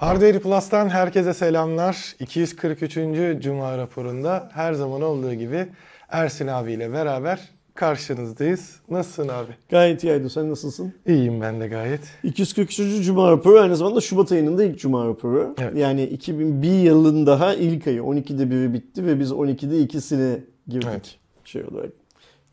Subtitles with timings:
[0.00, 2.14] Hardware Plus'tan herkese selamlar.
[2.20, 3.42] 243.
[3.42, 5.66] Cuma raporunda her zaman olduğu gibi
[6.08, 7.40] Ersin abiyle beraber
[7.74, 8.80] karşınızdayız.
[8.90, 9.50] Nasılsın abi?
[9.68, 10.28] Gayet iyi Aydo.
[10.28, 10.94] Sen nasılsın?
[11.06, 12.00] İyiyim ben de gayet.
[12.24, 13.06] 243.
[13.06, 15.54] Cuma raporu aynı zamanda Şubat ayının da ilk Cuma raporu.
[15.60, 15.76] Evet.
[15.76, 18.00] Yani 2001 yılın daha ilk ayı.
[18.00, 20.38] 12'de biri bitti ve biz 12'de ikisine
[20.68, 20.88] girdik.
[20.90, 21.16] Evet.
[21.44, 21.92] Şey olarak.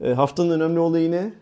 [0.02, 1.34] E, haftanın önemli olayı ne?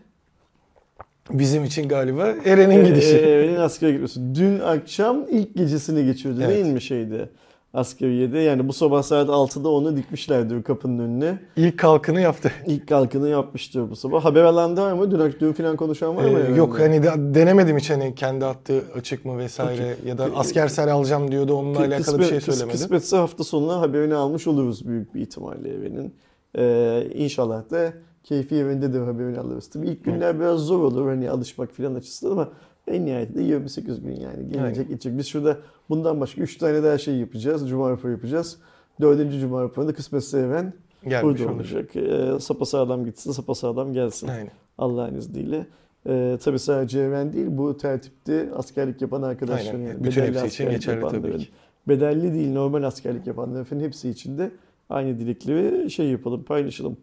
[1.30, 3.16] Bizim için galiba Eren'in gidişi.
[3.16, 4.20] E, Eren'in askere gitmesi.
[4.34, 6.54] Dün akşam ilk gecesini geçirdi Evet.
[6.54, 7.28] değil mi şeyde?
[7.74, 8.38] Askeriyede.
[8.38, 11.38] Yani bu sabah saat 6'da onu dikmişlerdi kapının önüne.
[11.56, 12.52] İlk kalkını yaptı.
[12.66, 14.24] İlk kalkını yapmıştır bu sabah.
[14.24, 15.10] Haber alan var mı?
[15.10, 16.38] Dün, dün falan konuşan var mı?
[16.48, 20.92] Ee, yok hani de- denemedim hiç hani kendi attığı açık mı vesaire ya da askersel
[20.92, 22.70] alacağım diyordu onunla alakalı Kısmet- bir şey söylemedim.
[22.70, 26.14] Kısmetse hafta sonuna haberini almış oluruz büyük bir ihtimalle evinin.
[26.58, 27.92] Ee, inşallah da
[28.26, 29.70] keyfi evinde de haberini alırız.
[29.70, 32.48] Tabii ilk günler biraz zor olur hani alışmak filan açısından ama
[32.88, 35.18] en nihayetinde 28 gün yani gelecek geçecek.
[35.18, 35.58] Biz şurada
[35.88, 37.68] bundan başka 3 tane daha şey yapacağız.
[37.68, 38.58] Cuma raporu yapacağız.
[39.00, 40.72] Dördüncü Cuma raporunda kısmetse even
[41.08, 41.96] Gelmiş burada olacak.
[41.96, 44.28] Ee, sapasağlam gitsin, sapasağlam gelsin.
[44.28, 44.50] Aynen.
[44.78, 45.66] Allah'ın izniyle.
[46.08, 50.04] Ee, tabii sadece Even değil bu tertipte askerlik yapan arkadaşların Aynen.
[50.04, 51.48] Bütün bedelli hepsi için geçerli tabii ki.
[51.88, 54.50] Bedelli değil normal askerlik yapanların hepsi için de
[54.90, 56.96] aynı dilekleri şey yapalım paylaşalım.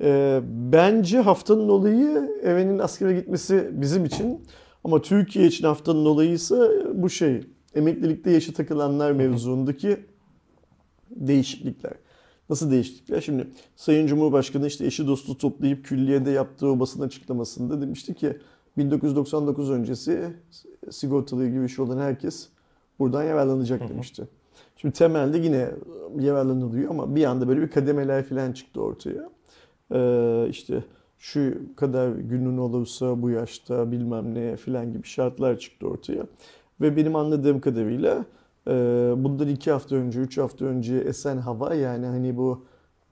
[0.00, 0.40] Ee,
[0.72, 4.46] bence haftanın olayı Even'in askere gitmesi bizim için
[4.84, 7.40] ama Türkiye için haftanın olayı ise bu şey
[7.74, 9.96] emeklilikte yaşa takılanlar mevzuundaki
[11.10, 11.92] değişiklikler.
[12.50, 13.20] Nasıl değişiklikler?
[13.20, 13.46] Şimdi
[13.76, 18.36] Sayın Cumhurbaşkanı işte eşi dostu toplayıp külliyede yaptığı o basın açıklamasında demişti ki
[18.76, 20.34] 1999 öncesi
[20.90, 22.48] sigortalı gibi iş olan herkes
[22.98, 24.28] buradan yararlanacak demişti.
[24.76, 25.70] Şimdi temelde yine
[26.20, 29.37] yararlanılıyor ama bir anda böyle bir kademeler falan çıktı ortaya.
[29.92, 30.84] Ee, işte
[31.18, 36.26] şu kadar günün olursa bu yaşta bilmem ne falan gibi şartlar çıktı ortaya.
[36.80, 38.24] Ve benim anladığım kadarıyla
[38.68, 38.72] e,
[39.16, 42.64] bundan iki hafta önce, üç hafta önce esen hava yani hani bu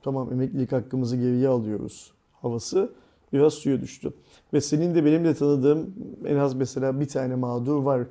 [0.02, 2.12] tamam emeklilik hakkımızı geriye alıyoruz
[2.42, 2.90] havası
[3.32, 4.12] biraz suya düştü.
[4.52, 5.94] Ve senin de benim de tanıdığım
[6.26, 8.02] en az mesela bir tane mağdur var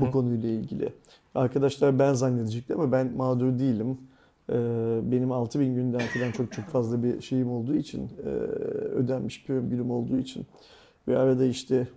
[0.00, 0.92] bu konuyla ilgili.
[1.34, 3.98] Arkadaşlar ben zannedecekti ama ben mağdur değilim.
[4.50, 9.70] Ee, benim 6000 günden falan çok çok fazla bir şeyim olduğu için, e, ödenmiş prim
[9.70, 10.46] günüm olduğu için
[11.08, 11.88] ve arada işte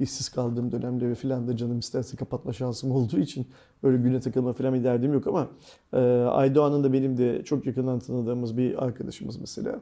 [0.00, 3.46] işsiz kaldığım dönemde ve filan da canım isterse kapatma şansım olduğu için
[3.82, 5.48] öyle güne takılma falan bir derdim yok ama
[5.92, 5.98] e,
[6.30, 9.80] Aydoğan'ın da benim de çok yakından tanıdığımız bir arkadaşımız mesela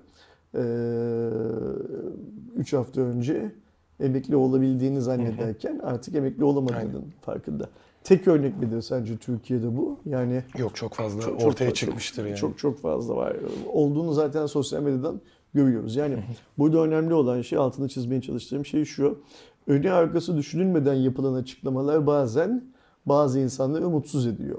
[2.57, 3.53] 3 hafta önce
[4.01, 7.03] emekli olabildiğini zannederken artık emekli olamadığının Aynen.
[7.21, 7.69] farkında.
[8.05, 9.99] Tek örnek midir sence Türkiye'de bu?
[10.07, 12.37] Yani Yok çok fazla çok- çok ortaya fazla- çıkmıştır yani.
[12.37, 13.37] çok çok fazla var.
[13.73, 15.21] Olduğunu zaten sosyal medyadan
[15.55, 15.97] görüyoruz.
[15.97, 16.19] Yani
[16.59, 19.19] burada önemli olan şey altını çizmeye çalıştığım şey şu.
[19.67, 22.65] Önü arkası düşünülmeden yapılan açıklamalar bazen
[23.07, 24.59] bazı insanları mutsuz ediyor.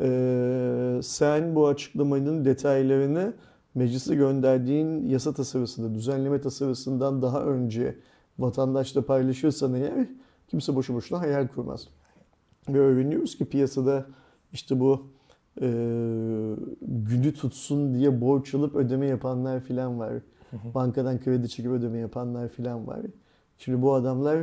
[0.00, 3.32] Ee, sen bu açıklamanın detaylarını
[3.74, 7.98] meclise gönderdiğin yasa tasarısında, düzenleme tasarısından daha önce
[8.38, 10.06] vatandaşla paylaşırsan eğer
[10.48, 11.88] kimse boşu boşuna hayal kurmaz.
[12.68, 14.06] Ve öğreniyoruz ki piyasada
[14.52, 15.06] işte bu
[15.60, 15.66] e,
[16.82, 20.12] günü tutsun diye borç alıp ödeme yapanlar filan var.
[20.74, 23.00] Bankadan kredi çekip ödeme yapanlar filan var.
[23.58, 24.38] Şimdi bu adamlar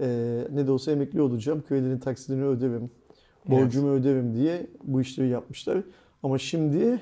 [0.00, 2.90] e, ne de olsa emekli olacağım, kredinin taksidini öderim,
[3.46, 5.78] borcumu öderim diye bu işleri yapmışlar.
[6.22, 7.00] Ama şimdi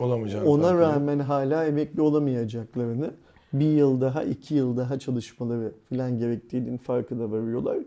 [0.00, 0.80] Olamayacağını ona farkında.
[0.80, 3.10] rağmen hala emekli olamayacaklarını,
[3.52, 7.78] bir yıl daha, iki yıl daha çalışmaları filan gerektiğinin farkına varıyorlar.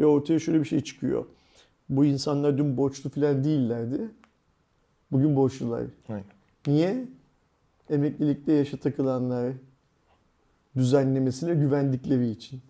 [0.00, 1.24] Ve ortaya şöyle bir şey çıkıyor.
[1.90, 4.00] Bu insanlar dün borçlu filan değillerdi.
[5.12, 5.84] Bugün borçlular.
[6.08, 6.24] Aynen.
[6.66, 7.04] Niye?
[7.90, 9.52] Emeklilikte yaşa takılanlar
[10.76, 12.60] düzenlemesine güvendikleri için.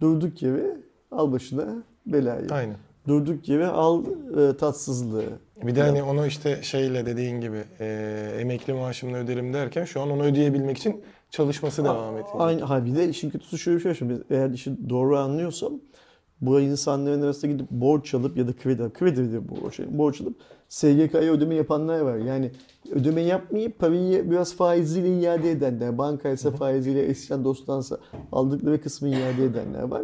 [0.00, 0.76] Durduk yere
[1.10, 2.46] al başına belayı.
[2.50, 2.76] Aynen.
[3.08, 4.04] Durduk yere al
[4.38, 5.24] e, tatsızlığı.
[5.62, 10.10] Bir de hani onu işte şeyle dediğin gibi e, emekli maaşımla öderim derken şu an
[10.10, 12.34] onu ödeyebilmek için çalışması devam edecek.
[12.38, 14.08] Aynı, ha bir de işin kötüsü şöyle bir şey.
[14.30, 15.72] Eğer işi doğru anlıyorsam
[16.40, 20.36] bu insanların arasında gidip borç alıp ya da kredi, kredi de bu şey, borç alıp
[20.68, 22.16] SGK'ya ödeme yapanlar var.
[22.16, 22.50] Yani
[22.90, 27.98] ödeme yapmayıp parayı biraz faiziyle iade edenler, bankaysa faiziyle eşyan dostansa
[28.32, 30.02] aldıkları kısmı iade edenler var.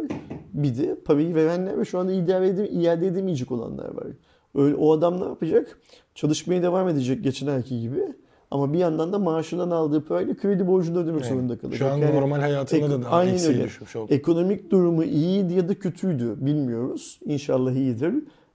[0.53, 4.07] Bir de parayı verenler ve şu anda iade, edem iade edemeyecek olanlar var.
[4.55, 5.79] Öyle, o adam ne yapacak?
[6.15, 8.13] Çalışmaya devam edecek geçen ayki gibi.
[8.51, 11.79] Ama bir yandan da maaşından aldığı parayla kredi borcunu ödemek Yani zorunda kalacak.
[11.79, 13.63] Şu an Yani normal hayatında da daha aynen öyle.
[13.63, 14.13] düşmüş oldu.
[14.13, 17.19] Ekonomik durumu iyiydi ya da kötüydü bilmiyoruz.
[17.25, 18.13] İnşallah iyidir.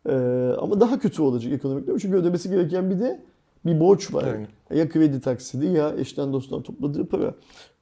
[0.09, 0.12] Ee,
[0.59, 1.99] ama daha kötü olacak ekonomik durum.
[1.99, 3.21] Çünkü ödemesi gereken bir de
[3.67, 4.25] bir borç var.
[4.25, 4.81] Aynen.
[4.81, 7.35] Ya kredi taksidi ya eşten dosttan topladığı para.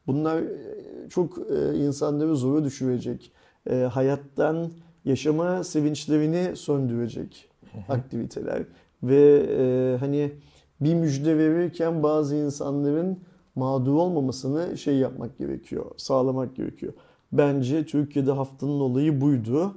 [0.06, 3.32] Bunlar e, çok e, insanları zora düşürecek.
[3.70, 4.70] E, hayattan
[5.04, 7.46] yaşama sevinçlerini söndürecek.
[7.88, 8.62] aktiviteler
[9.02, 10.32] ve e, hani
[10.80, 13.18] bir müjde verirken bazı insanların
[13.54, 16.92] mağdur olmamasını şey yapmak gerekiyor, sağlamak gerekiyor.
[17.32, 19.74] Bence Türkiye'de haftanın olayı buydu.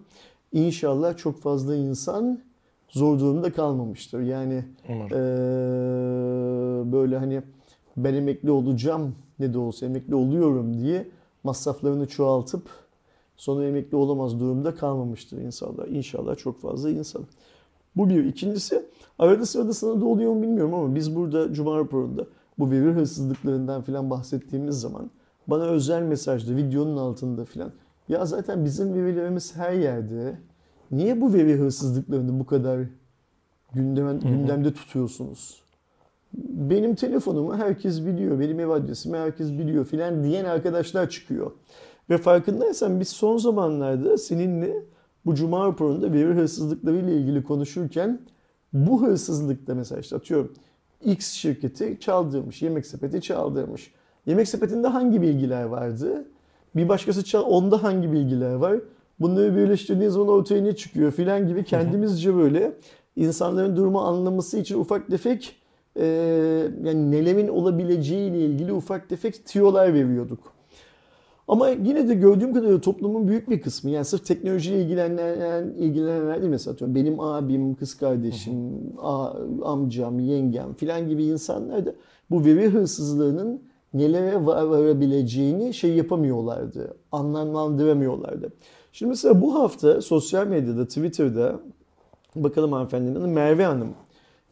[0.52, 2.40] İnşallah çok fazla insan
[2.90, 4.20] zor durumda kalmamıştır.
[4.20, 5.10] Yani Umarım.
[5.12, 7.42] ee, böyle hani
[7.98, 11.08] ben emekli olacağım ne de olsa emekli oluyorum diye
[11.44, 12.70] masraflarını çoğaltıp
[13.38, 15.88] sonra emekli olamaz durumda kalmamıştır inşallah.
[15.88, 17.24] İnşallah çok fazla insan.
[17.96, 18.26] Bu bir.
[18.26, 18.86] İkincisi
[19.20, 22.26] arada sırada sana da oluyor mu bilmiyorum ama biz burada Cuma raporunda
[22.60, 25.12] bu veri hırsızlıklarından falan bahsettiğimiz zaman
[25.48, 27.72] bana özel mesajda videonun altında falan
[28.10, 30.38] ya zaten bizim verilerimiz her yerde
[30.92, 32.80] niye bu veri hırsızlıklarını bu kadar
[33.74, 35.64] gündem, gündemde tutuyorsunuz?
[36.50, 41.52] Benim telefonumu herkes biliyor, benim ev adresimi herkes biliyor filan diyen arkadaşlar çıkıyor.
[42.10, 44.84] Ve farkındaysan biz son zamanlarda seninle
[45.26, 48.20] bu Cuma raporunda veri hırsızlıkları ile ilgili konuşurken
[48.74, 50.52] bu hırsızlıkta mesela işte atıyorum
[51.06, 53.92] X şirketi çaldırmış, yemek sepeti çaldırmış.
[54.26, 56.26] Yemek sepetinde hangi bilgiler vardı?
[56.76, 58.80] Bir başkası çal, onda hangi bilgiler var?
[59.20, 62.74] Bunları birleştirdiğin zaman ortaya ne çıkıyor filan gibi kendimizce böyle
[63.16, 65.56] insanların durumu anlaması için ufak tefek
[66.00, 66.06] e,
[66.84, 70.54] yani nelemin olabileceği ile ilgili ufak tefek tiyolar veriyorduk.
[71.48, 76.50] Ama yine de gördüğüm kadarıyla toplumun büyük bir kısmı yani sırf teknolojiyle ilgilenen, ilgilenenler değil
[76.52, 78.56] mesela atıyorum benim abim, kız kardeşim,
[79.02, 79.30] a,
[79.64, 81.94] amcam, yengem filan gibi insanlar da
[82.32, 83.62] bu veri hırsızlığının
[83.94, 88.50] nelere var- varabileceğini şey yapamıyorlardı, anlamlandıramıyorlardı.
[88.92, 91.60] Şimdi mesela bu hafta sosyal medyada, Twitter'da
[92.36, 93.90] bakalım hanımefendinin adı Merve Hanım.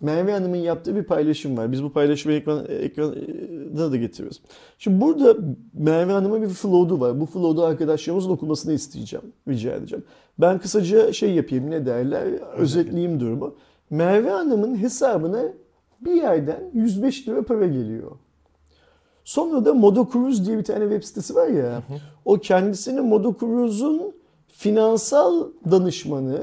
[0.01, 1.71] Merve Hanım'ın yaptığı bir paylaşım var.
[1.71, 4.42] Biz bu paylaşımı ekran, ekrana da getiriyoruz.
[4.77, 5.36] Şimdi burada
[5.74, 7.19] Merve Hanım'ın bir flow'u var.
[7.19, 10.06] Bu flow'u arkadaşlarımızın okumasını isteyeceğim, rica edeceğim.
[10.39, 12.24] Ben kısaca şey yapayım ne derler,
[12.57, 13.56] özetleyeyim durumu.
[13.89, 15.44] Merve Hanım'ın hesabına
[16.01, 18.12] bir yerden 105 lira para geliyor.
[19.24, 21.83] Sonra da Modo Cruise diye bir tane web sitesi var ya.
[22.25, 24.13] O kendisini Modo Cruise'un
[24.47, 26.39] finansal danışmanı,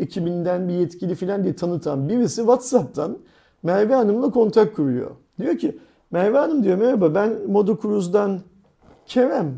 [0.00, 3.18] ekibinden bir yetkili falan diye tanıtan birisi WhatsApp'tan
[3.62, 5.10] Merve Hanım'la kontak kuruyor.
[5.38, 5.78] Diyor ki
[6.10, 8.40] Merve Hanım diyor merhaba ben Modo Cruise'dan
[9.06, 9.54] Kerem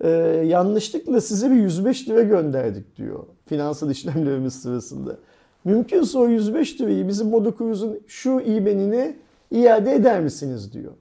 [0.00, 0.08] e,
[0.46, 5.16] yanlışlıkla size bir 105 lira gönderdik diyor finansal işlemlerimiz sırasında.
[5.64, 9.16] Mümkünse o 105 lirayı bizim Modo Cruise'un şu IBAN'ine
[9.50, 10.92] iade eder misiniz diyor.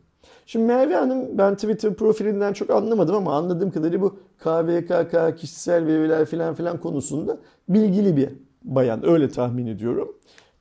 [0.45, 6.25] Şimdi Merve Hanım ben Twitter profilinden çok anlamadım ama anladığım kadarıyla bu KVKK, kişisel veriler
[6.25, 7.37] filan filan konusunda
[7.69, 8.29] bilgili bir
[8.65, 9.09] bayan.
[9.09, 10.15] Öyle tahmin ediyorum.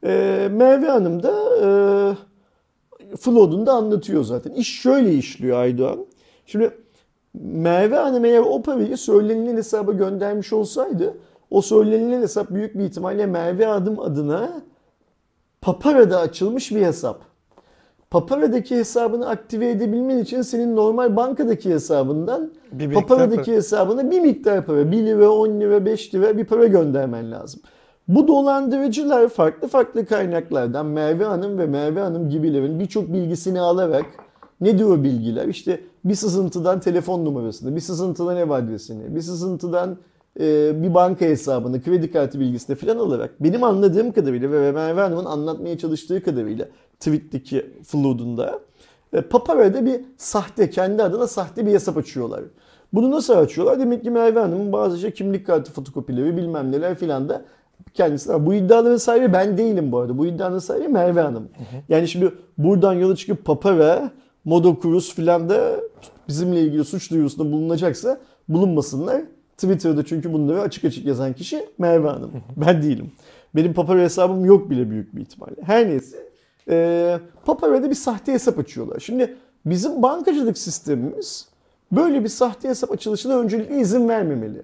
[0.05, 1.69] Ee, Merve Hanım da e,
[3.17, 4.53] Flood'un da anlatıyor zaten.
[4.53, 6.07] İş şöyle işliyor Aydoğan.
[6.47, 6.71] Şimdi
[7.35, 11.15] Merve Hanım eğer o parayı söylenilen hesaba göndermiş olsaydı
[11.51, 14.63] o söylenilen hesap büyük bir ihtimalle Merve Hanım adına
[15.61, 17.21] Papara'da açılmış bir hesap.
[18.11, 23.57] Papara'daki hesabını aktive edebilmen için senin normal bankadaki hesabından Bir Papara'daki para.
[23.57, 27.61] hesabına bir miktar para, 1 lira, 10 lira, 5 lira bir para göndermen lazım.
[28.09, 34.07] Bu dolandırıcılar farklı farklı kaynaklardan Merve Hanım ve Merve Hanım gibilerin birçok bilgisini alarak
[34.61, 35.49] ne diyor bilgiler?
[35.49, 39.97] İşte bir sızıntıdan telefon numarasını, bir sızıntıdan ev adresini, bir sızıntıdan
[40.41, 45.25] e, bir banka hesabını, kredi kartı bilgisini falan alarak benim anladığım kadarıyla ve Merve Hanım'ın
[45.25, 46.69] anlatmaya çalıştığı kadarıyla
[47.01, 48.61] tweet'teki flood'unda
[49.13, 52.43] e, Papara'da bir sahte, kendi adına sahte bir hesap açıyorlar.
[52.93, 53.81] Bunu nasıl açıyorlar?
[53.81, 57.45] Demek ki Merve Hanım'ın bazı şey kimlik kartı fotokopileri bilmem neler filan da
[57.95, 58.47] kendisi.
[58.47, 60.19] Bu iddiaların sahibi ben değilim bu arada.
[60.19, 61.49] Bu iddianın sahibi Merve Hanım.
[61.89, 64.11] Yani şimdi buradan yola çıkıp Papara,
[64.45, 65.81] Modo Cruise filan da
[66.29, 69.23] bizimle ilgili suç duyurusunda bulunacaksa bulunmasınlar.
[69.57, 72.31] Twitter'da çünkü bunları açık açık yazan kişi Merve Hanım.
[72.57, 73.13] Ben değilim.
[73.57, 75.57] Benim Papara hesabım yok bile büyük bir ihtimalle.
[75.63, 76.17] Her neyse.
[76.71, 79.01] E, Papara'da bir sahte hesap açıyorlar.
[79.01, 79.37] Şimdi
[79.67, 81.49] bizim bankacılık sistemimiz
[81.93, 84.63] böyle bir sahte hesap açılışına öncelikle izin vermemeli.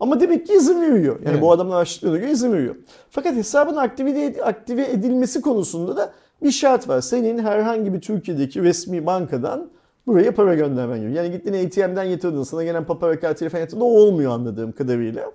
[0.00, 1.16] Ama demek ki izin veriyor.
[1.24, 1.42] Yani Evet.
[1.42, 2.74] bu adamlar açtıklarına göre izin veriyor.
[3.10, 6.12] Fakat hesabın aktive, aktive edilmesi konusunda da
[6.42, 7.00] bir şart var.
[7.00, 9.70] Senin herhangi bir Türkiye'deki resmi bankadan
[10.06, 11.12] buraya para göndermen gibi.
[11.12, 13.80] Yani gittin ATM'den yatırdın sana gelen papara kartıyla falan yatırdın.
[13.80, 15.32] O olmuyor anladığım kadarıyla.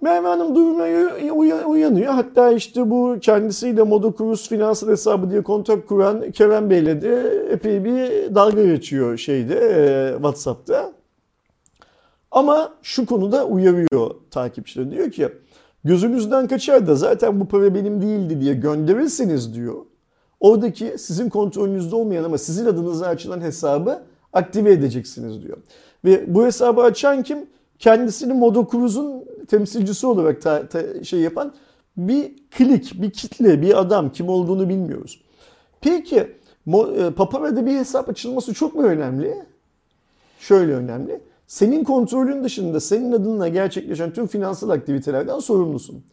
[0.00, 0.82] Merve Hanım duruma
[1.34, 2.12] uya- uyanıyor.
[2.12, 7.84] Hatta işte bu kendisiyle Modo Cruise finansal hesabı diye kontak kuran Kerem Bey'le de epey
[7.84, 10.92] bir dalga geçiyor şeyde e, WhatsApp'ta.
[12.30, 14.90] Ama şu konuda uyarıyor takipçiler.
[14.90, 15.28] Diyor ki
[15.84, 19.74] gözünüzden kaçar da zaten bu para benim değildi diye gönderirseniz diyor.
[20.40, 25.56] Oradaki sizin kontrolünüzde olmayan ama sizin adınıza açılan hesabı aktive edeceksiniz diyor.
[26.04, 27.46] Ve bu hesabı açan kim?
[27.78, 31.54] Kendisini Modo Cruise'un temsilcisi olarak ta- ta- şey yapan
[31.96, 35.20] bir klik, bir kitle, bir adam kim olduğunu bilmiyoruz.
[35.80, 36.16] Peki
[36.96, 39.34] e, Papara'da bir hesap açılması çok mu önemli?
[40.40, 41.20] Şöyle önemli.
[41.48, 46.04] Senin kontrolün dışında senin adınla gerçekleşen tüm finansal aktivitelerden sorumlusun.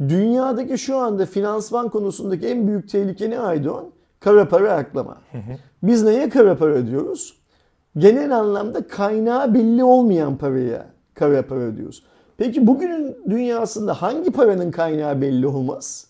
[0.00, 3.84] Dünyadaki şu anda finansman konusundaki en büyük tehlike ne Aydoğan?
[4.20, 5.18] Kara para aklama.
[5.82, 7.40] Biz neye kara para diyoruz?
[7.98, 12.04] Genel anlamda kaynağı belli olmayan paraya kara para diyoruz.
[12.36, 16.06] Peki bugünün dünyasında hangi paranın kaynağı belli olmaz?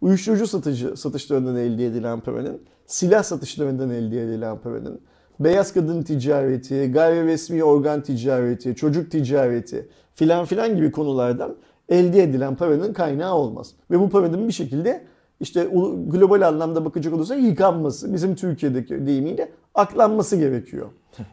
[0.00, 5.00] Uyuşturucu satıcı satışlarından elde edilen paranın, silah satışlarından elde edilen paranın,
[5.40, 11.56] beyaz kadın ticareti, gayri resmi organ ticareti, çocuk ticareti filan filan gibi konulardan
[11.88, 13.74] elde edilen paranın kaynağı olmaz.
[13.90, 15.04] Ve bu paranın bir şekilde
[15.40, 15.68] işte
[16.06, 20.86] global anlamda bakacak olursa yıkanması, bizim Türkiye'deki deyimiyle aklanması gerekiyor.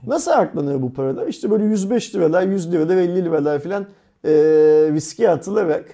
[0.08, 1.28] Nasıl aklanıyor bu paralar?
[1.28, 3.86] İşte böyle 105 liralar, 100 liralar, 50 liralar filan
[4.26, 4.30] e,
[4.94, 5.86] riske atılarak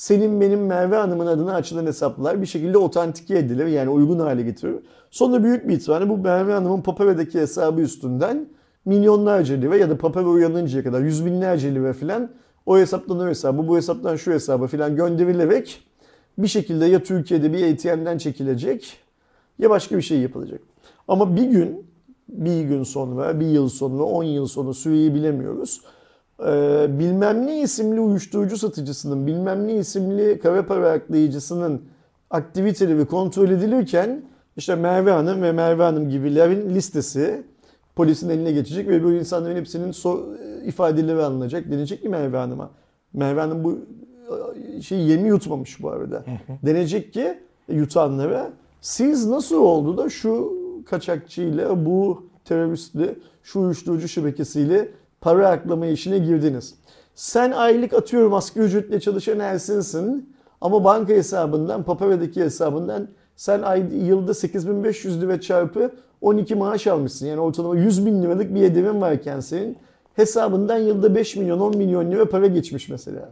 [0.00, 4.80] senin benim Merve Hanım'ın adına açılan hesaplar bir şekilde otantike edilir yani uygun hale getirilir.
[5.10, 8.46] Sonra büyük bir ihtimalle bu Merve Hanım'ın Papara'daki hesabı üstünden
[8.84, 12.30] milyonlarca lira ya da Papara uyanıncaya kadar yüz binlerce lira filan
[12.66, 15.82] o hesaptan o hesabı bu hesaptan şu hesaba filan gönderilerek
[16.38, 18.96] bir şekilde ya Türkiye'de bir ATM'den çekilecek
[19.58, 20.60] ya başka bir şey yapılacak.
[21.08, 21.86] Ama bir gün,
[22.28, 25.80] bir gün sonra, bir yıl sonra, on yıl sonra süreyi bilemiyoruz.
[26.46, 31.82] Ee, bilmem ne isimli uyuşturucu satıcısının, bilmem ne isimli kara para aklayıcısının
[32.30, 34.22] aktiviteleri kontrol edilirken
[34.56, 37.42] işte Merve Hanım ve Merve Hanım gibilerin listesi
[37.96, 40.26] polisin eline geçecek ve bu insanların hepsinin so
[40.64, 41.70] ifadeleri alınacak.
[41.70, 42.70] Denecek ki Merve Hanım'a.
[43.12, 43.78] Merve Hanım bu
[44.82, 46.24] şey yemi yutmamış bu arada.
[46.62, 50.52] Denecek ki yutanlara siz nasıl oldu da şu
[50.86, 54.88] kaçakçıyla bu teröristle şu uyuşturucu şebekesiyle
[55.20, 56.74] para aklama işine girdiniz.
[57.14, 64.34] Sen aylık atıyorum asgari ücretle çalışan Ersin'sin ama banka hesabından, Papara'daki hesabından sen ay, yılda
[64.34, 67.26] 8500 lira çarpı 12 maaş almışsın.
[67.26, 69.76] Yani ortalama 100 bin liralık bir ödevin varken senin
[70.14, 73.28] hesabından yılda 5 milyon 10 milyon lira para geçmiş mesela.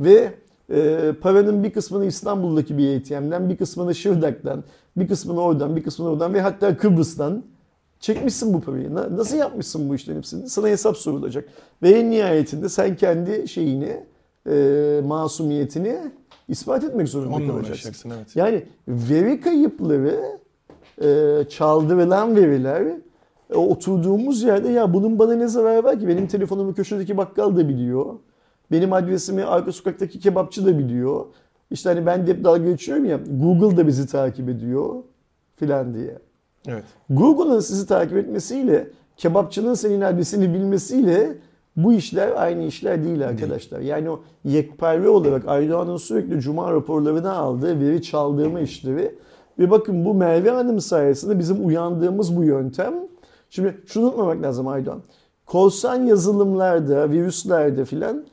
[0.00, 0.32] Ve
[0.70, 4.64] e, paranın bir kısmını İstanbul'daki bir ATM'den, bir kısmını Şırdak'tan,
[4.96, 7.44] bir kısmını oradan, bir kısmını oradan ve hatta Kıbrıs'tan
[8.00, 8.94] çekmişsin bu parayı.
[8.94, 10.48] Nasıl yapmışsın bu işlerin hepsini?
[10.48, 11.48] Sana hesap sorulacak.
[11.82, 14.04] Ve en nihayetinde sen kendi şeyini,
[14.50, 15.98] e, masumiyetini
[16.48, 18.10] ispat etmek zorunda Onunla kalacaksın.
[18.16, 18.36] evet.
[18.36, 20.38] Yani veri kayıpları,
[21.02, 22.82] e, çaldırılan veriler,
[23.50, 26.08] e, oturduğumuz yerde ya bunun bana ne zararı var ki?
[26.08, 28.06] Benim telefonumu köşedeki bakkal da biliyor.
[28.72, 31.26] Benim adresimi arka sokaktaki kebapçı da biliyor.
[31.70, 34.94] İşte hani ben de hep dalga geçiyorum ya Google da bizi takip ediyor
[35.56, 36.18] filan diye.
[36.68, 36.84] Evet.
[37.10, 41.38] Google'ın sizi takip etmesiyle kebapçının senin adresini bilmesiyle
[41.76, 43.80] bu işler aynı işler değil arkadaşlar.
[43.80, 49.14] Yani o yekpare olarak Aydoğan'ın sürekli cuma raporlarını aldığı veri çaldırma işleri
[49.58, 52.94] ve bakın bu Merve Hanım sayesinde bizim uyandığımız bu yöntem.
[53.50, 55.02] Şimdi şunu unutmamak lazım Aydoğan.
[55.46, 58.24] Korsan yazılımlarda, virüslerde filan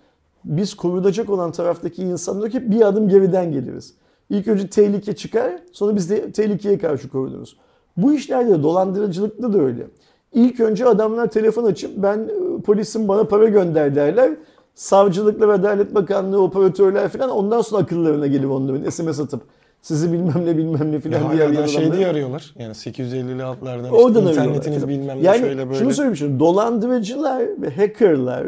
[0.45, 3.93] biz korunacak olan taraftaki insanlar hep bir adım geriden geliriz.
[4.29, 7.57] İlk önce tehlike çıkar, sonra biz de tehlikeye karşı korunuruz.
[7.97, 9.87] Bu işlerde de dolandırıcılıkta da öyle.
[10.33, 14.31] İlk önce adamlar telefon açıp ben e, polisin bana para gönder derler.
[14.75, 19.41] Savcılıkla ve Adalet Bakanlığı operatörler falan ondan sonra akıllarına gelir onların SMS atıp
[19.81, 22.53] sizi bilmem ne bilmem ne Ya falan diye arayan şey diye arıyorlar.
[22.59, 25.79] Yani 850'li altlardan Oradan işte arıyorlar internetiniz bilmem ne yani şöyle böyle.
[25.79, 28.47] şunu söyleyeyim şimdi dolandırıcılar ve hackerlar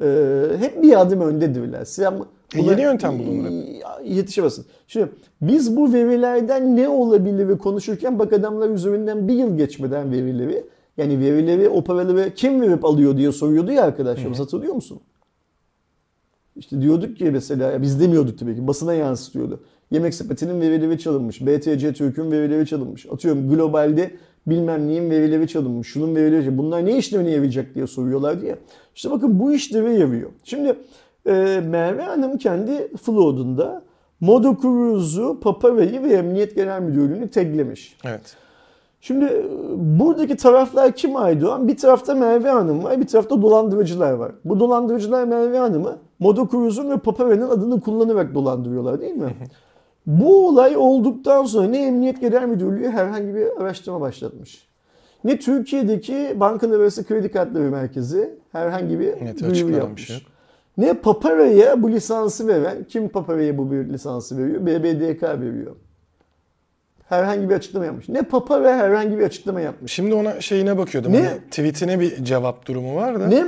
[0.00, 0.06] e,
[0.58, 1.84] hep bir adım öndedirler.
[1.84, 2.14] Sen
[2.56, 3.50] E, yeni yöntem bulunur
[4.04, 4.66] Yetişemezsin.
[4.86, 5.08] Şimdi
[5.42, 10.64] biz bu verilerden ne olabilir konuşurken bak adamlar üzerinden bir yıl geçmeden verileri
[10.96, 15.00] yani verileri o paraları kim verip alıyor diye soruyordu ya arkadaşlarımız hatırlıyor musun?
[16.56, 19.60] İşte diyorduk ki mesela biz demiyorduk tabii ki basına yansıtıyordu.
[19.90, 21.46] Yemek sepetinin verileri çalınmış.
[21.46, 23.06] BTC Türk'ün verileri çalınmış.
[23.06, 24.10] Atıyorum globalde
[24.46, 25.88] bilmem neyin verileri çalınmış.
[25.88, 26.64] Şunun verileri çalınmış.
[26.64, 28.56] Bunlar ne işlemine yarayacak diye soruyorlar diye.
[28.94, 30.30] İşte bakın bu işleve yarıyor.
[30.44, 30.76] Şimdi
[31.26, 33.82] e, Merve Hanım kendi flood'unda
[34.20, 37.96] Modo Cruz'u, Papara'yı ve Emniyet Genel Müdürlüğü'nü taglemiş.
[38.04, 38.36] Evet.
[39.00, 39.44] Şimdi e,
[39.76, 41.68] buradaki taraflar kim Aydoğan?
[41.68, 44.32] Bir tarafta Merve Hanım var, bir tarafta dolandırıcılar var.
[44.44, 49.34] Bu dolandırıcılar Merve Hanım'ı Modo Cruz'un ve Papara'nın adını kullanarak dolandırıyorlar değil mi?
[50.18, 54.66] Bu olay olduktan sonra ne Emniyet Genel Müdürlüğü herhangi bir araştırma başlatmış.
[55.24, 60.10] Ne Türkiye'deki bankalar arası kredi kartları merkezi herhangi bir Evet, duyuru yapmış.
[60.10, 60.20] yok.
[60.78, 64.66] Ne Papara'ya bu lisansı veren, kim Papara'ya bu bir lisansı veriyor?
[64.66, 65.76] BBDK veriyor.
[67.08, 68.08] Herhangi bir açıklama yapmış.
[68.08, 69.92] Ne Papara herhangi bir açıklama yapmış.
[69.92, 71.12] Şimdi ona şeyine bakıyordum.
[71.12, 71.26] Ne?
[71.26, 73.26] Hani tweetine bir cevap durumu var da.
[73.26, 73.44] Ne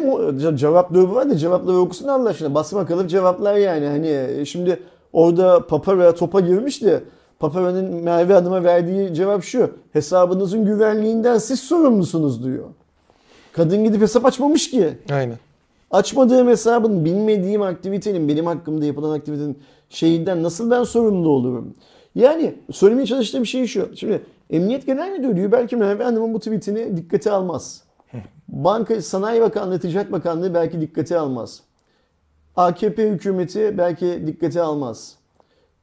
[0.56, 2.54] cevap durumu var da cevapları okusun Allah aşkına.
[2.54, 3.86] Basma kalıp cevaplar yani.
[3.86, 4.78] Hani şimdi
[5.12, 7.02] orada Papara topa girmiş de
[7.38, 9.70] Papara'nın Merve Hanım'a verdiği cevap şu.
[9.92, 12.64] Hesabınızın güvenliğinden siz sorumlusunuz diyor.
[13.52, 14.88] Kadın gidip hesap açmamış ki.
[15.12, 15.38] Aynen.
[15.90, 21.74] Açmadığım hesabın bilmediğim aktivitenin benim hakkımda yapılan aktivitenin şeyinden nasıl ben sorumlu olurum?
[22.14, 23.88] Yani söylemeye çalıştığım şey şu.
[23.96, 27.82] Şimdi Emniyet Genel Müdürlüğü diyor belki Merve Hanım'ın bu tweetini dikkate almaz.
[28.48, 31.60] Banka Sanayi Bakanlığı, Ticaret Bakanlığı belki dikkate almaz.
[32.56, 35.14] AKP hükümeti belki dikkate almaz.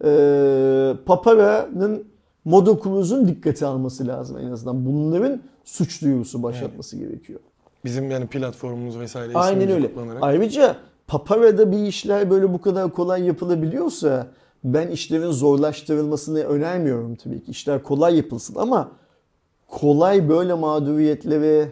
[0.03, 2.07] Ee, Papara'nın
[2.45, 4.85] Modo Cruz'un dikkate alması lazım en azından.
[4.85, 7.39] Bunların suç duyurusu başlatması gerekiyor.
[7.85, 9.93] Bizim yani platformumuz vesaire Aynen öyle.
[9.93, 10.23] kullanarak.
[10.23, 10.75] Ayrıca
[11.07, 14.27] Papara'da bir işler böyle bu kadar kolay yapılabiliyorsa
[14.63, 17.51] ben işlerin zorlaştırılmasını önermiyorum tabii ki.
[17.51, 18.91] İşler kolay yapılsın ama
[19.67, 21.71] kolay böyle mağduriyetlere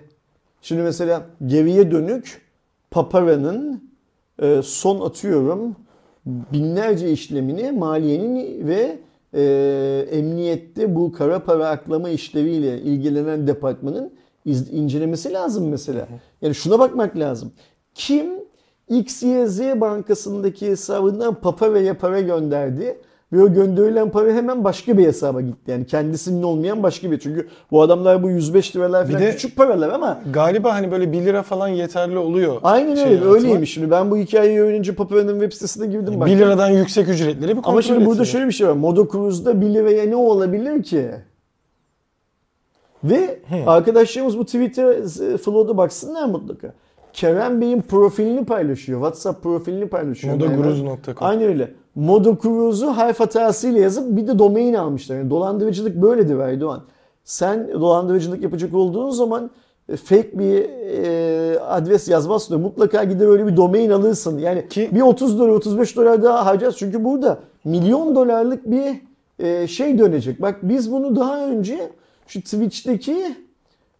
[0.61, 2.41] şimdi mesela geriye dönük
[2.91, 3.89] Papara'nın
[4.63, 5.75] son atıyorum
[6.25, 8.99] binlerce işlemini maliyenin ve
[9.33, 14.13] e, emniyette bu kara para aklama işleriyle ilgilenen departmanın
[14.45, 16.07] iz- incelemesi lazım mesela.
[16.41, 17.51] Yani şuna bakmak lazım.
[17.93, 18.25] Kim
[18.89, 22.97] XYZ bankasındaki hesabından Papara'ya para gönderdi
[23.33, 25.71] ve o gönderilen para hemen başka bir hesaba gitti.
[25.71, 27.19] Yani kendisinin olmayan başka bir.
[27.19, 31.11] Çünkü bu adamlar bu 105 liralar Bir falan de- küçük paralar ama Galiba hani böyle
[31.11, 32.55] 1 lira falan yeterli oluyor.
[32.63, 33.73] aynen şey öyle öyleymiş.
[33.73, 36.13] Şimdi ben bu hikayeyi öğrenince Papara'nın web sitesine girdim.
[36.13, 36.37] 1 baktım.
[36.37, 38.73] liradan yüksek ücretleri bir kontrol Ama şimdi burada şöyle bir şey var.
[38.73, 41.09] Modo Cruz'da 1 liraya ne olabilir ki?
[43.03, 44.89] Ve arkadaşlarımız bu Twitter
[45.33, 46.73] e, flow'da baksınlar mutlaka.
[47.17, 48.99] Kerem Bey'in profilini paylaşıyor.
[48.99, 50.33] WhatsApp profilini paylaşıyor.
[50.33, 51.15] Modoguruz.com.
[51.19, 51.73] Aynen öyle.
[51.95, 55.15] Modo Cruz'u harf hatasıyla yazıp bir de domain almışlar.
[55.17, 56.83] Yani dolandırıcılık böyledir Aydoğan.
[57.23, 59.51] Sen dolandırıcılık yapacak olduğun zaman
[59.89, 62.53] e, fake bir e, adres yazmazsın.
[62.53, 64.37] da Mutlaka gider öyle bir domain alırsın.
[64.37, 66.77] Yani Ki- bir 30 dolar 35 dolar daha harcarız.
[66.77, 69.01] Çünkü burada milyon dolarlık bir
[69.39, 70.41] e, şey dönecek.
[70.41, 71.89] Bak biz bunu daha önce
[72.27, 73.35] şu Twitch'teki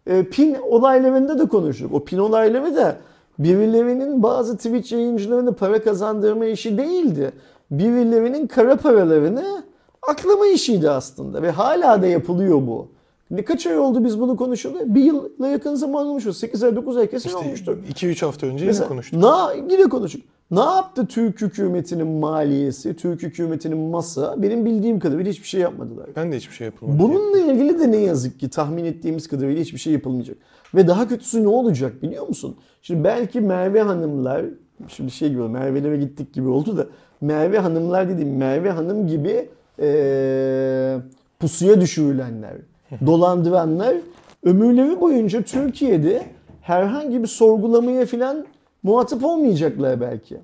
[0.06, 1.94] e, pin olaylarında da konuştuk.
[1.94, 2.96] O pin olayları da
[3.38, 7.32] birilerinin bazı Twitch yayıncılarına para kazandırma işi değildi.
[7.70, 9.62] Birilerinin kara paralarını
[10.08, 12.88] aklama işiydi aslında ve hala da yapılıyor bu.
[13.30, 14.94] Ne kaç ay oldu biz bunu konuşuyoruz?
[14.94, 16.32] Bir yıla yakın zaman olmuştur.
[16.32, 17.78] 8 ay 9 ay kesin olmuştur.
[17.94, 19.20] 2-3 hafta önce yine konuştuk.
[19.20, 20.22] Na, yine konuştuk.
[20.50, 24.42] Ne yaptı Türk hükümetinin maliyesi, Türk hükümetinin masa?
[24.42, 26.10] Benim bildiğim kadarıyla hiçbir şey yapmadılar.
[26.16, 26.98] Ben de hiçbir şey yapılmadı.
[26.98, 30.36] Bununla ilgili de ne yazık ki tahmin ettiğimiz kadarıyla hiçbir şey yapılmayacak.
[30.74, 32.56] Ve daha kötüsü ne olacak biliyor musun?
[32.82, 34.44] Şimdi belki Merve Hanımlar,
[34.88, 36.86] şimdi şey gibi Merve'lere gittik gibi oldu da
[37.20, 40.98] Merve Hanımlar dediğim Merve Hanım gibi eee,
[41.40, 42.54] pusuya düşürülenler,
[43.06, 43.96] dolandıranlar
[44.44, 46.22] ömürleri boyunca Türkiye'de
[46.60, 48.46] herhangi bir sorgulamaya falan
[48.82, 50.36] muhatap olmayacaklar belki.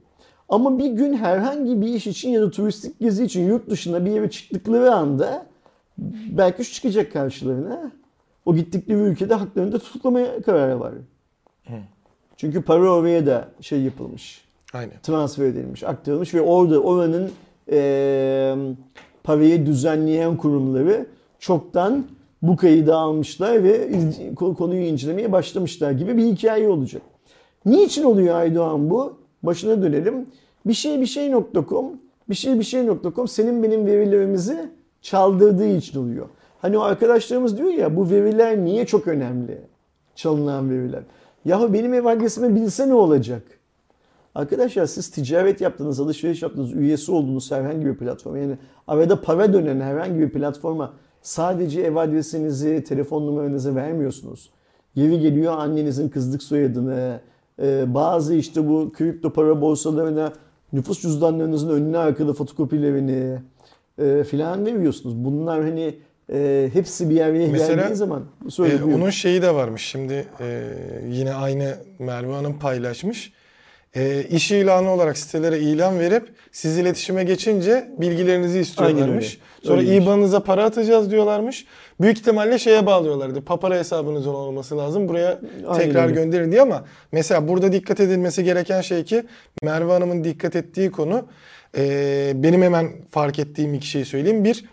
[0.48, 4.10] Ama bir gün herhangi bir iş için ya da turistik gezi için yurt dışına bir
[4.10, 5.46] yere çıktıkları anda
[6.30, 7.92] belki şu çıkacak karşılarına.
[8.46, 10.92] O gittikleri ülkede haklarını da tutuklamaya kararı var.
[12.36, 14.92] Çünkü para oraya da şey yapılmış, Aynen.
[15.02, 17.30] transfer edilmiş, aktarılmış ve orada oranın
[17.72, 18.56] eee
[19.24, 21.06] parayı düzenleyen kurumları
[21.38, 22.04] çoktan
[22.42, 27.02] bu kaydı almışlar ve iz- konuyu incelemeye başlamışlar gibi bir hikaye olacak.
[27.66, 29.16] Niçin oluyor Aydoğan bu?
[29.42, 30.26] Başına dönelim.
[30.66, 31.86] Bir şey bir şey.com
[32.28, 34.70] bir şey bir şey.com senin benim verilerimizi
[35.02, 36.26] çaldırdığı için oluyor.
[36.64, 39.60] Hani o arkadaşlarımız diyor ya bu veriler niye çok önemli?
[40.14, 41.02] Çalınan veriler.
[41.44, 43.42] Yahu benim ev adresimi bilse ne olacak?
[44.34, 49.80] Arkadaşlar siz ticaret yaptınız, alışveriş yaptınız, üyesi olduğunuz herhangi bir platform yani arada para dönen
[49.80, 54.50] herhangi bir platforma sadece ev adresinizi, telefon numaranızı vermiyorsunuz.
[54.94, 57.20] Yeri geliyor annenizin kızlık soyadını,
[57.62, 60.32] e, bazı işte bu kripto para borsalarına
[60.72, 63.38] nüfus cüzdanlarınızın önüne arkalı fotokopilerini
[63.98, 65.24] e, filan veriyorsunuz.
[65.24, 65.94] Bunlar hani
[66.32, 68.96] e, hepsi bir araya Mesela, geldiği zaman söyle buyur.
[68.96, 69.82] onun şeyi de varmış.
[69.82, 70.70] Şimdi e,
[71.08, 73.32] yine aynı Merve Hanım paylaşmış.
[73.96, 79.24] E, iş ilanı olarak sitelere ilan verip siz iletişime geçince bilgilerinizi istiyorlarmış.
[79.24, 79.44] öyle.
[79.68, 80.04] Sonra Öyleymiş.
[80.04, 81.66] IBAN'ınıza para atacağız diyorlarmış.
[82.00, 83.44] Büyük ihtimalle şeye bağlıyorlardı.
[83.44, 85.08] Papara hesabınızın olması lazım.
[85.08, 86.14] Buraya Aynen tekrar öyle.
[86.14, 89.22] gönderin diye ama mesela burada dikkat edilmesi gereken şey ki
[89.62, 91.24] Merve Hanım'ın dikkat ettiği konu
[91.76, 94.44] e, benim hemen fark ettiğim iki şeyi söyleyeyim.
[94.44, 94.64] Bir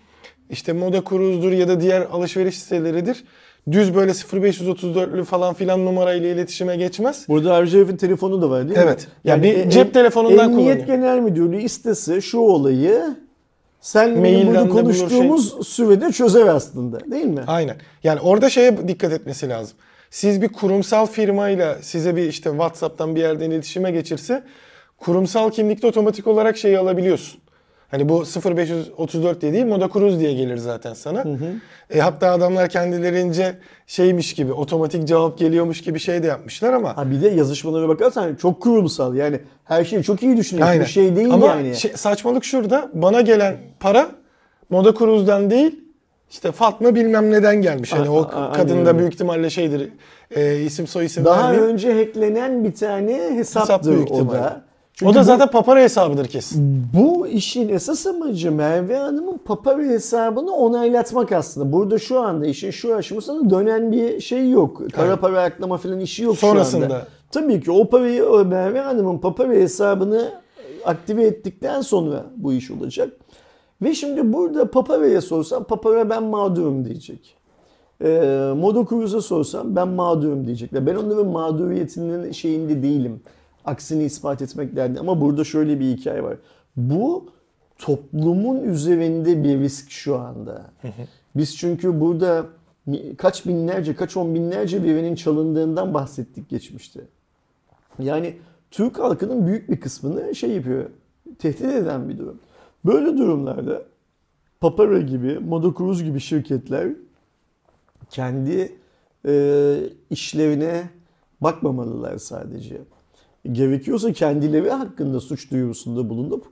[0.51, 3.23] işte Moda Cruise'dur ya da diğer alışveriş siteleridir.
[3.71, 7.25] Düz böyle 0534'lü falan filan numarayla iletişime geçmez.
[7.29, 8.83] Burada Arjev'in telefonu da var değil mi?
[8.83, 9.07] Evet.
[9.23, 10.99] Yani bir cep telefonundan Emniyet kullanıyor.
[10.99, 13.15] Genel Müdürlüğü istese şu olayı
[13.81, 17.43] sen Mailden burada bulur, konuştuğumuz sürede çözer aslında değil mi?
[17.47, 17.75] Aynen.
[18.03, 19.77] Yani orada şeye dikkat etmesi lazım.
[20.09, 24.43] Siz bir kurumsal firmayla size bir işte WhatsApp'tan bir yerden iletişime geçirse
[24.97, 27.40] kurumsal kimlikte otomatik olarak şeyi alabiliyorsun.
[27.91, 28.23] Hani bu
[28.55, 31.23] 0534 dediği Moda Cruz diye gelir zaten sana.
[31.89, 33.55] E, hatta adamlar kendilerince
[33.87, 38.35] şeymiş gibi otomatik cevap geliyormuş gibi şey de yapmışlar ama Ha bir de yazışmalara bakarsan
[38.35, 39.15] çok kurumsal.
[39.15, 40.67] Yani her şeyi çok iyi düşünüyor.
[40.67, 40.85] Aynen.
[40.85, 41.75] Bir şey değil Ama yani.
[41.75, 42.89] şey- saçmalık şurada.
[42.93, 44.09] Bana gelen para
[44.69, 45.79] Moda Cruz'dan değil
[46.29, 47.93] işte Fatma bilmem neden gelmiş.
[47.93, 49.89] Hani o kadın da büyük ihtimalle şeydir.
[50.35, 51.73] e, isim soy isim Daha vermeyeyim.
[51.73, 54.37] önce hacklenen bir tane Hesap hesaptır büyük o ihtimalle.
[54.39, 54.61] da.
[55.01, 56.83] O Çünkü da bu- zaten papara hesabıdır kesin.
[56.93, 61.71] Bu işin esas amacı Merve Hanım'ın Papara hesabını onaylatmak aslında.
[61.71, 64.81] Burada şu anda işin şu aşamasında dönen bir şey yok.
[64.93, 65.21] Kara Evet.
[65.21, 66.85] para aklama falan işi yok şu Sonrasında.
[66.85, 67.07] anda.
[67.31, 70.31] Tabii ki o parayı o Merve Hanım'ın Papara hesabını
[70.85, 73.09] aktive ettikten sonra bu iş olacak.
[73.81, 77.35] Ve şimdi burada Papara'ya sorsam Papara ben mağdurum diyecek.
[78.03, 80.85] Ee, Modo Cruz'a sorsam ben mağdurum diyecekler.
[80.85, 83.21] Ben onların mağduriyetinin şeyinde değilim.
[83.65, 84.99] Aksini ispat etmek derdi.
[84.99, 86.37] Ama burada şöyle bir hikaye var.
[86.75, 87.25] Bu
[87.77, 90.71] toplumun üzerinde bir risk şu anda.
[91.35, 92.45] Biz çünkü burada
[93.17, 97.01] kaç binlerce, kaç on binlerce birinin çalındığından bahsettik geçmişte.
[97.99, 98.37] Yani
[98.71, 100.89] Türk halkının büyük bir kısmını şey yapıyor,
[101.39, 102.39] tehdit eden bir durum.
[102.85, 103.81] Böyle durumlarda
[104.61, 106.89] Papara gibi, Modo Cruz gibi şirketler
[108.09, 108.75] kendi
[109.27, 109.75] e,
[110.09, 110.89] işlerine
[111.41, 112.81] bakmamalılar sadece.
[113.51, 116.45] Gerekiyorsa kendileri hakkında suç duyurusunda bulunup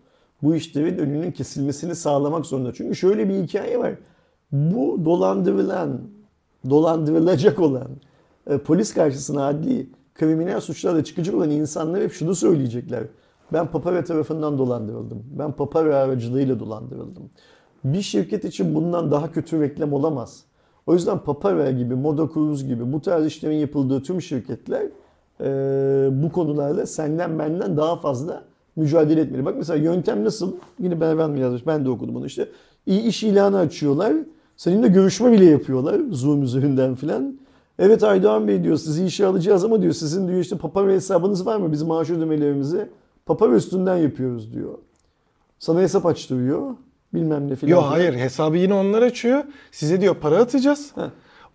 [0.43, 2.73] bu işlerin önünün kesilmesini sağlamak zorunda.
[2.73, 3.93] Çünkü şöyle bir hikaye var.
[4.51, 6.01] Bu dolandırılan,
[6.69, 7.87] dolandırılacak olan,
[8.47, 13.03] e, polis karşısına adli, kriminal suçlarla çıkacak olan insanlar hep şunu söyleyecekler.
[13.53, 15.23] Ben Papara tarafından dolandırıldım.
[15.39, 17.29] Ben Papara aracılığıyla dolandırıldım.
[17.83, 20.43] Bir şirket için bundan daha kötü reklam olamaz.
[20.87, 24.87] O yüzden Papara gibi, Moda Cruz gibi bu tarz işlerin yapıldığı tüm şirketler
[25.41, 25.45] e,
[26.11, 28.43] bu konularla senden benden daha fazla
[28.75, 29.45] mücadele etmeli.
[29.45, 30.53] Bak mesela yöntem nasıl?
[30.79, 31.67] Yine Bervan mı yazmış?
[31.67, 32.47] Ben de okudum bunu işte.
[32.85, 34.13] İyi iş ilanı açıyorlar.
[34.57, 35.99] Seninle görüşme bile yapıyorlar.
[36.11, 37.39] Zoom üzerinden filan.
[37.79, 41.57] Evet Aydoğan Bey diyor sizi işe alacağız ama diyor sizin diyor işte Papara hesabınız var
[41.57, 41.71] mı?
[41.71, 42.89] Biz maaş ödemelerimizi
[43.25, 44.77] Papara üstünden yapıyoruz diyor.
[45.59, 46.75] Sana hesap açtırıyor.
[47.13, 47.71] Bilmem ne filan.
[47.71, 49.43] Yok hayır hesabı yine onlar açıyor.
[49.71, 50.91] Size diyor para atacağız.
[50.95, 51.01] Heh.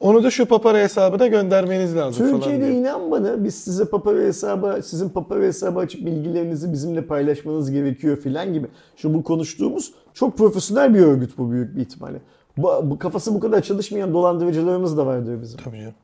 [0.01, 2.79] Onu da şu papara hesabına göndermeniz lazım falan Türkiye'de diyor.
[2.79, 8.53] inan bana biz size Papara hesabı, sizin Papara hesabı açıp bilgilerinizi bizimle paylaşmanız gerekiyor filan
[8.53, 8.67] gibi.
[8.97, 12.21] Şu bu konuştuğumuz çok profesyonel bir örgüt bu büyük bir ihtimalle.
[12.57, 15.61] Bu, bu kafası bu kadar çalışmayan dolandırıcılarımız da vardır bizim.
[15.65, 15.95] Tabii canım.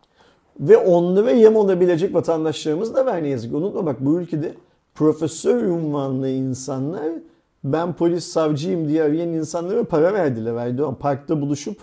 [0.61, 3.55] Ve onlara yem olabilecek vatandaşlarımız da var ne yazık.
[3.55, 4.55] Unutma bak bu ülkede
[4.95, 7.09] profesör unvanlı insanlar
[7.65, 10.95] ben polis savcıyım diye arayan insanlara para verdiler Erdoğan.
[10.95, 11.77] Parkta buluşup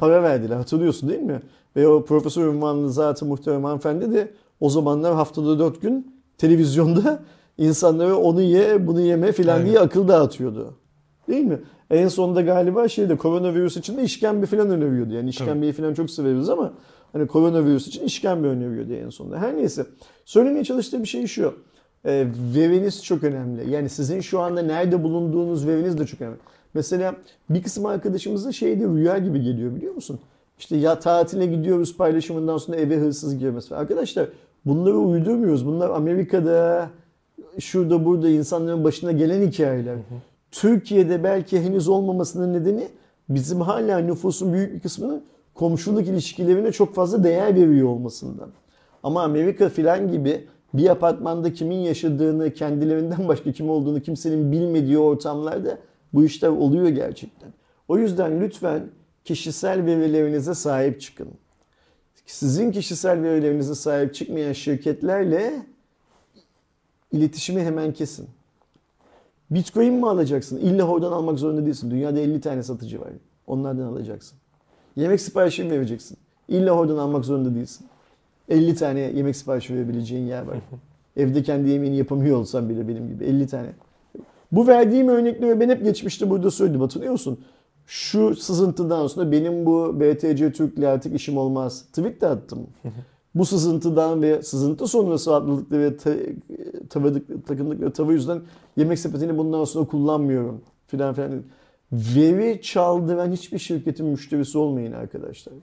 [0.00, 0.56] para verdiler.
[0.56, 1.40] Hatırlıyorsun değil mi?
[1.76, 7.22] Ve o profesör unvanlı zatı muhterem hanımefendi de o zamanlar haftada dört gün televizyonda
[7.58, 10.74] insanlara onu ye bunu yeme filan diye akıl dağıtıyordu.
[11.28, 11.60] Değil mi?
[11.90, 15.14] En sonunda galiba şeyde koronavirüs için de işkembe falan öneriyordu.
[15.14, 16.72] Yani işkembeyi falan çok severiz ama
[17.12, 19.38] hani koronavirüs için işkembe öneriyordu en sonunda.
[19.38, 19.86] Her neyse.
[20.24, 21.54] Söylemeye çalıştığım bir şey şu.
[22.04, 23.70] E, veriniz çok önemli.
[23.70, 26.36] Yani sizin şu anda nerede bulunduğunuz veriniz de çok önemli.
[26.76, 27.16] Mesela
[27.50, 30.18] bir kısım arkadaşımıza şeyde rüya gibi geliyor biliyor musun?
[30.58, 33.76] İşte ya tatile gidiyoruz paylaşımından sonra eve hırsız girmesi.
[33.76, 34.28] Arkadaşlar
[34.66, 35.66] bunları uydurmuyoruz.
[35.66, 36.90] Bunlar Amerika'da
[37.58, 39.96] şurada burada insanların başına gelen hikayeler.
[40.50, 42.88] Türkiye'de belki henüz olmamasının nedeni
[43.28, 45.22] bizim hala nüfusun büyük bir kısmının
[45.54, 48.48] komşuluk ilişkilerine çok fazla değer veriyor olmasından.
[49.02, 55.78] Ama Amerika filan gibi bir apartmanda kimin yaşadığını, kendilerinden başka kim olduğunu kimsenin bilmediği ortamlarda
[56.16, 57.52] bu işler oluyor gerçekten.
[57.88, 58.90] O yüzden lütfen
[59.24, 61.28] kişisel verilerinize sahip çıkın.
[62.26, 65.66] Sizin kişisel verilerinize sahip çıkmayan şirketlerle
[67.12, 68.28] iletişimi hemen kesin.
[69.50, 70.56] Bitcoin mi alacaksın?
[70.56, 71.90] İlla oradan almak zorunda değilsin.
[71.90, 73.10] Dünyada 50 tane satıcı var.
[73.46, 74.38] Onlardan alacaksın.
[74.96, 76.18] Yemek siparişi mi vereceksin?
[76.48, 77.86] İlla oradan almak zorunda değilsin.
[78.48, 80.58] 50 tane yemek siparişi verebileceğin yer var.
[81.16, 83.72] Evde kendi yemeğini yapamıyor olsan bile benim gibi 50 tane.
[84.52, 87.40] Bu verdiğim örnekleri ben hep geçmişte burada söyledim hatırlıyor musun?
[87.86, 91.84] Şu sızıntıdan sonra benim bu BTC Türk'le artık işim olmaz.
[91.92, 92.66] Tweet de attım.
[93.34, 96.14] bu sızıntıdan ve sızıntı sonrası atladıkları ve ta,
[96.90, 98.40] tavadık, takındıkları tava yüzünden
[98.76, 100.60] yemek sepetini bundan sonra kullanmıyorum.
[100.86, 101.42] Filan filan.
[101.92, 105.54] Veri çaldıran hiçbir şirketin müşterisi olmayın arkadaşlar.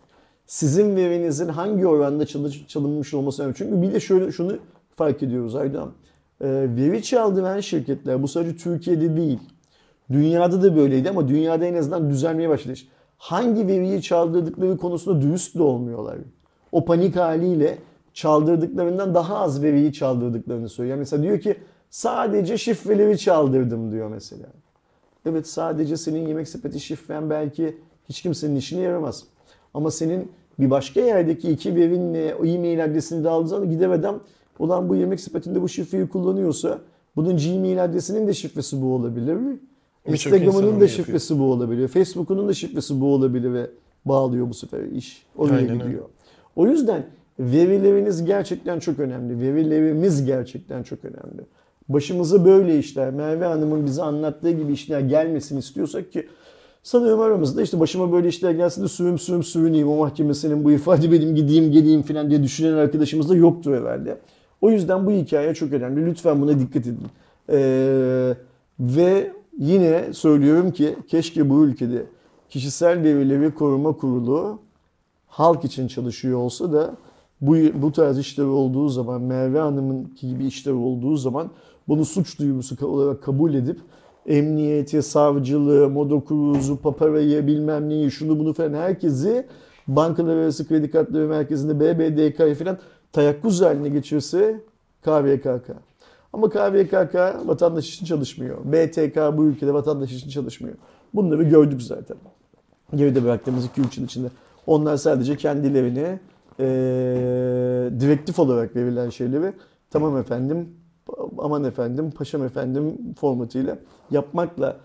[0.48, 2.26] Sizin verinizin hangi oranda
[2.68, 3.56] çalınmış olması önemli.
[3.58, 4.58] Çünkü bir de şöyle şunu
[4.96, 5.92] fark ediyoruz Aydan.
[6.44, 9.40] Ee, veri çaldıran şirketler bu sadece Türkiye'de değil.
[10.12, 12.74] Dünyada da böyleydi ama dünyada en azından düzelmeye başladı.
[13.18, 16.18] Hangi veriyi çaldırdıkları konusunda dürüst de olmuyorlar.
[16.72, 17.78] O panik haliyle
[18.14, 20.98] çaldırdıklarından daha az veriyi çaldırdıklarını söylüyor.
[20.98, 21.56] Mesela diyor ki
[21.90, 24.48] sadece şifreleri çaldırdım diyor mesela.
[25.26, 27.78] Evet sadece senin yemek sepeti şifren belki
[28.10, 29.24] hiç kimsenin işine yaramaz.
[29.74, 34.20] Ama senin bir başka yerdeki iki verinle o e-mail adresini de aldığın zaman gider adam
[34.60, 36.80] ulan bu yemek sepetinde bu şifreyi kullanıyorsa
[37.16, 39.38] bunun Gmail adresinin de şifresi bu olabilir.
[40.08, 41.88] Birçok insan Instagram'ının da şifresi bu olabilir.
[41.88, 43.70] Facebook'unun da şifresi bu olabilir ve
[44.06, 45.26] bağlıyor bu sefer iş.
[45.38, 45.84] Oraya Aynen öyle.
[45.84, 46.04] gidiyor.
[46.56, 47.06] O yüzden
[47.40, 49.42] verileriniz gerçekten çok önemli.
[49.42, 51.42] Verilerimiz gerçekten çok önemli.
[51.90, 56.28] Başımıza böyle işler, Merve Hanım'ın bize anlattığı gibi işler gelmesin istiyorsak ki
[56.84, 61.12] sanıyorum aramızda işte başıma böyle işler gelsin de sürüm sürüm sürüneyim o mahkemesinin bu ifade
[61.12, 64.18] benim gideyim geleyim falan diye düşünen arkadaşımız da yoktur herhalde.
[64.64, 66.06] O yüzden bu hikaye çok önemli.
[66.06, 67.08] Lütfen buna dikkat edin.
[67.50, 68.34] Ee,
[68.80, 72.06] ve yine söylüyorum ki keşke bu ülkede
[72.50, 74.60] kişisel verileri koruma kurulu
[75.28, 76.96] halk için çalışıyor olsa da
[77.42, 81.50] bu, bu tarz işler olduğu zaman Merve Hanım'ın gibi işler olduğu zaman
[81.88, 83.80] bunu suç duygusu olarak kabul edip
[84.26, 89.48] emniyeti, savcılığı, modokuruzu, paparayı, bilmem neyi, şunu bunu falan herkesi
[89.88, 92.78] bankalar arası kredi kartları merkezinde BBDK'yı falan
[93.14, 94.60] tayakkuz haline geçirse
[95.02, 95.70] KVKK.
[96.34, 97.16] Ama KVKK
[97.48, 98.58] vatandaş için çalışmıyor.
[98.66, 100.76] BTK bu ülkede vatandaş için çalışmıyor.
[101.14, 102.18] Bunları gördük zaten.
[102.96, 104.28] Geride bıraktığımız 2-3 yıl içinde.
[104.68, 106.20] Onlar sadece kendilerini
[106.60, 109.54] eee direktif olarak verilen şeyleri
[109.92, 110.70] tamam efendim,
[111.38, 113.78] aman efendim, paşam efendim formatıyla
[114.12, 114.78] yapmakla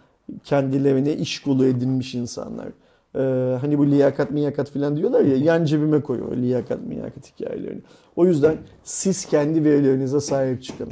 [0.44, 2.68] kendilerine iş kolu edinmiş insanlar.
[3.14, 7.82] Eee, hani bu liyakat miyakat falan diyorlar ya yan cebime koyuyor liyakat miyakat hikayelerini.
[8.16, 10.88] O yüzden siz kendi verilerinize sahip çıkın.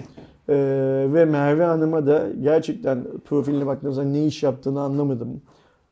[0.48, 0.56] Eee,
[1.14, 5.42] ve Merve Hanım'a da gerçekten profiline baktığımızda ne iş yaptığını anlamadım.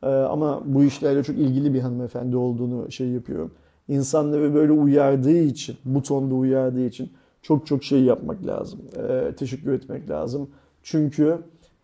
[0.02, 3.50] Ee, ama bu işlerle çok ilgili bir hanımefendi olduğunu şey yapıyorum.
[3.88, 8.80] İnsanları böyle uyardığı için, bu tonda uyardığı için çok çok şey yapmak lazım.
[8.96, 10.50] Ee, teşekkür etmek lazım.
[10.82, 11.38] Çünkü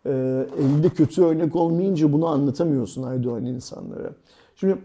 [0.05, 0.09] e,
[0.59, 4.11] elde kötü örnek olmayınca bunu anlatamıyorsun Aydoğan insanlara.
[4.61, 4.77] Şimdi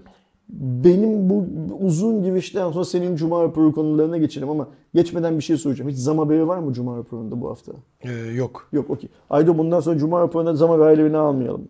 [0.85, 1.45] benim bu
[1.81, 5.91] uzun girişten sonra senin Cuma raporu konularına geçelim ama geçmeden bir şey soracağım.
[5.91, 7.73] Hiç zam haberi var mı Cuma raporunda bu hafta?
[8.03, 8.69] Ee, yok.
[8.73, 9.11] Yok okey.
[9.31, 11.69] Aydo bundan sonra Cuma raporunda zam haberlerini almayalım.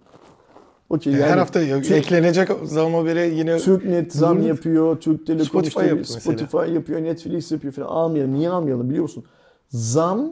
[0.90, 5.46] Okey yani Her hafta Türk- eklenecek zam haberi yine TürkNet zam Bunu- yapıyor, Türk Telekom
[5.46, 6.20] Spotify işte yapıyor mesela.
[6.38, 7.86] Spotify yapıyor, Netflix yapıyor falan.
[7.88, 8.34] Almayalım.
[8.34, 9.24] Niye almayalım biliyor musun?
[9.68, 10.30] Zam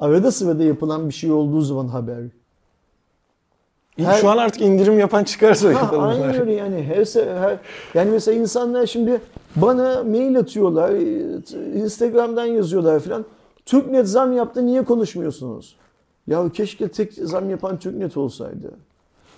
[0.00, 2.22] arada sırada yapılan bir şey olduğu zaman haber.
[3.96, 6.04] Her- şu an artık indirim yapan çıkarsa Ha, yapalım.
[6.04, 6.82] aynen öyle yani.
[6.82, 7.58] Her, her,
[7.94, 9.20] yani mesela insanlar şimdi
[9.56, 10.90] bana mail atıyorlar,
[11.74, 13.24] Instagram'dan yazıyorlar falan.
[13.66, 15.76] TürkNet zam yaptı niye konuşmuyorsunuz?
[16.26, 18.70] Ya keşke tek zam yapan TürkNet olsaydı.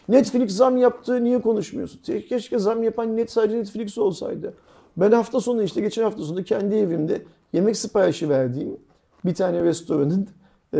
[0.08, 2.00] Netflix zam yaptı niye konuşmuyorsun?
[2.28, 4.54] Keşke zam yapan net sadece Netflix olsaydı.
[4.96, 8.76] Ben hafta sonu işte geçen hafta sonu kendi evimde yemek siparişi verdiğim
[9.24, 10.28] bir tane restoranın
[10.74, 10.78] e,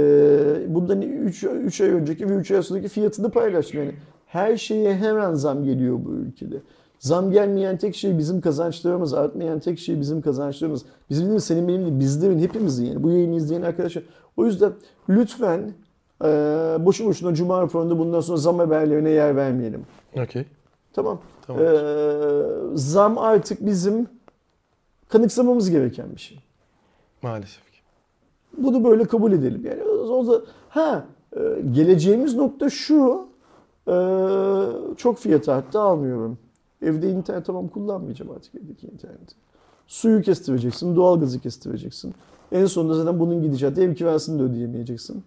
[0.69, 3.81] bundan 3, 3 ay önceki ve 3 ay sonraki fiyatını paylaştım.
[3.81, 3.93] Yani
[4.27, 6.57] her şeye hemen zam geliyor bu ülkede.
[6.99, 10.85] Zam gelmeyen tek şey bizim kazançlarımız, artmayan tek şey bizim kazançlarımız.
[11.11, 14.05] Bizim değil mi, senin benim değil, bizlerin, hepimizin yani bu yayını izleyen arkadaşlar.
[14.37, 14.73] O yüzden
[15.09, 15.73] lütfen
[16.25, 16.27] e,
[16.81, 19.87] boşu boşuna Cuma raporunda bundan sonra zam haberlerine yer vermeyelim.
[20.17, 20.45] Okey.
[20.93, 21.21] Tamam.
[21.47, 21.63] Tamam.
[21.63, 22.43] Ee,
[22.75, 24.09] zam artık bizim
[25.09, 26.41] kanıksamamız gereken bir şey.
[27.23, 27.72] Maalesef.
[28.59, 29.62] Bunu böyle kabul edelim.
[29.65, 31.05] Yani o da ha
[31.37, 31.41] e,
[31.73, 33.27] geleceğimiz nokta şu.
[33.88, 33.95] e,
[34.97, 36.38] çok fiyatı arttı almıyorum.
[36.83, 39.35] Evde internet tamam kullanmayacağım artık evdeki interneti.
[39.87, 42.15] Suyu kestireceksin, doğalgazı kestireceksin.
[42.53, 45.23] En sonunda zaten bunun gidişatı ev kirasını da ödeyemeyeceksin.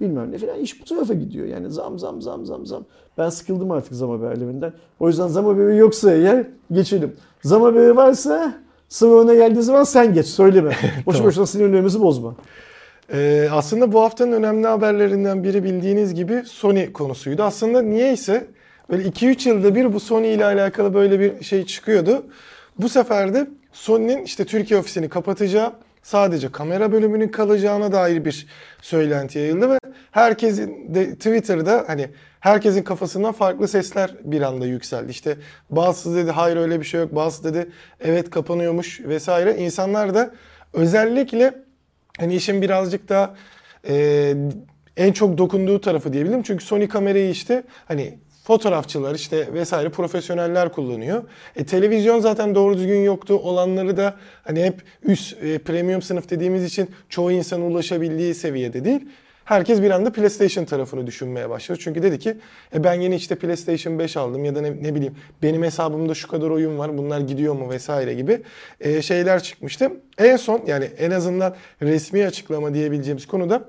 [0.00, 1.46] Bilmem ne falan iş bu tarafa gidiyor.
[1.46, 2.84] Yani zam zam zam zam zam.
[3.18, 4.72] Ben sıkıldım artık zam haberlerinden.
[5.00, 7.12] O yüzden zam haberi yoksa eğer geçelim.
[7.42, 8.54] Zam haberi varsa
[8.90, 10.70] sıra ona geldiği zaman sen geç söyleme.
[11.06, 11.26] Boşu Tamam.
[11.28, 12.34] boşuna sinirlerimizi bozma.
[13.12, 17.42] Ee, aslında bu haftanın önemli haberlerinden biri bildiğiniz gibi Sony konusuydu.
[17.42, 18.46] Aslında niyeyse
[18.90, 22.26] böyle 2-3 yılda bir bu Sony ile alakalı böyle bir şey çıkıyordu.
[22.78, 25.72] Bu sefer de Sony'nin işte Türkiye ofisini kapatacağı,
[26.02, 28.46] sadece kamera bölümünün kalacağına dair bir
[28.82, 29.78] söylenti yayıldı ve
[30.10, 32.08] herkesin de Twitter'da hani
[32.40, 35.10] herkesin kafasından farklı sesler bir anda yükseldi.
[35.10, 35.36] İşte
[35.70, 39.56] bazısı dedi hayır öyle bir şey yok, bazısı dedi evet kapanıyormuş vesaire.
[39.56, 40.34] İnsanlar da
[40.72, 41.54] özellikle
[42.18, 43.34] hani işin birazcık daha
[43.88, 44.34] e,
[44.96, 46.42] en çok dokunduğu tarafı diyebilirim.
[46.42, 51.22] Çünkü Sony kamerayı işte hani fotoğrafçılar işte vesaire profesyoneller kullanıyor.
[51.56, 53.34] E, televizyon zaten doğru düzgün yoktu.
[53.34, 59.08] Olanları da hani hep üst e, premium sınıf dediğimiz için çoğu insana ulaşabildiği seviyede değil.
[59.50, 61.78] Herkes bir anda PlayStation tarafını düşünmeye başladı.
[61.82, 62.36] Çünkü dedi ki
[62.74, 66.28] e ben yeni işte PlayStation 5 aldım ya da ne, ne bileyim benim hesabımda şu
[66.28, 68.42] kadar oyun var bunlar gidiyor mu vesaire gibi
[68.80, 69.92] e, şeyler çıkmıştı.
[70.18, 73.68] En son yani en azından resmi açıklama diyebileceğimiz konuda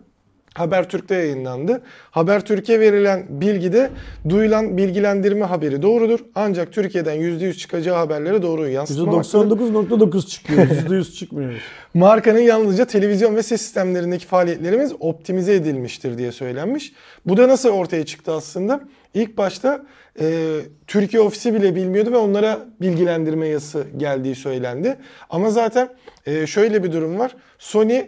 [0.56, 1.82] Habertürk'te yayınlandı.
[2.12, 3.90] Habertürk'e verilen bilgide
[4.30, 6.20] duyulan bilgilendirme haberi doğrudur.
[6.36, 9.50] Ancak Türkiye'den %100 çıkacağı haberlere doğru yansıtmamaktadır.
[9.50, 10.68] %99.9 çıkıyor.
[10.90, 11.62] %100 çıkmıyoruz.
[11.94, 16.94] Markanın yalnızca televizyon ve ses sistemlerindeki faaliyetlerimiz optimize edilmiştir diye söylenmiş.
[17.26, 18.82] Bu da nasıl ortaya çıktı aslında?
[19.14, 19.86] İlk başta
[20.20, 24.98] e, Türkiye ofisi bile bilmiyordu ve onlara bilgilendirme yazısı geldiği söylendi.
[25.30, 25.90] Ama zaten
[26.26, 27.36] e, şöyle bir durum var.
[27.60, 28.02] Sony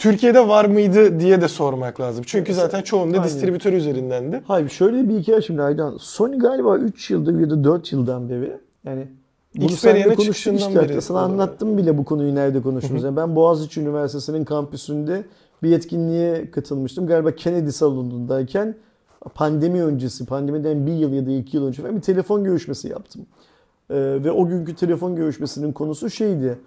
[0.00, 2.24] Türkiye'de var mıydı diye de sormak lazım.
[2.26, 3.28] Çünkü zaten çoğunda Aynen.
[3.28, 4.42] distribütör üzerindendi.
[4.46, 5.96] Hayır şöyle bir hikaye şimdi Aydan.
[6.00, 9.08] Sony galiba 3 yıldır ya da 4 yıldan beri yani
[9.56, 10.74] bunu seninle konuştuk işte.
[10.74, 13.06] beri Sana anlattım bile bu konuyu nerede konuştuğumuzu.
[13.06, 15.24] Yani ben Boğaziçi Üniversitesi'nin kampüsünde
[15.62, 17.06] bir etkinliğe katılmıştım.
[17.06, 18.74] Galiba Kennedy salonundayken
[19.34, 23.26] pandemi öncesi, pandemiden bir yıl ya da iki yıl önce ben bir telefon görüşmesi yaptım.
[23.90, 26.58] Ee, ve o günkü telefon görüşmesinin konusu şeydi.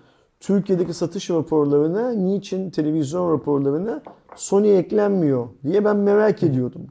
[0.44, 4.02] Türkiye'deki satış raporlarına niçin televizyon raporlarına
[4.36, 6.82] Sony eklenmiyor diye ben merak ediyordum.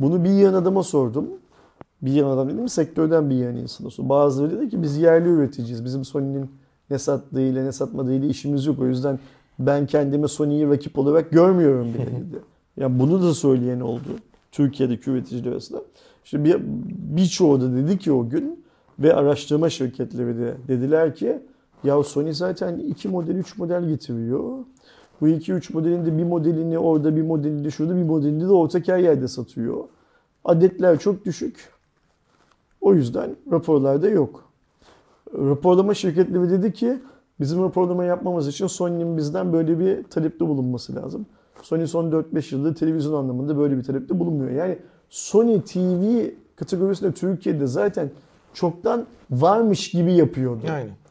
[0.00, 1.28] Bunu bir yan adama sordum.
[2.02, 4.08] Bir yan adam dedim sektörden bir yan insana sordum.
[4.08, 5.84] Bazıları dedi ki biz yerli üreticiyiz.
[5.84, 6.50] Bizim Sony'nin
[6.90, 8.78] ne sattığıyla ne satmadığıyla işimiz yok.
[8.80, 9.18] O yüzden
[9.58, 12.42] ben kendimi Sony'yi rakip olarak görmüyorum bile dedi.
[12.76, 14.08] Yani bunu da söyleyen oldu.
[14.52, 15.82] Türkiye'deki üreticiler arasında.
[16.24, 16.56] İşte bir,
[17.16, 18.64] birçoğu da dedi ki o gün
[18.98, 21.42] ve araştırma şirketleri de dediler ki
[21.84, 24.58] ya Sony zaten iki model, üç model getiriyor.
[25.20, 28.52] Bu iki üç modelin de bir modelini orada, bir modelini de şurada, bir modelini de
[28.52, 29.84] ortak her yerde satıyor.
[30.44, 31.70] Adetler çok düşük.
[32.80, 34.44] O yüzden raporlarda yok.
[35.34, 36.98] Raporlama şirketleri dedi ki
[37.40, 41.26] bizim raporlama yapmamız için Sony'nin bizden böyle bir talepte bulunması lazım.
[41.62, 44.50] Sony son 4-5 yıldır televizyon anlamında böyle bir talepte bulunmuyor.
[44.50, 44.78] Yani
[45.10, 48.10] Sony TV kategorisinde Türkiye'de zaten
[48.54, 50.62] çoktan varmış gibi yapıyordu.
[50.72, 51.01] Aynen.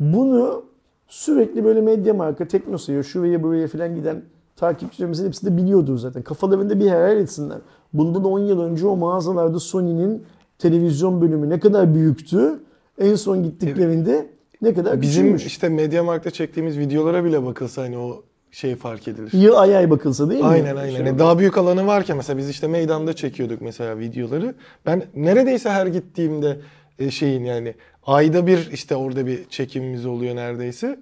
[0.00, 0.64] Bunu
[1.08, 4.22] sürekli böyle medya marka, Teknosa'ya, şuraya buraya falan giden
[4.56, 6.22] takipçilerimizin hepsi de biliyordur zaten.
[6.22, 7.58] Kafalarında bir hayal etsinler.
[7.92, 10.22] Bundan 10 yıl önce o mağazalarda Sony'nin
[10.58, 12.60] televizyon bölümü ne kadar büyüktü.
[12.98, 14.26] En son gittiklerinde
[14.62, 15.46] ne kadar Bizim küçülmüş.
[15.46, 19.32] işte Mediamarkt'ta çektiğimiz videolara bile bakılsa hani o şey fark edilir.
[19.32, 20.46] Yıl ay ay bakılsa değil mi?
[20.46, 20.96] Aynen aynen.
[20.96, 24.54] Şey Yani daha büyük alanı varken mesela biz işte meydanda çekiyorduk mesela videoları.
[24.86, 26.60] Ben neredeyse her gittiğimde
[26.98, 27.74] e, şeyin yani
[28.06, 30.98] ayda bir işte orada bir çekimimiz oluyor neredeyse.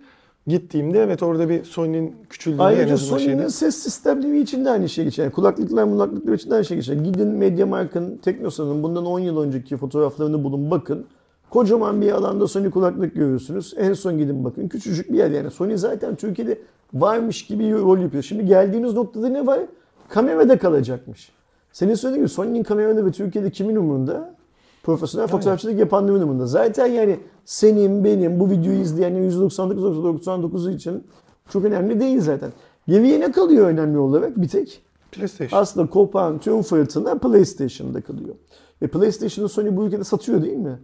[0.46, 3.50] Gittiğimde evet orada bir Sony'nin küçüldüğünü en Ayrıca azından Sony'nin şeyde.
[3.50, 5.24] ses sistemleri için de aynı şey geçer.
[5.24, 6.94] Yani kulaklıklar mulaklıklar için de aynı şey geçer.
[6.94, 11.06] Gidin Mediamarkt'ın, Teknosa'nın bundan 10 yıl önceki fotoğraflarını bulun bakın.
[11.50, 13.74] Kocaman bir alanda Sony kulaklık görüyorsunuz.
[13.76, 14.68] En son gidin bakın.
[14.68, 15.50] Küçücük bir yer yani.
[15.50, 16.58] Sony zaten Türkiye'de
[16.94, 18.22] varmış gibi rol yapıyor.
[18.22, 19.60] Şimdi geldiğimiz noktada ne var?
[20.08, 21.32] Kamerada kalacakmış.
[21.72, 24.34] Senin söylediğin gibi Sony'nin kameraları Türkiye'de kimin umurunda?
[24.82, 26.46] Profesyonel fotoğrafçılık yapanların umurunda.
[26.46, 31.04] Zaten yani senin, benim, bu videoyu izleyenin %99-99 için
[31.48, 32.52] çok önemli değil zaten.
[32.88, 34.40] Geriye ne kalıyor önemli olarak?
[34.40, 35.60] Bir tek PlayStation.
[35.60, 38.34] aslında kopan tüm fırtına PlayStation'da kalıyor.
[38.82, 40.78] Ve PlayStation'ı Sony bu ülkede satıyor değil mi?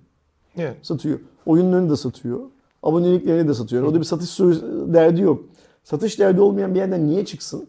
[0.57, 0.75] Yani.
[0.83, 1.19] Satıyor.
[1.47, 2.41] Oyunlarını da satıyor.
[2.83, 3.83] Aboneliklerini de satıyor.
[3.83, 4.39] Orada bir satış
[4.87, 5.45] derdi yok.
[5.85, 7.67] Satış derdi olmayan bir yerden niye çıksın?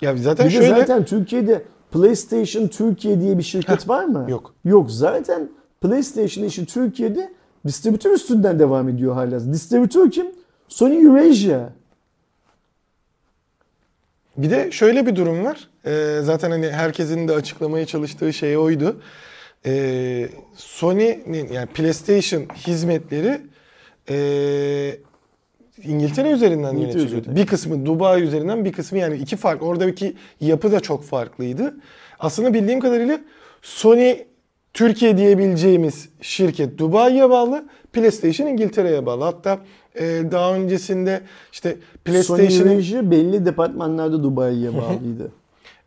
[0.00, 4.26] Ya zaten Bir de şöyle zaten Türkiye'de PlayStation Türkiye diye bir şirket var mı?
[4.28, 4.54] yok.
[4.64, 4.90] Yok.
[4.90, 5.48] Zaten
[5.80, 7.32] PlayStation işi Türkiye'de
[7.66, 9.52] distribütör üstünden devam ediyor hala.
[9.52, 10.26] Distribütör kim?
[10.68, 11.68] Sony Eurasia.
[14.36, 15.68] Bir de şöyle bir durum var.
[15.86, 18.96] Ee, zaten hani herkesin de açıklamaya çalıştığı şey oydu.
[19.66, 23.40] Ee, Sony'nin yani PlayStation hizmetleri
[24.10, 24.96] ee,
[25.84, 27.20] İngiltere üzerinden İngiltere yönetiliyordu.
[27.20, 27.36] üzerinden.
[27.36, 29.62] Bir kısmı Dubai üzerinden bir kısmı yani iki fark.
[29.62, 31.74] Oradaki yapı da çok farklıydı.
[32.18, 33.20] Aslında bildiğim kadarıyla
[33.62, 34.16] Sony
[34.74, 39.24] Türkiye diyebileceğimiz şirket Dubai'ye bağlı, PlayStation İngiltere'ye bağlı.
[39.24, 39.58] Hatta
[40.00, 41.20] ee, daha öncesinde
[41.52, 45.32] işte PlayStation'ın belli departmanlarda Dubai'ye bağlıydı.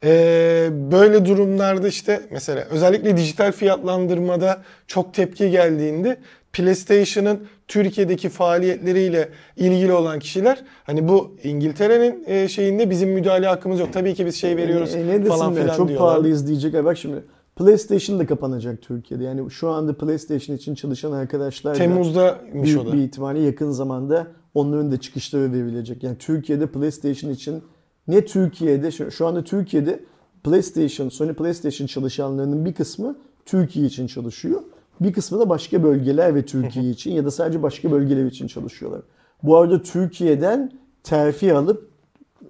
[0.04, 6.18] Ee, böyle durumlarda işte mesela özellikle dijital fiyatlandırmada çok tepki geldiğinde
[6.58, 13.94] PlayStation'ın Türkiye'deki faaliyetleriyle ilgili olan kişiler hani bu İngiltere'nin e, şeyinde bizim müdahale hakkımız yok.
[13.94, 16.10] Tabii ki biz şey veriyoruz E, ne falan filan çok diyorlar.
[16.10, 16.76] pahalıyız diyecek.
[16.76, 17.24] Ay Bak şimdi
[17.56, 19.24] PlayStation da kapanacak Türkiye'de.
[19.24, 24.92] Yani şu anda PlayStation için çalışan arkadaşlar da Temmuz'daymış büyük bir ihtimalle yakın zamanda onların
[24.92, 26.04] da çıkışları verilecek.
[26.04, 27.64] Yani Türkiye'de PlayStation için
[28.08, 30.00] ne Türkiye'de şu anda Türkiye'de
[30.44, 33.16] PlayStation, Sony PlayStation çalışanlarının bir kısmı
[33.46, 34.62] Türkiye için çalışıyor.
[35.02, 39.02] Bir kısmı da başka bölgeler ve Türkiye için ya da sadece başka bölgeler için çalışıyorlar.
[39.44, 40.72] Bu arada Türkiye'den
[41.04, 41.90] terfi alıp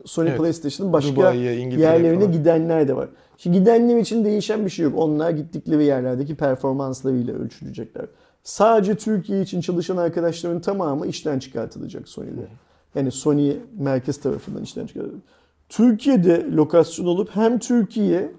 [0.06, 0.40] Sony Evet.
[0.40, 2.32] PlayStation'ın başka yerlerine falan.
[2.32, 3.10] gidenler de var.
[3.38, 4.94] Şimdi gidenler için değişen bir şey yok.
[4.98, 8.06] Onlar gittikleri yerlerdeki performanslarıyla ölçülecekler.
[8.44, 12.48] Sadece Türkiye için çalışan arkadaşların tamamı işten çıkartılacak Sony'de.
[12.96, 15.22] Yani Sony merkez tarafından işten çıkartılacak.
[15.70, 18.32] Türkiye'de lokasyon olup hem Türkiye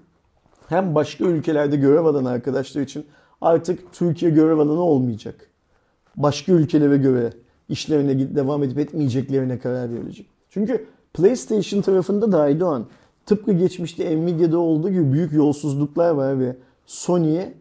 [0.67, 3.05] hem başka ülkelerde görev alan arkadaşlar için
[3.41, 5.49] artık Türkiye görev alanı olmayacak.
[6.15, 7.33] Başka ülkelere göre
[7.69, 10.25] işlerine devam edip etmeyeceklerine karar verilecek.
[10.49, 12.85] Çünkü PlayStation tarafında da Aydoğan
[13.25, 17.53] tıpkı geçmişte Nvidia'da olduğu gibi büyük yolsuzluklar var ve Sony'ye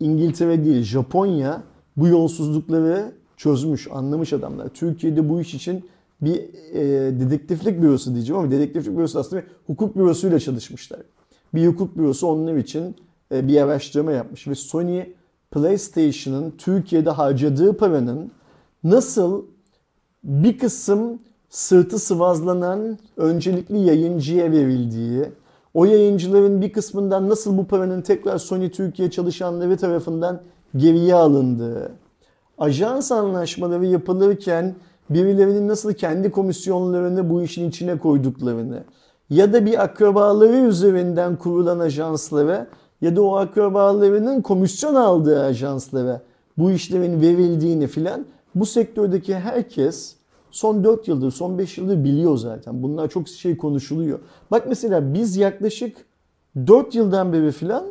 [0.00, 1.62] İngiltere değil Japonya
[1.96, 4.68] bu yolsuzlukları çözmüş, anlamış adamlar.
[4.68, 5.84] Türkiye'de bu iş için
[6.20, 6.36] bir
[6.72, 6.80] e,
[7.20, 11.00] dedektiflik bürosu diyeceğim ama dedektiflik bürosu aslında bir hukuk bürosuyla çalışmışlar.
[11.54, 12.96] Bir hukuk bürosu onun için
[13.32, 15.04] bir araştırma yapmış ve Sony
[15.50, 18.30] PlayStation'ın Türkiye'de harcadığı paranın
[18.84, 19.44] nasıl
[20.24, 21.18] bir kısım
[21.48, 25.24] sırtı sıvazlanan öncelikli yayıncıya verildiği,
[25.74, 30.40] o yayıncıların bir kısmından nasıl bu paranın tekrar Sony Türkiye çalışanları tarafından
[30.76, 31.92] geriye alındığı,
[32.58, 34.74] ajans anlaşmaları yapılırken
[35.10, 38.84] birilerinin nasıl kendi komisyonlarını bu işin içine koyduklarını
[39.30, 42.66] ya da bir akrabaları üzerinden kurulan ajanslara
[43.02, 46.22] ya da o akrabalarının komisyon aldığı ajanslara
[46.58, 50.16] bu işlerin verildiğini filan bu sektördeki herkes
[50.50, 52.82] son 4 yıldır, son 5 yıldır biliyor zaten.
[52.82, 54.18] Bunlar çok şey konuşuluyor.
[54.50, 55.96] Bak mesela biz yaklaşık
[56.66, 57.84] 4 yıldan beri filan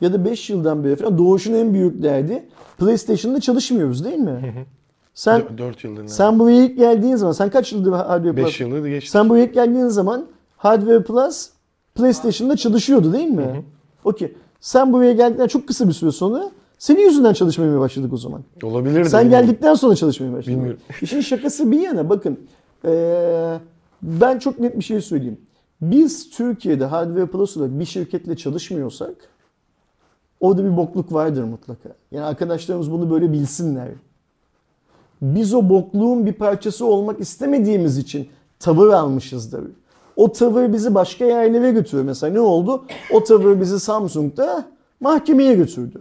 [0.00, 2.48] ya da 5 yıldan beri filan Doğuş'un en büyük derdi
[2.78, 4.66] PlayStation'da çalışmıyoruz değil mi?
[5.14, 6.06] Sen 4 yıldır.
[6.06, 8.46] sen buraya ilk geldiğin zaman sen kaç yıldır Hardware Plus?
[8.46, 9.10] 5 yıldır geçti.
[9.10, 11.50] Sen buraya ilk geldiğin zaman Hardware Plus
[11.94, 13.64] PlayStation'da çalışıyordu değil mi?
[14.04, 14.34] Okey.
[14.60, 18.44] Sen buraya geldikten çok kısa bir süre sonra senin yüzünden çalışmaya başladık o zaman.
[18.62, 19.46] Olabilir Sen bilmiyorum.
[19.46, 20.54] geldikten sonra çalışmaya başladın.
[20.58, 20.80] Bilmiyorum.
[21.02, 22.38] İşin şakası bir yana bakın.
[22.84, 23.60] eee,
[24.02, 25.38] ben çok net bir şey söyleyeyim.
[25.80, 29.14] Biz Türkiye'de Hardware Plus olarak bir şirketle çalışmıyorsak
[30.40, 31.88] orada bir bokluk vardır mutlaka.
[32.12, 33.88] Yani arkadaşlarımız bunu böyle bilsinler.
[35.22, 38.28] Biz o bokluğun bir parçası olmak istemediğimiz için
[38.58, 39.64] tavır almışızdır.
[40.18, 42.04] O tavır bizi başka yerlere götürüyor.
[42.04, 42.84] Mesela ne oldu?
[43.12, 44.64] O tavır bizi Samsung'da
[45.00, 46.00] mahkemeye götürdü.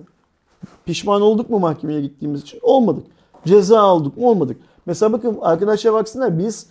[0.85, 2.59] Pişman olduk mu mahkemeye gittiğimiz için?
[2.61, 3.03] Olmadık.
[3.45, 4.27] Ceza aldık mı?
[4.27, 4.57] Olmadık.
[4.85, 6.67] Mesela bakın arkadaşlar baksınlar biz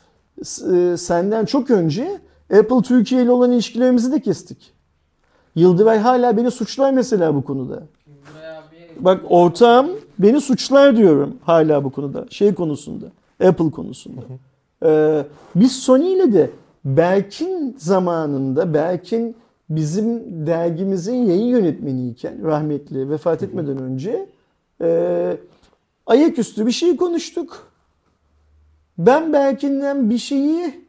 [0.72, 2.20] e, senden çok önce
[2.58, 4.72] Apple Türkiye ile olan ilişkilerimizi de kestik.
[5.54, 7.82] Yıldıray hala beni suçlar mesela bu konuda.
[9.00, 12.24] Bak ortağım beni suçlar diyorum hala bu konuda.
[12.30, 13.06] Şey konusunda.
[13.44, 14.20] Apple konusunda.
[14.84, 15.24] Ee,
[15.54, 16.50] biz Sony ile de
[16.86, 19.36] Berk'in zamanında Berk'in
[19.70, 24.28] bizim dergimizin yayın yönetmeniyken rahmetli vefat etmeden önce
[24.80, 25.36] e,
[26.06, 27.72] ayaküstü bir şey konuştuk.
[28.98, 30.86] Ben Berkin'den bir şeyi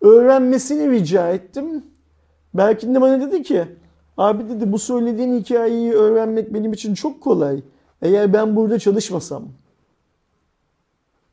[0.00, 1.84] öğrenmesini rica ettim.
[2.54, 3.64] Berkin de bana dedi ki
[4.16, 7.62] abi dedi bu söylediğin hikayeyi öğrenmek benim için çok kolay.
[8.02, 9.44] Eğer ben burada çalışmasam.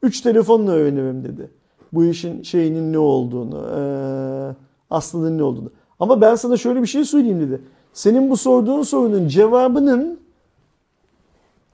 [0.01, 1.62] Üç telefonla öğrenirim dedi.
[1.93, 4.55] Bu işin şeyinin ne olduğunu, eee,
[4.89, 5.71] aslının ne olduğunu.
[5.99, 7.61] Ama ben sana şöyle bir şey söyleyeyim dedi.
[7.93, 10.19] Senin bu sorduğun sorunun cevabının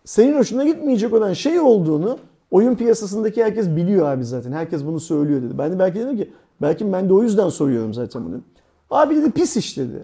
[0.05, 2.17] senin hoşuna gitmeyecek olan şey olduğunu
[2.51, 4.51] oyun piyasasındaki herkes biliyor abi zaten.
[4.51, 5.57] Herkes bunu söylüyor dedi.
[5.57, 6.29] Ben de belki dedim ki
[6.61, 8.41] belki ben de o yüzden soruyorum zaten bunu.
[8.89, 10.03] Abi dedi pis iş dedi.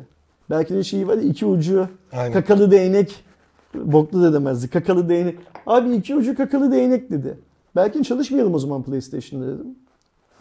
[0.50, 2.34] Belki de şeyi var ya iki ucu Aynen.
[2.34, 3.26] kakalı değnek
[3.76, 4.68] boklu da demezdi.
[4.68, 5.36] Kakalı değnek.
[5.68, 7.38] Abi iki ucu kakalı değnek dedi.
[7.76, 9.76] Belki çalışmayalım o zaman PlayStation'da dedim.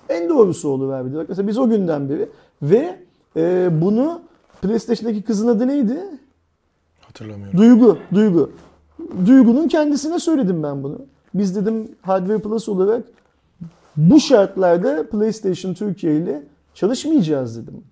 [0.08, 1.16] En doğrusu oluverdi.
[1.16, 2.28] Bak mesela biz o günden beri
[2.62, 2.98] ve
[3.36, 4.20] e, bunu
[4.62, 5.98] PlayStation'daki kızın adı neydi?
[7.00, 7.58] Hatırlamıyorum.
[7.58, 8.50] Duygu, Duygu.
[9.26, 10.98] Duygu'nun kendisine söyledim ben bunu.
[11.34, 13.02] Biz dedim Hardware Plus olarak
[13.96, 16.42] bu şartlarda PlayStation Türkiye ile
[16.74, 17.82] çalışmayacağız dedim.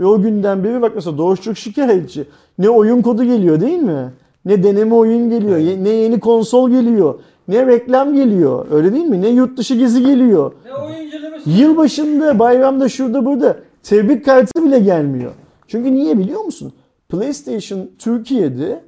[0.00, 2.24] Ve o günden beri bak mesela Doğuş çok şikayetçi.
[2.58, 4.12] Ne oyun kodu geliyor değil mi?
[4.44, 8.66] Ne deneme oyun geliyor, ye- ne yeni konsol geliyor, ne reklam geliyor.
[8.70, 9.22] Öyle değil mi?
[9.22, 10.52] Ne yurt dışı gezi geliyor.
[10.64, 15.32] ne oyunculuğu Yılbaşında, bayramda, şurada burada tebrik kartı bile gelmiyor.
[15.66, 16.72] Çünkü niye biliyor musun?
[17.08, 18.82] PlayStation Türkiye'de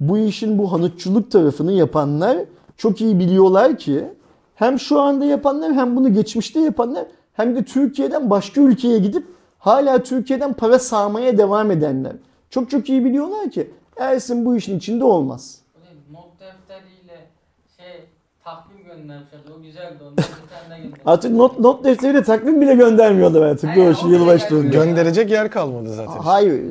[0.00, 2.38] bu işin bu hanutçuluk tarafını yapanlar
[2.76, 4.04] çok iyi biliyorlar ki
[4.54, 9.26] hem şu anda yapanlar hem bunu geçmişte yapanlar hem de Türkiye'den başka ülkeye gidip
[9.58, 12.12] hala Türkiye'den para sağmaya devam edenler.
[12.50, 15.58] Çok çok iyi biliyorlar ki Ersin bu işin içinde olmaz.
[16.12, 17.26] not defteriyle
[17.76, 18.04] şey
[18.86, 19.40] takvim göndermişler.
[19.58, 19.96] O güzeldi.
[20.00, 21.12] Ondan bir tane daha göndermişler.
[21.12, 23.76] Artık not, not defteriyle takvim bile göndermiyorlar artık.
[23.76, 24.68] Doğuş o bile yılbaşlarında.
[24.68, 24.84] gelmiyor.
[24.84, 26.12] Gönderecek yer kalmadı zaten.
[26.12, 26.62] Hayır.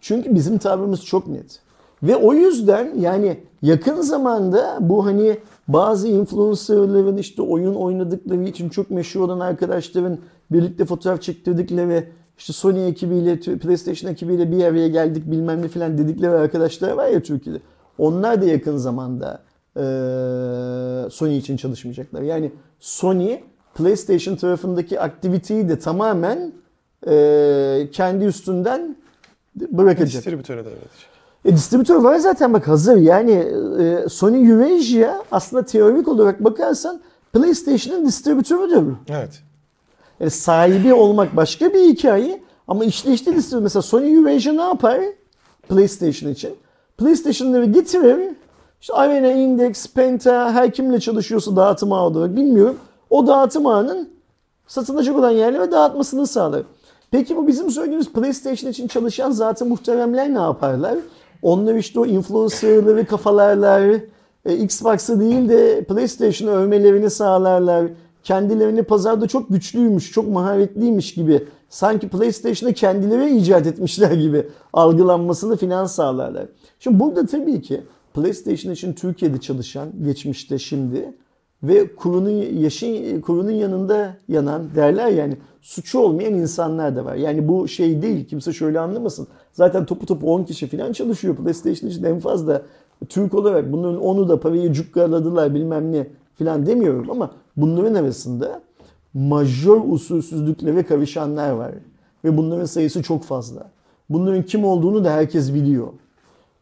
[0.00, 1.60] Çünkü bizim tavrımız çok net.
[2.02, 8.90] Ve o yüzden yani yakın zamanda bu hani bazı influencerların işte oyun oynadıkları için çok
[8.90, 10.18] meşhur olan arkadaşların
[10.50, 12.08] birlikte fotoğraf çektirdikleri
[12.38, 17.22] işte Sony ekibiyle, PlayStation ekibiyle bir araya geldik bilmem ne falan dedikleri arkadaşlar var ya
[17.22, 17.60] Türkiye'de.
[17.98, 19.42] Onlar da yakın zamanda
[21.10, 22.22] Sony için çalışmayacaklar.
[22.22, 23.38] Yani Sony
[23.74, 26.52] PlayStation tarafındaki aktiviteyi de tamamen
[27.06, 28.96] e, kendi üstünden
[29.54, 30.12] bırakacak.
[30.12, 31.12] Distribütöre devredecek.
[31.44, 32.96] E, distribütör var zaten bak hazır.
[32.96, 33.32] Yani
[33.80, 37.00] e, Sony Eurasia aslında teorik olarak bakarsan
[37.32, 38.92] PlayStation'ın distribütörüdür.
[39.08, 39.42] Evet.
[40.20, 43.62] Yani sahibi olmak başka bir hikaye ama işleyişte distribütör.
[43.62, 45.00] Mesela Sony Eurasia ne yapar
[45.68, 46.54] PlayStation için?
[46.98, 48.28] PlayStation'ları getirir.
[48.82, 52.76] İşte Arena, Index, Penta her kimle çalışıyorsa dağıtım ağı olarak bilmiyorum.
[53.10, 54.08] O dağıtım ağının
[54.66, 56.62] satılacak olan yerlere dağıtmasını sağlar.
[57.10, 60.98] Peki bu bizim söylediğimiz PlayStation için çalışan zaten muhteremler ne yaparlar?
[61.42, 64.00] Onlar işte o influencerları kafalarlar,
[64.44, 67.86] e, Xbox'ı değil de PlayStation'ı övmelerini sağlarlar.
[68.24, 75.84] Kendilerini pazarda çok güçlüymüş, çok maharetliymiş gibi, sanki PlayStation'ı kendileri icat etmişler gibi algılanmasını filan
[75.84, 76.46] sağlarlar.
[76.78, 77.80] Şimdi burada tabii ki
[78.14, 81.12] PlayStation için Türkiye'de çalışan, geçmişte, şimdi
[81.62, 87.14] ve kurunun yaşın kurunun yanında yanan derler yani suçu olmayan insanlar da var.
[87.14, 89.28] Yani bu şey değil kimse şöyle anlamasın.
[89.52, 92.62] Zaten topu topu 10 kişi falan çalışıyor PlayStation için en fazla
[93.08, 96.06] Türk olarak bunların onu da parayı cukkaladılar bilmem ne
[96.38, 98.62] falan demiyorum ama bunların arasında
[99.14, 101.72] majör usulsüzlüklere karışanlar var.
[102.24, 103.70] Ve bunların sayısı çok fazla.
[104.10, 105.88] Bunların kim olduğunu da herkes biliyor.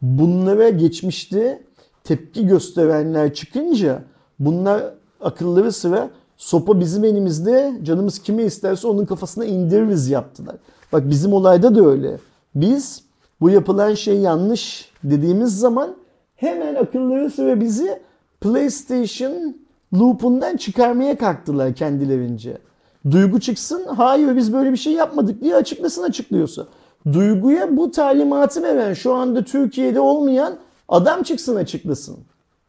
[0.01, 1.63] Bunlara geçmişte
[2.03, 4.03] tepki gösterenler çıkınca
[4.39, 4.83] bunlar
[5.21, 10.55] akılları sıra sopa bizim elimizde canımız kime isterse onun kafasına indiririz yaptılar.
[10.93, 12.17] Bak bizim olayda da öyle.
[12.55, 13.03] Biz
[13.41, 15.95] bu yapılan şey yanlış dediğimiz zaman
[16.35, 17.99] hemen akılları sıra bizi
[18.41, 19.55] PlayStation
[19.93, 22.57] loop'undan çıkarmaya kalktılar kendilerince.
[23.11, 26.67] Duygu çıksın, hayır biz böyle bir şey yapmadık diye açıklasın açıklıyorsa.
[27.13, 30.55] Duyguya bu talimatı veren şu anda Türkiye'de olmayan
[30.89, 32.17] adam çıksın açıklasın.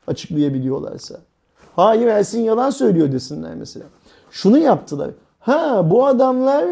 [0.07, 1.21] Açıklayabiliyorlarsa.
[1.77, 3.87] Hayır Ersin yalan söylüyor desinler mesela.
[4.31, 5.11] Şunu yaptılar.
[5.41, 6.65] Ha bu adamlar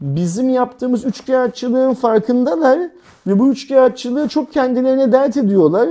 [0.00, 2.80] bizim yaptığımız üçkağıtçılığın farkındalar
[3.26, 5.88] ve bu üçkağıtçılığı çok kendilerine dert ediyorlar.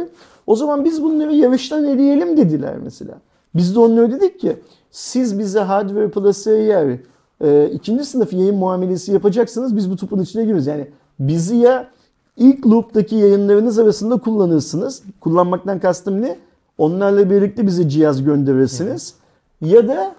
[0.48, 3.14] O zaman biz bunları yarıştan eleyelim dediler mesela.
[3.56, 4.58] Biz de onlara dedik ki
[4.92, 6.98] siz bize Hardware Plus'a yer
[7.42, 10.68] e, ikinci sınıf yayın muamelesi yapacaksınız biz bu topun içine gireriz.
[10.68, 10.88] Yani
[11.20, 11.90] bizi ya
[12.38, 15.04] ilk loop'taki yayınlarınız arasında kullanırsınız.
[15.20, 16.38] Kullanmaktan kastım ne?
[16.78, 19.14] Onlarla birlikte bize cihaz gönderirsiniz.
[19.62, 20.16] Ya da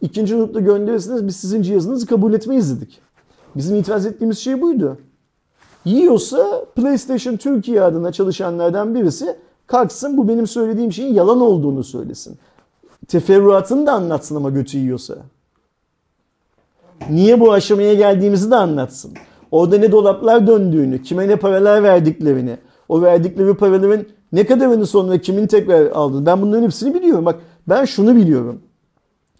[0.00, 3.00] ikinci loop'ta gönderirsiniz biz sizin cihazınızı kabul etmeyiz dedik.
[3.56, 4.98] Bizim itiraz ettiğimiz şey buydu.
[5.84, 12.38] Yiyorsa PlayStation Türkiye adına çalışanlardan birisi kalksın bu benim söylediğim şeyin yalan olduğunu söylesin.
[13.08, 15.14] Teferruatını da anlatsın ama götü yiyorsa.
[17.10, 19.12] Niye bu aşamaya geldiğimizi de anlatsın.
[19.50, 22.56] Orada ne dolaplar döndüğünü, kime ne paralar verdiklerini,
[22.88, 26.26] o verdikleri paraların ne kadarını sonra kimin tekrar aldı.
[26.26, 27.24] Ben bunların hepsini biliyorum.
[27.24, 28.62] Bak ben şunu biliyorum.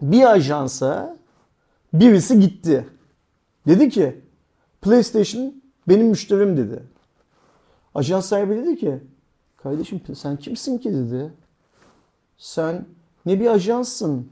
[0.02, 1.16] Bir ajansa
[1.92, 2.86] birisi gitti.
[3.66, 4.20] Dedi ki
[4.82, 5.54] PlayStation
[5.88, 6.82] benim müşterim dedi.
[7.94, 9.00] Ajans sahibi dedi ki
[9.56, 11.32] kardeşim sen kimsin ki dedi.
[12.38, 12.84] Sen
[13.26, 14.28] ne bir ajanssın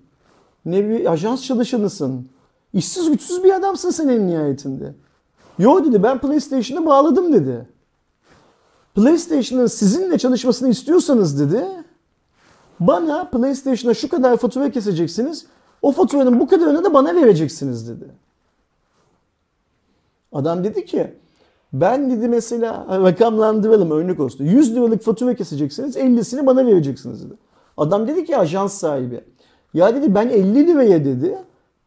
[0.64, 2.28] ne bir ajans çalışanısın.
[2.74, 4.94] İşsiz güçsüz bir adamsın sen en nihayetinde.
[5.58, 7.68] Yo dedi ben PlayStation'a bağladım dedi.
[8.94, 11.64] PlayStation'ın sizinle çalışmasını istiyorsanız dedi
[12.80, 15.46] bana PlayStation'a şu kadar fatura keseceksiniz.
[15.82, 18.04] O faturanın bu kadarını da bana vereceksiniz dedi.
[20.32, 21.14] Adam dedi ki
[21.72, 24.44] ben dedi mesela rakamlandıralım örnek olsun.
[24.44, 27.34] 100 liralık fatura keseceksiniz 50'sini bana vereceksiniz dedi.
[27.76, 29.20] Adam dedi ki ajans sahibi.
[29.74, 31.38] Ya dedi ben 50 liraya dedi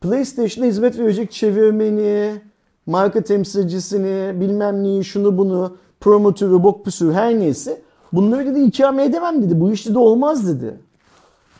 [0.03, 2.41] PlayStation'a hizmet verecek çevirmeni,
[2.85, 7.81] marka temsilcisini, bilmem neyi, şunu bunu, promotörü, bok püsü her neyse
[8.13, 9.59] bunları dedi ikame edemem dedi.
[9.59, 10.77] Bu iş dedi olmaz dedi.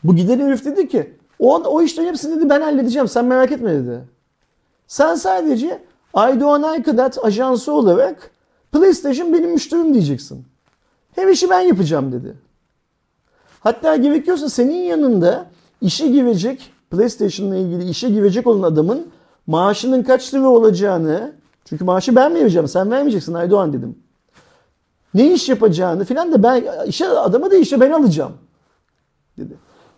[0.03, 3.73] Bu giden herif dedi ki o, o işlerin hepsini dedi ben halledeceğim sen merak etme
[3.73, 4.01] dedi.
[4.87, 5.81] Sen sadece
[6.13, 8.31] Aydoğan Aykadat ajansı olarak
[8.71, 10.45] PlayStation benim müşterim diyeceksin.
[11.15, 12.35] Her işi ben yapacağım dedi.
[13.59, 15.45] Hatta gerekiyorsa senin yanında
[15.81, 19.07] işe girecek PlayStation'la ilgili işe girecek olan adamın
[19.47, 21.33] maaşının kaç lira olacağını
[21.65, 23.95] çünkü maaşı ben vereceğim sen vermeyeceksin Aydoğan dedim.
[25.13, 28.31] Ne iş yapacağını filan da ben işe adamı da işe ben alacağım
[29.37, 29.53] dedi.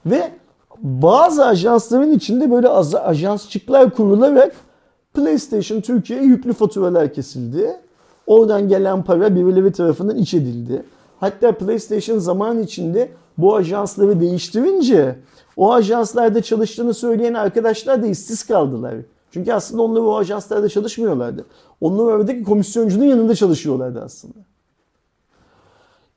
[0.06, 0.32] Ve
[0.80, 2.70] bazı ajansların içinde böyle
[3.00, 4.56] ajansçıklar kurularak
[5.14, 7.76] PlayStation Türkiye'ye yüklü faturalar kesildi.
[8.28, 10.84] Oradan gelen para birileri tarafından iç edildi.
[11.20, 15.16] Hatta PlayStation zaman içinde bu ajansları değiştirince
[15.58, 18.95] o ajanslarda çalıştığını söyleyen arkadaşlar da işsiz kaldılar.
[19.32, 21.45] Çünkü aslında onlar o ajanslarda çalışmıyorlardı.
[21.82, 24.39] Onlar oradaki komisyoncunun yanında çalışıyorlardı aslında.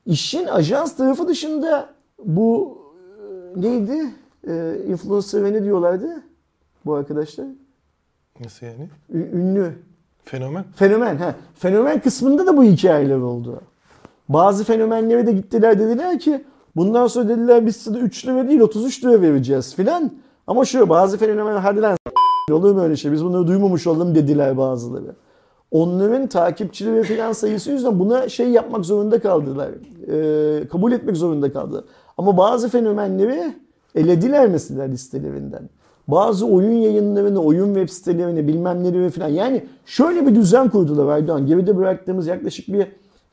[0.05, 1.89] İşin ajans tarafı dışında
[2.25, 2.77] bu
[3.57, 4.13] e, neydi?
[4.47, 6.23] E, influencer ve ne diyorlardı
[6.85, 7.45] bu arkadaşlar?
[8.39, 8.89] Nasıl yani?
[9.09, 9.73] Ü- ünlü.
[10.25, 10.65] Fenomen.
[10.75, 11.17] Fenomen.
[11.17, 11.35] Ha.
[11.55, 13.61] Fenomen kısmında da bu hikayeler oldu.
[14.29, 16.43] Bazı fenomenlere de gittiler dediler ki
[16.79, 20.11] bundan sonra dediler biz size 3 lira değil 33 lira vereceğiz filan.
[20.47, 21.97] Ama şu bazı fenomenler hadi lan
[22.51, 25.15] olur mu öyle şey biz bunları duymamış olalım dediler bazıları.
[25.71, 29.69] Onların takipçileri filan sayısı yüzünden buna şey yapmak zorunda kaldılar.
[30.07, 31.83] Ee, kabul etmek zorunda kaldılar.
[32.17, 33.53] Ama bazı fenomenleri
[33.95, 35.69] elediler mesela listelerinden.
[36.07, 39.29] Bazı oyun yayınlarını, oyun web sitelerini bilmem neleri falan.
[39.29, 41.47] Yani şöyle bir düzen kurdular Erdoğan.
[41.47, 42.87] Geride bıraktığımız yaklaşık bir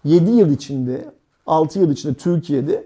[0.04, 1.04] 7 yıl içinde,
[1.46, 2.84] 6 yıl içinde Türkiye'de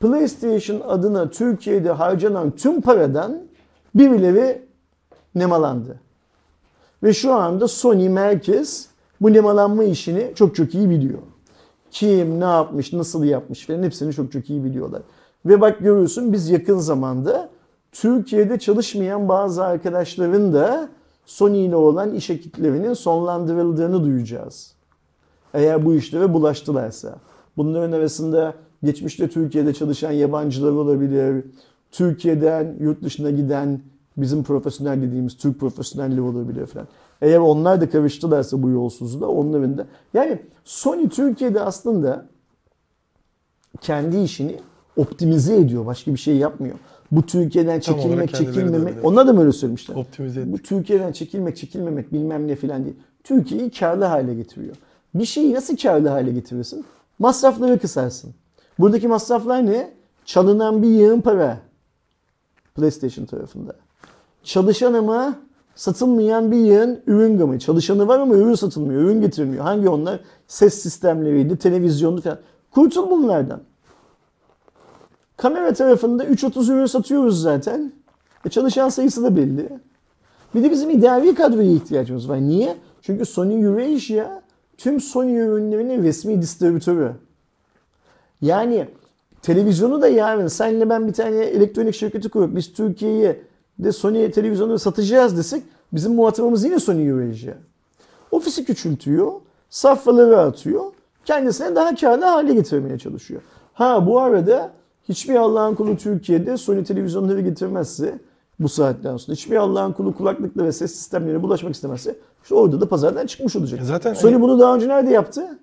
[0.00, 3.38] PlayStation adına Türkiye'de harcanan tüm paradan
[3.94, 4.62] birileri
[5.34, 6.00] nemalandı.
[7.02, 8.88] Ve şu anda Sony merkez
[9.20, 11.18] bu nemalanma işini çok çok iyi biliyor.
[11.90, 15.02] Kim ne yapmış, nasıl yapmış falan hepsini çok çok iyi biliyorlar.
[15.46, 17.48] Ve bak görüyorsun biz yakın zamanda
[17.92, 20.88] Türkiye'de çalışmayan bazı arkadaşların da
[21.26, 24.74] Sony ile olan iş ekiplerinin sonlandırıldığını duyacağız.
[25.54, 27.16] Eğer bu işlere bulaştılarsa.
[27.56, 28.54] Bunların arasında
[28.84, 31.44] geçmişte Türkiye'de çalışan yabancılar olabilir.
[31.90, 33.80] Türkiye'den yurt dışına giden
[34.16, 36.88] bizim profesyonel dediğimiz Türk profesyonelleri olabilir falan.
[37.22, 39.86] Eğer onlar da karıştılarsa bu yolsuzluğa onların da.
[40.14, 42.26] Yani Sony Türkiye'de aslında
[43.80, 44.56] kendi işini
[44.96, 45.86] optimize ediyor.
[45.86, 46.78] Başka bir şey yapmıyor.
[47.12, 49.04] Bu Türkiye'den çekilmek, çekilmemek.
[49.04, 49.94] Onlar da mı öyle söylemişler?
[49.94, 50.52] Optimize ettik.
[50.52, 52.96] Bu Türkiye'den çekilmek, çekilmemek bilmem ne filan değil.
[53.24, 54.76] Türkiye'yi karlı hale getiriyor.
[55.14, 56.84] Bir şeyi nasıl karlı hale getirirsin?
[57.18, 58.34] Masrafları kısarsın.
[58.78, 59.92] Buradaki masraflar ne?
[60.24, 61.58] Çalınan bir yığın para.
[62.74, 63.76] PlayStation tarafında.
[64.42, 65.34] Çalışan ama
[65.74, 67.58] satılmayan bir yığın ürün gamı.
[67.58, 69.64] Çalışanı var ama ürün satılmıyor, ürün getirilmiyor.
[69.64, 70.20] Hangi onlar?
[70.48, 72.38] Ses sistemleriydi, televizyondu falan.
[72.70, 73.60] Kurtul bunlardan.
[75.36, 77.92] Kamera tarafında 3.30 ürün satıyoruz zaten.
[78.46, 79.68] E çalışan sayısı da belli.
[80.54, 82.40] Bir de bizim idari kadroya ihtiyacımız var.
[82.40, 82.76] Niye?
[83.02, 84.42] Çünkü Sony Eurasia
[84.78, 87.12] tüm Sony ürünlerinin resmi distribütörü.
[88.42, 88.88] Yani
[89.42, 93.40] televizyonu da yarın senle ben bir tane elektronik şirketi kurup biz Türkiye'ye
[93.78, 95.62] de Sony televizyonu satacağız desek
[95.92, 97.54] bizim muhatabımız yine Sony Eurasia.
[98.30, 99.32] Ofisi küçültüyor,
[99.70, 100.84] safhaları atıyor,
[101.24, 103.42] kendisine daha karlı hale getirmeye çalışıyor.
[103.74, 104.70] Ha bu arada
[105.08, 108.18] hiçbir Allah'ın kulu Türkiye'de Sony televizyonları getirmezse
[108.60, 112.88] bu saatten sonra hiçbir Allah'ın kulu kulaklıkla ve ses sistemlerine bulaşmak istemezse işte orada da
[112.88, 113.80] pazardan çıkmış olacak.
[113.82, 115.58] Zaten Sony hani- bunu daha önce nerede yaptı?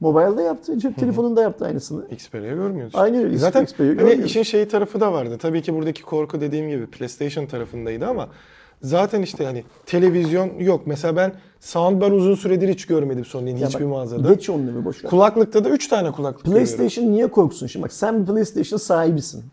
[0.00, 2.08] Mobile'da yaptı, cep telefonunda yaptı aynısını.
[2.10, 2.94] Xperia'ya görmüyoruz.
[2.96, 5.38] Aynen öyle, Zaten Xperia'yı hani işin şeyi tarafı da vardı.
[5.38, 8.28] Tabii ki buradaki korku dediğim gibi PlayStation tarafındaydı ama
[8.82, 10.86] zaten işte hani televizyon yok.
[10.86, 14.34] Mesela ben soundbar uzun süredir hiç görmedim Sony'nin Ya hiçbir bak, mağazada.
[14.34, 15.10] Geç onları boş ver.
[15.10, 16.66] Kulaklıkta da 3 tane kulaklık görüyorum.
[16.66, 17.66] PlayStation niye korksun?
[17.66, 19.44] Şimdi bak sen bir PlayStation sahibisin.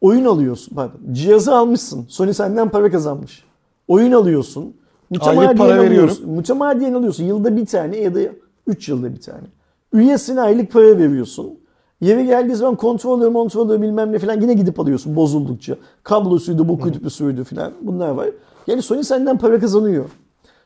[0.00, 0.74] Oyun alıyorsun.
[0.74, 1.00] Pardon.
[1.12, 2.06] Cihazı almışsın.
[2.08, 3.44] Sony senden para kazanmış.
[3.88, 4.76] Oyun alıyorsun.
[5.10, 5.90] Mütemadiyen para alıyorsun.
[5.90, 6.16] veriyorum.
[6.26, 7.24] Mütemadiyen alıyorsun.
[7.24, 8.20] Yılda bir tane ya da
[8.66, 9.44] 3 yılda bir tane.
[9.92, 11.58] Üyesine aylık para veriyorsun.
[12.00, 15.76] Yeri geldiği zaman kontrolör, kontrolör bilmem ne falan yine gidip alıyorsun bozuldukça.
[16.02, 18.28] Kablosuydu, bu kütüpüsüydü falan bunlar var.
[18.66, 20.04] Yani Sony senden para kazanıyor.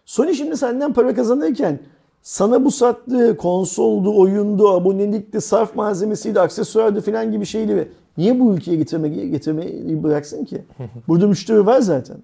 [0.04, 1.78] Sony şimdi senden para kazanırken
[2.22, 7.88] sana bu sattığı konsoldu, oyundu, abonelikti, sarf malzemesiydi, aksesuardı falan gibi şeyleri
[8.18, 10.64] niye bu ülkeye getirmeyi, getirmeyi bıraksın ki?
[11.08, 12.16] Burada müşteri var zaten.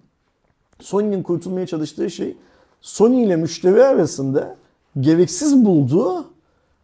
[0.81, 2.37] Sony'nin kurtulmaya çalıştığı şey
[2.81, 4.57] Sony ile müşteri arasında
[5.01, 6.25] gereksiz bulduğu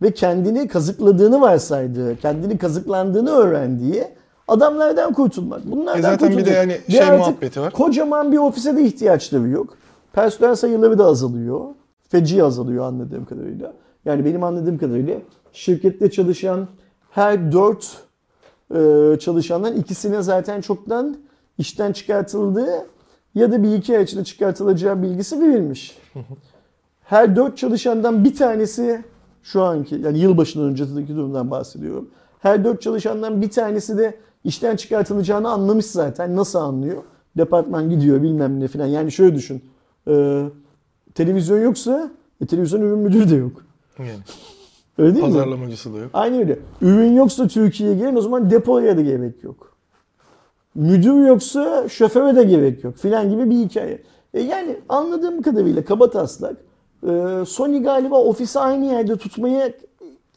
[0.03, 4.05] ve kendini kazıkladığını varsaydığı, kendini kazıklandığını öğrendiği
[4.49, 5.71] adamlardan kurtulmak.
[5.71, 6.57] Bunlardan E zaten bir de kurtulacak.
[6.57, 7.73] yani Ve şey artık muhabbeti var.
[7.73, 9.77] Kocaman bir ofise de ihtiyaçları yok.
[10.13, 11.61] Personel sayıları da azalıyor.
[12.09, 13.73] Feci azalıyor anladığım kadarıyla.
[14.05, 15.15] Yani benim anladığım kadarıyla
[15.53, 16.69] şirkette çalışan
[17.11, 17.97] her dört
[18.75, 21.17] e, çalışandan ikisine zaten çoktan
[21.59, 22.87] işten çıkartıldığı
[23.35, 25.99] ya da bir iki ay içinde çıkartılacağı bilgisi verilmiş.
[27.09, 29.05] Her dört çalışandan bir tanesi
[29.43, 32.11] şu anki yani yılbaşından öncesindeki durumdan bahsediyorum.
[32.39, 36.37] Her dört çalışandan bir tanesi de işten çıkartılacağını anlamış zaten.
[36.37, 37.03] Nasıl anlıyor?
[37.37, 38.87] Departman gidiyor bilmem ne falan.
[38.87, 39.65] Yani şöyle düşün.
[40.09, 40.45] Ee,
[41.15, 43.65] televizyon yoksa e, televizyon ürün müdürü de yok.
[43.99, 44.11] Yani,
[44.99, 45.33] Öyle değil mi?
[45.33, 46.11] pazarlamacısı da yok.
[46.13, 46.59] Aynen öyle.
[46.81, 49.77] Ürün yoksa Türkiye'ye gelin o zaman depoya da gerek yok.
[50.75, 54.03] Müdür yoksa şoföre de gerek yok filan gibi bir hikaye.
[54.35, 56.68] E yani anladığım kadarıyla kaba taslak e,
[57.47, 59.75] Sony galiba ofisi aynı yerde tutmayı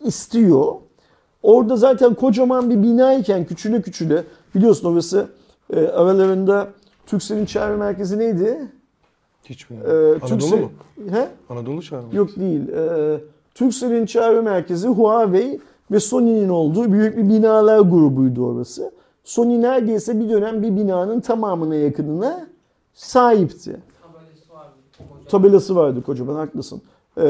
[0.02, 0.74] istiyor.
[1.44, 4.24] Orada zaten kocaman bir bina iken küçüle küçüle
[4.56, 5.28] biliyorsun orası
[5.74, 6.68] e, aralarında
[7.06, 8.68] Türkcell'in çağrı merkezi neydi?
[9.46, 10.20] Hiç E, bilmiyorum.
[10.24, 10.72] Anadolu Turkcell- mu?
[11.12, 11.28] He?
[11.50, 12.16] Anadolu çağrı mı?
[12.16, 12.70] Yok değil.
[12.70, 13.18] Ee,
[13.56, 15.60] Turkcell'in çağrı merkezi Huawei
[15.92, 18.92] ve Sony'nin olduğu büyük bir binalar grubuydu orası.
[19.24, 22.48] Sony neredeyse bir dönem bir binanın tamamına yakınına
[22.94, 23.78] sahipti.
[25.32, 26.04] Tabelası vardı.
[26.06, 26.36] Kocaman.
[26.36, 26.82] haklısın.
[27.18, 27.24] Ee,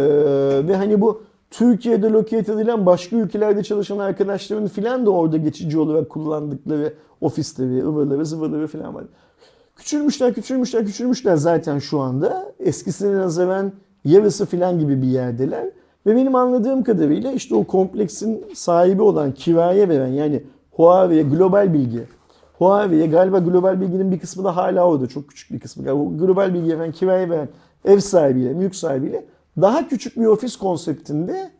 [0.68, 1.22] ve hani bu
[1.52, 8.26] Türkiye'de locate edilen başka ülkelerde çalışan arkadaşların filan da orada geçici olarak kullandıkları ofisleri, ıvırları,
[8.26, 9.04] zıvırları filan var.
[9.76, 12.54] Küçülmüşler, küçülmüşler, küçülmüşler zaten şu anda.
[12.60, 13.72] Eskisine nazaran
[14.06, 15.70] yarısı filan gibi bir yerdeler.
[16.06, 22.04] Ve benim anladığım kadarıyla işte o kompleksin sahibi olan kiraya veren yani Huawei'ye global bilgi.
[22.58, 25.08] Huawei'ye galiba global bilginin bir kısmı da hala orada.
[25.08, 25.94] Çok küçük bir kısmı.
[25.94, 27.50] O global bilgi veren kiraya veren
[27.86, 29.26] ev sahibiyle, mülk sahibiyle
[29.62, 31.52] daha küçük bir ofis konseptinde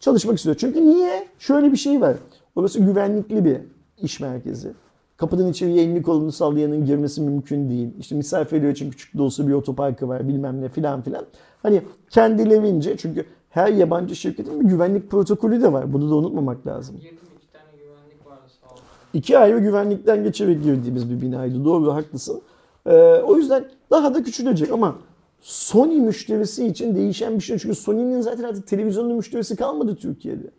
[0.00, 0.56] çalışmak istiyor.
[0.56, 1.28] Çünkü niye?
[1.38, 2.16] Şöyle bir şey var.
[2.56, 3.58] Orası güvenlikli bir
[3.98, 4.72] iş merkezi.
[5.16, 7.88] Kapıdan içeriye elini kolunu sallayanın girmesi mümkün değil.
[7.98, 11.24] İşte misafirler için küçük de olsa bir otoparkı var bilmem ne filan filan.
[11.62, 15.92] Hani kendilerince çünkü her yabancı şirketin bir güvenlik protokolü de var.
[15.92, 16.96] Bunu da unutmamak lazım.
[16.96, 18.84] Girdim iki tane güvenlik vardı sağ olsun.
[19.12, 21.64] İki ayrı güvenlikten geçerek girdiğimiz bir binaydı.
[21.64, 22.40] Doğru haklısın.
[22.86, 22.92] Ee,
[23.26, 24.96] o yüzden daha da küçülecek ama
[25.40, 27.58] Sony müşterisi için değişen bir şey.
[27.58, 30.50] Çünkü Sony'nin zaten artık televizyonlu müşterisi kalmadı Türkiye'de.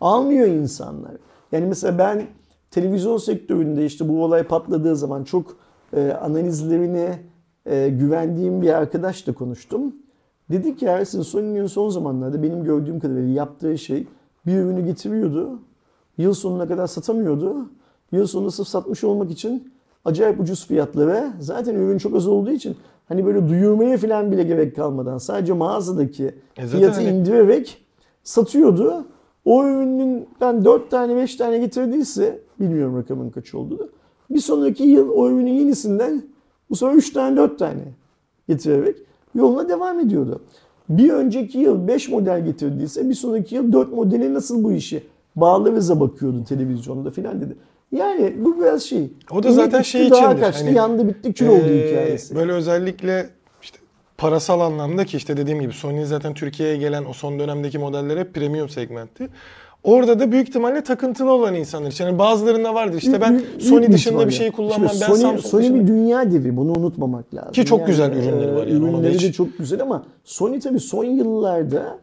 [0.00, 1.12] Almıyor insanlar.
[1.52, 2.26] Yani mesela ben
[2.70, 5.56] televizyon sektöründe işte bu olay patladığı zaman çok
[5.96, 7.18] e, analizlerine
[7.66, 9.96] e, güvendiğim bir arkadaşla konuştum.
[10.50, 14.06] Dedi ki Ersin Sony'nin son zamanlarda benim gördüğüm kadarıyla yaptığı şey
[14.46, 15.58] bir ürünü getiriyordu.
[16.18, 17.70] Yıl sonuna kadar satamıyordu.
[18.12, 19.72] Yıl sonunda sırf satmış olmak için
[20.04, 22.76] acayip ucuz fiyatlara zaten ürün çok az olduğu için
[23.08, 27.78] hani böyle duyurmaya falan bile gerek kalmadan sadece mağazadaki E fiyatı hani- indirerek
[28.22, 29.04] satıyordu.
[29.44, 33.88] O ürününden 4 tane 5 tane getirdiyse bilmiyorum rakamın kaç olduğunu.
[34.30, 36.22] Bir sonraki yıl o ürünün yenisinden
[36.70, 37.80] bu sefer 3 tane 4 tane
[38.48, 38.96] getirerek
[39.34, 40.40] yoluna devam ediyordu.
[40.88, 45.02] Bir önceki yıl 5 model getirdiyse bir sonraki yıl 4 modeli nasıl bu işi
[45.36, 47.56] bağlarıza bakıyordu televizyonda filan dedi.
[47.92, 49.10] Yani bu biraz şey.
[49.30, 52.34] O da inek zaten şey içindir, Kaçtı, hani, yandı bitti kül oldu Ee, hikayesi.
[52.36, 53.30] Böyle özellikle
[53.62, 53.78] işte
[54.18, 58.34] parasal anlamda ki işte dediğim gibi Sony zaten Türkiye'ye gelen o son dönemdeki modeller hep
[58.34, 59.28] premium segmentti.
[59.84, 62.04] Orada da büyük ihtimalle takıntılı olan insanlar için.
[62.04, 62.98] Yani bazılarında vardır.
[62.98, 64.30] İşte ben Büyük- Sony bir dışında bir ihtimalle.
[64.30, 64.88] şey kullanmam.
[64.88, 66.56] Şimdi ben Sony, Samsung Sony dışında- bir dünya devi.
[66.56, 67.52] Bunu unutmamak lazım.
[67.52, 71.04] Ki çok güzel ürünleri var yani, Ürünleri hiç- de çok güzel ama Sony tabii son
[71.04, 71.98] yıllarda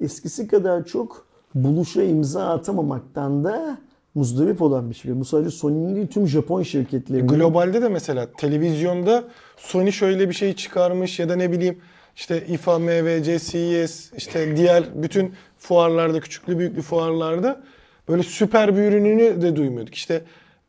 [0.00, 3.78] eskisi kadar çok buluşa imza atamamaktan da
[4.18, 5.20] muzdarip olan bir şey.
[5.20, 7.28] Bu sadece Sony'nin değil tüm Japon şirketlerinin.
[7.28, 9.24] Globalde de mesela televizyonda
[9.56, 11.78] Sony şöyle bir şey çıkarmış ya da ne bileyim
[12.16, 17.60] işte IFA, MVC, CES işte diğer bütün fuarlarda küçüklü büyüklü fuarlarda
[18.08, 19.94] böyle süper bir ürününü de duymuyorduk.
[19.94, 20.22] İşte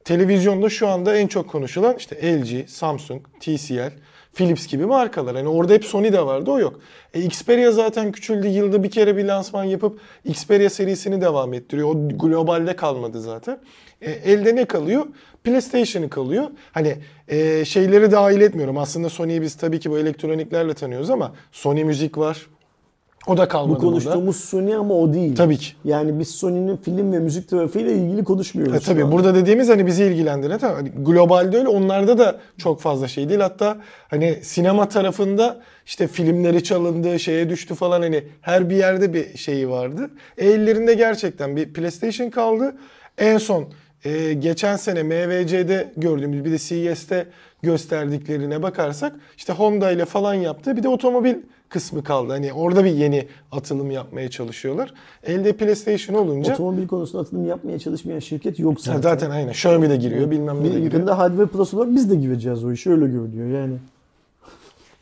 [0.06, 3.92] televizyonda şu anda en çok konuşulan işte LG, Samsung, TCL,
[4.40, 5.36] Philips gibi markalar.
[5.36, 6.80] Hani orada hep Sony de vardı o yok.
[7.14, 8.48] E, Xperia zaten küçüldü.
[8.48, 11.90] Yılda bir kere bir lansman yapıp Xperia serisini devam ettiriyor.
[11.90, 13.60] O globalde kalmadı zaten.
[14.02, 15.06] E, elde ne kalıyor?
[15.44, 16.48] PlayStation'ı kalıyor.
[16.72, 16.96] Hani
[17.28, 18.78] e, şeyleri dahil etmiyorum.
[18.78, 22.48] Aslında Sony'yi biz tabii ki bu elektroniklerle tanıyoruz ama Sony müzik var.
[23.28, 23.86] O da Bu kalmadı burada.
[23.92, 25.36] konuştuğumuz Sony ama o değil.
[25.36, 25.72] Tabii ki.
[25.86, 28.76] Yani biz Sony'nin film ve müzik tarafıyla ilgili konuşmuyoruz.
[28.76, 33.08] E tabii burada dediğimiz hani bizi ilgilendiren tabii hani globalde öyle onlarda da çok fazla
[33.08, 33.40] şey değil.
[33.40, 33.78] Hatta
[34.10, 39.70] hani sinema tarafında işte filmleri çalındı, şeye düştü falan hani her bir yerde bir şeyi
[39.70, 40.10] vardı.
[40.38, 42.76] E, ellerinde gerçekten bir PlayStation kaldı.
[43.18, 43.66] En son
[44.06, 47.26] e, geçen sene MVC'de gördüğümüz bir de CES'te
[47.62, 50.78] gösterdiklerine bakarsak işte Honda ile falan yaptı.
[50.78, 51.36] Bir de otomobil
[51.70, 52.34] kısmı kaldı.
[52.34, 54.94] Hani orada bir yeni atılım yapmaya çalışıyorlar.
[55.24, 59.02] Elde PlayStation olunca Otomobil konusunda atılım yapmaya çalışmayan şirket yok zaten.
[59.02, 59.50] Zaten, aynen.
[59.50, 60.84] Xiaomi de giriyor bilmem ne de giriyor.
[60.84, 63.74] yakında Hardware Plus olarak biz de gireceğiz o işe öyle görünüyor yani.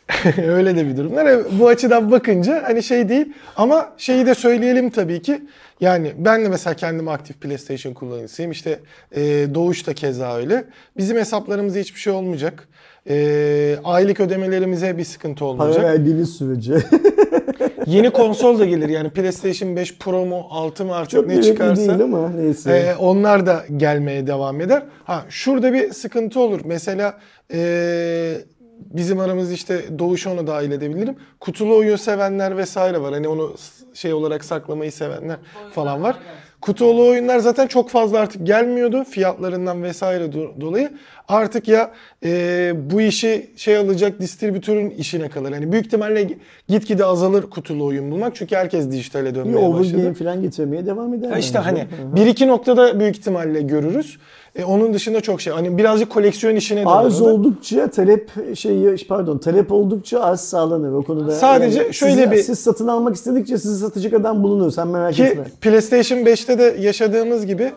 [0.47, 1.25] Öyle de bir durumlar.
[1.25, 5.41] E, Bu açıdan bakınca hani şey değil ama şeyi de söyleyelim tabii ki.
[5.81, 8.51] Yani ben de mesela kendim aktif PlayStation kullanıcısıyım.
[8.51, 8.79] İşte
[9.11, 9.21] e,
[9.55, 10.63] Doğuş da keza öyle.
[10.97, 12.67] Bizim hesaplarımıza hiçbir şey olmayacak.
[13.09, 15.83] E, aylık ödemelerimize bir sıkıntı Para olmayacak.
[15.83, 16.73] verdiğiniz sürece.
[17.85, 21.87] Yeni konsol da gelir yani PlayStation 5 Pro mu 6 mı artık Çok ne çıkarsa.
[21.89, 22.71] değil ama neyse.
[22.71, 24.83] Ee, onlar da gelmeye devam eder.
[25.03, 26.61] Ha şurada bir sıkıntı olur.
[26.65, 27.17] Mesela
[27.53, 28.33] ee,
[28.79, 31.15] bizim aramızda işte Doğuş onu dahil edebilirim.
[31.39, 33.13] Kutulu oyun sevenler vesaire var.
[33.13, 33.55] Hani onu
[33.93, 35.37] şey olarak saklamayı sevenler
[35.73, 36.17] falan var.
[36.61, 40.91] Kutulu oyunlar zaten çok fazla artık gelmiyordu fiyatlarından vesaire do- dolayı.
[41.27, 41.91] Artık ya
[42.25, 45.51] ee, bu işi şey alacak distribütörün işine kalır.
[45.51, 46.29] Hani büyük ihtimalle
[46.67, 48.35] gitgide azalır kutulu oyun bulmak.
[48.35, 49.95] Çünkü herkes dijitale bir dönmeye başladı.
[49.95, 51.29] overgame falan getirmeye devam eder.
[51.29, 54.17] Ya işte hani bir iki noktada büyük ihtimalle görürüz.
[54.57, 55.53] E, onun dışında çok şey.
[55.53, 56.95] Hani birazcık koleksiyon işine dönüyor.
[57.05, 61.31] Arz oldukça talep şey pardon talep oldukça arz sağlanır o konuda.
[61.31, 65.23] Sadece şöyle siz, bir- siz satın almak istedikçe sizi satacak adam bulunur sen merak Ki
[65.23, 65.43] etme.
[65.61, 67.71] PlayStation 5'te de yaşadığımız gibi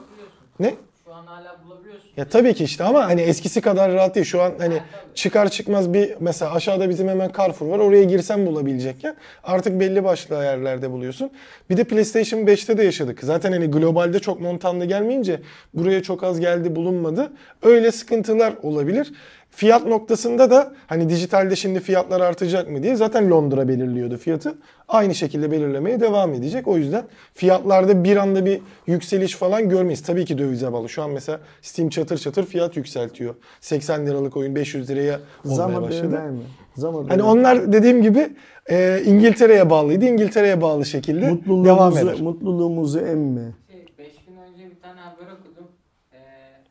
[0.60, 0.74] ne?
[1.04, 2.09] Şu an hala bulabiliyorsun.
[2.20, 4.26] Ya tabii ki işte ama hani eskisi kadar rahat değil.
[4.26, 4.74] Şu an hani
[5.14, 7.78] çıkar çıkmaz bir mesela aşağıda bizim hemen Carrefour var.
[7.78, 11.30] Oraya girsen bulabilecekken artık belli başlı yerlerde buluyorsun.
[11.70, 13.20] Bir de PlayStation 5'te de yaşadık.
[13.22, 15.40] Zaten hani globalde çok montanlı gelmeyince
[15.74, 17.32] buraya çok az geldi bulunmadı.
[17.62, 19.12] Öyle sıkıntılar olabilir.
[19.50, 24.58] Fiyat noktasında da hani dijitalde şimdi fiyatlar artacak mı diye zaten Londra belirliyordu fiyatı.
[24.88, 26.68] Aynı şekilde belirlemeye devam edecek.
[26.68, 30.02] O yüzden fiyatlarda bir anda bir yükseliş falan görmeyiz.
[30.02, 30.88] Tabii ki dövize bağlı.
[30.88, 33.34] Şu an mesela Steam çatır çatır fiyat yükseltiyor.
[33.60, 36.12] 80 liralık oyun 500 liraya olmaya başladı.
[36.12, 36.38] verme.
[36.76, 38.28] Zam haberi Hani onlar dediğim gibi
[38.70, 40.04] e, İngiltere'ye bağlıydı.
[40.04, 42.20] İngiltere'ye bağlı şekilde devam mutluluğumuzu, eder.
[42.20, 43.52] mutluluğumuzu emme.
[43.70, 45.68] Şey 5 gün önce bir tane haber okudum.
[46.12, 46.16] Ee,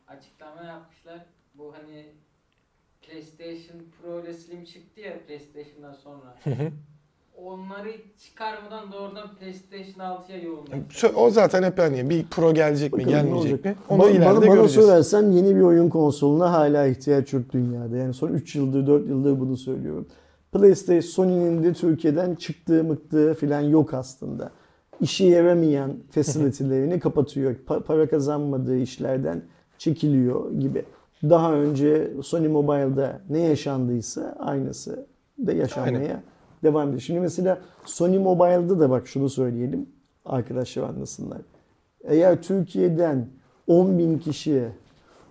[0.08, 1.26] açıklama yapmışlar.
[1.54, 2.06] Bu hani
[3.02, 3.80] PlayStation
[4.30, 6.34] İle Slim çıktı ya PlayStation'dan sonra.
[7.36, 11.08] Onları çıkarmadan doğrudan PlayStation 6'ya yoğunlaştı.
[11.16, 13.76] O zaten hep hani bir pro gelecek mi Bakalım ne gelmeyecek mi?
[13.88, 14.86] Onu Ba- ileride bana, bana göreceğiz.
[14.88, 17.96] sorarsan yeni bir oyun konsoluna hala ihtiyaç yok dünyada.
[17.96, 20.06] Yani son 3 yıldır 4 yıldır bunu söylüyorum.
[20.52, 24.50] PlayStation Sony'nin de Türkiye'den çıktığı mıktığı falan yok aslında.
[25.00, 27.54] İşe yaramayan facility'lerini kapatıyor.
[27.68, 29.42] Pa- para kazanmadığı işlerden
[29.78, 30.84] çekiliyor gibi.
[31.22, 35.06] Daha önce Sony Mobile'da ne yaşandıysa aynısı
[35.46, 36.22] da yaşanmaya Aynen.
[36.62, 37.00] devam ediyor.
[37.00, 39.86] Şimdi mesela Sony Mobile'da da bak şunu söyleyelim.
[40.24, 41.38] Arkadaşlar anlasınlar.
[42.04, 43.28] Eğer Türkiye'den
[43.66, 44.68] 10 bin kişiye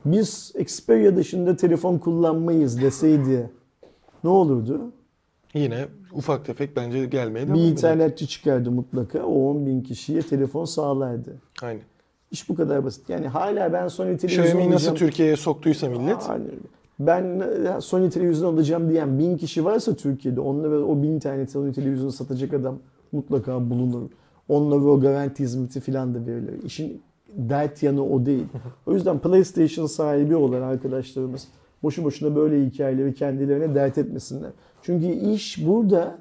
[0.06, 3.50] biz Xperia dışında telefon kullanmayız deseydi
[4.24, 4.92] ne olurdu?
[5.54, 9.24] Yine ufak tefek bence gelmeye devam Bir ithalatçı çıkardı mutlaka.
[9.24, 11.42] O 10 bin kişiye telefon sağlardı.
[11.62, 11.84] Aynen.
[12.32, 13.10] İş bu kadar basit.
[13.10, 14.96] Yani hala ben Sony televizyon Xiaomi'yi nasıl.
[14.96, 16.30] Türkiye'ye soktuysa millet.
[16.30, 16.60] Aynen öyle.
[17.00, 21.74] Ben e, Sony televizyon alacağım diyen bin kişi varsa Türkiye'de onunla o bin tane Sony
[21.74, 22.80] televizyonu satacak adam
[23.12, 24.10] mutlaka bulunur.
[24.50, 26.64] Onlara o garanti hizmeti filan da verilir.
[26.64, 27.02] İşin
[27.36, 28.46] dert yanı o değil.
[28.86, 31.48] O yüzden PlayStation sahibi olan arkadaşlarımız
[31.84, 34.52] boşu boşuna böyle hikayeleri kendilerine dert etmesinler.
[34.82, 36.18] Çünkü iş burada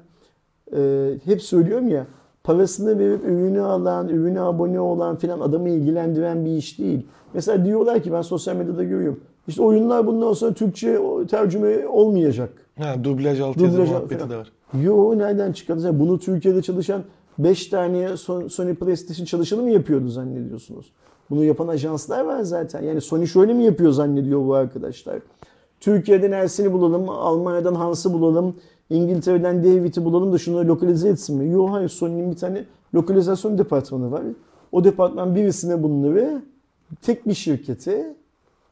[0.75, 2.07] e, hep söylüyorum ya
[2.53, 7.05] parasını verip ürünü alan, ürüne abone olan filan adamı ilgilendiren bir iş değil.
[7.33, 9.19] Mesela diyorlar ki ben sosyal medyada görüyorum.
[9.47, 12.49] İşte oyunlar bundan sonra Türkçe tercüme olmayacak.
[12.79, 14.29] Ha, dublaj altyazı Dublaj muhabbeti falan.
[14.29, 14.51] de var.
[14.83, 15.81] Yo nereden çıkardı?
[15.81, 17.01] Sen Bunu Türkiye'de çalışan
[17.39, 20.91] 5 tane Son- Sony PlayStation çalışanı mı yapıyordu zannediyorsunuz?
[21.29, 22.81] Bunu yapan ajanslar var zaten.
[22.83, 25.19] Yani Sony şöyle mi yapıyor zannediyor bu arkadaşlar?
[25.79, 28.55] Türkiye'den Ersin'i bulalım, Almanya'dan Hans'ı bulalım,
[28.89, 31.51] İngiltere'den David'i bulalım da şunları lokalize etsin mi?
[31.51, 34.21] Yok hayır Sony'nin bir tane lokalizasyon departmanı var.
[34.71, 36.41] O departman birisine bunları
[37.01, 38.15] tek bir şirkete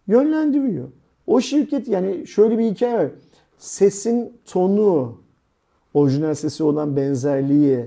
[0.08, 0.88] yönlendiriyor.
[1.28, 3.08] O şirket yani şöyle bir hikaye var.
[3.58, 5.16] Sesin tonu,
[5.94, 7.86] orijinal sesi olan benzerliği,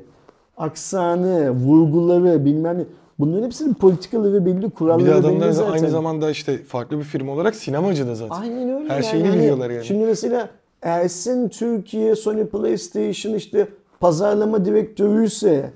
[0.57, 2.85] aksanı, vurguları bilmem ne.
[3.19, 5.73] Bunların hepsinin politikaları belli, Bir kuralları de belli adamlar zaten.
[5.73, 8.37] aynı zamanda işte farklı bir firma olarak sinemacı da zaten.
[8.43, 8.89] Aynen öyle.
[8.89, 9.05] Her yani.
[9.05, 9.85] şeyini Hani biliyorlar yani.
[9.85, 10.49] Şimdi mesela
[10.83, 13.69] Ersin Türkiye, Sony PlayStation işte
[14.01, 15.73] pazarlama direktörüyse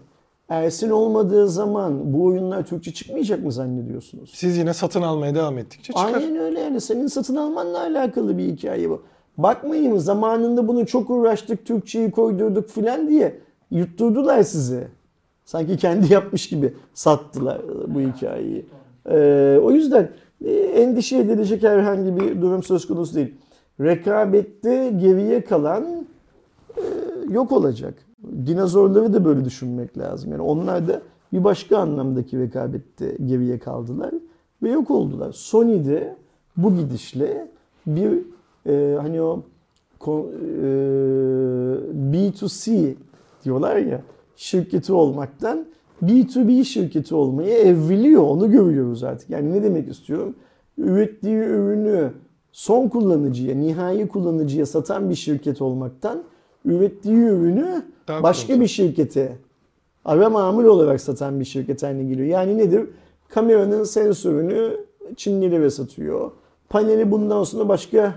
[0.48, 4.32] Ersin olmadığı zaman bu oyunlar Türkçe çıkmayacak mı zannediyorsunuz?
[4.34, 6.14] Siz yine satın almaya devam ettikçe çıkar.
[6.14, 9.02] Aynen öyle yani senin satın almanla alakalı bir hikaye bu.
[9.38, 13.40] Bakmayın zamanında bunu çok uğraştık Türkçeyi koydurduk filan diye
[13.70, 14.88] yutturdular sizi.
[15.44, 18.66] Sanki kendi yapmış gibi sattılar bu hikayeyi.
[19.10, 20.10] Ee, o yüzden
[20.44, 23.34] e, endişe edilecek herhangi bir durum söz konusu değil.
[23.80, 25.84] Rekabette geriye kalan
[26.76, 26.82] e,
[27.30, 27.94] yok olacak.
[28.46, 30.32] Dinozorları da böyle düşünmek lazım.
[30.32, 31.02] Yani onlar da
[31.32, 34.10] bir başka anlamdaki rekabette geriye kaldılar
[34.62, 35.32] ve yok oldular.
[35.32, 36.16] Sony de
[36.56, 37.48] bu gidişle
[37.86, 38.18] bir
[38.66, 39.42] e, hani o
[40.06, 40.10] e,
[42.12, 42.94] B2C
[43.44, 44.02] diyorlar ya
[44.36, 45.66] şirketi olmaktan
[46.02, 48.22] B2B şirketi olmaya evriliyor.
[48.22, 49.30] Onu görüyoruz artık.
[49.30, 50.34] Yani ne demek istiyorum?
[50.78, 52.10] Ürettiği ürünü
[52.54, 56.22] son kullanıcıya, nihai kullanıcıya satan bir şirket olmaktan
[56.64, 58.62] ürettiği ürünü Daha başka kurumsal.
[58.62, 59.36] bir şirkete
[60.04, 62.28] ara mamul olarak satan bir şirket haline geliyor.
[62.28, 62.88] Yani nedir?
[63.28, 64.76] Kameranın sensörünü
[65.16, 66.30] Çinlilere satıyor.
[66.68, 68.14] Paneli bundan sonra başka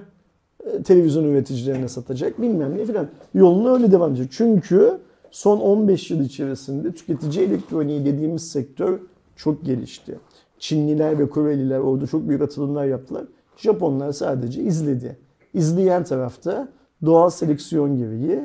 [0.66, 3.08] e, televizyon üreticilerine satacak bilmem ne filan.
[3.34, 4.32] Yoluna öyle devam edecek.
[4.32, 4.92] Çünkü
[5.32, 9.00] son 15 yıl içerisinde tüketici elektroniği dediğimiz sektör
[9.36, 10.20] çok gelişti.
[10.60, 13.24] Çinliler ve Koreliler orada çok büyük atılımlar yaptılar.
[13.58, 15.18] Japonlar sadece izledi.
[15.54, 16.68] İzleyen tarafta
[17.06, 18.42] doğal seleksiyon gereği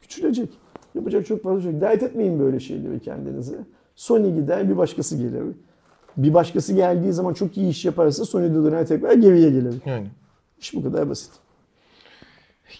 [0.00, 0.50] küçülecek.
[0.94, 1.80] Yapacak çok fazla şey.
[1.80, 3.58] Dert etmeyin böyle şeyleri kendinize.
[3.94, 5.42] Sony gider bir başkası gelir.
[6.16, 9.74] Bir başkası geldiği zaman çok iyi iş yaparsa Sony de döner tekrar geriye gelir.
[9.86, 10.06] Yani.
[10.58, 11.30] İş bu kadar basit.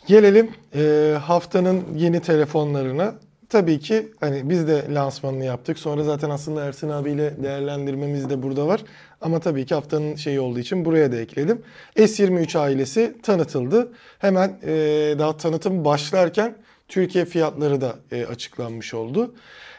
[0.06, 3.14] Gelelim e, haftanın yeni telefonlarına.
[3.54, 5.78] Tabii ki hani biz de lansmanını yaptık.
[5.78, 8.80] Sonra zaten aslında Ersin abiyle değerlendirmemiz de burada var.
[9.20, 11.62] Ama tabii ki haftanın şeyi olduğu için buraya da ekledim.
[11.96, 13.92] S23 ailesi tanıtıldı.
[14.18, 14.72] Hemen e,
[15.18, 16.54] daha tanıtım başlarken
[16.88, 19.34] Türkiye fiyatları da e, açıklanmış oldu.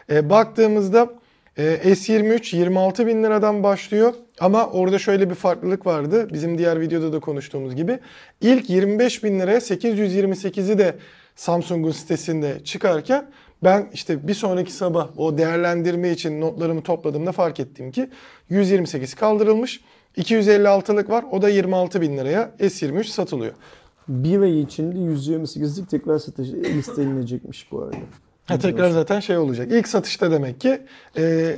[0.09, 1.09] E, baktığımızda
[1.57, 4.13] e, S23 26 bin liradan başlıyor.
[4.39, 6.27] Ama orada şöyle bir farklılık vardı.
[6.33, 7.99] Bizim diğer videoda da konuştuğumuz gibi.
[8.41, 10.95] İlk 25 bin liraya 828'i de
[11.35, 13.25] Samsung'un sitesinde çıkarken
[13.63, 18.09] ben işte bir sonraki sabah o değerlendirme için notlarımı topladığımda fark ettim ki
[18.49, 19.81] 128 kaldırılmış.
[20.17, 21.25] 256'lık var.
[21.31, 23.53] O da 26 bin liraya S23 satılıyor.
[24.07, 27.95] Bir ay içinde 128'lik tekrar satış listeleninecekmiş bu arada.
[28.45, 29.71] Ha, tekrar zaten şey olacak.
[29.71, 30.81] İlk satışta demek ki
[31.17, 31.55] e,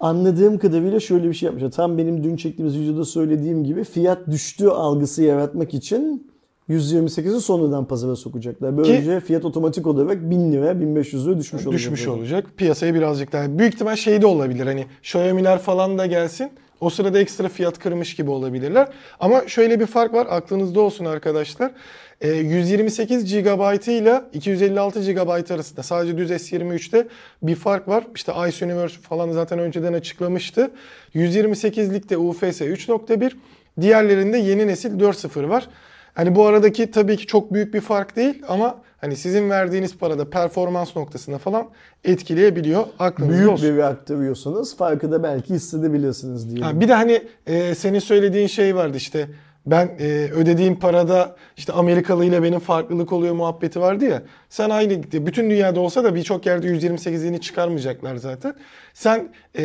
[0.00, 1.70] Anladığım kadarıyla şöyle bir şey yapmışlar.
[1.70, 6.30] Tam benim dün çektiğimiz videoda söylediğim gibi fiyat düştü algısı yaratmak için
[6.68, 8.76] 128'i sonradan pazara sokacaklar.
[8.78, 11.78] Böylece fiyat otomatik olarak 1000 lira 1500 lira düşmüş olacak.
[11.78, 12.46] düşmüş olacak.
[12.56, 13.58] Piyasayı birazcık daha.
[13.58, 14.66] Büyük ihtimal şey de olabilir.
[14.66, 16.50] Hani Xiaomi'ler falan da gelsin.
[16.80, 18.88] O sırada ekstra fiyat kırmış gibi olabilirler.
[19.20, 20.26] Ama şöyle bir fark var.
[20.30, 21.72] Aklınızda olsun arkadaşlar.
[22.20, 27.08] Ee, 128 GB ile 256 GB arasında sadece düz S23'te
[27.42, 28.04] bir fark var.
[28.14, 30.70] İşte Ice Universe falan zaten önceden açıklamıştı.
[31.14, 33.32] 128'likte UFS 3.1,
[33.80, 35.68] diğerlerinde yeni nesil 4.0 var.
[36.16, 40.30] Hani bu aradaki tabii ki çok büyük bir fark değil ama hani sizin verdiğiniz parada
[40.30, 41.68] performans noktasında falan
[42.04, 42.84] etkileyebiliyor.
[42.98, 43.76] Aklınızda Büyük olsun.
[43.76, 46.64] bir aktarıyorsanız farkı da belki hissedebilirsiniz diye.
[46.64, 49.28] Ha, bir de hani e, senin söylediğin şey vardı işte
[49.66, 54.22] ben e, ödediğim parada işte Amerikalı ile benim farklılık oluyor muhabbeti vardı ya.
[54.48, 58.54] Sen aynı bütün dünyada olsa da birçok yerde 128'ini çıkarmayacaklar zaten.
[58.94, 59.62] Sen e,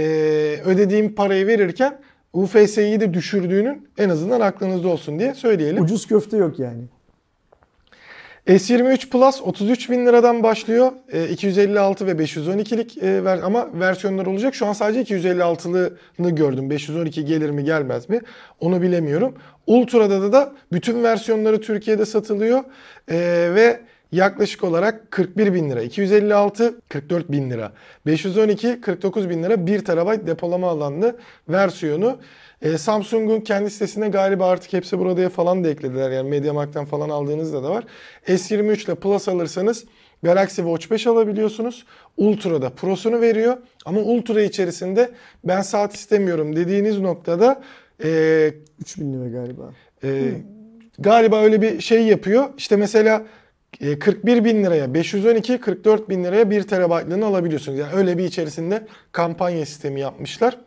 [0.66, 2.00] ödediğin parayı verirken
[2.34, 5.84] UFS'yi de düşürdüğünün en azından aklınızda olsun diye söyleyelim.
[5.84, 6.84] Ucuz köfte yok yani.
[8.48, 10.92] S23 Plus 33 bin liradan başlıyor.
[11.12, 14.56] E, 256 ve 512'lik e, ver, ama versiyonlar olacak.
[14.56, 16.70] Şu an sadece 256'lığını gördüm.
[16.70, 18.22] 512 gelir mi gelmez mi
[18.60, 19.34] onu bilemiyorum.
[19.68, 22.64] Ultra'da da, da bütün versiyonları Türkiye'de satılıyor.
[23.08, 23.18] E,
[23.56, 23.80] ve
[24.12, 25.82] yaklaşık olarak 41 bin lira.
[25.82, 27.72] 256 44 bin lira.
[28.06, 31.18] 512 49 bin lira 1 TB depolama alanlı
[31.50, 32.18] versiyonu.
[32.62, 36.12] E, Samsung'un kendi sitesine galiba artık hepsi buradaya falan da eklediler.
[36.12, 37.84] Yani MediaMarkt'tan falan aldığınızda da var.
[38.28, 39.86] S23 ile Plus alırsanız
[40.24, 41.86] Galaxy Watch 5 alabiliyorsunuz.
[42.18, 43.58] Ultra'da Pro'sunu veriyor.
[43.86, 45.12] Ama Ultra içerisinde
[45.44, 47.62] ben saat istemiyorum dediğiniz noktada
[48.04, 49.74] e, 3000 lira galiba.
[50.04, 50.32] e,
[51.00, 52.50] galiba öyle bir şey yapıyor.
[52.58, 53.24] İşte mesela
[53.80, 57.80] 41 bin liraya 512, 44 bin liraya 1 terabaytlığını alabiliyorsunuz.
[57.80, 60.58] Yani öyle bir içerisinde kampanya sistemi yapmışlar.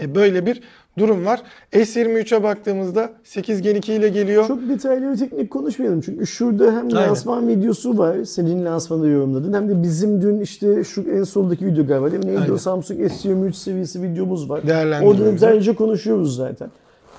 [0.00, 0.62] E, böyle bir
[0.98, 1.42] durum var.
[1.72, 4.46] S23'e baktığımızda 8 Gen 2 ile geliyor.
[4.48, 6.90] Çok detaylı ve teknik konuşmayalım çünkü şurada hem Aynen.
[6.90, 8.24] lansman videosu var.
[8.24, 9.52] Senin lansmanı yorumladın.
[9.52, 12.30] Hem de bizim dün işte şu en soldaki video galiba değil mi?
[12.30, 12.54] Neydi Aynen.
[12.54, 14.62] o Samsung S23 seviyesi videomuz var.
[15.02, 16.70] Orada detaylıca konuşuyoruz zaten.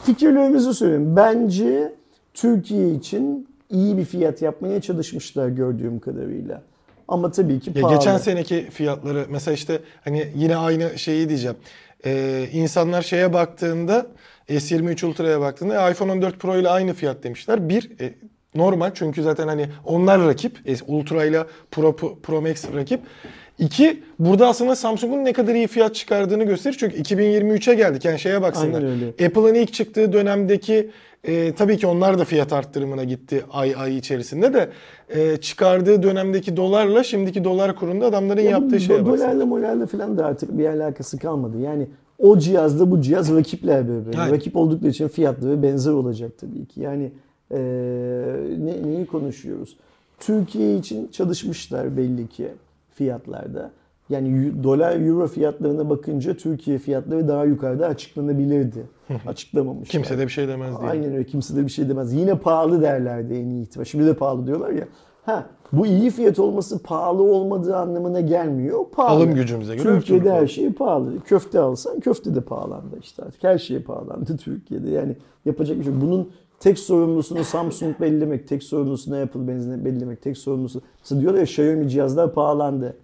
[0.04, 1.16] Fikirlerimizi söyleyeyim.
[1.16, 1.94] Bence
[2.34, 6.62] Türkiye için iyi bir fiyat yapmaya çalışmışlar gördüğüm kadarıyla.
[7.08, 7.98] Ama tabii ki Ya pahalı.
[7.98, 11.58] geçen seneki fiyatları mesela işte hani yine aynı şeyi diyeceğim.
[12.06, 14.08] Ee, insanlar şeye baktığında
[14.50, 17.70] S23 Ultra'ya baktığında iPhone 14 Pro ile aynı fiyat demişler.
[17.70, 18.14] Bir e,
[18.56, 20.70] normal çünkü zaten hani onlar rakip.
[20.70, 23.02] E, Ultra ile Pro, Pro Max rakip.
[23.62, 26.76] İki, burada aslında Samsung'un ne kadar iyi fiyat çıkardığını gösterir.
[26.80, 28.06] Çünkü 2023'e geldik.
[28.06, 28.84] Yani şeye baksınlar.
[29.26, 30.90] Apple'ın ilk çıktığı dönemdeki
[31.24, 34.70] e, tabii ki onlar da fiyat arttırımına gitti ay ay içerisinde de
[35.10, 39.26] e, çıkardığı dönemdeki dolarla şimdiki dolar kurunda adamların Ya yaptığı şeye baksın.
[39.26, 41.60] Dolarla molarla falan da artık bir alakası kalmadı.
[41.60, 41.88] Yani
[42.20, 44.22] o cihazla bu cihaz rakipler birbirine.
[44.22, 44.36] Aynen.
[44.36, 46.82] Rakip oldukları için fiyatları benzer olacak tabii ki.
[46.82, 47.12] Yani
[47.52, 47.60] eee,
[48.60, 49.78] ne, neyi konuşuyoruz?
[50.20, 52.48] Türkiye için çalışmışlar belli ki
[52.94, 53.72] fiyatlarda.
[54.10, 58.84] Yani dolar euro fiyatlarına bakınca Türkiye fiyatları daha yukarıda açıklanabilirdi.
[59.28, 59.92] Açıklamamışlar.
[59.92, 60.90] Kimse de bir şey demez diye.
[60.90, 61.26] Aynen öyle.
[61.26, 62.14] Kimse de bir şey demez.
[62.14, 63.86] Yine pahalı derlerdi en iyi ihtimal.
[63.86, 64.88] Şimdi de pahalı diyorlar ya.
[65.26, 68.86] Ha, bu iyi fiyat olması pahalı olmadığı anlamına gelmiyor.
[68.92, 69.18] Pahalı.
[69.18, 71.20] Alım gücümüze göre Türkiye'de her şey pahalı.
[71.20, 73.44] Köfte alsan köfte de pahalandı işte artık.
[73.44, 74.90] Her şey pahalandı Türkiye'de.
[74.90, 75.16] Yani
[75.46, 76.02] yapacak bir şey.
[76.02, 76.30] Bunun
[76.62, 79.48] tek sorumlusunu Samsung belirlemek, tek sorumlusunu Apple
[79.86, 80.82] belirlemek, tek sorumlusu.
[81.00, 82.96] Mesela diyorlar ya Xiaomi cihazlar pahalandı.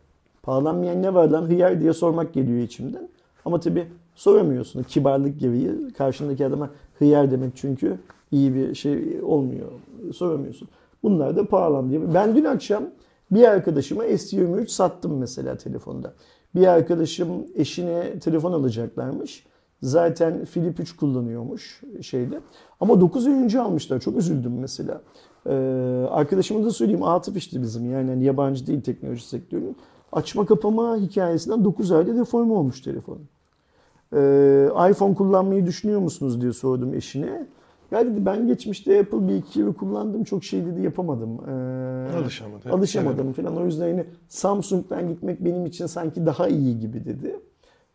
[0.44, 3.10] Pahalanmayan ne var lan hıyar diye sormak geliyor içimden.
[3.46, 4.84] Ama tabii soramıyorsun.
[4.84, 7.98] Kibarlık gereği karşındaki adama hıyar demek çünkü
[8.32, 9.68] iyi bir şey olmuyor.
[10.14, 10.68] Soramıyorsun.
[11.04, 11.90] Bunlar da pahalandı.
[11.90, 12.14] diye.
[12.14, 12.84] Ben dün akşam
[13.32, 16.14] bir arkadaşıma S23 sattım mesela telefonda.
[16.56, 19.46] Bir arkadaşım eşine telefon alacaklarmış.
[19.82, 22.40] Zaten Flip 3 kullanıyormuş şeyde.
[22.80, 24.00] Ama 9 ay önce almışlar.
[24.00, 25.02] Çok üzüldüm mesela.
[25.46, 25.52] Ee,
[26.10, 29.76] arkadaşıma da söyleyeyim Atıf işte bizim yani hani yabancı değil teknoloji sektörünün.
[30.12, 33.18] açma kapama hikayesinden 9 ayda deforme olmuş telefon.
[34.14, 37.48] Ee, iPhone kullanmayı düşünüyor musunuz diye sordum eşine.
[37.92, 41.30] Ya dedi ben geçmişte Apple bir iki yıl kullandım çok şey dedi yapamadım.
[41.50, 42.70] Ee, Alışamadı.
[42.72, 43.58] Alışamadım falan.
[43.58, 47.40] O yüzden yine Samsung'dan gitmek benim için sanki daha iyi gibi dedi.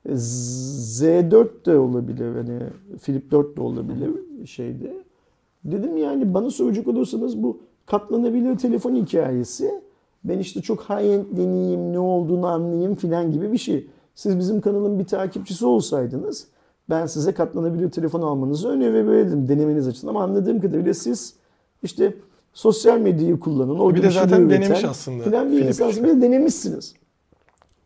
[0.08, 2.58] E, Z4 de olabilir hani
[3.00, 4.10] Flip 4 de olabilir
[4.46, 4.92] şeydi.
[5.64, 9.82] Dedim yani bana soracak olursanız bu katlanabilir telefon hikayesi
[10.24, 13.86] ben işte çok high-end deneyeyim, ne olduğunu anlayayım filan gibi bir şey.
[14.14, 16.46] Siz bizim kanalın bir takipçisi olsaydınız
[16.90, 20.10] ben size katlanabilir telefon almanızı önerebilirdim denemeniz açısından.
[20.14, 21.34] Ama anladığım kadarıyla siz
[21.82, 22.14] işte
[22.52, 23.78] sosyal medyayı kullanın.
[23.78, 25.96] Orada Bir de zaten üreten denemiş aslında Filan bir Philip insansınız.
[25.96, 26.04] işte.
[26.04, 26.94] Bir de denemişsiniz.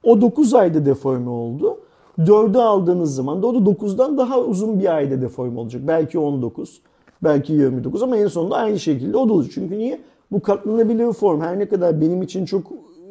[0.03, 1.81] O 9 ayda deforme oldu.
[2.19, 5.83] 4'ü aldığınız zaman da o da 9'dan daha uzun bir ayda deforme olacak.
[5.87, 6.81] Belki 19,
[7.25, 9.53] belki 29 ama en sonunda aynı şekilde o da olacak.
[9.55, 10.01] Çünkü niye?
[10.33, 12.63] Bu katlanabilir form her ne kadar benim için çok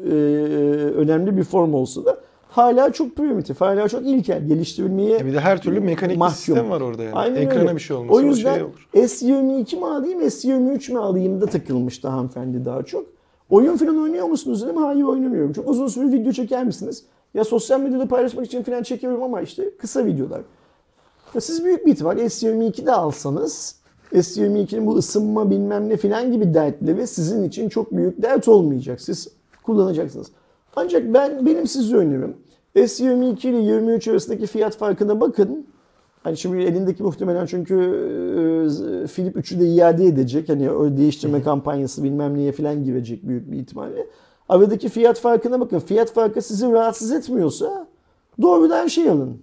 [0.05, 0.09] e,
[0.95, 2.17] önemli bir form olsa da
[2.49, 4.47] hala çok primitif, hala çok ilkel.
[4.47, 6.35] Geliştirilmeye E bir de her türlü mekanik mahkum.
[6.35, 7.15] sistem var orada yani.
[7.15, 7.75] Aynen Ekrana öyle.
[7.75, 8.87] bir şey olması O yüzden şey olur.
[8.95, 13.05] S22 mi alayım, S23 mi alayım da takılmıştı hanımefendi daha çok.
[13.49, 14.77] Oyun falan oynuyor musunuz dedim.
[14.77, 15.53] Hayır oynamıyorum.
[15.53, 17.03] Çok uzun süre video çeker misiniz?
[17.35, 20.41] Ya sosyal medyada paylaşmak için falan çekiyorum ama işte kısa videolar.
[21.33, 23.75] Ya siz büyük bir ihtimal S22 de alsanız
[24.13, 29.01] S22'nin bu ısınma bilmem ne falan gibi dertleri sizin için çok büyük dert olmayacak.
[29.01, 29.27] Siz
[29.63, 30.27] kullanacaksınız.
[30.75, 32.37] Ancak ben benim size önerim
[32.75, 35.65] S22 ile 23 arasındaki fiyat farkına bakın.
[36.23, 40.49] Hani şimdi elindeki muhtemelen çünkü e, Philip 3'ü de iade edecek.
[40.49, 44.07] Hani o değiştirme kampanyası bilmem neye falan girecek büyük bir ihtimalle.
[44.49, 45.79] Aradaki fiyat farkına bakın.
[45.79, 47.87] Fiyat farkı sizi rahatsız etmiyorsa
[48.41, 49.41] doğrudan şey alın.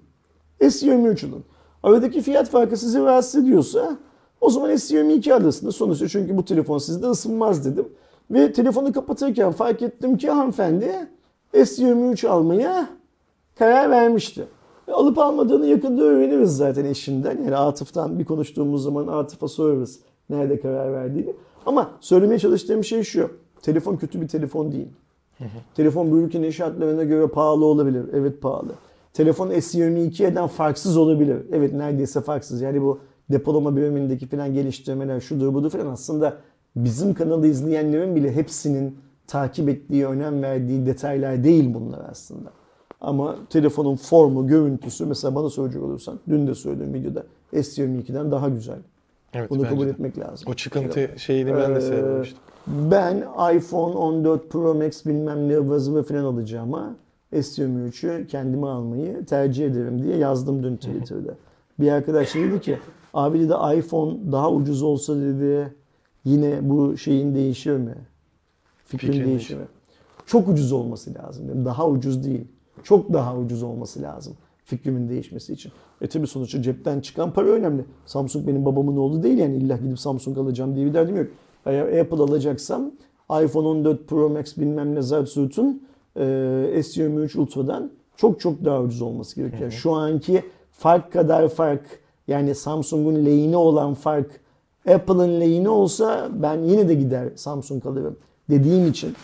[0.61, 1.45] S23 alın.
[1.83, 3.97] Aradaki fiyat farkı sizi rahatsız ediyorsa
[4.41, 5.77] o zaman S22 alırsınız.
[5.77, 7.89] Sonuçta çünkü bu telefon sizde ısınmaz dedim.
[8.31, 11.09] Ve telefonu kapatırken fark ettim ki hanımefendi
[11.55, 12.89] S23 almaya
[13.59, 14.47] karar vermişti.
[14.89, 17.39] E, Alıp almadığını yakında öğreniriz zaten eşinden.
[17.45, 20.01] Yani Atıf'tan bir konuştuğumuz zaman Atıf'a sorarız
[20.31, 21.35] nerede karar verdiğini.
[21.67, 23.31] Ama söylemeye çalıştığım şey şu.
[23.63, 24.89] Telefon kötü bir telefon değil.
[25.75, 28.05] Telefon bu ülkenin şartlarına göre pahalı olabilir.
[28.13, 28.73] Evet pahalı.
[29.13, 31.37] Telefon S22'den farksız olabilir.
[31.53, 32.61] Evet neredeyse farksız.
[32.61, 33.01] Yani bu
[33.31, 36.37] depolama birimindeki falan geliştirmeler şudur budur falan aslında
[36.77, 42.51] bizim kanalı izleyenlerin bile hepsinin takip ettiği, önem verdiği detaylar değil bunlar aslında.
[43.01, 48.79] Ama telefonun formu, görüntüsü mesela bana soracak olursan dün de söyledim videoda S22'den daha güzel.
[49.35, 49.91] Evet, Bunu kabul de.
[49.91, 50.49] etmek lazım.
[50.51, 52.35] O çıkıntı şeyini ben de Ee.
[52.67, 53.17] Ben
[53.57, 56.97] iPhone 14 Pro Max bilmem ne ıvı zıvı falan alacağıma
[57.33, 61.35] S23'ü kendime almayı tercih ederim diye yazdım dün Twitter'da.
[61.81, 62.79] Bir arkadaş dedi ki
[63.15, 65.75] abi dedi iPhone daha ucuz olsa dedi
[66.25, 67.95] yine bu şeyin değişir mi?
[68.85, 69.67] Fikrin Fikrin değişir mi?
[70.27, 71.49] Çok ucuz olması lazım.
[71.49, 71.65] dedim.
[71.65, 72.45] Daha ucuz değil.
[72.83, 74.35] Çok daha ucuz olması lazım
[74.65, 75.73] fikrimin değişmesi için.
[76.01, 77.85] E tabi sonuçta cepten çıkan para önemli.
[78.07, 81.27] Samsung benim babamın oğlu değil yani illa gidip Samsung alacağım diye bir derdim yok.
[81.67, 82.93] Eğer Apple alacaksam
[83.45, 85.83] iPhone 14 Pro Max bilmem ne Zartsurt'un
[86.17, 86.21] e,
[86.77, 89.71] S23 Ultra'dan çok çok daha ucuz olması gerekiyor.
[89.71, 90.43] Şu anki
[90.73, 91.85] fark kadar fark
[92.29, 94.41] yani Samsung'un lehine olan fark
[94.89, 98.17] Apple'ın lehine olsa ben yine de gider Samsung alırım
[98.51, 99.15] dediğim için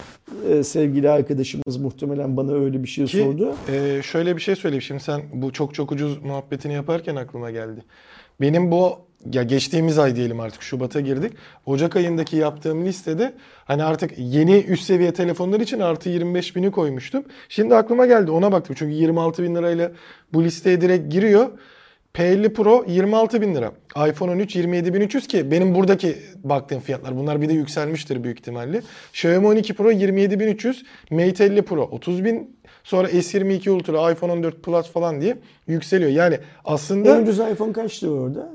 [0.48, 3.54] e, sevgili arkadaşımız muhtemelen bana öyle bir şey Ki sordu.
[3.68, 4.82] e, şöyle bir şey söyleyeyim.
[4.82, 7.84] Şimdi sen bu çok çok ucuz muhabbetini yaparken aklıma geldi.
[8.40, 8.92] Benim bu
[9.32, 11.32] ya geçtiğimiz ay diyelim artık Şubat'a girdik.
[11.66, 13.32] Ocak ayındaki yaptığım listede
[13.64, 17.24] hani artık yeni üst seviye telefonlar için artı 25 bini koymuştum.
[17.48, 18.76] Şimdi aklıma geldi ona baktım.
[18.78, 19.92] Çünkü 26 bin lirayla
[20.32, 21.48] bu listeye direkt giriyor.
[22.14, 23.72] P50 Pro 26 bin lira.
[24.08, 27.16] iPhone 13 27.300 ki benim buradaki baktığım fiyatlar.
[27.16, 28.82] Bunlar bir de yükselmiştir büyük ihtimalle.
[29.12, 30.84] Xiaomi 12 Pro 27.300.
[31.10, 32.56] Mate 50 Pro 30 bin.
[32.84, 35.36] Sonra S22 Ultra, iPhone 14 Plus falan diye
[35.66, 36.10] yükseliyor.
[36.10, 38.50] Yani aslında En ucuz iPhone kaçtı orada?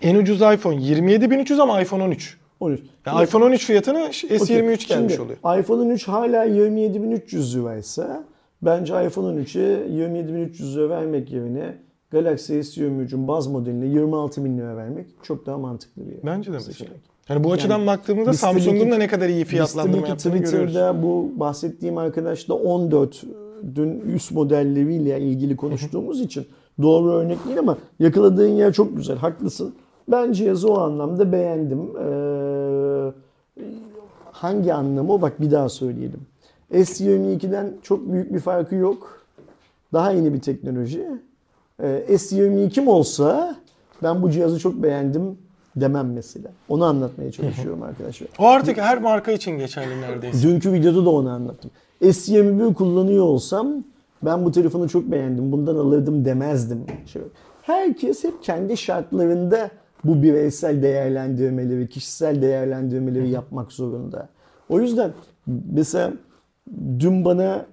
[0.00, 2.36] En ucuz iPhone 27.300 ama iPhone 13.
[2.60, 2.80] 13.
[3.06, 4.56] Yani iPhone 13 fiyatına S23 Okey.
[4.56, 5.58] gelmiş Şimdi, oluyor.
[5.60, 8.24] iPhone 13 hala 27.300 liraysa
[8.62, 11.74] bence iPhone 13'e 27.300 lira vermek yerine
[12.10, 16.92] Galaxy S23'ün baz modeline 26 bin lira vermek çok daha mantıklı bir Bence de seçenek.
[17.28, 20.66] Yani bu açıdan baktığımızda listedeki- Samsung'un da ne kadar iyi fiyatlandırma yaptığını görüyoruz.
[20.68, 23.22] Twitter'da bu bahsettiğim arkadaşla 14
[23.74, 26.46] dün üst modelleriyle ilgili konuştuğumuz için
[26.82, 29.16] doğru örnek değil ama yakaladığın yer çok güzel.
[29.16, 29.74] Haklısın.
[30.08, 31.90] Ben cihazı o anlamda beğendim.
[31.96, 33.12] Ee,
[34.32, 35.22] hangi anlamı?
[35.22, 36.20] Bak bir daha söyleyelim.
[36.72, 39.22] S22'den çok büyük bir farkı yok.
[39.92, 41.06] Daha yeni bir teknoloji.
[41.82, 43.56] Ee, S22'm olsa
[44.02, 45.38] ben bu cihazı çok beğendim
[45.76, 46.50] demem mesela.
[46.68, 48.28] Onu anlatmaya çalışıyorum arkadaşlar.
[48.38, 50.48] O artık her marka için geçerli neredeyse.
[50.48, 51.70] Dünkü videoda da onu anlattım.
[52.02, 53.84] S21 kullanıyor olsam
[54.22, 55.52] ben bu telefonu çok beğendim.
[55.52, 56.84] Bundan alırdım demezdim.
[57.06, 57.26] Şöyle.
[57.62, 59.70] Herkes hep kendi şartlarında
[60.04, 64.28] bu bireysel değerlendirmeleri, kişisel değerlendirmeleri yapmak zorunda.
[64.68, 65.12] O yüzden
[65.72, 66.12] mesela
[66.98, 67.66] dün bana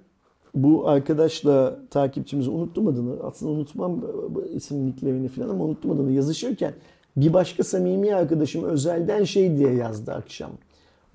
[0.54, 3.16] bu arkadaşla takipçimizi unuttum adını.
[3.22, 6.12] Aslında unutmam bu isim nicklerini falan ama unuttum adını.
[6.12, 6.72] Yazışırken
[7.16, 10.50] bir başka samimi arkadaşım özelden şey diye yazdı akşam.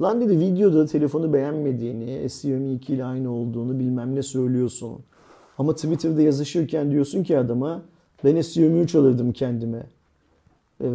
[0.02, 5.00] Lan dedi videoda telefonu beğenmediğini, S22 ile aynı olduğunu bilmem ne söylüyorsun.
[5.58, 7.82] Ama Twitter'da yazışırken diyorsun ki adama
[8.24, 9.84] ben S23 alırdım kendime.
[10.84, 10.88] Ee,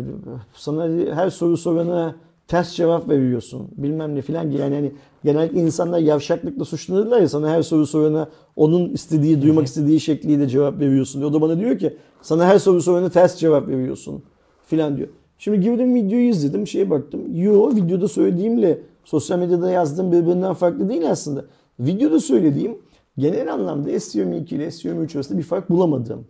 [0.55, 2.15] Sana her soru sorana
[2.49, 3.69] ters cevap veriyorsun.
[3.77, 4.93] Bilmem ne filan yani hani
[5.24, 10.81] genellikle insanlar yavşaklıkla suçlanırlar ya sana her soru sorana onun istediği, duymak istediği şekliyle cevap
[10.81, 11.23] veriyorsun.
[11.23, 14.23] O da bana diyor ki sana her soru sorana ters cevap veriyorsun
[14.66, 15.09] filan diyor.
[15.39, 17.20] Şimdi girdim videoyu izledim şeye baktım.
[17.32, 21.45] Yo videoda söylediğimle sosyal medyada yazdığım birbirinden farklı değil aslında.
[21.81, 22.78] Videoda söylediğim
[23.20, 26.24] genel anlamda S22 ile S23 arasında bir fark bulamadım.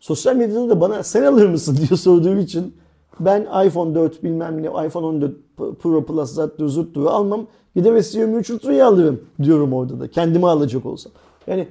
[0.00, 2.74] Sosyal medyada da bana sen alır mısın diye sorduğum için
[3.20, 7.46] ben iPhone 4 bilmem ne iPhone 14 Pro Plus zaten zurttuğu almam.
[7.76, 10.08] Gider S23 Ultra'yı alırım diyorum orada da.
[10.08, 11.12] Kendime alacak olsam.
[11.46, 11.68] Yani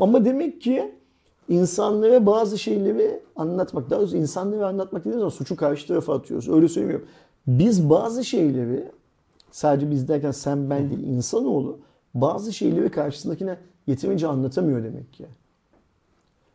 [0.00, 0.94] ama demek ki
[1.48, 6.48] insanlara bazı şeyleri anlatmak, daha doğrusu insanlara anlatmak dediğimiz zaman suçu karşı tarafa atıyoruz.
[6.48, 7.06] Öyle söylemiyorum.
[7.46, 8.88] Biz bazı şeyleri
[9.50, 11.78] sadece biz derken sen ben değil insanoğlu
[12.14, 13.56] bazı şeyleri karşısındakine
[13.90, 15.26] yeterince anlatamıyor demek ki.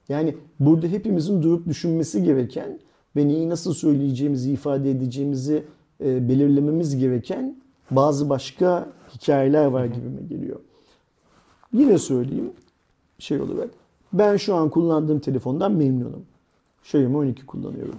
[0.10, 2.80] Yani burada hepimizin durup düşünmesi gereken
[3.16, 5.64] ve neyi nasıl söyleyeceğimizi, ifade edeceğimizi
[6.04, 7.56] e, belirlememiz gereken
[7.92, 10.60] bazı başka hikayeler var gibime geliyor.
[11.74, 12.52] Yine söyleyeyim
[13.20, 13.70] şey olarak.
[14.14, 16.26] Ben şu an kullandığım telefondan memnunum.
[16.84, 17.96] Xiaomi 12 kullanıyorum.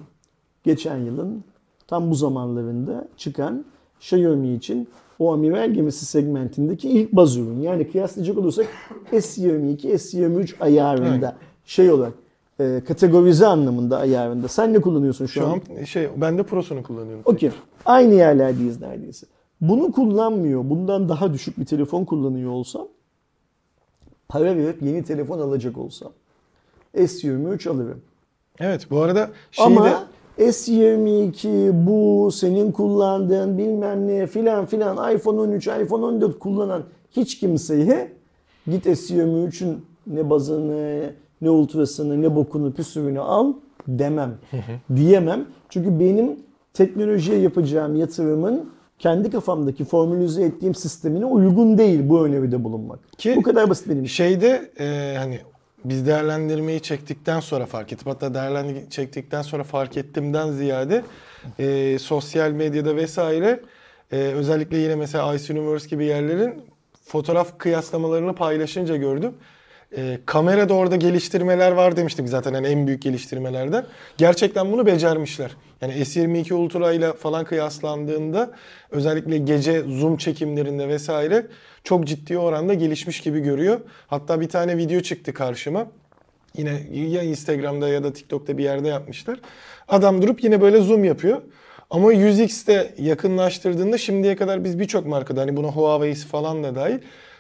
[0.65, 1.45] Geçen yılın
[1.87, 3.65] tam bu zamanlarında çıkan
[4.01, 4.89] Xiaomi için
[5.19, 7.61] o amiral gemisi segmentindeki ilk baz ürün.
[7.61, 8.67] Yani kıyaslayacak olursak
[9.13, 12.13] S22, S23 ayarında şey olarak
[12.61, 14.49] e, kategorize anlamında ayarında.
[14.49, 15.61] Sen ne kullanıyorsun şu, Şu an?
[15.81, 17.23] an şey ben de Pro'sunu kullanıyorum.
[17.25, 17.51] Okey.
[17.85, 19.27] Aynı yerlerdeyiz neredeyse.
[19.61, 22.89] Bunu kullanmıyor, bundan daha düşük bir telefon kullanıyor olsam,
[24.29, 26.13] para verip yeni telefon alacak olsam,
[26.97, 28.01] S23 alırım.
[28.61, 29.95] Evet bu arada şeyi Ama de
[30.39, 38.13] S22 bu senin kullandığın bilmem ne filan filan iPhone 13, iPhone 14 kullanan hiç kimseye
[38.67, 41.11] git S23'ün ne bazını,
[41.43, 43.53] ne ultrasını, ne bokunu, püsürünü al
[43.89, 44.35] demem.
[44.97, 45.45] Diyemem.
[45.69, 46.37] Çünkü benim
[46.75, 52.99] teknolojiye yapacağım yatırımın kendi kafamdaki formülize ettiğim sistemine uygun değil bu öneride bulunmak.
[53.19, 55.39] Ki- bu kadar basit benim şeyde e, hani
[55.89, 58.07] biz değerlendirmeyi çektikten sonra fark ettim.
[58.09, 61.05] Hatta değerlendirmeyi çektikten sonra fark ettimden ziyade
[61.59, 63.61] e, sosyal medyada vesaire
[64.13, 66.65] e, özellikle yine mesela Ice Universe gibi yerlerin
[67.05, 69.35] fotoğraf kıyaslamalarını paylaşınca gördüm.
[69.97, 73.87] E, kamerada orada geliştirmeler var demiştik zaten hani en büyük geliştirmelerden.
[74.17, 75.51] Gerçekten bunu becermişler.
[75.81, 78.51] Yani S22 Ultra ile falan kıyaslandığında
[78.91, 81.47] özellikle gece zoom çekimlerinde vesaire
[81.85, 83.81] çok ciddi oranda gelişmiş gibi görüyor.
[84.07, 85.87] Hatta bir tane video çıktı karşıma.
[86.57, 89.41] Yine ya Instagram'da ya da TikTok'ta bir yerde yapmışlar.
[89.89, 91.43] Adam durup yine böyle zoom yapıyor.
[91.91, 96.99] Ama 100x'te yakınlaştırdığında şimdiye kadar biz birçok markada hani buna Huawei'si falan da dahil.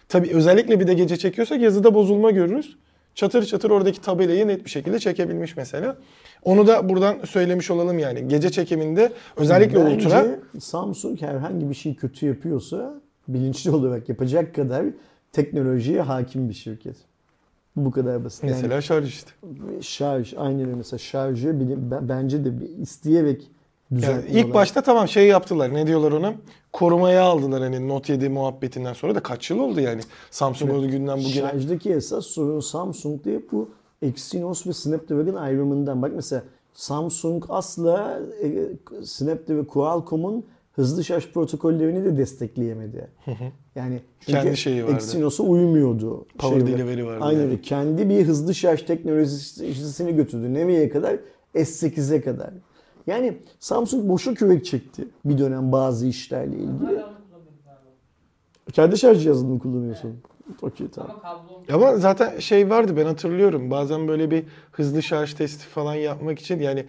[0.09, 2.77] Tabii özellikle bir de gece çekiyorsak yazıda bozulma görürüz.
[3.15, 5.97] Çatır çatır oradaki tabelayı net bir şekilde çekebilmiş mesela.
[6.45, 8.29] Onu da buradan söylemiş olalım yani.
[8.29, 10.27] Gece çekiminde özellikle Bence Ultra
[10.61, 14.87] Samsung herhangi bir şey kötü yapıyorsa bilinçli olarak yapacak kadar
[15.33, 16.97] teknolojiye hakim bir şirket.
[17.77, 18.45] Bu kadar basit.
[18.45, 19.31] Yani mesela şarj işte.
[19.81, 21.57] şarj, aynı öyle mesela şarjı
[22.09, 22.51] bence de
[22.83, 23.51] isteyerek
[23.91, 25.75] Yani ilk başta tamam şey yaptılar.
[25.75, 26.35] Ne diyorlar ona?
[26.73, 30.01] Korumaya aldılar hani Note 7 muhabbetinden sonra da kaç yıl oldu yani.
[30.31, 31.33] Samsung o günden bugüne.
[31.33, 33.71] Şarjdaki esas sorun Samsung'da hep bu
[34.03, 36.03] Exynos ve Snapdragon ayrımından.
[36.03, 36.43] Bak mesela
[36.75, 38.69] Samsung asla e,
[39.05, 43.09] Snapdragon ve Qualcomm'un hızlı şarj protokollerini de destekleyemedi.
[43.75, 44.95] Yani çünkü Kendi şeyi vardı.
[44.95, 46.27] Exynos'a uymuyordu.
[46.39, 47.63] Power Şey, delivery vardı Aynen yani.
[47.63, 50.55] Kendi bir hızlı şarj teknolojisini götürdü.
[50.55, 51.17] Nereye kadar?
[51.55, 52.51] S8'e kadar.
[53.07, 57.03] Yani Samsung boşa kürek çekti bir dönem bazı işlerle ilgili.
[58.73, 60.17] Kendi şarj cihazını mı kullanıyorsun?
[60.63, 61.11] Okey tamam.
[61.73, 63.71] Ama zaten şey vardı ben hatırlıyorum.
[63.71, 66.87] Bazen böyle bir hızlı şarj testi falan yapmak için yani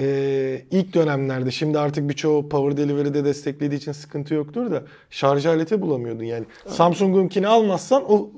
[0.00, 5.82] e, ilk dönemlerde şimdi artık birçoğu Power Delivery'de desteklediği için sıkıntı yoktur da şarj aleti
[5.82, 6.44] bulamıyordun yani.
[6.66, 8.30] Samsung'unkini almazsan o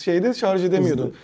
[0.00, 1.14] şeyde şarj edemiyordun.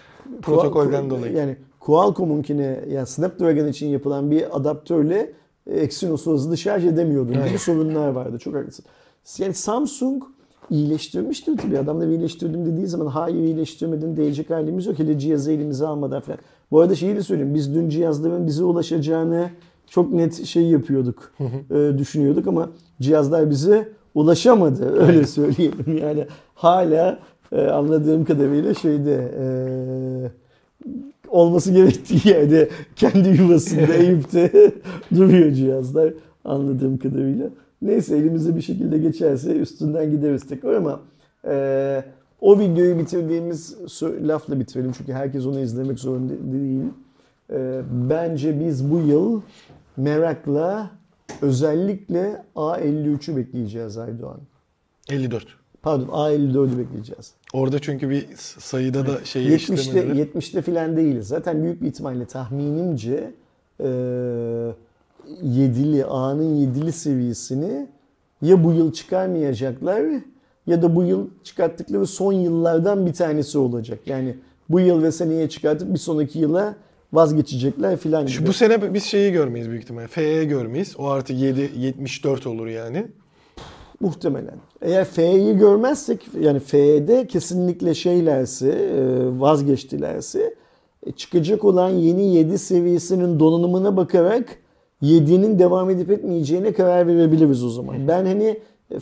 [0.42, 1.32] Protokolden Qual- dolayı.
[1.36, 5.32] Yani Qualcomm'unkine yani Snapdragon için yapılan bir adaptörle
[5.66, 7.56] Exynos'u hızlı şarj edemiyordun gibi Aynen.
[7.56, 8.38] sorunlar vardı.
[8.38, 8.84] Çok haklısın.
[9.38, 10.22] Yani Samsung
[10.70, 11.78] iyileştirmiştir tabii.
[11.78, 14.98] Adamlar iyileştirdim dediği zaman hayır iyileştirmedin diyecek halimiz yok.
[14.98, 16.38] Hele cihazı elimize almadan falan.
[16.70, 17.54] Bu arada şeyi de söyleyeyim.
[17.54, 19.50] Biz dün cihazların bize ulaşacağını
[19.86, 21.32] çok net şey yapıyorduk.
[21.70, 22.70] e, düşünüyorduk ama
[23.00, 25.06] cihazlar bize ulaşamadı.
[25.06, 25.98] Öyle söyleyelim.
[25.98, 27.18] Yani hala
[27.52, 29.46] e, anladığım kadarıyla şeyde e,
[31.34, 34.72] olması gerektiği yerde kendi yuvasında Eyüp'te
[35.14, 37.50] duruyor cihazlar anladığım kadarıyla.
[37.82, 41.00] Neyse elimize bir şekilde geçerse üstünden gideriz tekrar ama
[41.44, 42.04] e,
[42.40, 46.82] o videoyu bitirdiğimiz lafla bitirelim çünkü herkes onu izlemek zorunda değil.
[47.50, 49.40] E, bence biz bu yıl
[49.96, 50.90] merakla
[51.42, 54.40] özellikle A53'ü bekleyeceğiz Aydoğan.
[55.10, 55.46] 54.
[55.82, 57.34] Pardon A54'ü bekleyeceğiz.
[57.54, 58.26] Orada çünkü bir
[58.58, 60.20] sayıda da şeyi 70'te eşitlemeleri.
[60.20, 61.28] 70'te filan değiliz.
[61.28, 63.30] Zaten büyük bir ihtimalle tahminimce
[63.80, 63.88] e,
[65.42, 67.86] yedili A'nın yedili seviyesini
[68.42, 70.02] ya bu yıl çıkarmayacaklar
[70.66, 73.98] ya da bu yıl çıkarttıkları son yıllardan bir tanesi olacak.
[74.06, 74.36] Yani
[74.68, 76.74] bu yıl ve seneye çıkartıp bir sonraki yıla
[77.12, 78.48] vazgeçecekler filan Şu, gibi.
[78.48, 80.06] bu sene biz şeyi görmeyiz büyük ihtimalle.
[80.08, 80.94] FE görmeyiz.
[80.98, 83.06] O artık 7 74 olur yani.
[84.00, 84.58] Muhtemelen.
[84.82, 89.00] Eğer F'yi görmezsek yani F'de kesinlikle şeylerse e,
[89.40, 90.54] vazgeçtilerse
[91.06, 94.58] e, çıkacak olan yeni 7 seviyesinin donanımına bakarak
[95.02, 98.08] 7'nin devam edip etmeyeceğine karar verebiliriz o zaman.
[98.08, 98.60] Ben hani
[98.92, 98.96] e,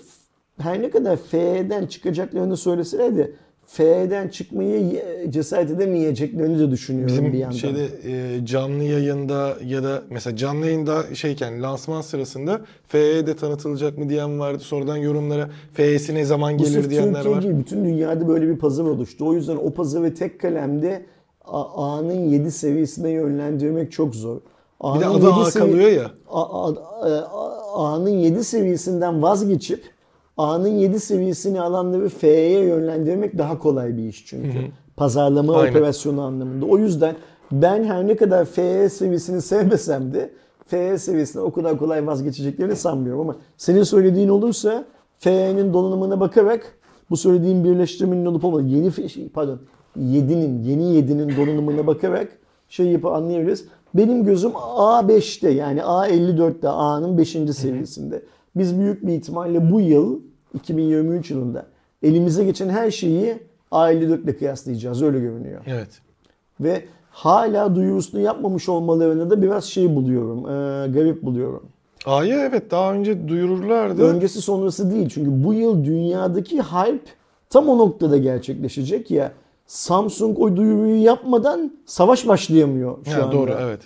[0.59, 3.31] her ne kadar F'den çıkacaklarını söyleseler de
[3.73, 7.57] F'den çıkmayı cesaret edemeyeceklerini de düşünüyorum bir Bizim yandan.
[7.57, 14.09] şeyde e, canlı yayında ya da mesela canlı yayında şeyken lansman sırasında FE'de tanıtılacak mı
[14.09, 14.62] diyen vardı.
[14.62, 17.43] Sonradan yorumlara FE'si ne zaman gelir sırf diyenler Türkiye var.
[17.43, 19.27] değil, bütün dünyada böyle bir pazar oluştu.
[19.28, 21.07] O yüzden o pazarı tek kalemde
[21.44, 24.36] A'nın 7 seviyesine yönlendirmek çok zor.
[24.36, 26.11] Bir de A'nın adı A kalıyor ya.
[27.74, 29.85] A'nın 7 seviyesinden vazgeçip
[30.36, 34.59] A'nın 7 seviyesini alanları F'ye yönlendirmek daha kolay bir iş çünkü.
[34.96, 35.70] Pazarlama Aynen.
[35.70, 36.66] operasyonu anlamında.
[36.66, 37.16] O yüzden
[37.52, 40.30] ben her ne kadar F'ye seviyesini sevmesem de
[40.66, 44.84] F'ye seviyesine o kadar kolay vazgeçeceklerini sanmıyorum ama senin söylediğin olursa
[45.18, 46.78] F'nin donanımına bakarak
[47.10, 49.59] bu söylediğim birleştirmenin olup olmadığı yeni F- şey, pardon
[49.98, 52.28] 7'nin yeni 7'nin donanımına bakarak
[52.68, 53.64] şey yapı anlayabiliriz.
[53.94, 57.28] Benim gözüm A5'te yani A54'te A'nın 5.
[57.52, 58.22] seviyesinde.
[58.57, 60.20] Biz büyük bir ihtimalle bu yıl
[60.55, 61.66] 2023 yılında
[62.03, 63.39] elimize geçen her şeyi
[63.73, 65.62] A54 ile kıyaslayacağız öyle görünüyor.
[65.66, 66.01] Evet.
[66.61, 71.62] Ve hala duyurusunu yapmamış olmalarını da biraz şey buluyorum, e, garip buluyorum.
[72.07, 74.03] A'yı evet daha önce duyururlardı.
[74.03, 77.11] Öncesi sonrası değil çünkü bu yıl dünyadaki hype
[77.51, 79.33] tam o noktada gerçekleşecek ya.
[79.66, 83.33] Samsung o duyuruyu yapmadan savaş başlayamıyor şu Ha, anda.
[83.33, 83.81] doğru evet.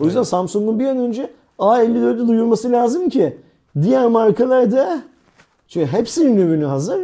[0.00, 3.36] O yüzden Samsung'un bir an önce A54'ü duyurması lazım ki
[3.82, 5.02] diğer markalar da
[5.68, 7.00] çünkü hepsinin ürünü hazır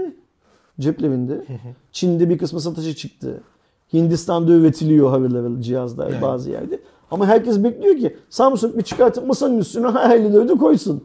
[0.80, 1.44] ceplerinde.
[1.92, 3.40] Çin'de bir kısmı satışa çıktı.
[3.92, 6.22] Hindistan'da üretiliyor harıl harıl cihazlar Evet.
[6.22, 6.78] bazı yerde.
[7.10, 11.04] Ama herkes bekliyor ki Samsung bir çıkartıp masanın üstüne A54'ü koysun.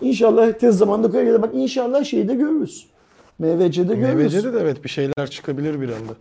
[0.00, 2.86] İnşallah tez zamanda koyar ya da bak inşallah şeyi de görürüz.
[3.38, 4.34] MVC'de görürüz.
[4.34, 6.12] MVC'de de evet bir şeyler çıkabilir bir anda.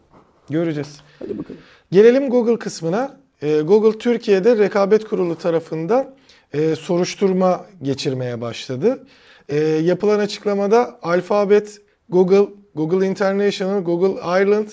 [0.49, 0.99] Göreceğiz.
[1.19, 1.60] Hadi bakalım.
[1.91, 3.18] Gelelim Google kısmına.
[3.41, 6.06] Ee, Google Türkiye'de rekabet kurulu tarafından
[6.53, 9.07] e, soruşturma geçirmeye başladı.
[9.49, 14.67] E, yapılan açıklamada Alphabet, Google, Google International, Google Ireland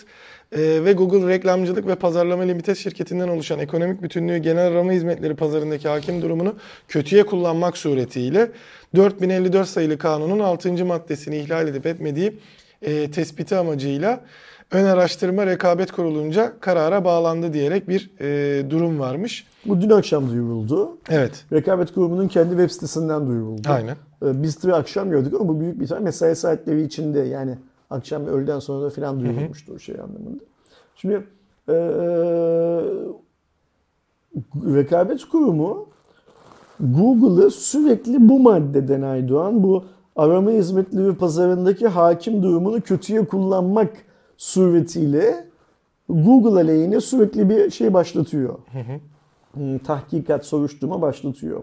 [0.52, 5.88] e, ve Google Reklamcılık ve Pazarlama Limited şirketinden oluşan ekonomik bütünlüğü genel arama hizmetleri pazarındaki
[5.88, 6.56] hakim durumunu
[6.88, 8.50] kötüye kullanmak suretiyle
[8.96, 10.84] 4054 sayılı kanunun 6.
[10.84, 12.38] maddesini ihlal edip etmediği
[12.82, 14.24] e, tespiti amacıyla
[14.70, 19.46] ön araştırma rekabet kurulunca karara bağlandı diyerek bir e, durum varmış.
[19.66, 20.96] Bu dün akşam duyuruldu.
[21.08, 21.44] Evet.
[21.52, 23.68] Rekabet Kurumu'nun kendi web sitesinden duyuruldu.
[23.68, 23.96] Aynen.
[24.22, 27.58] Ee, Biz tabii akşam gördük ama bu büyük bir ihtimal mesai saatleri içinde yani
[27.90, 30.44] akşam öğleden sonra da falan duyurulmuştu o şey anlamında.
[30.96, 31.14] Şimdi
[31.68, 31.74] eee,
[34.74, 35.86] rekabet kurumu
[36.80, 39.84] Google'ı sürekli bu maddeden Aydoğan bu
[40.16, 43.90] arama hizmetleri pazarındaki hakim durumunu kötüye kullanmak
[44.40, 45.46] suretiyle
[46.08, 48.58] Google aleyhine sürekli bir şey başlatıyor.
[49.54, 51.62] Hmm, Tahkikat, soruşturma başlatıyor.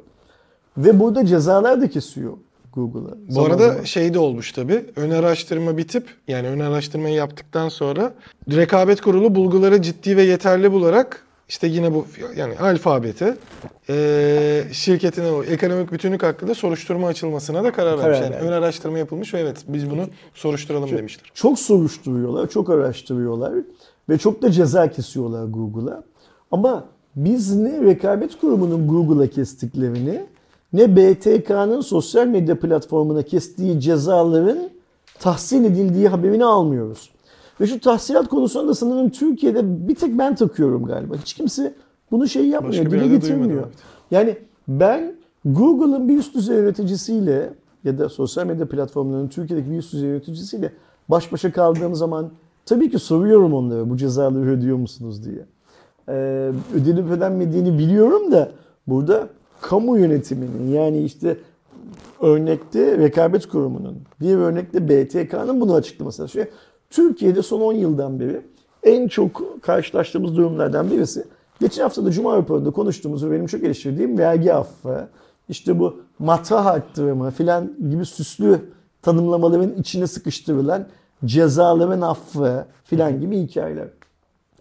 [0.77, 2.33] Ve burada cezalar da kesiyor
[2.73, 3.11] Google'a.
[3.27, 3.83] Bu Zaman arada zaman.
[3.83, 4.85] şey de olmuş tabii.
[4.95, 8.13] Ön araştırma bitip yani ön araştırmayı yaptıktan sonra
[8.51, 12.05] rekabet kurulu bulguları ciddi ve yeterli bularak işte yine bu
[12.35, 13.37] yani alfabete
[13.89, 18.19] eee şirketine o ekonomik bütünlük hakkında soruşturma açılmasına da karar vermiş.
[18.21, 21.31] Yani ön araştırma yapılmış ve evet biz bunu soruşturalım demiştir.
[21.33, 23.53] Çok soruşturuyorlar, çok araştırıyorlar
[24.09, 26.03] ve çok da ceza kesiyorlar Google'a.
[26.51, 30.25] Ama biz ne rekabet kurumunun Google'a kestiklerini
[30.73, 34.69] ne BTK'nın sosyal medya platformuna kestiği cezaların
[35.19, 37.09] tahsil edildiği haberini almıyoruz.
[37.61, 41.15] Ve şu tahsilat konusunda sanırım Türkiye'de bir tek ben takıyorum galiba.
[41.15, 41.73] Hiç kimse
[42.11, 43.63] bunu şey yapmıyor, Başka dile getirmiyor.
[44.11, 45.15] Yani ben
[45.45, 47.53] Google'ın bir üst düzey yöneticisiyle
[47.83, 50.73] ya da sosyal medya platformlarının Türkiye'deki bir üst düzey yöneticisiyle
[51.09, 52.29] baş başa kaldığım zaman
[52.65, 55.45] tabii ki soruyorum onlara bu cezaları ödüyor musunuz diye.
[56.09, 58.51] Ee, ödenip ödenmediğini biliyorum da
[58.87, 59.29] burada
[59.61, 61.37] kamu yönetiminin yani işte
[62.21, 66.29] örnekte rekabet kurumunun, diğer örnekte BTK'nın bunu açıklaması.
[66.29, 66.45] Şey,
[66.89, 68.41] Türkiye'de son 10 yıldan beri
[68.83, 71.25] en çok karşılaştığımız durumlardan birisi.
[71.59, 75.07] Geçen hafta da Cuma raporunda konuştuğumuz ve benim çok eleştirdiğim vergi affı,
[75.49, 78.59] işte bu matrah arttırımı filan gibi süslü
[79.01, 80.87] tanımlamaların içine sıkıştırılan
[81.25, 83.87] cezaların affı filan gibi hikayeler.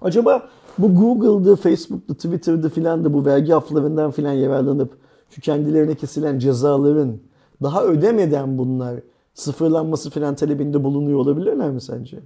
[0.01, 0.48] Acaba
[0.78, 4.93] bu Google'da, Facebook'ta, Twitter'da filan da bu vergi afflarından filan yararlanıp
[5.31, 7.19] şu kendilerine kesilen cezaların
[7.62, 8.94] daha ödemeden bunlar
[9.36, 12.18] sıfırlanması filan talebinde bulunuyor olabilirler mi sence?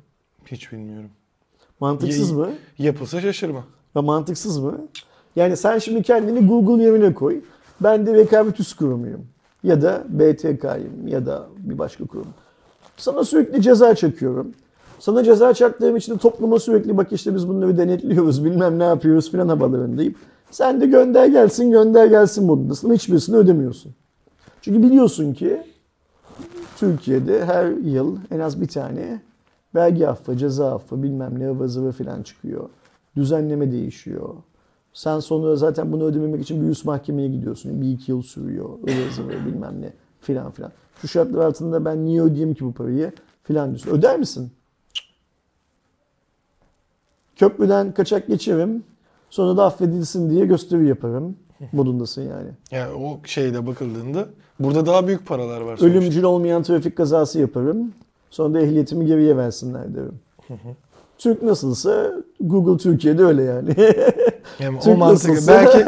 [0.47, 1.11] Hiç bilmiyorum.
[1.81, 2.49] Mantıksız Ye- mı?
[2.79, 3.65] Yapılsa şaşırma.
[3.95, 4.81] Ya mantıksız mı?
[5.37, 7.41] Yani sen şimdi kendini Google yerine koy.
[7.81, 9.27] Ben de rekabet üst kurumuyum.
[9.63, 12.27] Ya da BTK'yım ya da bir başka kurum.
[12.97, 14.53] Sana sürekli ceza çekiyorum.
[14.99, 19.31] Sana ceza çaktığım için de topluma sürekli bak işte biz bunları denetliyoruz bilmem ne yapıyoruz
[19.31, 20.15] filan havalarındayım.
[20.51, 22.95] Sen de gönder gelsin gönder gelsin modundasın.
[22.95, 23.93] Hiçbirisini ödemiyorsun.
[24.63, 25.63] Çünkü biliyorsun ki
[26.81, 29.21] Türkiye'de her yıl en az bir tane
[29.75, 32.69] vergi affı, ceza affı bilmem ne ıvır zıvır filan çıkıyor.
[33.17, 34.35] Düzenleme değişiyor.
[34.93, 37.81] Sen sonra zaten bunu ödememek için bir üst mahkemeye gidiyorsun.
[37.81, 38.69] Bir iki yıl sürüyor.
[39.17, 40.73] zıvır bilmem ne filan filan.
[41.01, 43.13] Şu şartlar altında ben niye ödeyeyim ki bu parayı
[43.43, 43.91] filan diyorsun.
[43.91, 44.51] Öder misin?
[47.37, 48.85] Köprüden kaçak geçerim.
[49.31, 51.37] Sonra da affedilsin diye gösteri yaparım.
[51.73, 52.51] Modundasın yani.
[52.71, 54.29] Yani o şeyde bakıldığında
[54.61, 55.77] burada daha büyük paralar var.
[55.77, 55.99] sonuçta.
[55.99, 57.93] Ölümcül olmayan trafik kazası yaparım.
[58.31, 60.21] Sonra da ehliyetimi geriye versinler derim.
[61.19, 63.75] Türk nasılsa Google Türkiye'de öyle yani.
[64.61, 65.33] Yani o Türk mantıklı.
[65.35, 65.85] nasılsa- Belki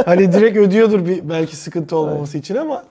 [0.04, 2.84] hani direkt ödüyordur bir belki sıkıntı olmaması için ama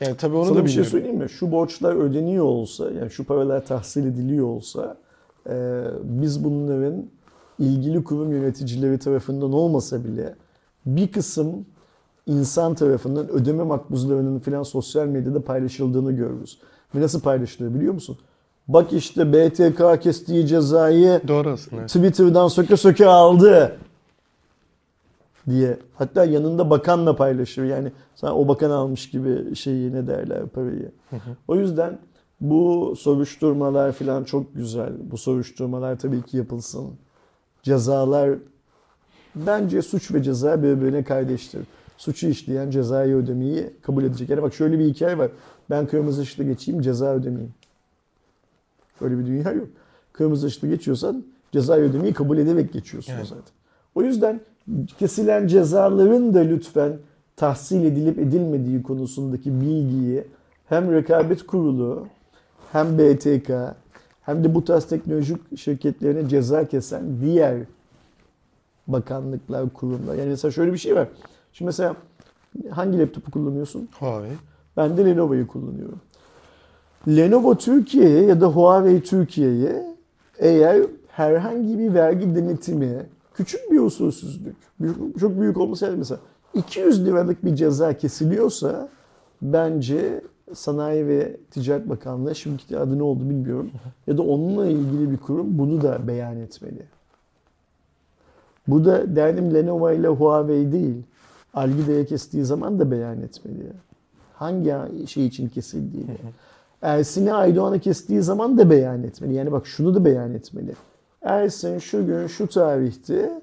[0.00, 0.90] yani tabii onu Sana da bir şey biliyorum.
[0.90, 1.30] söyleyeyim mi?
[1.30, 4.96] Şu borçlar ödeniyor olsa, yani şu paralar tahsil ediliyor olsa,
[5.50, 7.04] e, biz bunların
[7.58, 10.34] ilgili kurum yöneticileri tarafından olmasa bile
[10.86, 11.66] bir kısım
[12.28, 16.58] insan tarafından ödeme makbuzlarının filan sosyal medyada paylaşıldığını görürüz.
[16.94, 18.18] Ve nasıl paylaşılıyor biliyor musun?
[18.68, 21.86] Bak işte BTK kestiği cezayı Doğru aslında.
[21.86, 23.76] Twitter'dan söke söke aldı
[25.50, 25.78] diye.
[25.94, 27.64] Hatta yanında bakanla paylaşır.
[27.64, 30.92] Yani sen o bakan almış gibi şeyi ne derler parayı.
[31.48, 31.98] O yüzden
[32.40, 34.92] bu soruşturmalar falan çok güzel.
[35.10, 36.90] Bu soruşturmalar tabii ki yapılsın.
[37.62, 38.30] Cezalar
[39.34, 41.60] bence suç ve ceza birbirine kardeştir.
[41.98, 44.30] Suçu işleyen cezayı ödemeyi kabul edecek.
[44.30, 45.30] Yani bak şöyle bir hikaye var.
[45.70, 47.54] Ben kırmızı ışıkta geçeyim ceza ödemeyeyim.
[49.00, 49.68] Öyle bir dünya yok.
[50.12, 53.26] Kırmızı ışıkta geçiyorsan ceza ödemeyi kabul ederek geçiyorsun Yani.
[53.26, 53.52] zaten.
[53.94, 54.40] O yüzden
[54.98, 56.92] kesilen cezaların da lütfen
[57.36, 60.24] tahsil edilip edilmediği konusundaki bilgiyi
[60.66, 62.06] hem rekabet kurulu
[62.72, 63.50] hem BTK
[64.22, 67.58] hem de bu tarz teknolojik şirketlerine ceza kesen diğer
[68.86, 70.14] bakanlıklar, kurumlar.
[70.14, 71.08] Yani mesela şöyle bir şey var.
[71.52, 71.96] Şimdi mesela
[72.70, 73.88] hangi laptopu kullanıyorsun?
[73.98, 74.32] Huawei.
[74.76, 76.00] Ben de Lenovo'yu kullanıyorum.
[77.08, 79.86] Lenovo Türkiye'ye ya da Huawei Türkiye'ye
[80.38, 86.20] eğer herhangi bir vergi denetimi, küçük bir usulsüzlük, büyük- çok büyük olmasa yani mesela
[86.54, 88.88] 200 liralık bir ceza kesiliyorsa
[89.42, 90.20] bence
[90.54, 93.70] Sanayi ve Ticaret Bakanlığı, şimdiki adı ne oldu bilmiyorum,
[94.06, 96.82] ya da onunla ilgili bir kurum bunu da beyan etmeli.
[98.68, 101.02] Bu da derdim Lenovo ile Huawei değil.
[101.58, 103.72] Algida'ya kestiği zaman da beyan etmeli.
[104.34, 104.74] Hangi
[105.06, 106.16] şey için kesildiğini.
[106.82, 109.34] Ersin'i Aydoğan'a kestiği zaman da beyan etmeli.
[109.34, 110.74] Yani bak şunu da beyan etmeli.
[111.22, 113.40] Ersin şu gün şu tarihte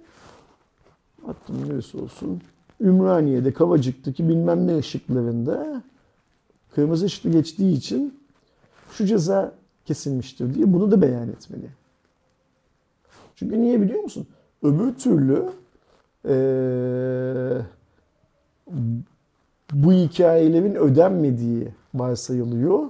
[1.28, 2.42] attım neresi olsun
[2.82, 5.84] Ümraniye'de Kavacık'taki bilmem ne ışıklarında
[6.76, 8.20] kırmızı ışıklı geçtiği için
[8.92, 9.52] şu ceza
[9.86, 11.70] kesilmiştir diye bunu da beyan etmeli.
[13.36, 14.28] Çünkü niye biliyor musun?
[14.64, 15.44] Öbür türlü
[16.28, 17.62] eee,
[19.74, 22.90] bu hikayelerin ödenmediği varsayılıyor.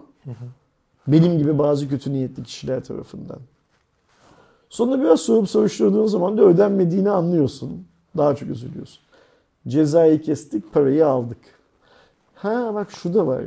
[1.07, 3.39] Benim gibi bazı kötü niyetli kişiler tarafından.
[4.69, 7.85] Sonra biraz sorup soruşturduğun zaman da ödenmediğini anlıyorsun.
[8.17, 8.99] Daha çok üzülüyorsun.
[9.67, 11.37] Cezayı kestik, parayı aldık.
[12.35, 13.43] Ha bak şu da var.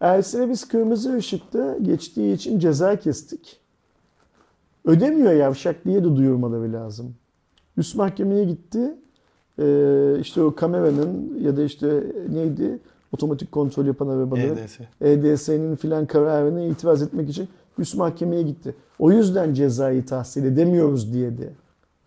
[0.00, 3.60] Ersin'e biz kırmızı ışıkta geçtiği için ceza kestik.
[4.84, 7.14] Ödemiyor yavşak diye de duyurmaları lazım.
[7.76, 8.94] Üst mahkemeye gitti.
[9.60, 12.78] E, işte o kameranın ya da işte neydi
[13.12, 14.80] otomatik kontrol yapan arabaların EDS.
[15.00, 18.74] EDS'nin filan kararına itiraz etmek için üst mahkemeye gitti.
[18.98, 21.50] O yüzden cezayı tahsil edemiyoruz diye de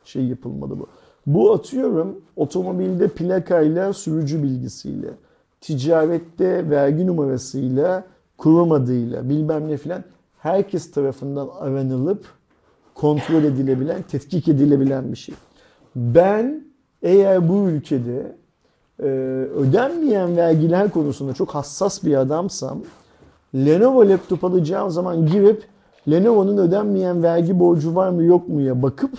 [0.03, 0.87] şey yapılmadı bu.
[1.25, 5.09] Bu atıyorum otomobilde plakayla sürücü bilgisiyle,
[5.61, 8.03] ticarette vergi numarasıyla,
[8.37, 10.03] kurum adıyla bilmem ne filan
[10.39, 12.25] herkes tarafından aranılıp
[12.95, 15.35] kontrol edilebilen, tetkik edilebilen bir şey.
[15.95, 16.72] Ben
[17.03, 18.35] eğer bu ülkede
[18.99, 19.05] e,
[19.55, 22.79] ödenmeyen vergiler konusunda çok hassas bir adamsam
[23.55, 25.63] Lenovo laptop alacağım zaman girip
[26.11, 29.11] Lenovo'nun ödenmeyen vergi borcu var mı yok muya bakıp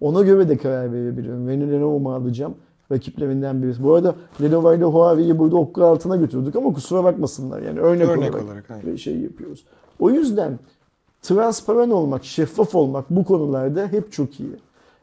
[0.00, 1.48] ona göre de karar verebilirim.
[1.48, 2.54] Ben Lenovo mu alacağım?
[2.92, 3.82] Rakiplerinden birisi.
[3.82, 7.62] Bu arada Lenovo ile Huawei'yi burada okku altına götürdük ama kusura bakmasınlar.
[7.62, 8.96] Yani örnek, Örnek olarak, olarak, aynen.
[8.96, 9.64] şey yapıyoruz.
[10.00, 10.58] O yüzden
[11.22, 14.56] transparan olmak, şeffaf olmak bu konularda hep çok iyi.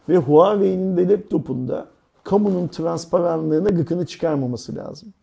[0.10, 1.86] Ve Huawei'nin de laptopunda
[2.24, 5.14] kamunun transparanlığına gıkını çıkarmaması lazım.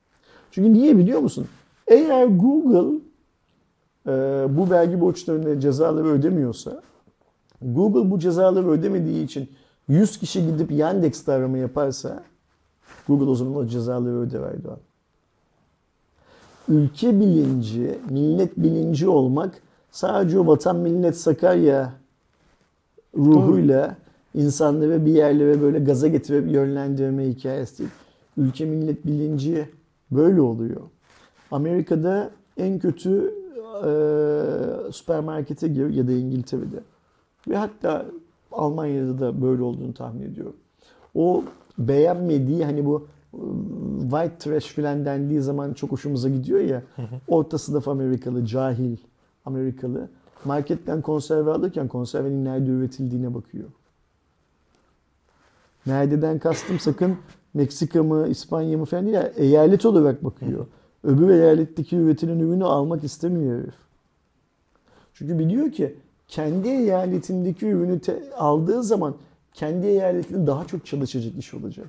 [0.51, 1.47] Çünkü niye biliyor musun?
[1.87, 2.99] Eğer Google
[4.07, 4.13] e,
[4.57, 6.83] bu vergi borçlarını cezaları ödemiyorsa
[7.63, 9.51] Google bu cezaları ödemediği için
[9.89, 12.23] 100 kişi gidip Yandex'te arama yaparsa
[13.09, 14.79] Google o zaman o cezaları öder Erdoğan.
[16.69, 21.93] Ülke bilinci, millet bilinci olmak sadece o vatan millet Sakarya
[23.17, 23.97] ruhuyla
[24.35, 27.91] insanları bir yerlere böyle gaza getirip yönlendirme hikayesi değil.
[28.37, 29.69] Ülke millet bilinci
[30.11, 30.81] böyle oluyor.
[31.51, 33.35] Amerika'da en kötü
[33.85, 33.91] e,
[34.93, 36.81] süpermarkete gir ya da İngiltere'de.
[37.49, 38.07] Ve hatta
[38.53, 40.57] Almanya'da da böyle olduğunu tahmin ediyorum.
[41.15, 41.45] O
[41.79, 43.39] beğenmediği hani bu e,
[44.01, 46.83] white trash filan dendiği zaman çok hoşumuza gidiyor ya.
[47.29, 48.97] Orta sınıf Amerikalı, cahil
[49.45, 50.09] Amerikalı.
[50.45, 53.65] Marketten konserve alırken konservenin nerede üretildiğine bakıyor.
[55.91, 57.17] Nerededen kastım sakın
[57.55, 59.15] Meksika mı, İspanya mı falan değil.
[59.15, 60.67] ya, Eyalet olarak bakıyor.
[61.05, 63.75] Öbür eyaletteki üretilen ürünü almak istemiyor herif.
[65.15, 65.97] Çünkü biliyor ki
[66.29, 68.01] kendi eyaletindeki ürünü
[68.37, 69.15] aldığı zaman
[69.53, 71.87] kendi eyaletinde daha çok çalışacak iş olacak.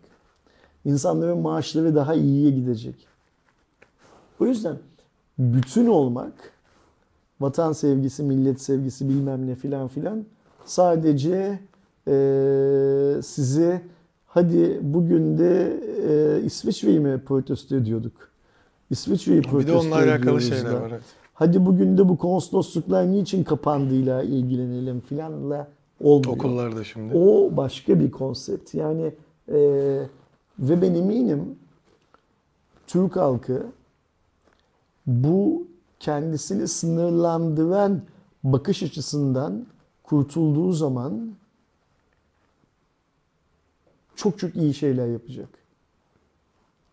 [0.86, 3.07] İnsanların maaşları daha iyiye gidecek.
[4.40, 4.78] O yüzden
[5.40, 6.34] bütün olmak,
[7.40, 10.26] vatan sevgisi, millet sevgisi bilmem ne filan filan
[10.65, 11.60] sadece
[12.07, 13.82] eee sizi
[14.28, 18.14] hadi bugün de eee İsviçre'yi mi protesto ediyorduk?
[18.90, 20.82] İsviçre'yi protesto Bir de onunla alakalı ediyoruz şeyler da.
[20.82, 20.90] var.
[20.91, 21.02] evet.
[21.34, 25.68] Hadi bugün de bu konsolosluklar niçin kapandığıyla ilgilenelim filanla
[26.02, 26.36] olmuyor.
[26.36, 27.18] Okullarda şimdi.
[27.18, 28.73] O başka bir konsept.
[28.73, 29.14] Yani
[29.48, 29.57] e,
[30.60, 31.56] ve ben eminim
[32.88, 33.64] Türk halkı
[35.07, 35.68] bu
[35.99, 38.02] kendisini sınırlandıran
[38.44, 39.65] bakış açısından
[40.03, 41.32] kurtulduğu zaman
[44.22, 45.49] çok çok iyi şeyler yapacak.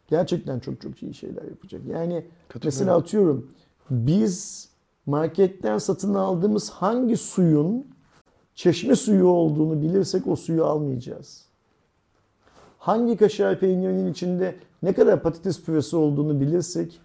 [0.08, 1.82] Gerçekten çok çok iyi şeyler yapacak.
[1.86, 2.26] Yani
[2.64, 3.50] mesela atıyorum
[3.90, 4.68] biz
[5.06, 7.86] marketten satın aldığımız hangi suyun
[8.54, 11.44] çeşme suyu olduğunu bilirsek o suyu almayacağız.
[12.78, 17.00] Hangi kaşar peynirinin içinde ne kadar patates püresi olduğunu bilirsek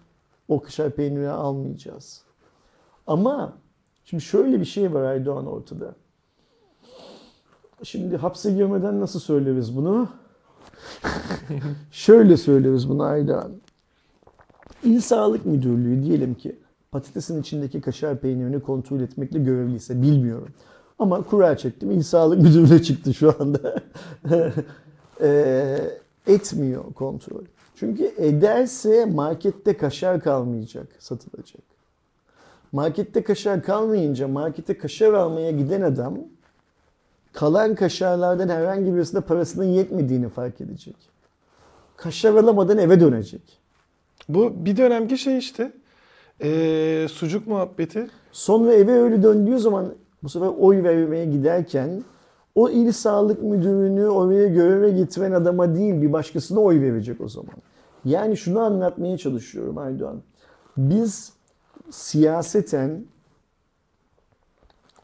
[0.48, 2.22] o kaşar peynirini almayacağız.
[3.06, 3.56] Ama
[4.04, 5.94] şimdi şöyle bir şey var Erdoğan ortada.
[7.84, 10.08] Şimdi hapse girmeden nasıl söyleriz bunu?
[11.90, 13.52] şöyle söyleriz bunu Erdoğan.
[14.84, 16.56] İl Sağlık Müdürlüğü diyelim ki
[16.90, 20.48] patatesin içindeki kaşar peynirini kontrol etmekle görevliyse bilmiyorum.
[20.98, 21.90] Ama kura çektim.
[21.90, 23.74] İl Sağlık Müdürlüğü çıktı şu anda.
[25.20, 27.44] Eee, etmiyor kontrol.
[27.76, 31.62] Çünkü ederse markette kaşar kalmayacak, satılacak.
[32.72, 36.18] Markette kaşar kalmayınca markete kaşar almaya giden adam
[37.34, 40.96] kalan kaşarlardan herhangi birisine parasının yetmediğini fark edecek.
[41.96, 43.58] Kaşar alamadan eve dönecek.
[44.28, 45.72] Bu bir dönemki şey işte.
[46.42, 48.10] Ee, sucuk muhabbeti.
[48.32, 52.04] Sonra eve öyle döndüğü zaman bu sefer oy vermeye giderken
[52.54, 57.54] o il sağlık müdürünü oraya göreve getiren adama değil bir başkasına oy verecek o zaman.
[58.04, 60.22] Yani şunu anlatmaya çalışıyorum Aydoğan.
[60.76, 61.32] Biz
[61.90, 63.04] siyaseten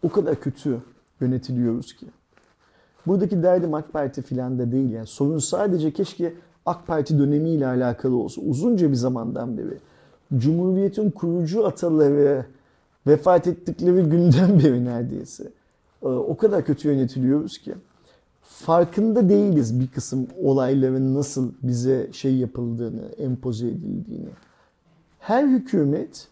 [0.02, 0.78] o kadar kötü
[1.20, 2.06] yönetiliyoruz ki.
[3.06, 4.90] Buradaki derdim AK Parti filan da değil.
[4.90, 6.34] Yani sorun sadece keşke
[6.66, 8.40] AK Parti dönemiyle alakalı olsa.
[8.40, 9.78] Uzunca bir zamandan beri.
[10.36, 12.46] Cumhuriyet'in kurucu ataları
[13.06, 15.44] vefat ettikleri günden beri neredeyse.
[16.02, 17.74] Ee, O kadar kötü yönetiliyoruz ki.
[18.42, 24.28] Farkında değiliz bir kısım olayların nasıl bize şey yapıldığını, empoze edildiğini.
[25.18, 26.28] Her hükümet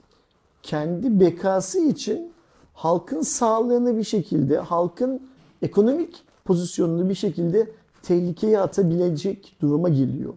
[0.62, 2.32] kendi bekası için
[2.74, 5.20] halkın sağlığını bir şekilde, halkın
[5.62, 7.66] ekonomik pozisyonunu bir şekilde
[8.02, 10.32] tehlikeye atabilecek duruma geliyor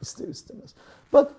[0.00, 0.74] ister istemez.
[1.12, 1.32] Bak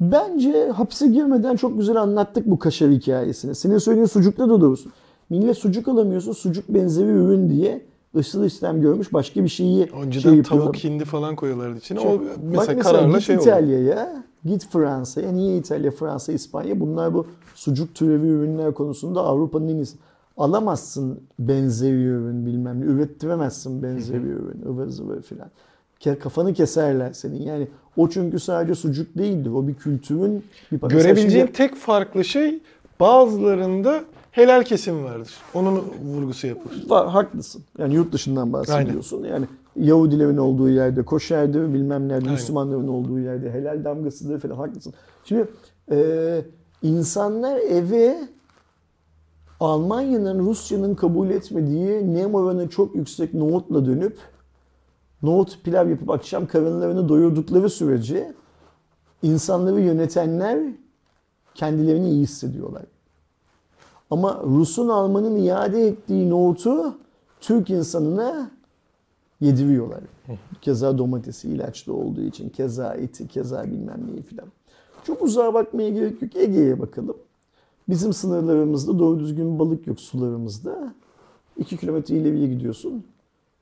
[0.00, 3.54] bence hapse girmeden çok güzel anlattık bu kaşar hikayesini.
[3.54, 4.90] Senin söylediğin sucukta da doğrusu.
[5.30, 7.82] Millet sucuk alamıyorsa sucuk benzeri ürün diye
[8.16, 10.66] ısıl işlem görmüş başka bir şeyi Önceden şey yapıyorlar.
[10.66, 11.98] tavuk hindi falan koyuyorlardı içine.
[11.98, 13.36] Çok- O Bak mesela mesela kararla git şey.
[13.36, 15.32] İtalya'ya, git Fransa'ya.
[15.32, 16.80] Niye İtalya, Fransa, İspanya?
[16.80, 19.96] Bunlar bu sucuk türevi ürünler konusunda Avrupa'nın en iyisi.
[20.36, 22.84] Alamazsın benzeri ürün bilmem ne.
[22.84, 24.62] Ürettiremezsin benzeri ürün.
[24.66, 25.50] ıvır zıvır filan.
[26.20, 27.42] Kafanı keserler senin.
[27.42, 29.50] Yani o çünkü sadece sucuk değildir.
[29.50, 32.60] O bir kültürün bir Mesela Görebileceğin şimdi- tek farklı şey
[33.00, 34.00] bazılarında
[34.30, 35.32] helal kesim vardır.
[35.54, 35.82] Onun
[36.14, 36.84] vurgusu yapılır.
[36.88, 37.62] Var, haklısın.
[37.78, 39.24] Yani yurt dışından bahsediyorsun.
[39.24, 39.46] Yani
[39.76, 42.32] Yahudilerin olduğu yerde, koşerdir, bilmem nerede, Aynen.
[42.32, 44.94] Müslümanların olduğu yerde, helal damgasıdır falan haklısın.
[45.24, 45.46] Şimdi
[45.90, 46.40] e,
[46.82, 48.18] insanlar eve
[49.62, 54.18] Almanya'nın, Rusya'nın kabul etmediği nem oranı çok yüksek nohutla dönüp
[55.22, 58.34] nohut pilav yapıp akşam karınlarını doyurdukları sürece
[59.22, 60.58] insanları yönetenler
[61.54, 62.82] kendilerini iyi hissediyorlar.
[64.10, 66.98] Ama Rus'un Alman'ın iade ettiği nohutu
[67.40, 68.50] Türk insanına
[69.40, 70.00] yediriyorlar.
[70.60, 74.46] Keza domatesi ilaçlı olduğu için, keza eti, keza bilmem neyi filan.
[75.04, 76.36] Çok uzağa bakmaya gerek yok.
[76.36, 77.16] Ege'ye bakalım.
[77.88, 80.94] Bizim sınırlarımızda doğru düzgün balık yok sularımızda.
[81.58, 83.04] 2 kilometre ileriye gidiyorsun.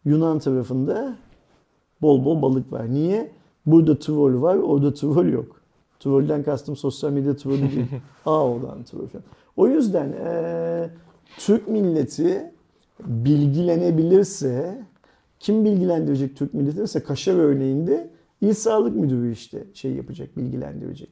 [0.04, 1.16] Yunan tarafında
[2.02, 2.90] bol bol balık var.
[2.90, 3.32] Niye?
[3.66, 5.60] Burada troll var, orada troll yok.
[6.00, 7.86] Trollden kastım sosyal medya trolü değil.
[8.26, 9.24] A olan troll falan.
[9.56, 10.90] O yüzden eee,
[11.38, 12.52] Türk milleti
[13.06, 14.84] bilgilenebilirse
[15.40, 16.80] kim bilgilendirecek Türk milleti?
[16.80, 18.10] Mesela Kaşar örneğinde
[18.40, 21.10] İl Sağlık Müdürü işte şey yapacak, bilgilendirecek.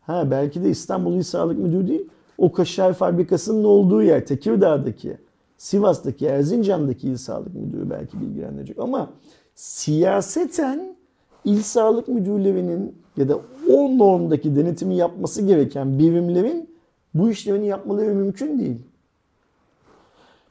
[0.00, 2.08] Ha belki de İstanbul İl Sağlık Müdürü değil,
[2.38, 5.16] o kaşar fabrikasının olduğu yer Tekirdağ'daki,
[5.58, 8.78] Sivas'taki, Erzincan'daki İl Sağlık Müdürü belki bilgilendirecek.
[8.78, 9.10] Ama
[9.54, 10.96] siyaseten
[11.44, 13.38] İl Sağlık Müdürlerinin ya da
[13.72, 16.70] o normdaki denetimi yapması gereken birimlerin
[17.14, 18.78] bu işlemini yapmaları mümkün değil.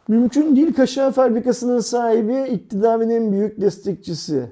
[0.08, 0.74] Mümkün değil.
[0.74, 4.52] Kaşar fabrikasının sahibi iktidarın en büyük destekçisi.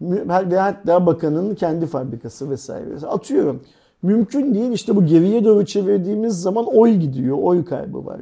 [0.00, 3.06] Ve hatta bakanın kendi fabrikası vesaire.
[3.06, 3.62] Atıyorum.
[4.02, 4.70] Mümkün değil.
[4.72, 7.38] İşte bu geriye doğru çevirdiğimiz zaman oy gidiyor.
[7.40, 8.20] Oy kaybı var.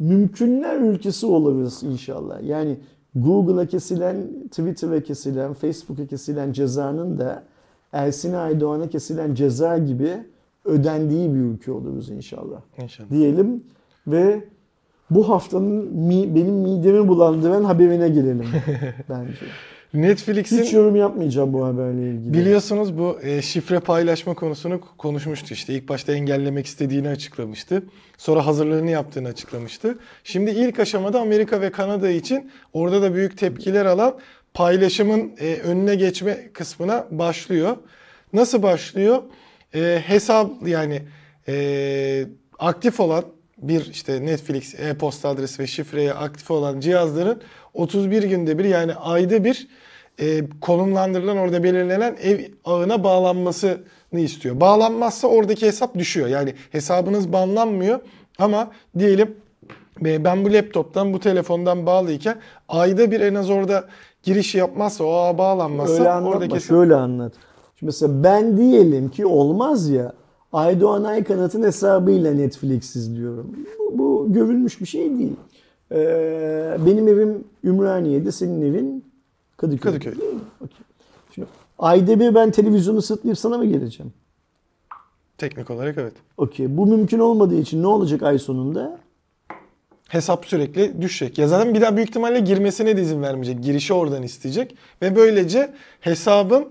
[0.00, 2.42] Mümkünler ülkesi oluruz inşallah.
[2.42, 2.76] Yani
[3.14, 4.16] Google'a kesilen,
[4.50, 7.42] Twitter'a kesilen, Facebook'a kesilen cezanın da
[7.92, 10.10] Ersin Aydoğan'a kesilen ceza gibi
[10.64, 13.10] ödendiği bir ülke oluruz inşallah İnşallah.
[13.10, 13.62] diyelim
[14.06, 14.44] ve
[15.10, 18.46] bu haftanın mi- benim midemi bulandıran haberine gelelim
[19.08, 19.32] bence.
[19.94, 22.34] Netflix'in Hiç yorum yapmayacağım bu haberle ilgili.
[22.34, 25.74] Biliyorsunuz bu e, şifre paylaşma konusunu konuşmuştu işte.
[25.74, 27.82] İlk başta engellemek istediğini açıklamıştı.
[28.18, 29.98] Sonra hazırlığını yaptığını açıklamıştı.
[30.24, 34.18] Şimdi ilk aşamada Amerika ve Kanada için orada da büyük tepkiler alan
[34.54, 37.76] paylaşımın e, önüne geçme kısmına başlıyor.
[38.32, 39.22] Nasıl başlıyor?
[39.74, 41.02] E, hesap yani
[41.48, 42.26] e,
[42.58, 43.24] aktif olan
[43.62, 47.40] bir işte Netflix e-posta adresi ve şifreye aktif olan cihazların
[47.74, 49.68] 31 günde bir yani ayda bir
[50.20, 53.80] e, konumlandırılan orada belirlenen ev ağına bağlanmasını
[54.12, 54.60] istiyor.
[54.60, 56.28] Bağlanmazsa oradaki hesap düşüyor.
[56.28, 58.00] Yani hesabınız banlanmıyor
[58.38, 59.36] ama diyelim
[60.04, 62.36] e, ben bu laptoptan bu telefondan bağlıyken
[62.68, 63.84] ayda bir en az orada
[64.22, 67.32] giriş yapmazsa o ağa bağlanmazsa Öyle anlatma, oradaki hesap- şöyle anlat.
[67.78, 70.12] Şimdi mesela ben diyelim ki olmaz ya
[70.52, 73.56] Aydoğan Aykanat'ın hesabıyla Netflix izliyorum.
[73.78, 75.36] Bu, bu görülmüş bir şey değil.
[75.92, 79.04] Ee, benim evim Ümraniye'de, senin evin
[79.56, 79.92] Kadıköy.
[79.92, 80.20] Kadıköy.
[80.20, 80.40] Değil mi?
[80.60, 80.80] Okey.
[81.34, 81.48] Şimdi
[81.78, 84.12] ayda bir ben televizyonu sırtlayıp sana mı geleceğim?
[85.38, 86.12] teknik olarak evet.
[86.36, 86.76] Okey.
[86.76, 88.98] Bu mümkün olmadığı için ne olacak ay sonunda?
[90.08, 91.38] Hesap sürekli düşecek.
[91.38, 93.64] Ya zaten bir daha büyük ihtimalle girmesine de izin vermeyecek.
[93.64, 94.76] Girişi oradan isteyecek.
[95.02, 95.70] Ve böylece
[96.00, 96.66] hesabın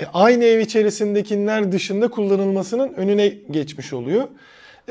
[0.00, 4.28] e, aynı ev içerisindekiler dışında kullanılmasının önüne geçmiş oluyor.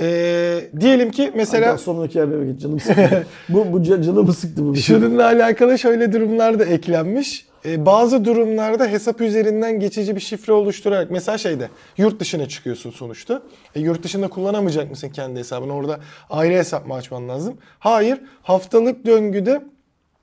[0.01, 3.25] E, diyelim ki Mesela mesela sonraki habere git canım sıktı.
[3.49, 4.75] bu, bu ca- canımı sıktı bu.
[4.75, 7.49] şununla alakalı şöyle durumlar da eklenmiş.
[7.65, 13.41] E, bazı durumlarda hesap üzerinden geçici bir şifre oluşturarak mesela şeyde yurt dışına çıkıyorsun sonuçta.
[13.75, 15.73] E, yurt dışında kullanamayacak mısın kendi hesabını?
[15.73, 15.99] Orada
[16.29, 17.57] ayrı hesap mı açman lazım?
[17.79, 18.21] Hayır.
[18.41, 19.61] Haftalık döngüde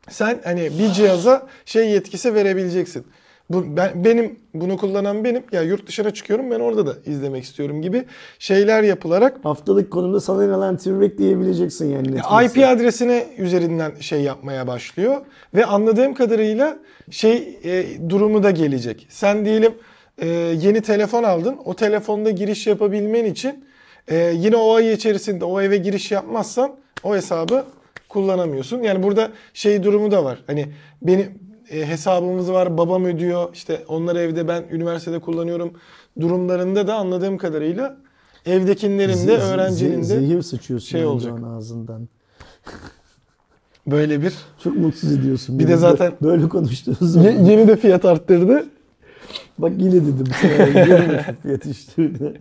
[0.08, 3.06] sen hani bir cihaza şey yetkisi verebileceksin.
[3.50, 7.82] Bu, ben, benim bunu kullanan benim ya yurt dışına çıkıyorum ben orada da izlemek istiyorum
[7.82, 8.04] gibi
[8.38, 12.60] şeyler yapılarak Haftalık konumda sana inanan T-Rex diyebileceksin yani ya Netflix'e.
[12.60, 15.16] IP adresine üzerinden şey yapmaya başlıyor
[15.54, 16.78] ve anladığım kadarıyla
[17.10, 19.06] şey e, durumu da gelecek.
[19.10, 19.74] Sen diyelim
[20.18, 20.28] e,
[20.60, 21.56] yeni telefon aldın.
[21.64, 23.64] O telefonda giriş yapabilmen için
[24.08, 27.64] e, yine o ay içerisinde o eve giriş yapmazsan o hesabı
[28.08, 28.82] kullanamıyorsun.
[28.82, 30.38] Yani burada şey durumu da var.
[30.46, 30.66] Hani
[31.02, 31.28] beni
[31.70, 33.48] e, hesabımız var, babam ödüyor.
[33.54, 35.72] İşte onlar evde ben üniversitede kullanıyorum
[36.20, 37.96] durumlarında da anladığım kadarıyla
[38.46, 41.34] evdekilerin de öğrencinin de zehir sıçıyorsun şey olacak.
[41.56, 42.08] Ağzından.
[43.86, 44.32] böyle bir
[44.64, 45.58] Çok mutsuz ediyorsun.
[45.58, 47.24] Bir de zaten- Bö- böyle konuştuğunuz zaman.
[47.30, 48.66] Ye- yeni de fiyat arttırdı.
[49.58, 50.26] Bak yine dedim.
[51.42, 52.10] fiyat işte.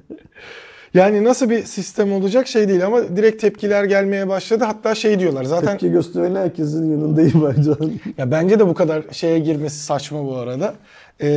[0.95, 4.63] Yani nasıl bir sistem olacak şey değil ama direkt tepkiler gelmeye başladı.
[4.63, 7.91] Hatta şey diyorlar zaten Tepki gösteren herkesin yanındayım Erdoğan.
[8.17, 10.73] ya bence de bu kadar şeye girmesi saçma bu arada.
[11.19, 11.27] Ee,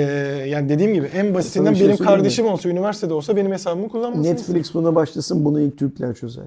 [0.49, 2.07] yani dediğim gibi en basitinden şey benim söyleyeyim mi?
[2.07, 6.45] kardeşim olsa üniversitede olsa benim hesabımı kullanmasını Netflix buna başlasın bunu ilk Türkler çözer.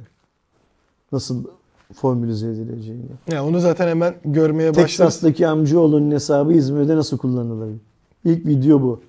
[1.11, 1.43] Nasıl
[1.93, 3.05] formülize edileceğini.
[3.31, 4.85] Ya onu zaten hemen görmeye başladım.
[4.87, 7.69] Texas'taki amcaoğlunun hesabı İzmir'de nasıl kullanılır?
[8.25, 9.01] İlk video bu.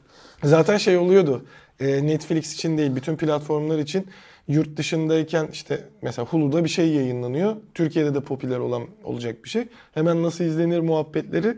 [0.44, 1.42] Zaten şey oluyordu.
[1.82, 4.06] E, Netflix için değil, bütün platformlar için
[4.48, 7.56] yurt dışındayken işte mesela Hulu'da bir şey yayınlanıyor.
[7.74, 9.64] Türkiye'de de popüler olan olacak bir şey.
[9.94, 11.56] Hemen nasıl izlenir muhabbetleri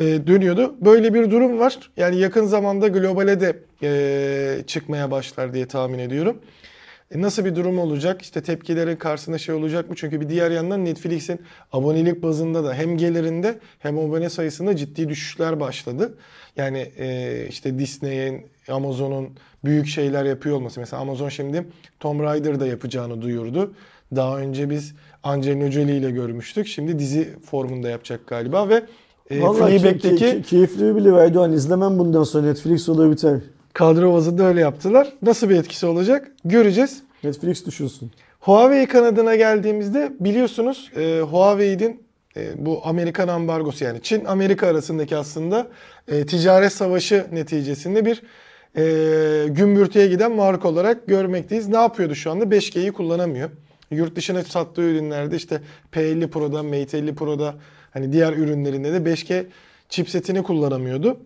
[0.00, 0.74] e, dönüyordu.
[0.80, 1.90] Böyle bir durum var.
[1.96, 6.40] Yani yakın zamanda globale de e, çıkmaya başlar diye tahmin ediyorum.
[7.14, 8.22] Nasıl bir durum olacak?
[8.22, 9.96] İşte tepkilerin karşısında şey olacak mı?
[9.96, 11.40] Çünkü bir diğer yandan Netflix'in
[11.72, 16.18] abonelik bazında da hem gelirinde hem abone sayısında ciddi düşüşler başladı.
[16.56, 16.92] Yani
[17.48, 19.30] işte Disney'in, Amazon'un
[19.64, 20.80] büyük şeyler yapıyor olması.
[20.80, 21.66] Mesela Amazon şimdi
[22.00, 23.72] Tomb Raider da yapacağını duyurdu.
[24.16, 26.66] Daha önce biz Angelina Jolie ile görmüştük.
[26.66, 28.82] Şimdi dizi formunda yapacak galiba ve
[29.30, 33.38] e, Vallahi Fleabag'deki key- keyifli bile Erdoğan izlemem bundan sonra Netflix olur biter.
[33.74, 35.12] kadro bazında öyle yaptılar.
[35.22, 36.32] Nasıl bir etkisi olacak?
[36.44, 37.02] Göreceğiz.
[37.24, 38.10] Netflix düşünsün.
[38.40, 42.02] Huawei kanadına geldiğimizde biliyorsunuz e, Huawei'nin
[42.36, 45.66] e, bu Amerikan ambargosu yani Çin Amerika arasındaki aslında
[46.08, 48.22] e, ticaret savaşı neticesinde bir
[48.76, 51.68] e, gümbürtüye giden marka olarak görmekteyiz.
[51.68, 52.44] Ne yapıyordu şu anda?
[52.44, 53.50] 5G'yi kullanamıyor.
[53.90, 55.60] Yurt dışına sattığı ürünlerde işte
[55.92, 57.54] P50 Pro'da, Mate 50 Pro'da
[57.90, 59.44] hani diğer ürünlerinde de 5G
[59.88, 61.20] chipsetini kullanamıyordu.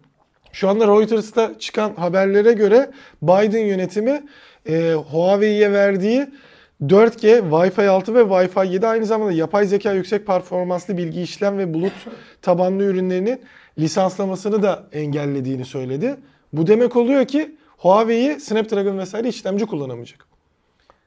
[0.52, 2.90] Şu anda Reuters'ta çıkan haberlere göre
[3.22, 4.22] Biden yönetimi
[4.68, 6.26] e, Huawei'ye verdiği
[6.82, 11.74] 4G, Wi-Fi 6 ve Wi-Fi 7 aynı zamanda yapay zeka yüksek performanslı bilgi işlem ve
[11.74, 11.92] bulut
[12.42, 13.40] tabanlı ürünlerinin
[13.78, 16.16] lisanslamasını da engellediğini söyledi.
[16.52, 20.26] Bu demek oluyor ki Huawei Snapdragon vesaire işlemci kullanamayacak.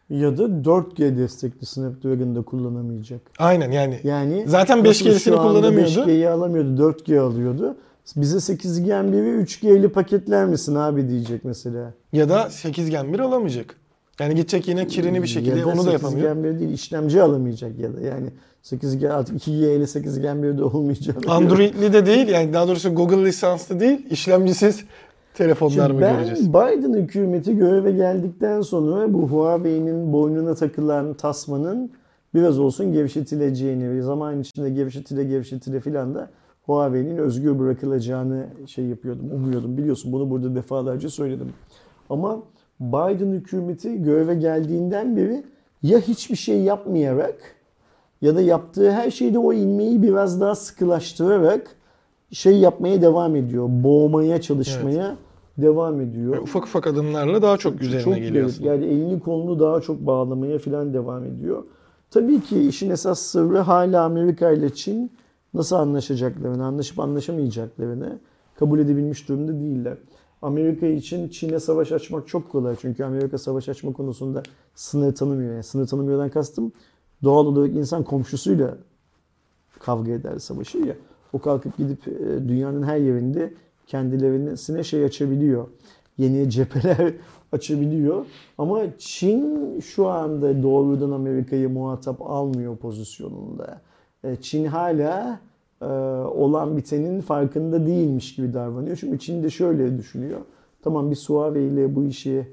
[0.09, 3.21] Ya da 4G destekli Snapdragon'da kullanamayacak.
[3.39, 3.99] Aynen yani.
[4.03, 5.99] Yani Zaten nasıl 5G'lisini şu anda kullanamıyordu.
[5.99, 7.75] 5G'yi alamıyordu, 4G alıyordu.
[8.15, 11.93] Bize 8 Gen 1'i 3G'li paketler misin abi diyecek mesela.
[12.13, 13.75] Ya da 8 Gen 1 alamayacak.
[14.19, 16.35] Yani gidecek yine kirini bir şekilde ya da onu da 8 yapamıyor.
[16.35, 18.29] Gen 1 değil işlemci alamayacak ya da yani
[18.61, 21.17] 8 Gen artık 2G ile 8 Gen 1'de olmayacak.
[21.27, 24.83] Android'li de değil yani daha doğrusu Google lisanslı değil işlemcisiz
[25.35, 26.49] telefonlar mı ben göreceğiz?
[26.49, 31.91] Biden hükümeti göreve geldikten sonra bu Huawei'nin boynuna takılan tasmanın
[32.33, 36.29] biraz olsun gevşetileceğini ve zaman içinde gevşetile gevşetile filan da
[36.65, 39.77] Huawei'nin özgür bırakılacağını şey yapıyordum, umuyordum.
[39.77, 41.53] Biliyorsun bunu burada defalarca söyledim.
[42.09, 42.39] Ama
[42.79, 45.43] Biden hükümeti göreve geldiğinden beri
[45.83, 47.35] ya hiçbir şey yapmayarak
[48.21, 51.75] ya da yaptığı her şeyde o ilmeği biraz daha sıkılaştırarak
[52.31, 53.67] şey yapmaya devam ediyor.
[53.69, 55.15] Boğmaya çalışmaya
[55.57, 56.31] devam ediyor.
[56.31, 58.69] Böyle ufak ufak adımlarla daha çok üzerine Çok geliyor aslında.
[58.69, 61.63] Yani elini kolunu daha çok bağlamaya falan devam ediyor.
[62.11, 65.11] Tabii ki işin esas sırrı hala Amerika ile Çin
[65.53, 68.19] nasıl anlaşacaklarını, anlaşıp anlaşamayacaklarını
[68.59, 69.97] kabul edebilmiş durumda değiller.
[70.41, 72.75] Amerika için Çin'e savaş açmak çok kolay.
[72.81, 74.43] Çünkü Amerika savaş açma konusunda
[74.75, 75.53] sınır tanımıyor.
[75.53, 76.71] Yani sınır tanımıyordan kastım
[77.23, 78.77] doğal olarak insan komşusuyla
[79.79, 80.95] kavga eder, savaşır ya.
[81.33, 83.53] O kalkıp gidip e, dünyanın her yerinde
[83.87, 85.67] kendilerine şey açabiliyor.
[86.17, 87.13] Yeni cepheler
[87.51, 88.25] açabiliyor.
[88.57, 93.81] Ama Çin şu anda doğrudan Amerika'yı muhatap almıyor pozisyonunda.
[94.23, 95.39] E, Çin hala
[95.81, 95.85] e,
[96.25, 98.97] olan bitenin farkında değilmiş gibi davranıyor.
[98.97, 100.39] Çünkü Çin de şöyle düşünüyor.
[100.83, 102.47] Tamam biz Huawei ile bu işi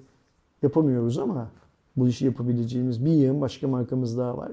[0.63, 1.49] yapamıyoruz ama
[1.97, 4.53] bu işi yapabileceğimiz bir yığın başka markamız daha var.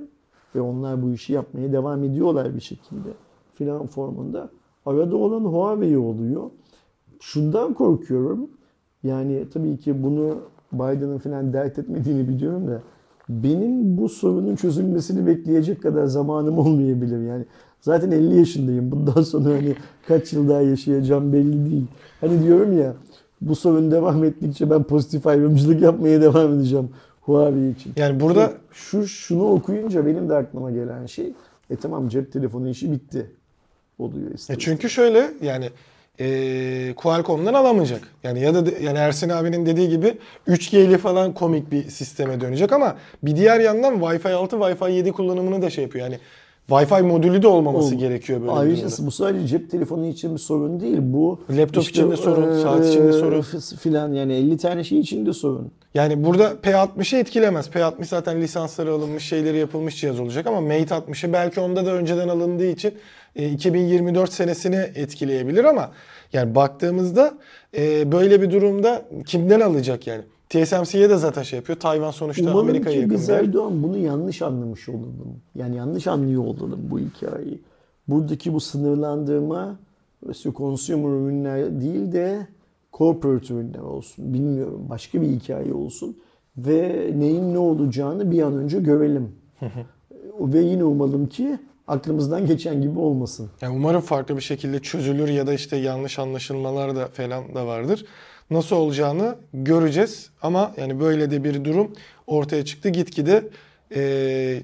[0.56, 3.10] Ve onlar bu işi yapmaya devam ediyorlar bir şekilde
[3.53, 4.49] filan formunda.
[4.85, 6.43] Arada olan Huawei oluyor.
[7.20, 8.50] Şundan korkuyorum.
[9.04, 10.38] Yani tabii ki bunu
[10.74, 12.82] Biden'ın falan dert etmediğini biliyorum da
[13.30, 17.28] benim bu sorunun çözülmesini bekleyecek kadar zamanım olmayabilir.
[17.28, 17.46] Yani
[17.82, 18.91] zaten 50 yaşındayım.
[18.91, 19.76] Bundan sonra hani
[20.08, 21.86] kaç yıl daha yaşayacağım belli değil.
[22.22, 22.94] Hani diyorum ya
[23.41, 26.90] bu sorun devam ettikçe ben pozitif ayrımcılık yapmaya devam edeceğim
[27.22, 27.94] Huawei için.
[27.96, 31.34] Yani burada Şu şunu okuyunca benim de aklıma gelen şey
[31.70, 33.32] e tamam cep telefonu işi bitti
[34.00, 35.70] oluyor E çünkü şöyle yani
[36.20, 38.02] e, Qualcomm'dan alamayacak.
[38.24, 40.14] Yani ya da de- yani Ersin abinin dediği gibi
[40.48, 45.62] 3G'li falan komik bir sisteme dönecek ama bir diğer yandan Wi-Fi 6, Wi-Fi 7 kullanımını
[45.62, 46.06] da şey yapıyor.
[46.06, 46.20] Yani
[46.70, 49.06] Wi-Fi modülü de olmaması Ol- gerekiyor böyle bir Ayrıca durumda.
[49.06, 50.98] bu sadece cep telefonu için bir sorun değil.
[51.02, 53.41] Bu Laptop için de sorun, saat için de sorun.
[53.41, 55.72] f- filan yani 50 tane şey için de sorun.
[55.94, 57.68] Yani burada P60'ı etkilemez.
[57.68, 62.28] P60 zaten lisansları alınmış, şeyleri yapılmış cihaz olacak ama Mate 60'ı belki onda da önceden
[62.28, 62.94] alındığı için e,
[63.35, 65.91] 2024 senesini etkileyebilir ama
[66.34, 67.34] yani baktığımızda
[67.77, 70.23] e, böyle bir durumda kimden alacak yani?
[70.49, 71.80] TSMC'ye de zaten şey yapıyor.
[71.80, 73.15] Tayvan sonuçta Umarım Amerika'ya ki yakın.
[73.15, 73.39] biz bir yer.
[73.39, 75.41] Erdoğan bunu yanlış anlamış olalım.
[75.56, 77.61] Yani yanlış anlıyor olalım bu hikayeyi.
[78.07, 79.80] Buradaki bu sınırlandırma
[80.26, 82.47] mesela consumer ürünler değil de
[82.93, 84.34] corporate ürünler olsun.
[84.34, 84.85] Bilmiyorum.
[84.89, 86.18] Başka bir hikaye olsun.
[86.57, 89.31] Ve neyin ne olacağını bir an önce görelim.
[90.39, 91.60] Ve yine umalım ki
[91.90, 93.49] aklımızdan geçen gibi olmasın.
[93.61, 98.06] Yani umarım farklı bir şekilde çözülür ya da işte yanlış anlaşılmalar da falan da vardır.
[98.52, 101.94] Nasıl olacağını göreceğiz ama yani böyle de bir durum
[102.28, 102.90] ortaya çıktı.
[102.90, 103.44] Gitgide
[103.95, 104.64] e,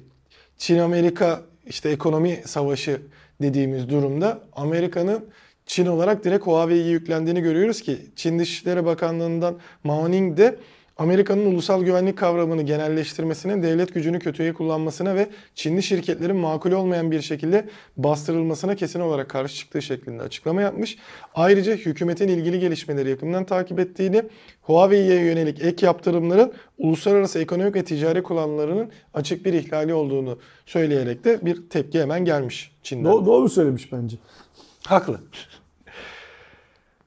[0.57, 3.01] Çin-Amerika işte ekonomi savaşı
[3.41, 5.25] dediğimiz durumda Amerika'nın
[5.65, 10.55] Çin olarak direkt Huawei'ye yüklendiğini görüyoruz ki Çin Dışişleri Bakanlığı'ndan Mao Ning de
[10.97, 17.21] Amerika'nın ulusal güvenlik kavramını genelleştirmesine, devlet gücünü kötüye kullanmasına ve Çinli şirketlerin makul olmayan bir
[17.21, 17.65] şekilde
[17.97, 20.97] bastırılmasına kesin olarak karşı çıktığı şeklinde açıklama yapmış.
[21.35, 24.23] Ayrıca hükümetin ilgili gelişmeleri yakından takip ettiğini,
[24.61, 31.39] Huawei'ye yönelik ek yaptırımların uluslararası ekonomik ve ticari kullanımlarının açık bir ihlali olduğunu söyleyerek de
[31.45, 33.11] bir tepki hemen gelmiş Çin'den.
[33.11, 34.17] Do- doğru söylemiş bence.
[34.87, 35.19] Haklı.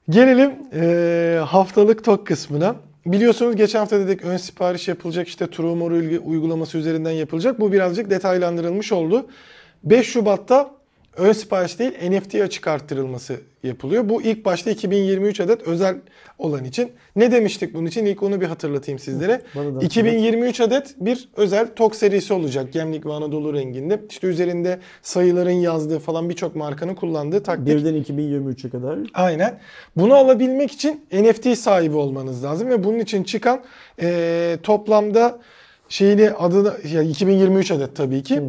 [0.09, 2.75] Gelelim eee, haftalık tok kısmına.
[3.05, 5.91] Biliyorsunuz geçen hafta dedik ön sipariş yapılacak işte Trumor
[6.25, 7.59] uygulaması üzerinden yapılacak.
[7.59, 9.27] Bu birazcık detaylandırılmış oldu.
[9.83, 10.78] 5 Şubat'ta
[11.19, 14.09] ön sipariş değil NFT açık arttırılması yapılıyor.
[14.09, 15.95] Bu ilk başta 2023 adet özel
[16.37, 16.91] olan için.
[17.15, 18.05] Ne demiştik bunun için?
[18.05, 19.41] İlk onu bir hatırlatayım sizlere.
[19.55, 19.83] Bana da hatırlat.
[19.83, 22.73] 2023 adet bir özel tok serisi olacak.
[22.73, 24.01] Gemlik ve Anadolu renginde.
[24.09, 27.67] İşte üzerinde sayıların yazdığı falan birçok markanın kullandığı taktik.
[27.67, 28.99] Birden 2023'e kadar.
[29.13, 29.59] Aynen.
[29.95, 33.61] Bunu alabilmek için NFT sahibi olmanız lazım ve bunun için çıkan
[34.01, 35.39] eee, toplamda
[35.89, 38.41] şeyini adını ya 2023 adet tabii ki.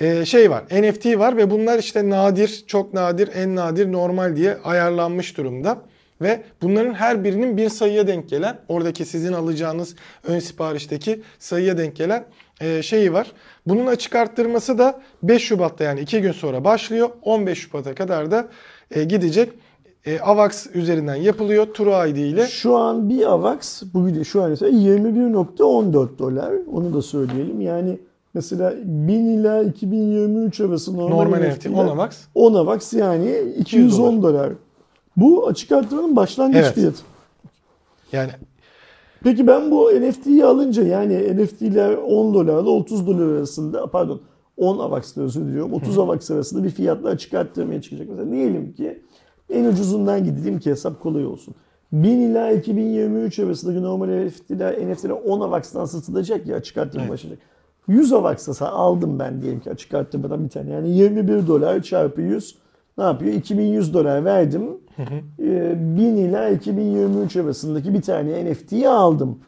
[0.00, 0.64] eee, şey var.
[0.72, 5.78] NFT var ve bunlar işte nadir, çok nadir, en nadir, normal diye ayarlanmış durumda.
[6.22, 9.94] Ve bunların her birinin bir sayıya denk gelen, oradaki sizin alacağınız
[10.24, 12.24] ön siparişteki sayıya denk gelen
[12.60, 13.26] eee, şeyi var.
[13.66, 17.10] Bunun açık arttırması da 5 Şubat'ta yani 2 gün sonra başlıyor.
[17.22, 18.48] 15 Şubat'a kadar da
[18.96, 19.52] eee, gidecek.
[20.08, 21.66] E, AVAX üzerinden yapılıyor.
[21.74, 22.46] True ID ile.
[22.46, 26.52] Şu an bir AVAX bugün şu an mesela 21.14 dolar.
[26.72, 27.60] Onu da söyleyelim.
[27.60, 27.98] Yani
[28.34, 32.18] mesela 1000 ila 2023 arası normal, Normal NFT NFT'ler 10 AVAX.
[32.34, 34.52] 10 AVAX yani 210 dolar.
[35.16, 36.74] Bu açık arttırmanın başlangıç Evet.
[36.74, 37.02] fiyatı.
[38.12, 38.30] Yani
[39.22, 44.20] Peki ben bu NFT'yi alınca yani NFT'ler 10 dolarla 30 dolar arasında pardon
[44.56, 48.08] 10 AVAX'la özür diliyorum 30 AVAX arasında bir fiyatla açık arttırmaya çıkacak.
[48.08, 49.02] Mesela diyelim ki
[49.50, 51.54] en ucuzundan gideyim ki hesap kolay olsun.
[51.92, 57.12] 1000 ila 2023 arasındaki normal NFT'ler, NFT'ler 10 AVAX'tan satılacak ya açık arttırma Evet.
[57.12, 57.38] başlayacak.
[57.88, 60.70] 100 AVAX'ta sa- aldım ben diyelim ki açık arttırmadan bir tane.
[60.70, 62.54] Yani 21 dolar çarpı 100
[62.98, 63.32] ne yapıyor?
[63.34, 64.62] 2100 dolar verdim.
[65.42, 69.38] Ee, 1000 ila 2023 arasındaki bir tane NFT'yi aldım.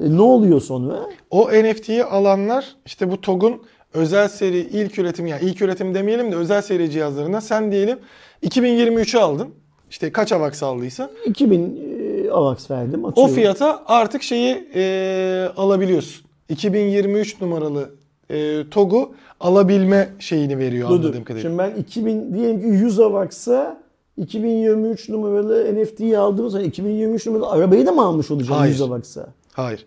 [0.00, 0.98] E, ne oluyor sonra?
[1.30, 3.62] o NFT'yi alanlar işte bu TOG'un
[3.94, 7.98] özel seri ilk üretim yani ilk üretim demeyelim de özel seri cihazlarına sen diyelim
[8.42, 9.48] 2023'ü aldın.
[9.90, 11.80] İşte kaç AVAX aldıysan 2000
[12.26, 13.04] e, AVAX verdim.
[13.04, 13.34] o atıyorum.
[13.34, 16.26] fiyata artık şeyi e, alabiliyorsun.
[16.48, 17.90] 2023 numaralı
[18.30, 21.50] e, TOG'u alabilme şeyini veriyor Dur, anladığım kadarıyla.
[21.50, 23.82] Şimdi ben 2000 diyelim ki 100 AVAX'a
[24.16, 28.72] 2023 numaralı NFT'yi aldığım zaman 2023 numaralı arabayı da mı almış olacağım Hayır.
[28.72, 29.26] 100 AVAX'a?
[29.52, 29.86] Hayır.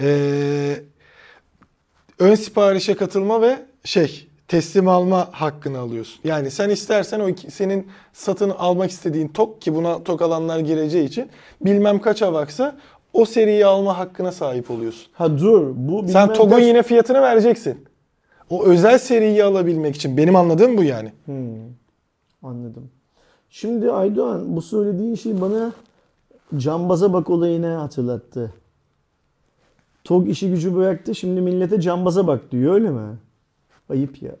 [0.00, 0.74] Ee,
[2.18, 6.20] ön siparişe katılma ve şey teslim alma hakkını alıyorsun.
[6.24, 11.28] Yani sen istersen o senin satın almak istediğin tok ki buna tok alanlar gireceği için
[11.60, 12.76] bilmem kaç avaksa
[13.12, 15.12] o seriyi alma hakkına sahip oluyorsun.
[15.12, 17.84] Ha dur bu Sen TOG'un kaç- yine fiyatını vereceksin.
[18.50, 21.12] O özel seriyi alabilmek için benim anladığım bu yani.
[21.24, 21.36] Hmm,
[22.42, 22.90] anladım.
[23.50, 25.72] Şimdi Aydoğan bu söylediğin şey bana
[26.56, 28.52] cambaza bak olayını hatırlattı.
[30.08, 33.16] TOG işi gücü bıraktı şimdi millete cambaza bak diyor öyle mi?
[33.88, 34.36] Ayıp ya.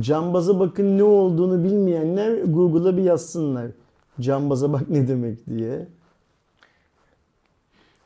[0.00, 3.70] Cambaza bakın ne olduğunu bilmeyenler Google'a bir yazsınlar.
[4.20, 5.86] Cambaza bak ne demek diye.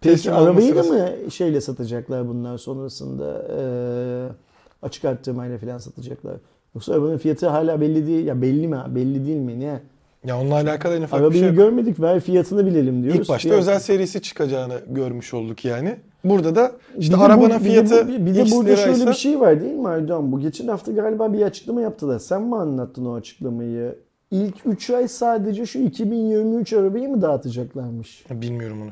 [0.00, 4.36] Peki Teslim arabayı da mı şeyle satacaklar bunlar sonrasında eee
[4.82, 6.36] açık arttırmayla falan satacaklar?
[6.74, 8.26] Yoksa arabanın fiyatı hala belli değil.
[8.26, 8.82] Ya belli mi?
[8.88, 9.60] Belli değil mi?
[9.60, 9.82] Ne?
[10.26, 11.56] Ya onunla alakalı en ufak bir Arabayı şey yok.
[11.56, 13.20] görmedik ver fiyatını bilelim diyoruz.
[13.20, 15.96] İlk başta Fiyat- özel serisi çıkacağını görmüş olduk yani.
[16.24, 18.52] Burada da işte Bir de bu- arabanın bir de fiyatı bu- bir, bir de X
[18.52, 20.32] burada şöyle liraysa bir şey var değil mi Erdoğan?
[20.32, 22.18] Bu geçen hafta galiba bir açıklama yaptılar.
[22.18, 23.98] Sen mi anlattın o açıklamayı?
[24.30, 28.24] İlk 3 ay sadece şu 2023 arabayı mı dağıtacaklarmış?
[28.30, 28.90] bilmiyorum onu.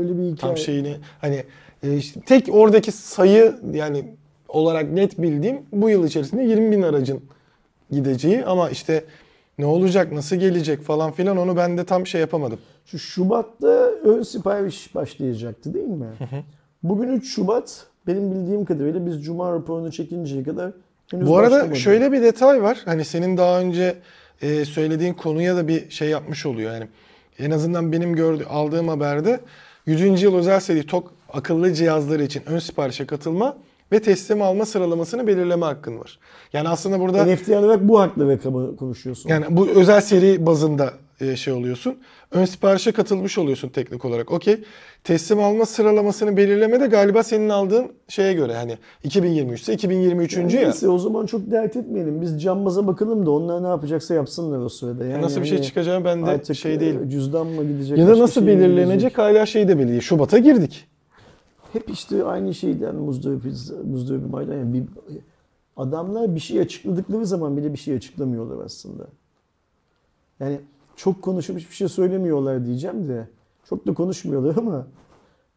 [0.00, 0.36] Öyle bir hikaye.
[0.36, 1.44] Tam şeyini hani
[1.82, 4.04] e, işte tek oradaki sayı yani
[4.48, 7.20] olarak net bildiğim bu yıl içerisinde 20 bin aracın
[7.90, 9.04] gideceği ama işte
[9.60, 12.58] ne olacak nasıl gelecek falan filan onu ben de tam şey yapamadım.
[12.86, 13.68] Şu Şubat'ta
[14.04, 16.06] ön sipariş başlayacaktı değil mi?
[16.82, 17.86] Bugün 3 Şubat.
[18.06, 20.72] Benim bildiğim kadarıyla biz Cuma raporunu çekinceye kadar
[21.10, 21.76] henüz Bu arada başlamadı.
[21.78, 22.78] şöyle bir detay var.
[22.84, 23.94] Hani senin daha önce
[24.42, 26.72] e, söylediğin konuya da bir şey yapmış oluyor.
[26.72, 26.86] Yani
[27.38, 29.40] en azından benim gördüğüm aldığım haberde
[29.86, 30.22] 100.
[30.22, 33.56] yıl özel seri TOK akıllı cihazları için ön siparişe katılma
[33.92, 36.18] ve teslim alma sıralamasını belirleme hakkın var.
[36.52, 39.28] Yani aslında burada NFT olarak bu haklı rakamı konuşuyorsun.
[39.30, 41.96] yani bu özel seri bazında e, şey oluyorsun.
[42.32, 44.32] Ön siparişe katılmış oluyorsun teknik olarak.
[44.32, 44.56] Okey.
[45.04, 50.36] Teslim alma sıralamasını belirleme de galiba senin aldığın şeye göre hani 2023 ise 2023.
[50.36, 50.62] Yani ya.
[50.62, 52.20] Neyse o zaman çok dert etmeyelim.
[52.20, 55.04] Biz cambaza bakalım da onlar ne yapacaksa yapsınlar o sırada.
[55.04, 57.02] Yani Nasıl bir şey hani çıkacağı ben de şey değilim.
[57.06, 57.98] e, Cüzdan mı gidecek?
[57.98, 60.00] Ya da nasıl şey belirlenecek hala şey de belli değil.
[60.00, 60.86] Şubat'a girdik.
[61.72, 63.44] Hep işte aynı şeyden muzdarip,
[63.84, 64.54] muzdarip maydan.
[64.54, 64.84] Yani bir,
[65.76, 69.06] adamlar bir şey açıkladıkları zaman bile bir şey açıklamıyorlar aslında.
[70.40, 70.60] Yani
[70.96, 73.28] çok konuşup hiçbir şey söylemiyorlar diyeceğim de.
[73.64, 74.86] Çok da konuşmuyorlar ama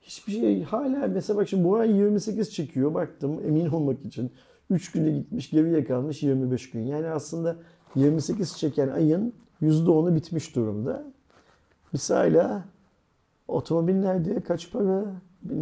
[0.02, 4.31] hiçbir şey hala mesela bak şimdi bu ay 28 çekiyor baktım emin olmak için.
[4.69, 6.81] 3 güne gitmiş geriye kalmış 25 gün.
[6.81, 7.56] Yani aslında
[7.95, 11.03] 28 çeken ayın %10'u bitmiş durumda.
[11.94, 12.65] Biz hala
[13.48, 15.06] otomobil nerede, kaç para,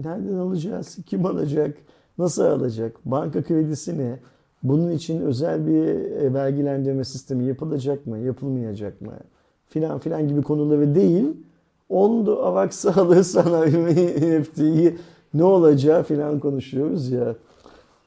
[0.03, 1.77] nereden alacağız, kim alacak,
[2.17, 4.19] nasıl alacak, banka kredisi ne,
[4.63, 9.11] bunun için özel bir e, vergilendirme sistemi yapılacak mı, yapılmayacak mı
[9.67, 11.27] filan filan gibi konuları değil.
[11.89, 14.97] Ondu avak sağlığı sanayi NFT'yi
[15.33, 17.35] ne olacağı filan konuşuyoruz ya.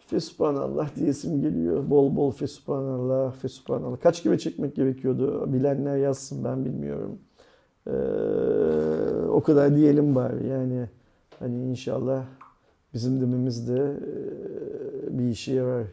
[0.06, 1.90] Fesubhanallah diyesim geliyor.
[1.90, 4.00] Bol bol fesubhanallah, fesubhanallah.
[4.00, 5.52] Kaç kere çekmek gerekiyordu?
[5.52, 7.18] Bilenler yazsın ben bilmiyorum.
[7.86, 7.90] Ee,
[9.28, 10.88] o kadar diyelim bari yani.
[11.44, 12.24] Hani inşallah
[12.94, 15.84] bizim dememiz de e, bir işe yarar.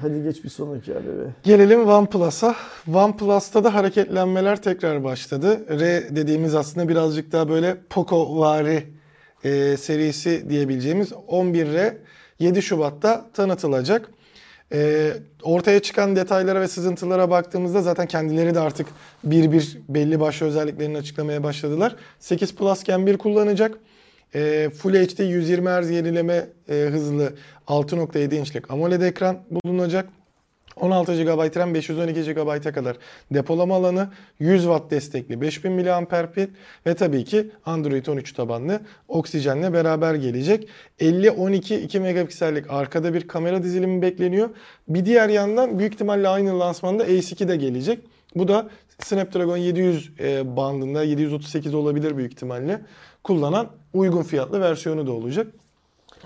[0.00, 1.34] Hadi geç bir sonraki habere.
[1.42, 2.54] Gelelim OnePlus'a.
[2.94, 5.78] OnePlus'ta da hareketlenmeler tekrar başladı.
[5.80, 8.82] R dediğimiz aslında birazcık daha böyle Poco-vari
[9.44, 11.96] e, serisi diyebileceğimiz 11R
[12.38, 14.10] 7 Şubat'ta tanıtılacak.
[14.72, 15.12] E,
[15.42, 18.86] ortaya çıkan detaylara ve sızıntılara baktığımızda zaten kendileri de artık
[19.24, 21.96] bir bir belli başlı özelliklerini açıklamaya başladılar.
[22.18, 23.78] 8 Plus Gen 1 kullanacak.
[24.34, 27.32] E, Full HD 120 Hz yenileme e, hızlı
[27.66, 30.08] 6.7 inçlik AMOLED ekran bulunacak.
[30.76, 32.96] 16 GB RAM 512 GB'a kadar
[33.34, 34.08] depolama alanı,
[34.38, 36.46] 100 Watt destekli 5000 mAh pil
[36.86, 40.68] ve tabii ki Android 13 tabanlı oksijenle beraber gelecek.
[41.00, 44.50] 50-12 2 megapiksellik arkada bir kamera dizilimi bekleniyor.
[44.88, 47.98] Bir diğer yandan büyük ihtimalle aynı lansmanda Ace 2 de gelecek.
[48.34, 52.80] Bu da Snapdragon 700 e, bandında 738 olabilir büyük ihtimalle
[53.24, 55.46] kullanan uygun fiyatlı versiyonu da olacak.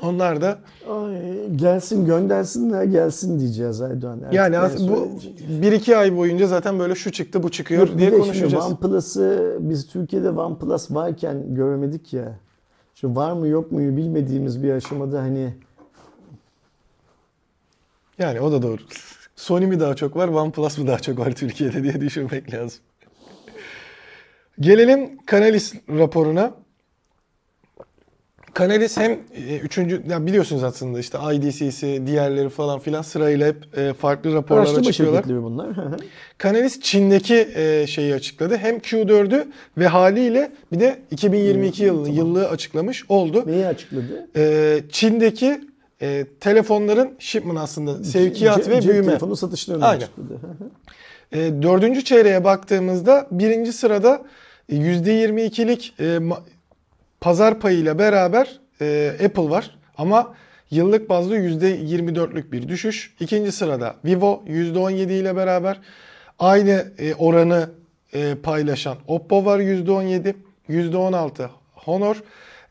[0.02, 0.58] Onlar da
[0.90, 3.80] Ay, gelsin göndersinler gelsin diyeceğiz.
[3.80, 5.88] Artık yani aslında bu söyleyecek?
[5.88, 8.64] 1-2 ay boyunca zaten böyle şu çıktı bu çıkıyor bir diye şimdi konuşacağız.
[8.64, 12.38] OnePlus'ı biz Türkiye'de OnePlus varken göremedik ya.
[12.94, 15.54] Şimdi var mı yok muyu bilmediğimiz bir aşamada hani
[18.18, 18.80] Yani o da doğru.
[19.36, 22.80] Sony mi daha çok var, OnePlus mı daha çok var Türkiye'de diye düşünmek lazım.
[24.60, 26.63] Gelelim Canalys raporuna.
[28.58, 33.92] Canalys hem e, üçüncü, ya biliyorsunuz aslında işte IDC'si, diğerleri falan filan sırayla hep e,
[33.92, 35.22] farklı raporlar araştırma açıklıyorlar.
[35.22, 35.68] şirketleri bunlar.
[36.42, 38.56] Canalys Çin'deki e, şeyi açıkladı.
[38.56, 39.46] Hem Q4'ü
[39.78, 43.42] ve haliyle bir de 2022 Hmm, yılını, yıllığı açıklamış oldu.
[43.46, 44.28] Neyi açıkladı?
[44.36, 45.60] E, Çin'deki
[46.02, 49.06] e, telefonların shipment aslında sevkiyat Ce- ve cep büyüme.
[49.08, 50.02] telefonu satışlarını Aynen.
[50.02, 50.38] açıkladı.
[51.32, 54.22] E, dördüncü çeyreğe baktığımızda birinci sırada
[54.68, 56.18] e, %22'lik e,
[57.24, 59.70] pazar payıyla beraber e, Apple var.
[59.98, 60.34] Ama
[60.70, 63.14] yıllık bazda %24'lük bir düşüş.
[63.20, 65.80] İkinci sırada Vivo %17 ile beraber
[66.38, 67.70] aynı e, oranı
[68.12, 70.34] e, paylaşan Oppo var %17,
[70.68, 72.22] %16 Honor,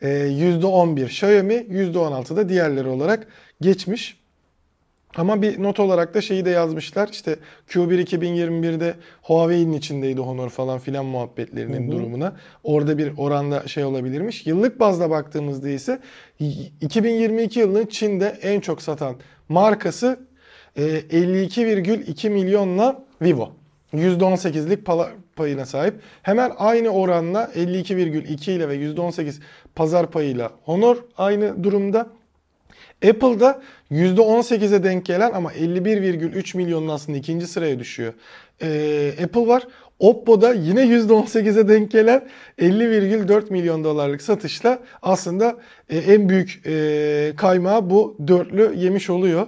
[0.01, 3.27] e, %11 Xiaomi, %16 da diğerleri olarak
[3.61, 4.22] geçmiş.
[5.15, 7.07] Ama bir not olarak da şeyi de yazmışlar.
[7.11, 7.35] İşte
[7.69, 11.91] Q1 2021'de Huawei'nin içindeydi Honor falan filan muhabbetlerinin Hı hı.
[11.97, 12.35] durumuna.
[12.63, 14.47] Orada bir oranda şey olabilirmiş.
[14.47, 15.99] Yıllık bazda baktığımızda ise
[16.39, 19.15] y- 2022 yılının Çin'de en çok satan
[19.49, 20.19] markası
[20.75, 23.51] e, 52,2 milyonla Vivo.
[23.93, 25.93] %18'lik pala- payına sahip.
[26.21, 29.39] Hemen aynı oranla 52,2 ile ve %18
[29.75, 32.07] pazar payıyla Honor aynı durumda.
[33.09, 33.61] Apple'da
[33.93, 38.13] %18'e denk gelen ama 51,3 milyonun aslında ikinci sıraya düşüyor.
[38.61, 39.67] Ee, Apple var.
[39.99, 42.27] Oppo'da yine %18'e denk gelen
[42.59, 45.57] 50,4 milyon dolarlık satışla aslında
[45.89, 49.47] e, en büyük e, kaymağı bu dörtlü yemiş oluyor.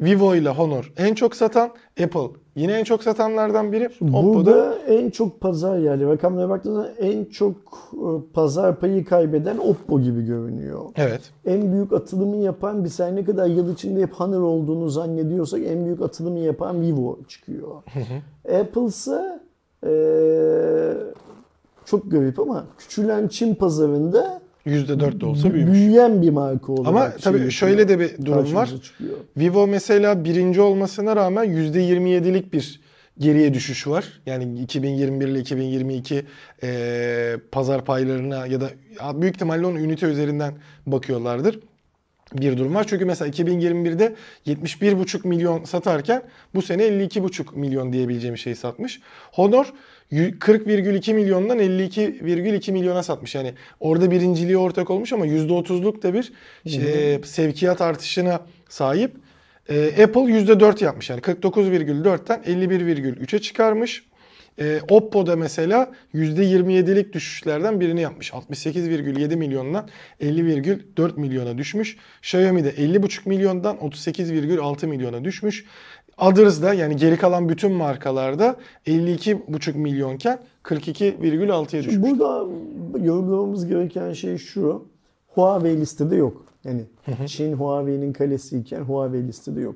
[0.00, 3.86] Vivo ile Honor en çok satan, Apple yine en çok satanlardan biri.
[3.86, 7.56] Oppo'da Burada en çok pazar yani rakamlara baktığınızda en çok
[7.92, 10.80] e, pazar payı kaybeden Oppo gibi görünüyor.
[10.96, 11.20] evet.
[11.46, 15.84] En büyük atılımı yapan biz her ne kadar yıl içinde hep Honor olduğunu zannediyorsak en
[15.84, 17.70] büyük atılımı yapan Vivo çıkıyor.
[18.60, 19.40] Apple ise
[21.84, 25.72] çok garip ama küçülen Çin pazarında %4 de olsa bü- büyümüş.
[25.74, 28.70] büyüyen bir marka olarak Ama tabii şöyle de bir durum var.
[28.82, 29.16] çıkıyor.
[29.36, 32.80] Vivo mesela birinci olmasına rağmen %27'lik bir
[33.18, 34.04] geriye düşüş var.
[34.26, 36.22] Yani 2021 ile 2022
[36.62, 38.70] eee, pazar paylarına ya da
[39.00, 40.54] ya büyük ihtimalle onun ünite üzerinden
[40.86, 41.60] bakıyorlardır.
[42.34, 42.86] Bir durum var.
[42.88, 44.14] Çünkü mesela 2021'de
[44.46, 46.22] 71,5 milyon satarken
[46.54, 49.00] bu sene 52,5 milyon diyebileceğim şey satmış.
[49.32, 49.72] Honor
[50.12, 53.34] 40,2 milyondan 52,2 milyona satmış.
[53.34, 56.32] Yani orada birinciliğe ortak olmuş ama %30'luk da bir
[56.68, 59.16] şey, sevkiyat artışına sahip.
[59.68, 61.10] Ee, Apple %4 yapmış.
[61.10, 64.04] Yani 49,4'ten 51,3'e çıkarmış.
[64.60, 68.32] Ee, Oppo'da mesela %27'lik düşüşlerden birini yapmış.
[68.32, 69.88] 68,7 milyondan
[70.20, 71.96] 50,4 milyona düşmüş.
[72.22, 75.64] Xiaomi'de 50,5 milyondan 38,6 milyona düşmüş.
[76.20, 78.56] Others'da yani geri kalan bütün markalarda
[78.86, 82.10] 52,5 milyonken 42,6'ya düşmüş.
[82.10, 82.46] Burada
[82.98, 84.84] yorumlamamız gereken şey şu.
[85.28, 86.44] Huawei listede yok.
[86.64, 86.82] Yani
[87.26, 89.74] Çin Huawei'nin kalesiyken Huawei listede yok.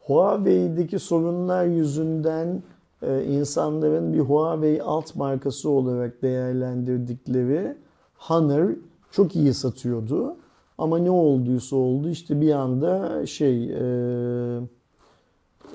[0.00, 2.62] Huawei'deki sorunlar yüzünden
[3.02, 7.76] e, insanların bir Huawei alt markası olarak değerlendirdikleri
[8.14, 8.70] Honor
[9.10, 10.36] çok iyi satıyordu.
[10.78, 13.80] Ama ne olduysa oldu işte bir anda şey e,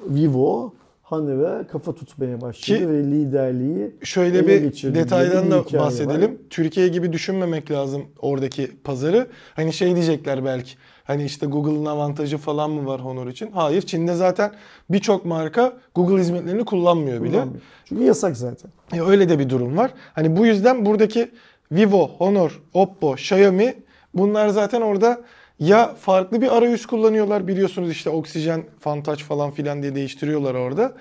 [0.08, 0.74] Vivo
[1.04, 6.32] Honor'a kafa tutmaya başladı Ki- ve liderliği Şöyle bir geçirdi detaydan da bir bahsedelim.
[6.32, 6.38] var.
[6.50, 9.28] Türkiye gibi düşünmemek lazım oradaki pazarı.
[9.56, 10.72] Hani şey diyecekler belki.
[11.04, 13.52] Hani işte Google'ın avantajı falan mı var Honor için?
[13.52, 13.82] Hayır.
[13.82, 14.52] Çin'de zaten
[14.90, 17.32] birçok marka Google hizmetlerini kullanmıyor bile.
[17.32, 17.62] Kullanmıyor.
[17.86, 18.72] Çünkü yasak zaten.
[18.94, 19.92] E, öyle de bir durum var.
[20.14, 21.32] Hani bu yüzden buradaki
[21.72, 23.74] Vivo, Honor, Oppo, Xiaomi
[24.14, 25.22] bunlar zaten orada
[25.60, 30.92] ya farklı bir arayüz kullanıyorlar biliyorsunuz işte Oxygen, Fantouch falan filan diye değiştiriyorlar orada.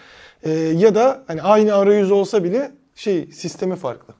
[0.43, 4.15] E, ya da hani aynı arayüz olsa bile şey sistemi farklı.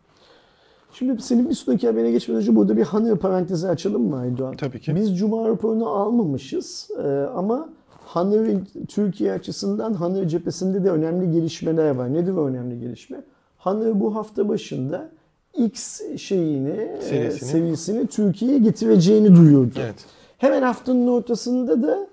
[0.95, 4.57] Şimdi senin bir sonraki haberine geçmeden önce burada bir Honor parantezi açalım mı Aydoğan?
[4.57, 4.97] Tabii ki.
[4.97, 7.69] Biz Cuma raporunu almamışız e, ama
[8.05, 12.13] Honor'ın Türkiye açısından Honor cephesinde de önemli gelişmeler var.
[12.15, 13.17] Nedir o önemli gelişme?
[13.59, 15.11] Honor bu hafta başında
[15.59, 17.49] X şeyini, e, Serisini.
[17.51, 19.79] seviyesini Türkiye'ye getireceğini duyurdu.
[19.83, 20.05] Evet.
[20.43, 22.07] Hemen haftanın ortasında da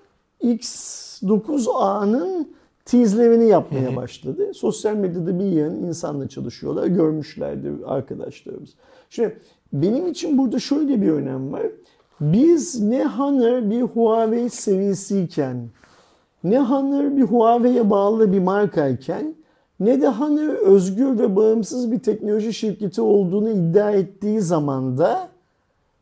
[0.44, 2.48] X9A'nın
[2.86, 4.54] teaserlerini yapmaya başladı.
[4.54, 6.88] Sosyal medyada bir yığın insanla çalışıyorlar.
[6.88, 8.70] Görmüşlerdi arkadaşlarımız.
[9.10, 9.40] Şimdi
[9.74, 11.64] benim için burada şöyle bir önem var.
[12.22, 15.70] Biz ne Honor bir Huawei seviyesiyken,
[16.44, 19.36] ne Honor bir Huawei'ye bağlı bir markayken,
[19.80, 25.30] ne de Honor özgür ve bağımsız bir teknoloji şirketi olduğunu iddia ettiği zaman da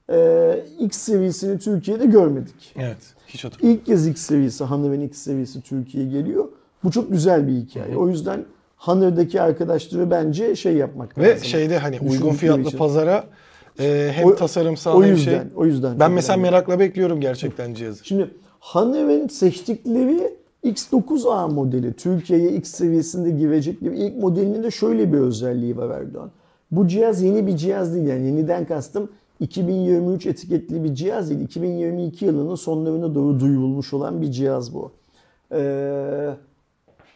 [0.09, 2.73] e, X seviyesini Türkiye'de görmedik.
[2.79, 2.97] Evet.
[3.27, 3.79] Hiç hatırlamıyorum.
[3.79, 6.45] İlk kez X seviyesi, Honor'ın X seviyesi Türkiye'ye geliyor.
[6.83, 7.97] Bu çok güzel bir hikaye.
[7.97, 8.45] O yüzden
[8.77, 11.45] Honor'daki arkadaşları bence şey yapmak Ve lazım.
[11.45, 12.77] şeyde hani uygun fiyatlı için.
[12.77, 13.23] pazara
[13.79, 15.41] e, hem O- tasarımsal o hem yüzden, şey.
[15.55, 15.99] o yüzden.
[15.99, 16.51] Ben mesela önemli.
[16.51, 18.05] merakla bekliyorum gerçekten cihazı.
[18.05, 18.29] Şimdi
[18.59, 25.89] Honor'ın seçtikleri X9A modeli Türkiye'ye X seviyesinde girecekleri ilk modelinin de şöyle bir özelliği var
[25.99, 26.31] Erdoğan.
[26.71, 29.09] Bu cihaz yeni bir cihaz değil yani yeniden kastım
[29.39, 31.41] 2023 etiketli bir cihaz değil.
[31.41, 34.91] 2022 yılının sonlarına doğru duyurulmuş olan bir cihaz bu.
[35.51, 36.29] Ee,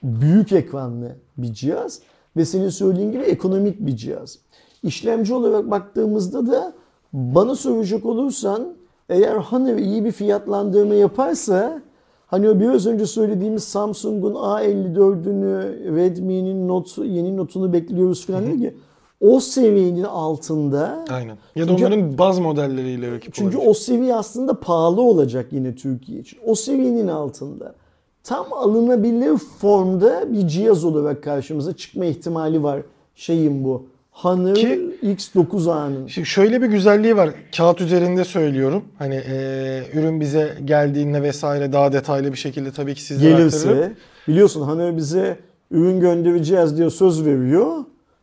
[0.03, 2.01] büyük ekranlı bir cihaz
[2.37, 4.39] ve senin söylediğin gibi ekonomik bir cihaz.
[4.83, 6.73] İşlemci olarak baktığımızda da
[7.13, 8.73] bana soracak olursan
[9.09, 11.81] eğer Honor iyi bir fiyatlandırma yaparsa
[12.27, 18.75] hani o biraz önce söylediğimiz Samsung'un A54'ünü, Redmi'nin Note, yeni notunu bekliyoruz falan diyor ki
[19.21, 21.37] o seviyenin altında Aynen.
[21.55, 23.69] Ya da Çünkü- onların baz modelleriyle rakip çünkü olabilir.
[23.71, 26.39] o seviye aslında pahalı olacak yine Türkiye için.
[26.45, 27.75] O seviyenin altında
[28.23, 32.81] tam alınabilir formda bir cihaz olarak karşımıza çıkma ihtimali var.
[33.15, 33.85] Şeyin bu.
[34.11, 36.07] Honor Ki- X9A'nın.
[36.07, 37.29] Şimdi şöyle bir güzelliği var.
[37.57, 38.83] Kağıt üzerinde söylüyorum.
[38.99, 43.49] Hani e, ürün bize geldiğinde vesaire daha detaylı bir şekilde tabii ki sizlere aktarırım.
[43.75, 43.93] Gelirse
[44.27, 45.37] biliyorsun Honor bize
[45.71, 47.67] ürün göndereceğiz diye söz veriyor.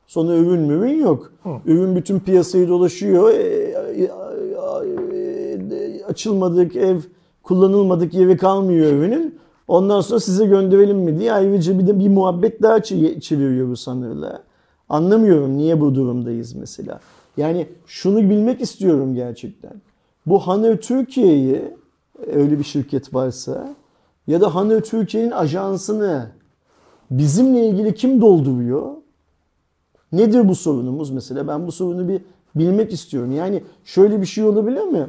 [0.09, 1.33] Sonra ürün mürün yok.
[1.67, 3.31] Ürün bütün piyasayı dolaşıyor.
[3.31, 4.09] E,
[6.09, 6.99] açılmadık ev
[7.43, 9.39] kullanılmadık yeri kalmıyor ürünün.
[9.69, 14.41] Ondan sonra size gönderelim mi diye ayrıca bir de bir muhabbet daha çe- çeviriyoruz sanırlar.
[14.89, 17.01] Anlamıyorum niye bu durumdayız mesela.
[17.37, 19.73] Yani şunu bilmek istiyorum gerçekten.
[20.27, 21.63] Bu Hanır Türkiye'yi
[22.33, 23.75] öyle bir şirket varsa
[24.27, 26.27] ya da Hanır Türkiye'nin ajansını
[27.11, 28.83] bizimle ilgili kim dolduruyor?
[30.13, 31.49] Nedir bu sorunumuz mesela?
[31.49, 32.21] Ben bu sorunu bir
[32.55, 33.33] bilmek istiyorum.
[33.33, 35.07] Yani şöyle bir şey olabilir mi?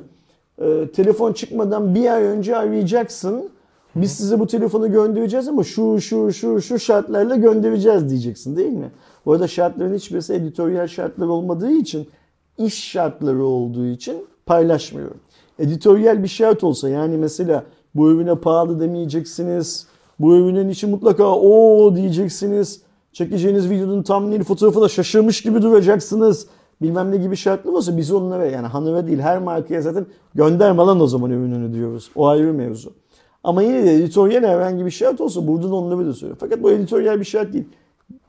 [0.62, 3.50] Ee, telefon çıkmadan bir ay önce arayacaksın.
[3.96, 8.92] Biz size bu telefonu göndereceğiz ama şu şu şu şu şartlarla göndereceğiz diyeceksin değil mi?
[9.26, 12.08] Bu arada şartların hiçbirisi editoryal şartlar olmadığı için
[12.58, 15.18] iş şartları olduğu için paylaşmıyorum.
[15.60, 17.64] Editoryal bir şart olsa yani mesela
[17.96, 19.88] bu ürüne pahalı demeyeceksiniz.
[20.20, 22.82] Bu ürünün içi mutlaka o diyeceksiniz.
[23.14, 26.48] Çekeceğiniz videonun thumbnail fotoğrafına şaşırmış gibi duracaksınız.
[26.82, 30.06] Bilmem ne gibi şartlar olsa biz onlara yani Hanıva değil her markaya zaten
[30.36, 32.12] gönderme lan o zaman ürününü diyoruz.
[32.16, 32.94] O ayrı mevzu.
[33.44, 36.38] Ama yine de editoryal herhangi bir şart olsa buradan onları da söylüyor.
[36.40, 37.66] Fakat bu editoryal bir şart değil.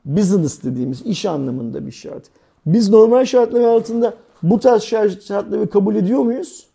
[0.05, 2.23] Business dediğimiz iş anlamında bir şart.
[2.65, 4.13] Biz normal şartlar altında
[4.43, 6.67] bu tarz şart- şartları kabul ediyor muyuz?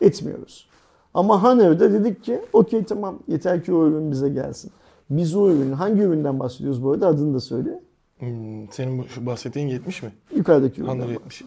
[0.00, 0.66] Etmiyoruz.
[1.14, 4.70] Ama Haner'da dedik ki okey tamam yeter ki o ürün bize gelsin.
[5.10, 7.80] Biz o ürün hangi üründen bahsediyoruz bu arada adını da söyle.
[8.18, 10.12] Hmm, senin bu, şu bahsettiğin 70 mi?
[10.36, 11.44] Yukarıdaki üründen 70.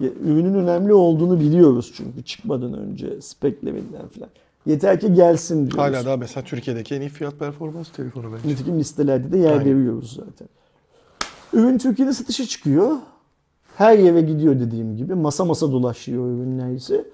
[0.00, 4.30] Ya, Ürünün önemli olduğunu biliyoruz çünkü çıkmadan önce speklerinden falan.
[4.66, 5.78] Yeter ki gelsin diyoruz.
[5.78, 8.48] Hala daha mesela Türkiye'deki en iyi fiyat performans telefonu bence.
[8.48, 9.64] Nitekim listelerde de yer Aynen.
[9.64, 10.48] veriyoruz zaten.
[11.52, 12.96] Ürün Türkiye'de satışa çıkıyor.
[13.76, 15.14] Her yere gidiyor dediğim gibi.
[15.14, 17.04] Masa masa dolaşıyor ürün neyse.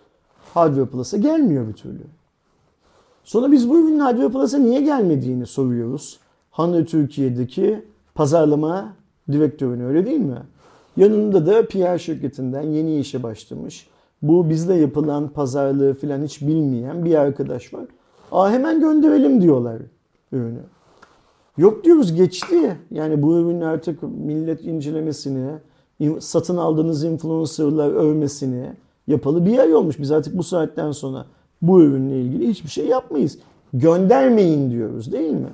[0.55, 2.03] Hardware Plus'a gelmiyor bir türlü.
[3.27, 6.19] Sonra biz bu ürünün Hardware Plus'a niye gelmediğini soruyoruz.
[6.51, 7.85] Hanı Türkiye'deki
[8.15, 8.93] pazarlama
[9.33, 10.39] direktörüne öyle değil mi?
[10.97, 13.87] Yanında da PR şirketinden yeni işe başlamış.
[14.23, 17.85] Bu bizle yapılan pazarlığı falan hiç bilmeyen bir arkadaş var.
[18.33, 19.79] Aa hemen gönderelim diyorlar
[20.33, 20.61] ürünü.
[21.59, 22.77] Yok diyoruz geçti.
[22.91, 25.51] Yani bu ürünün artık millet incelemesini,
[25.99, 28.73] in- satın aldığınız influencerlar övmesini
[29.07, 29.99] yapalı bir ay olmuş.
[29.99, 31.27] Biz artık bu saatten sonra
[31.63, 33.39] bu ürünle ilgili hiçbir şey yapmayız.
[33.73, 35.53] Göndermeyin diyoruz değil mi?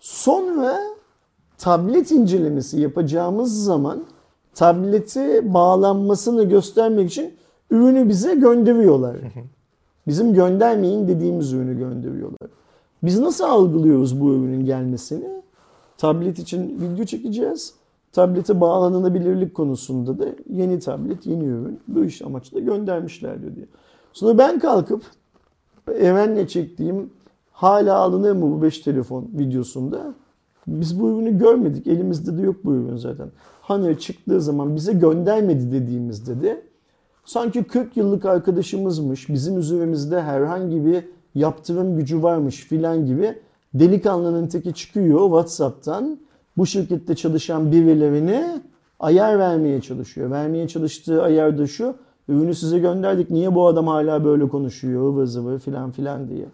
[0.00, 0.80] Sonra
[1.58, 4.04] tablet incelemesi yapacağımız zaman
[4.54, 7.34] tableti bağlanmasını göstermek için
[7.70, 9.16] ürünü bize gönderiyorlar.
[10.06, 12.50] Bizim göndermeyin dediğimiz ürünü gönderiyorlar.
[13.02, 15.42] Biz nasıl algılıyoruz bu ürünün gelmesini?
[15.98, 17.74] Tablet için video çekeceğiz.
[18.12, 23.66] Tablete bağlanılabilirlik konusunda da yeni tablet, yeni ürün bu iş amaçla göndermişler diyor diye.
[24.12, 25.02] Sonra ben kalkıp
[25.88, 27.10] Eren'le çektiğim
[27.52, 30.14] hala alınır mı bu 5 telefon videosunda
[30.66, 31.86] biz bu ürünü görmedik.
[31.86, 33.28] Elimizde de yok bu ürün zaten.
[33.62, 36.62] Hani çıktığı zaman bize göndermedi dediğimizde de
[37.24, 43.38] sanki 40 yıllık arkadaşımızmış, bizim üzerimizde herhangi bir yaptırım gücü varmış filan gibi
[43.74, 46.18] delikanlının teki çıkıyor WhatsApp'tan
[46.56, 48.62] bu şirkette çalışan birilerine
[49.00, 50.30] ayar vermeye çalışıyor.
[50.30, 51.94] Vermeye çalıştığı ayar da şu,
[52.32, 56.46] ürünü size gönderdik niye bu adam hala böyle konuşuyor ıvır zıvır filan filan diye.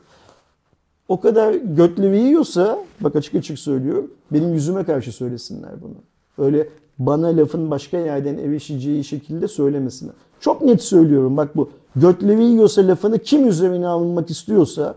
[1.09, 5.95] O kadar götleri yiyorsa, bak açık açık söylüyorum, benim yüzüme karşı söylesinler bunu.
[6.47, 6.69] Öyle
[6.99, 10.15] bana lafın başka yerden erişeceği şekilde söylemesinler.
[10.41, 11.71] Çok net söylüyorum bak bu.
[11.97, 14.95] Götleri yiyorsa lafını kim üzerine alınmak istiyorsa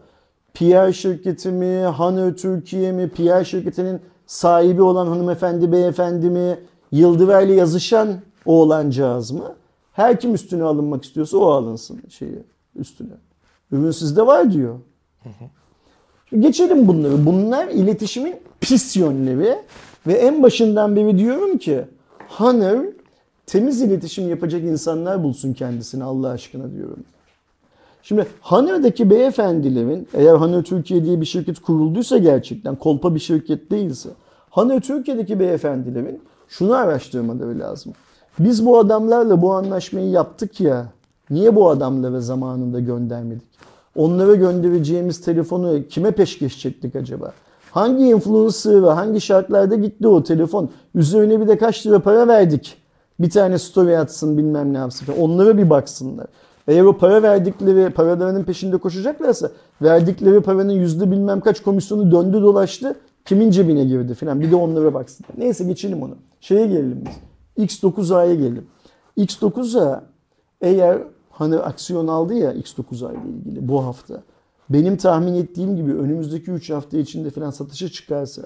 [0.53, 6.57] PR şirketi mi, Hanö Türkiye mi, PR şirketinin sahibi olan hanımefendi, beyefendi mi,
[6.91, 8.07] Yıldıver'le yazışan
[8.45, 9.55] oğlancağız mı?
[9.91, 12.43] Her kim üstüne alınmak istiyorsa o alınsın şeyi
[12.75, 13.13] üstüne.
[13.71, 14.79] Ürün sizde var diyor.
[16.29, 17.25] Şimdi geçelim bunları.
[17.25, 19.59] Bunlar iletişimin pis yönleri
[20.07, 21.85] ve en başından beri diyorum ki
[22.27, 22.85] Hanır
[23.45, 27.03] temiz iletişim yapacak insanlar bulsun kendisine Allah aşkına diyorum.
[28.03, 34.09] Şimdi Hanır'daki beyefendilerin eğer Hanır Türkiye diye bir şirket kurulduysa gerçekten kolpa bir şirket değilse
[34.49, 37.93] Hanır Türkiye'deki beyefendilerin şunu araştırmaları lazım.
[38.39, 40.85] Biz bu adamlarla bu anlaşmayı yaptık ya
[41.29, 43.51] niye bu adamlara zamanında göndermedik?
[43.95, 47.31] Onlara göndereceğimiz telefonu kime peşkeş çektik acaba?
[47.71, 50.69] Hangi influencer ve hangi şartlarda gitti o telefon?
[50.95, 52.77] Üzerine bir de kaç lira para verdik?
[53.19, 55.07] Bir tane story atsın bilmem ne yapsın.
[55.19, 56.27] Onlara bir baksınlar.
[56.67, 59.49] Eğer o para verdikleri, paralarının peşinde koşacaklarsa
[59.81, 62.95] verdikleri paranın yüzde bilmem kaç komisyonu döndü dolaştı.
[63.25, 64.41] Kimin cebine girdi falan.
[64.41, 65.31] Bir de onlara baksınlar.
[65.37, 66.15] Neyse geçelim onu.
[66.41, 67.30] Şeye gelelim biz.
[67.57, 68.67] X9A'ya gelelim.
[69.17, 70.01] X9A
[70.61, 74.23] eğer hani aksiyon aldı ya X9A ile ilgili bu hafta.
[74.69, 78.41] Benim tahmin ettiğim gibi önümüzdeki 3 hafta içinde falan satışa çıkarsa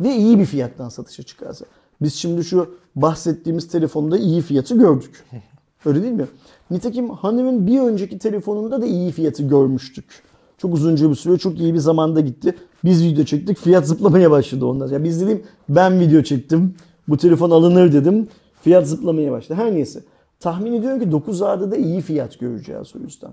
[0.00, 1.64] ve iyi bir fiyattan satışa çıkarsa.
[2.02, 5.24] Biz şimdi şu bahsettiğimiz telefonda iyi fiyatı gördük.
[5.84, 6.26] Öyle değil mi?
[6.70, 10.22] Nitekim hanımın bir önceki telefonunda da iyi fiyatı görmüştük.
[10.58, 12.54] Çok uzunca bir süre çok iyi bir zamanda gitti.
[12.84, 14.88] Biz video çektik fiyat zıplamaya başladı ondan.
[14.88, 16.74] Ya biz dedim ben video çektim.
[17.08, 18.28] Bu telefon alınır dedim.
[18.62, 19.58] Fiyat zıplamaya başladı.
[19.62, 20.00] Her neyse.
[20.40, 23.30] Tahmin ediyorum ki 9A'da da iyi fiyat göreceğiz o yüzden.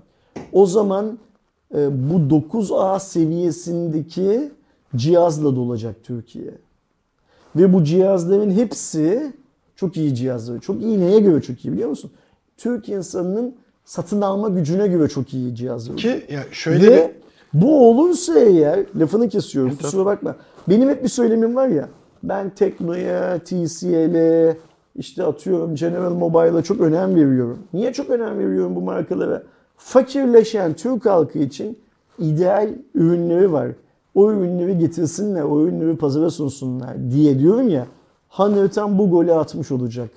[0.52, 1.18] O zaman
[1.74, 4.50] e, bu 9A seviyesindeki
[4.96, 6.54] cihazla dolacak Türkiye.
[7.56, 9.32] Ve bu cihazların hepsi
[9.76, 10.60] çok iyi cihazlar.
[10.60, 12.10] Çok iyi neye göre çok iyi biliyor musun?
[12.56, 13.54] Türk insanının
[13.84, 15.96] satın alma gücüne göre çok iyi cihazlar.
[15.96, 17.12] Ki ya şöyle Ve
[17.54, 20.36] bu olursa eğer lafını kesiyorum Evet, kusura bakma.
[20.68, 21.88] Benim hep bir söylemim var ya.
[22.22, 24.56] Ben Tekno'ya, TCL'e,
[24.96, 27.58] işte atıyorum General Mobile'a çok önem veriyorum.
[27.72, 29.42] Niye çok önem veriyorum bu markalara?
[29.76, 31.78] Fakirleşen Türk halkı için
[32.18, 33.68] ideal ürünleri var.
[34.14, 37.86] O ürünleri getirsinler, o ürünleri pazara sunsunlar diye diyorum ya.
[38.74, 40.10] Tam bu golü atmış olacak.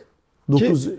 [0.51, 0.89] 9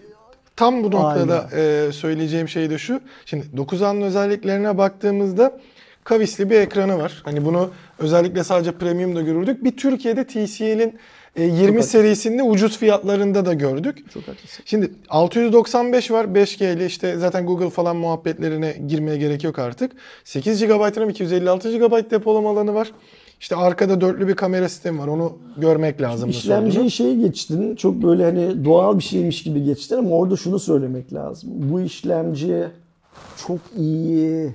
[0.57, 3.01] Tam bu noktada e, söyleyeceğim şey de şu.
[3.25, 5.61] Şimdi 9A'nın özelliklerine baktığımızda
[6.07, 7.23] kavisli bir ekranı var.
[7.25, 9.65] Hani bunu özellikle sadece premium'da görürdük.
[9.65, 10.99] Bir Türkiye'de TCL'in
[11.37, 11.81] e, 20 haklısın.
[11.91, 14.13] serisinde ucuz fiyatlarında da gördük.
[14.15, 14.63] çok haklısın.
[14.65, 19.93] Şimdi 695 var 5G ile işte zaten Google falan muhabbetlerine girmeye gerek yok artık.
[20.25, 22.93] 8 GB RAM 256 GB depolama alanı var.
[23.41, 25.07] İşte arkada dörtlü bir kamera sistemi var.
[25.07, 26.31] Onu görmek lazım.
[26.31, 27.77] İşlemciyi şey geçtin.
[27.77, 31.51] Çok böyle hani doğal bir şeymiş gibi geçtin ama orada şunu söylemek lazım.
[31.53, 32.65] Bu işlemci
[33.47, 34.55] çok iyi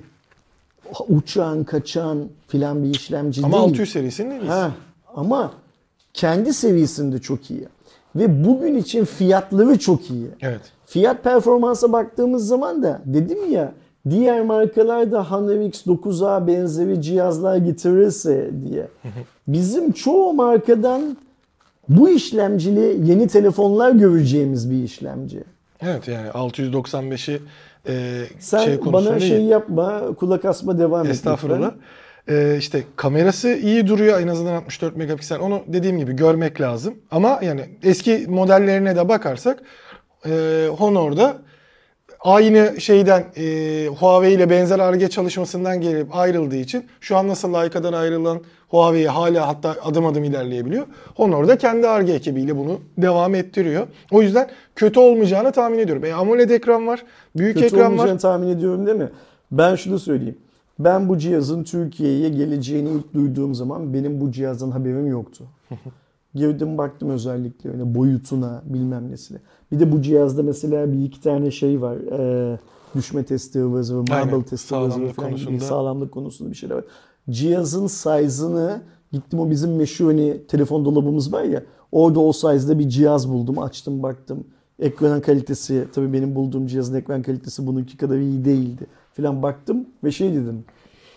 [1.08, 3.64] uçan, kaçan filan bir işlemci Ama değil.
[3.64, 4.68] 600 serisinin en iyisi.
[5.14, 5.52] Ama
[6.14, 7.68] kendi seviyesinde çok iyi.
[8.16, 10.26] Ve bugün için fiyatları çok iyi.
[10.40, 10.60] Evet.
[10.86, 13.72] Fiyat performansa baktığımız zaman da dedim ya
[14.10, 18.88] diğer markalar da Honor X9A benzeri cihazlar getirirse diye.
[19.48, 21.16] Bizim çoğu markadan
[21.88, 25.44] bu işlemcili yeni telefonlar göreceğimiz bir işlemci.
[25.80, 27.40] Evet yani 695'i
[27.88, 29.28] e, Sen şey bana iyi.
[29.28, 31.12] şey yapma, kulak asma devam et.
[31.12, 31.72] Estağfurullah.
[32.28, 35.40] Ee, işte kamerası iyi duruyor en azından 64 megapiksel.
[35.40, 36.94] Onu dediğim gibi görmek lazım.
[37.10, 39.62] Ama yani eski modellerine de bakarsak
[40.26, 41.36] e, Honor'da
[42.24, 47.92] aynı şeyden e, Huawei ile benzer Ar-Ge çalışmasından gelip ayrıldığı için şu an nasıl Leica'dan
[47.92, 50.86] ayrılan Huawei hala hatta adım adım ilerleyebiliyor.
[51.16, 53.86] Honor da kendi Ar-Ge ekibiyle bunu devam ettiriyor.
[54.10, 56.04] O yüzden kötü olmayacağını tahmin ediyorum.
[56.04, 57.04] E, AMOLED ekran var,
[57.36, 57.86] büyük Kötü ekran var.
[57.86, 59.08] olmayacağını tahmin ediyorum değil mi?
[59.52, 60.38] Ben şunu söyleyeyim.
[60.78, 65.44] Ben bu cihazın Türkiye'ye geleceğini ilk duyduğum zaman benim bu cihazdan haberim yoktu.
[66.34, 69.38] Girdim baktım özellikle öyle boyutuna bilmem nesine.
[69.72, 71.96] Bir de bu cihazda mesela bir iki tane şey var.
[71.96, 72.58] Ee,
[72.94, 75.64] düşme testi ıvı marble Aynen, testi sağlamlık falan gibi konusunda.
[75.64, 76.84] sağlamlık konusunda bir şeyler var.
[77.30, 78.80] Cihazın size'ını
[79.12, 83.58] gittim o bizim meşhur hani telefon dolabımız var ya orada o size'da bir cihaz buldum
[83.58, 84.44] açtım baktım.
[84.78, 90.10] Ekran kalitesi tabii benim bulduğum cihazın ekran kalitesi bununki kadar iyi değildi filan baktım ve
[90.10, 90.64] şey dedim.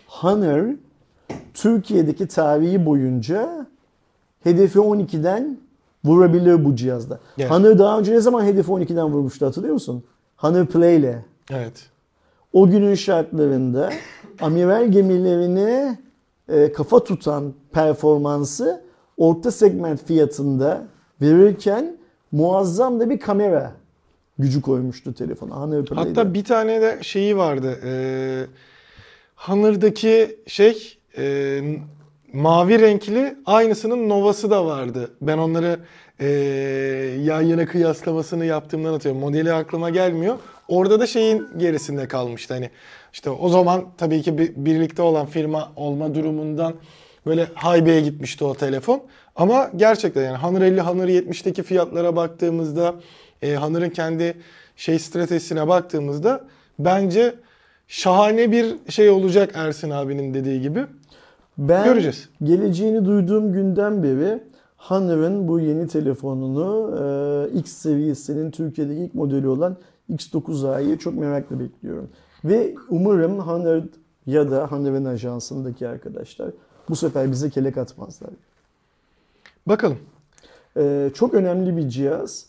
[0.07, 0.75] Honor
[1.53, 3.67] Türkiye'deki tarihi boyunca
[4.45, 5.57] hedefi 12'den
[6.05, 7.19] vurabilir bu cihazda.
[7.37, 7.51] Evet.
[7.51, 10.03] Honor daha önce ne zaman hedefi 12'den vurmuştu hatırlıyor musun?
[10.37, 11.25] Honor Play ile.
[11.51, 11.89] Evet.
[12.53, 13.89] O günün şartlarında
[14.41, 15.97] amiral gemilerini
[16.49, 18.81] e, kafa tutan performansı
[19.17, 20.83] orta segment fiyatında
[21.21, 21.97] verirken
[22.31, 23.73] muazzam da bir kamera
[24.39, 25.55] gücü koymuştu telefona.
[25.55, 26.09] Honor Play'de.
[26.09, 27.79] Hatta bir tane de şeyi vardı.
[27.83, 28.45] Ee,
[29.35, 31.61] Honor'daki şey e,
[32.35, 35.11] mavi renkli aynısının Nova'sı da vardı.
[35.21, 35.79] Ben onları
[36.19, 36.27] e,
[37.23, 39.21] yan yana kıyaslamasını yaptığımdan atıyorum.
[39.21, 40.37] Modeli aklıma gelmiyor.
[40.67, 42.53] Orada da şeyin gerisinde kalmıştı.
[42.53, 42.69] Hani
[43.13, 46.73] işte o zaman tabii ki bir, birlikte olan firma olma durumundan
[47.25, 49.03] böyle haybeye gitmişti o telefon.
[49.35, 52.95] Ama gerçekten yani Honor 50, Honor 70'teki fiyatlara baktığımızda
[53.41, 54.37] e, Honor'ın kendi
[54.75, 56.47] şey stratejisine baktığımızda
[56.79, 57.35] bence
[57.87, 60.85] şahane bir şey olacak Ersin abinin dediği gibi.
[61.57, 62.29] Ben Göreceğiz.
[62.43, 64.43] geleceğini duyduğum günden beri
[64.77, 66.95] Honor'ın bu yeni telefonunu
[67.53, 69.77] e, X seviyesinin Türkiye'deki ilk modeli olan
[70.11, 72.09] X9A'yı çok merakla bekliyorum.
[72.45, 73.83] Ve umarım Honor
[74.25, 76.51] ya da Honor'ın ajansındaki arkadaşlar
[76.89, 78.29] bu sefer bize kelek atmazlar.
[79.67, 79.97] Bakalım.
[80.77, 82.45] E, çok önemli bir cihaz.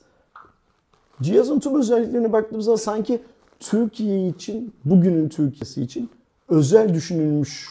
[1.22, 3.22] Cihazın tüm özelliklerine baktığımızda sanki
[3.60, 6.10] Türkiye için, bugünün Türkiye'si için
[6.48, 7.70] özel düşünülmüş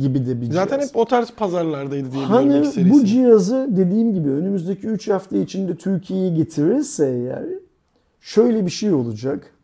[0.00, 0.68] gibi de bir cihaz.
[0.68, 5.74] Zaten hep o tarz pazarlardaydı diye Hani bu cihazı dediğim gibi önümüzdeki 3 hafta içinde
[5.76, 7.44] Türkiye'ye getirirse eğer
[8.20, 9.54] şöyle bir şey olacak.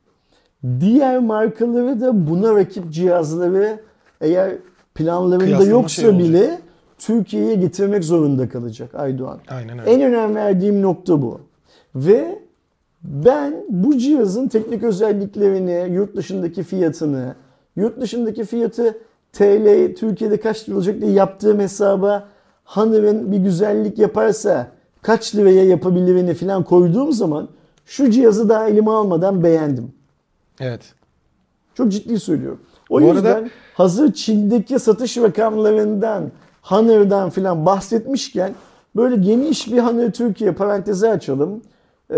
[0.81, 3.81] Diğer markaları da buna rakip cihazları
[4.21, 4.53] eğer
[4.95, 6.29] planlarında Kıyaslama yoksa şey olacak.
[6.29, 6.59] bile
[6.99, 9.39] Türkiye'ye getirmek zorunda kalacak Aydoğan.
[9.49, 9.91] Aynen öyle.
[9.91, 11.41] En önem verdiğim nokta bu.
[11.95, 12.39] Ve
[13.07, 17.35] Ben bu cihazın teknik özelliklerini, yurt dışındaki fiyatını,
[17.77, 18.99] yurt dışındaki fiyatı
[19.37, 22.29] TL Türkiye'de kaç lira olacak diye yaptığım hesaba
[22.65, 24.67] Honor'ın bir güzellik yaparsa
[25.03, 27.49] kaç liraya yapabilirini falan koyduğum zaman
[27.87, 29.93] şu cihazı daha elime almadan beğendim.
[30.61, 30.81] Evet.
[31.75, 32.61] Çok ciddi söylüyorum.
[32.91, 36.25] O Bu yüzden arada- hazır Çin'deki satış rakamlarından,
[36.63, 38.53] Honor'dan filan bahsetmişken
[38.97, 41.63] böyle geniş bir Honor Türkiye parantezi açalım.
[42.11, 42.15] Ee,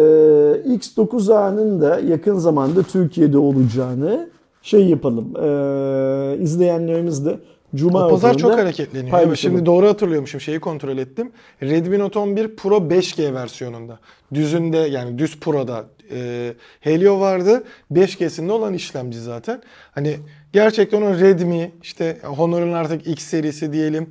[0.66, 4.28] X9A'nın da yakın zamanda Türkiye'de olacağını
[4.62, 5.32] şey yapalım.
[5.36, 7.38] Ee, izleyenlerimiz de
[7.74, 9.02] Cuma O pazar çok hareketleniyor.
[9.02, 9.36] Evet, paylaşalım.
[9.36, 10.40] şimdi doğru hatırlıyormuşum.
[10.40, 11.32] Şeyi kontrol ettim.
[11.62, 13.98] Redmi Note 11 Pro 5G versiyonunda.
[14.34, 17.64] Düzünde yani düz Pro'da e, Helio vardı.
[17.92, 19.62] 5G'sinde olan işlemci zaten.
[19.92, 20.16] Hani
[20.52, 24.10] gerçekten o Redmi işte Honor'un artık X serisi diyelim.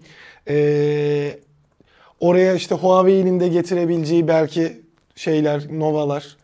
[0.49, 1.39] E,
[2.19, 4.81] oraya işte Huawei'nin de getirebileceği belki
[5.15, 6.37] şeyler, Nova'lar.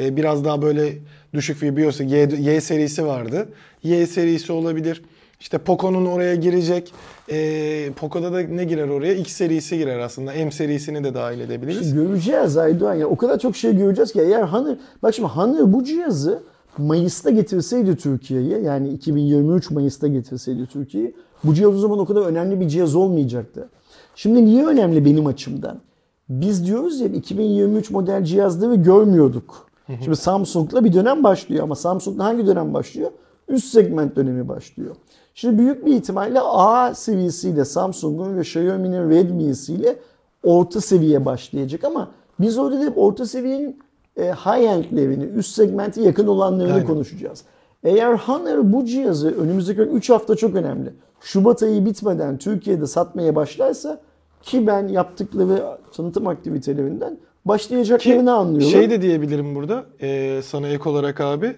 [0.00, 0.92] E, biraz daha böyle
[1.34, 3.48] düşük bir BIOS'u Y, Y serisi vardı.
[3.82, 5.02] Y serisi olabilir.
[5.40, 6.94] İşte Poco'nun oraya girecek.
[7.30, 9.14] E, Poco'da da ne girer oraya?
[9.14, 10.32] X serisi girer aslında.
[10.32, 11.86] M serisini de dahil edebiliriz.
[11.86, 13.06] İşte göreceğiz Aydoğan ya.
[13.06, 16.42] O kadar çok şey göreceğiz ki eğer Honor, bak şimdi Honor bu cihazı
[16.78, 21.12] Mayıs'ta getirseydi Türkiye'ye yani 2023 Mayıs'ta getirseydi Türkiye'ye
[21.44, 23.68] bu cihaz o zaman o kadar önemli bir cihaz olmayacaktı.
[24.14, 25.80] Şimdi niye önemli benim açımdan?
[26.28, 29.66] Biz diyoruz ya 2023 model cihazları görmüyorduk.
[29.86, 33.10] Şimdi Samsung'la bir dönem başlıyor ama Samsung'la hangi dönem başlıyor?
[33.48, 34.96] Üst segment dönemi başlıyor.
[35.34, 39.96] Şimdi büyük bir ihtimalle A seviyesiyle Samsung'un ve Xiaomi'nin Redmi'siyle
[40.42, 43.78] orta seviye başlayacak ama biz orada da hep orta seviyenin
[44.16, 46.86] e, high-end'lerini, üst segmenti yakın olanlarını Aynen.
[46.86, 47.44] konuşacağız.
[47.84, 50.92] Eğer Honor bu cihazı önümüzdeki 3 hafta çok önemli.
[51.20, 54.00] Şubat ayı bitmeden Türkiye'de satmaya başlarsa
[54.42, 58.70] ki ben yaptıkları tanıtım aktivitelerinden başlayacaklarını anlıyorum.
[58.70, 61.56] Şey de diyebilirim burada e, sana ek olarak abi.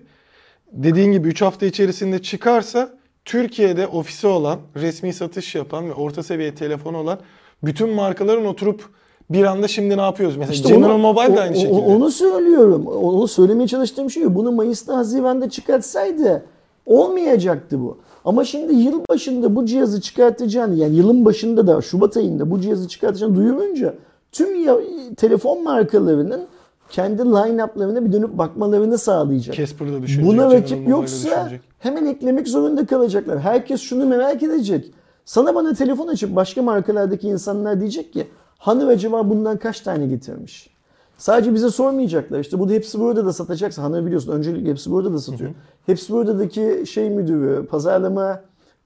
[0.72, 2.88] Dediğin gibi 3 hafta içerisinde çıkarsa
[3.24, 7.18] Türkiye'de ofisi olan, resmi satış yapan ve orta seviye telefonu olan
[7.64, 8.84] bütün markaların oturup
[9.30, 10.36] bir anda şimdi ne yapıyoruz?
[10.36, 11.72] Mesela İşte General onu- Mobile de aynı o- şekilde.
[11.80, 12.86] Onu söylüyorum.
[12.86, 16.44] Onu söylemeye çalıştığım şey bunu Mayıs'ta Haziran'da çıkartsaydı
[16.86, 17.98] olmayacaktı bu.
[18.24, 22.88] Ama şimdi yıl başında bu cihazı çıkartacağını yani yılın başında da Şubat ayında bu cihazı
[22.88, 23.94] çıkartacağını duyurunca
[24.36, 24.76] tüm ya,
[25.16, 26.46] telefon markalarının
[26.88, 29.56] kendi line-up'larına bir dönüp bakmalarını sağlayacak.
[29.56, 30.32] Casper'da düşünecek.
[30.32, 31.60] Buna rakip yoksa düşünecek.
[31.78, 33.40] hemen eklemek zorunda kalacaklar.
[33.40, 34.92] Herkes şunu merak edecek.
[35.24, 38.26] Sana bana telefon açıp başka markalardaki insanlar diyecek ki
[38.58, 40.70] Hanı acaba bundan kaç tane getirmiş?
[41.18, 42.40] Sadece bize sormayacaklar.
[42.40, 43.82] İşte bu da hepsi burada da satacaksa.
[43.82, 45.50] Hanı biliyorsun öncelikle hepsi burada da satıyor.
[45.86, 48.40] Hepsi buradaki şey müdürü, pazarlama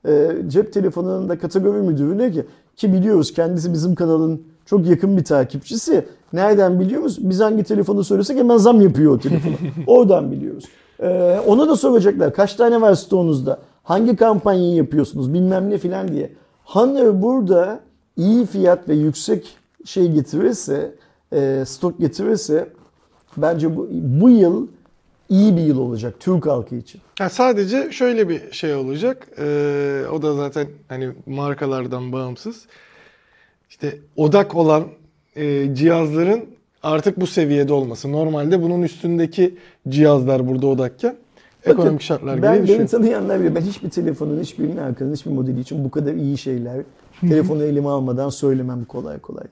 [0.06, 2.46] e, cep telefonunun da kategori müdürü ne ki?
[2.76, 6.04] Ki biliyoruz kendisi bizim kanalın çok yakın bir takipçisi.
[6.32, 7.18] Nereden biliyoruz?
[7.20, 9.54] Biz hangi telefonu söylesek hemen zam yapıyor o telefonu.
[9.86, 10.64] Oradan biliyoruz.
[11.00, 12.34] Ee, ona da soracaklar.
[12.34, 13.58] Kaç tane var stoğunuzda?
[13.82, 15.34] Hangi kampanyayı yapıyorsunuz?
[15.34, 16.32] Bilmem ne filan diye.
[16.64, 17.80] Honor burada
[18.16, 20.94] iyi fiyat ve yüksek şey getirirse,
[21.32, 22.68] e, stok getirirse
[23.36, 24.66] bence bu, bu yıl
[25.28, 27.00] iyi bir yıl olacak Türk halkı için.
[27.18, 29.28] Ha, sadece şöyle bir şey olacak.
[29.38, 32.66] Ee, o da zaten hani markalardan bağımsız.
[33.70, 34.84] İşte odak olan
[35.36, 36.44] e, cihazların
[36.82, 38.12] artık bu seviyede olması.
[38.12, 41.16] Normalde bunun üstündeki cihazlar burada odakken
[41.64, 43.54] ekonomik Bakın, şartlar gereği ben, beni tanıyanlar bilir.
[43.54, 46.82] Ben hiçbir telefonun, hiçbir markanın, hiçbir modeli için bu kadar iyi şeyler
[47.20, 49.44] telefonu elime almadan söylemem kolay kolay.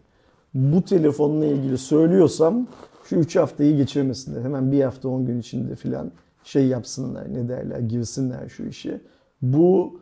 [0.54, 2.66] Bu telefonla ilgili söylüyorsam
[3.04, 4.42] şu 3 haftayı geçirmesinler.
[4.42, 6.10] Hemen bir hafta 10 gün içinde filan
[6.44, 9.00] şey yapsınlar ne derler girsinler şu işe.
[9.42, 10.00] Bu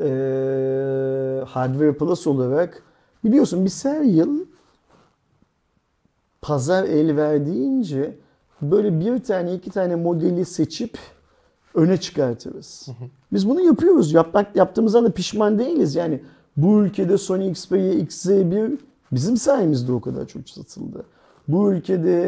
[0.00, 0.06] e,
[1.46, 2.82] Hardware Plus olarak
[3.26, 4.46] biliyorsun biz her yıl
[6.42, 8.18] pazar el verdiğince
[8.62, 10.98] böyle bir tane iki tane modeli seçip
[11.74, 12.88] öne çıkartırız.
[13.32, 14.12] Biz bunu yapıyoruz.
[14.12, 15.94] Yapmak yaptığımızdan da pişman değiliz.
[15.94, 16.20] Yani
[16.56, 18.76] bu ülkede Sony Xperia XZ1
[19.12, 21.04] bizim sayemizde o kadar çok satıldı.
[21.48, 22.22] Bu ülkede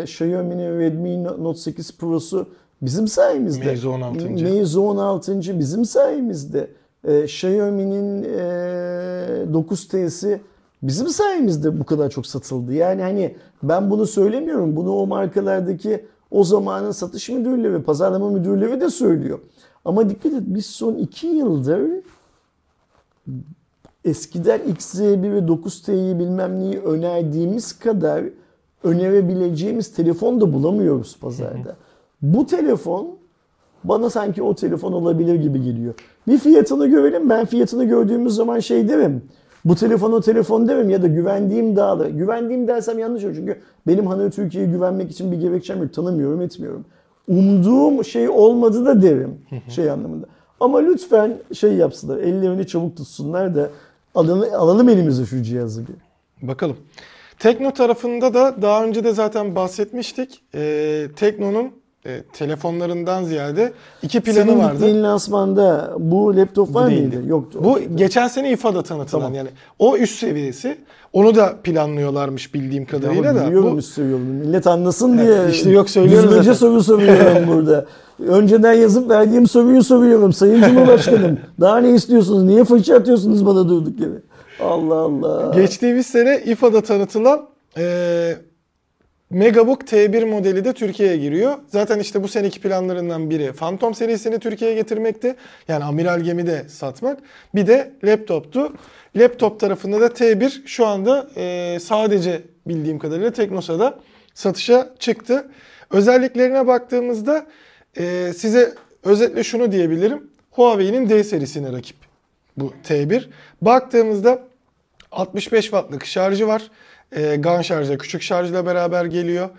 [0.00, 2.46] e, Xiaomi'nin Redmi Note 8 Pro'su
[2.82, 3.64] bizim sayemizde.
[3.64, 4.30] Meizu 16.
[4.30, 5.58] Meizu 16.
[5.58, 6.70] bizim sayemizde.
[7.04, 8.36] E, Xiaomi'nin e,
[9.52, 10.40] 9T'si
[10.82, 12.72] bizim sayemizde bu kadar çok satıldı.
[12.72, 14.76] Yani hani ben bunu söylemiyorum.
[14.76, 19.38] Bunu o markalardaki o zamanın satış müdürleri ve pazarlama müdürleri de söylüyor.
[19.84, 21.80] Ama dikkat et biz son iki yıldır
[24.04, 28.24] eskiden XZ1 ve 9T'yi bilmem neyi önerdiğimiz kadar
[28.84, 31.76] önerebileceğimiz telefon da bulamıyoruz pazarda.
[32.22, 33.18] Bu telefon
[33.88, 35.94] bana sanki o telefon olabilir gibi geliyor.
[36.28, 37.30] Bir fiyatını görelim.
[37.30, 39.22] Ben fiyatını gördüğümüz zaman şey derim.
[39.64, 42.08] Bu telefon o telefon demem ya da güvendiğim dağlı.
[42.08, 45.94] Güvendiğim dersem yanlış olur çünkü benim hani Türkiye'ye güvenmek için bir gerekçem yok.
[45.94, 46.84] Tanımıyorum etmiyorum.
[47.28, 49.38] Umduğum şey olmadı da derim
[49.68, 50.26] şey anlamında.
[50.60, 53.70] Ama lütfen şey yapsınlar ellerini çabuk tutsunlar da
[54.14, 55.94] alalım, alalım elimize şu cihazı bir.
[56.48, 56.76] Bakalım.
[57.38, 60.42] Tekno tarafında da daha önce de zaten bahsetmiştik.
[60.54, 61.72] Ee, Tekno'nun
[62.06, 63.72] e, telefonlarından ziyade
[64.02, 64.72] iki planı Senin vardı.
[64.78, 67.16] gittiğin lansmanda bu laptop var değildi.
[67.16, 67.28] mıydı?
[67.30, 67.58] Yoktu.
[67.64, 69.34] Bu geçen sene İFA'da tanıtılan Tamam.
[69.34, 70.78] yani o üst seviyesi.
[71.12, 73.46] Onu da planlıyorlarmış bildiğim kadarıyla Ama da.
[73.46, 74.24] biliyorum Bu, yolunu.
[74.24, 75.50] Millet anlasın Evet, diye.
[75.50, 77.86] işte yok söylüyorum Düzgünce soru soruyorum burada.
[78.28, 80.32] Önceden yazıp verdiğim soruyu soruyorum.
[80.32, 81.38] Sayın Cumhurbaşkanım.
[81.60, 82.42] Daha ne istiyorsunuz?
[82.42, 84.12] Niye fırça atıyorsunuz bana durduk yere?
[84.64, 85.52] Allah Allah.
[85.54, 87.40] geçtiğimiz sene İFA'da tanıtılan
[87.78, 87.84] e,
[89.30, 91.58] Megabook T1 modeli de Türkiye'ye giriyor.
[91.68, 95.36] Zaten işte bu seneki planlarından biri Phantom serisini Türkiye'ye getirmekti.
[95.68, 97.18] Yani amiral gemi de satmak.
[97.54, 98.72] Bir de laptoptu.
[99.16, 103.98] Laptop tarafında da T1 şu anda e, sadece bildiğim kadarıyla Teknosa'da
[104.34, 105.48] satışa çıktı.
[105.90, 107.46] Özelliklerine baktığımızda
[107.98, 108.74] e, size
[109.04, 110.30] özetle şunu diyebilirim.
[110.50, 111.96] Huawei'nin D serisine rakip
[112.56, 113.24] bu T1.
[113.62, 114.42] Baktığımızda
[115.12, 116.70] 65 wattlık şarjı var.
[117.12, 119.50] E, GAN şarjı küçük şarjla beraber geliyor.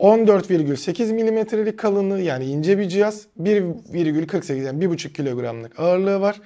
[0.00, 3.26] 14,8 milimetrelik kalınlığı yani ince bir cihaz.
[3.42, 6.40] 1,48 yani 1,5 kilogramlık ağırlığı var.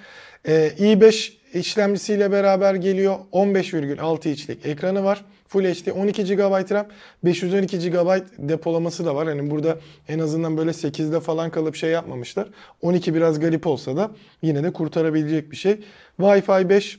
[0.45, 3.17] E, i5 işlemcisiyle beraber geliyor.
[3.33, 5.25] 15,6 inçlik ekranı var.
[5.49, 6.87] Full HD 12 GB RAM,
[7.25, 9.29] 512 GB depolaması da var.
[9.29, 9.79] Hani burada
[10.09, 12.49] en azından böyle 8'de falan kalıp şey yapmamışlar.
[12.83, 14.11] 12 biraz garip olsa da
[14.43, 15.81] yine de kurtarabilecek bir şey.
[16.21, 16.99] Wi-Fi 5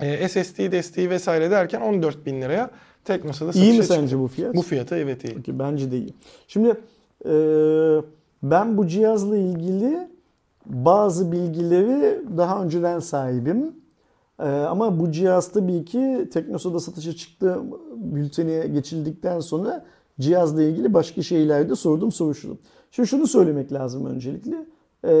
[0.00, 2.70] e, SSD desteği vesaire derken 14 bin liraya
[3.04, 3.94] Teknosa'da satışa İyi mi çıktı.
[3.94, 4.54] sence bu fiyat?
[4.56, 5.34] Bu fiyata evet iyi.
[5.34, 6.14] Peki, bence de iyi.
[6.48, 6.68] Şimdi
[7.24, 7.32] e,
[8.42, 10.08] ben bu cihazla ilgili
[10.66, 13.72] bazı bilgileri daha önceden sahibim.
[14.38, 17.58] E, ama bu cihaz tabii ki Teknosa'da satışa çıktı
[17.96, 19.84] bülteni geçildikten sonra
[20.20, 22.58] cihazla ilgili başka şeyler de sordum soruşturdum.
[22.90, 24.56] Şimdi şunu söylemek lazım öncelikle.
[25.08, 25.12] E,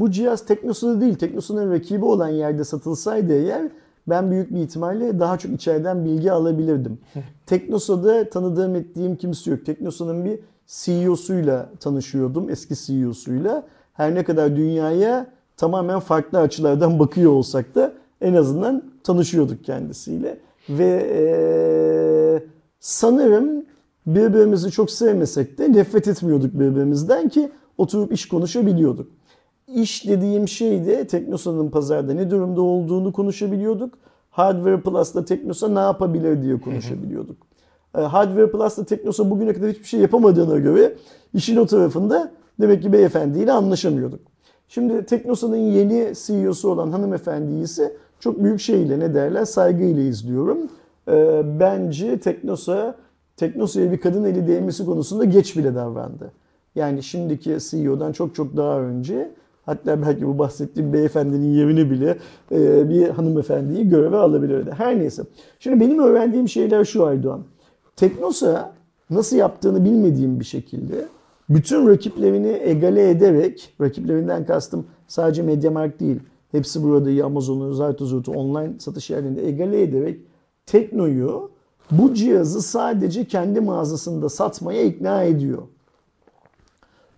[0.00, 3.68] bu cihaz Teknosa'da değil, Teknosa'nın rakibi olan yerde satılsaydı eğer
[4.06, 6.98] ben büyük bir ihtimalle daha çok içeriden bilgi alabilirdim.
[7.46, 9.66] Teknosa'da tanıdığım ettiğim kimse yok.
[9.66, 13.66] Teknosa'nın bir CEO'suyla tanışıyordum, eski CEO'suyla.
[13.92, 15.26] Her ne kadar dünyaya
[15.56, 20.38] tamamen farklı açılardan bakıyor olsak da en azından tanışıyorduk kendisiyle.
[20.68, 22.46] Ve eee,
[22.80, 23.64] sanırım
[24.06, 29.10] birbirimizi çok sevmesek de nefret etmiyorduk birbirimizden ki oturup iş konuşabiliyorduk.
[29.74, 33.94] İş dediğim şey de Teknosa'nın pazarda ne durumda olduğunu konuşabiliyorduk.
[34.30, 37.36] Hardware Plus'ta Teknosa ne yapabilir diye konuşabiliyorduk.
[37.98, 40.94] E, Hardware Plus'ta Teknosa bugüne kadar hiçbir şey yapamadığına göre
[41.34, 44.20] işin o tarafında demek ki beyefendiyle anlaşamıyorduk.
[44.68, 50.58] Şimdi Teknosa'nın yeni CEO'su olan hanımefendiyi ise çok büyük şeyle ne derler saygıyla izliyorum.
[51.08, 52.94] E, bence Teknosa
[53.36, 56.32] Teknosa'ya bir kadın eli değmesi konusunda geç bile davrandı.
[56.74, 59.30] Yani şimdiki CEO'dan çok çok daha önce
[59.66, 62.18] hatta belki bu bahsettiğim beyefendinin yerini bile
[62.52, 64.70] e, bir hanımefendiyi göreve alabilirdi.
[64.76, 65.22] Her neyse.
[65.58, 67.44] Şimdi benim öğrendiğim şeyler şu Aydoğan.
[67.96, 68.72] Teknosa
[69.10, 71.08] nasıl yaptığını bilmediğim bir şekilde
[71.48, 76.20] bütün rakiplerini egale ederek, rakiplerinden kastım sadece Mediamarkt değil,
[76.52, 80.20] hepsi burada Amazon'u, Zartozurt'u online satış yerlerinde egale ederek
[80.66, 81.50] Tekno'yu
[81.90, 85.62] bu cihazı sadece kendi mağazasında satmaya ikna ediyor.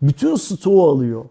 [0.02, 1.24] Bütün stoğu alıyor.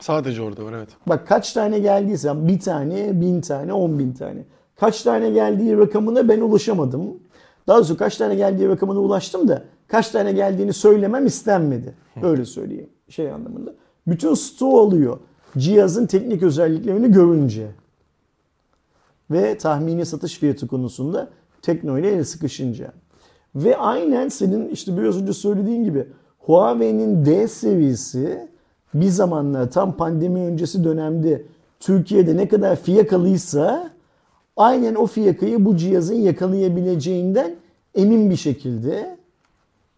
[0.00, 0.88] Sadece orada var evet.
[1.06, 4.44] Bak kaç tane geldiyse bir tane, bin tane, on bin tane.
[4.76, 7.20] Kaç tane geldiği rakamına ben ulaşamadım.
[7.66, 11.94] Daha doğrusu kaç tane geldiği rakamına ulaştım da kaç tane geldiğini söylemem istenmedi.
[12.22, 13.74] Öyle söyleyeyim şey anlamında.
[14.06, 15.18] Bütün stoğu alıyor.
[15.58, 17.66] Cihazın teknik özelliklerini görünce.
[19.30, 21.30] Ve tahmini satış fiyatı konusunda
[21.62, 22.92] Tekno ile el sıkışınca.
[23.54, 26.06] Ve aynen senin işte biraz önce söylediğin gibi
[26.38, 28.49] Huawei'nin D serisi
[28.94, 31.42] bir zamanlar tam pandemi öncesi dönemde
[31.80, 33.90] Türkiye'de ne kadar fiyakalıysa
[34.56, 37.56] aynen o fiyakayı bu cihazın yakalayabileceğinden
[37.94, 39.16] emin bir şekilde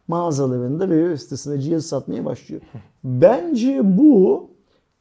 [0.09, 2.63] mağazalarında ve web sitesinde cihaz satmaya başlıyor.
[3.05, 4.47] Bence bu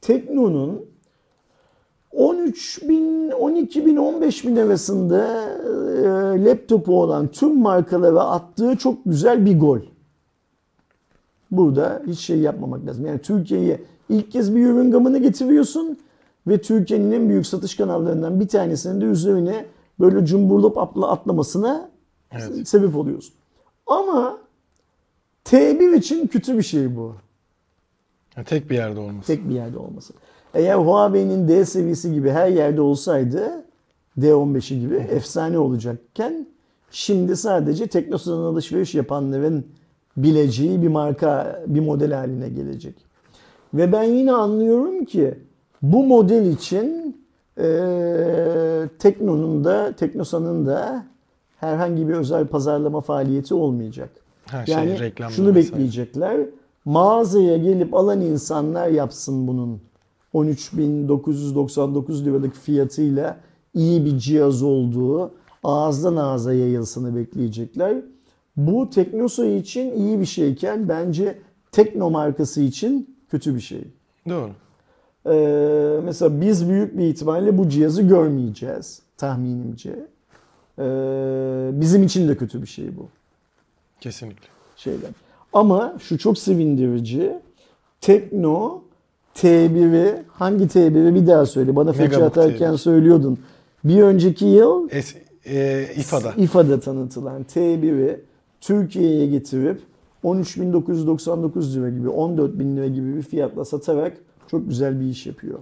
[0.01, 0.85] Tekno'nun
[2.11, 5.27] 13 bin, 12 bin, 15 bin arasında
[6.35, 9.80] e, laptopu olan tüm markalara attığı çok güzel bir gol.
[11.52, 13.06] Burada hiç şey yapmamak lazım.
[13.06, 15.98] Yani Türkiye'ye ilk kez bir ürün gamını getiriyorsun
[16.48, 19.65] ve Türkiye'nin en büyük satış kanallarından bir tanesinin de üzerine
[19.99, 21.90] böyle cumburlop atla atlamasına
[22.32, 22.68] Evet.
[22.68, 23.34] sebep oluyorsun.
[23.88, 24.38] Ama
[25.45, 27.15] T1 için kötü bir şey bu.
[28.38, 29.28] Yani tek bir yerde olması.
[29.28, 30.14] Tek bir yerde olması.
[30.53, 33.64] Eğer Huawei'nin D seviyesi gibi her yerde olsaydı
[34.19, 36.48] D15'i gibi efsane olacakken
[36.91, 39.65] şimdi sadece Teknosa'dan alışveriş yapanların
[40.17, 42.95] bileceği bir marka, bir model haline gelecek.
[43.73, 45.33] Ve ben yine anlıyorum ki
[45.81, 47.17] bu model için
[47.57, 47.63] e,
[48.99, 51.05] Tekno'nun da Teknosa'nın da
[51.57, 54.09] herhangi bir özel pazarlama faaliyeti olmayacak.
[54.45, 55.55] Ha, şey, Yani şunu vesaire.
[55.55, 56.38] bekleyecekler.
[56.85, 59.81] Mağazaya gelip alan insanlar yapsın bunun.
[60.33, 63.38] 13.999 liralık fiyatıyla
[63.73, 65.31] iyi bir cihaz olduğu
[65.63, 67.95] ağızdan ağza yayılsını bekleyecekler.
[68.57, 71.38] Bu Teknosa için iyi bir şeyken bence
[71.72, 73.84] Tekno markası için kötü bir şey.
[74.30, 74.52] Doğru.
[75.26, 79.90] Ee, mesela biz büyük bir ihtimalle bu cihazı görmeyeceğiz tahminimce.
[80.80, 80.84] Ee,
[81.73, 83.07] bizim için de kötü bir şey bu
[83.99, 84.48] Kesinlikle.
[84.78, 85.10] şeyler.
[85.53, 87.34] Ama şu çok sevindirici.
[88.02, 88.82] Tekno
[89.36, 91.76] T1'i hangi T1'i bir daha söyle.
[91.76, 92.78] Bana Megabook atarken T1.
[92.78, 93.40] söylüyordun.
[93.84, 95.15] Bir önceki yıl Es,
[95.45, 96.34] e, İFA'da.
[96.38, 98.19] İFA'da tanıtılan T1'i
[98.61, 99.81] Türkiye'ye getirip
[100.23, 104.17] 13.999 lira gibi 14.000 lira gibi bir fiyatla satarak
[104.47, 105.59] çok güzel bir iş yapıyor.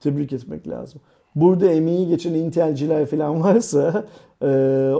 [0.00, 1.00] Tebrik etmek lazım.
[1.34, 4.06] Burada emeği geçen Intel'ciler falan varsa
[4.42, 4.46] e,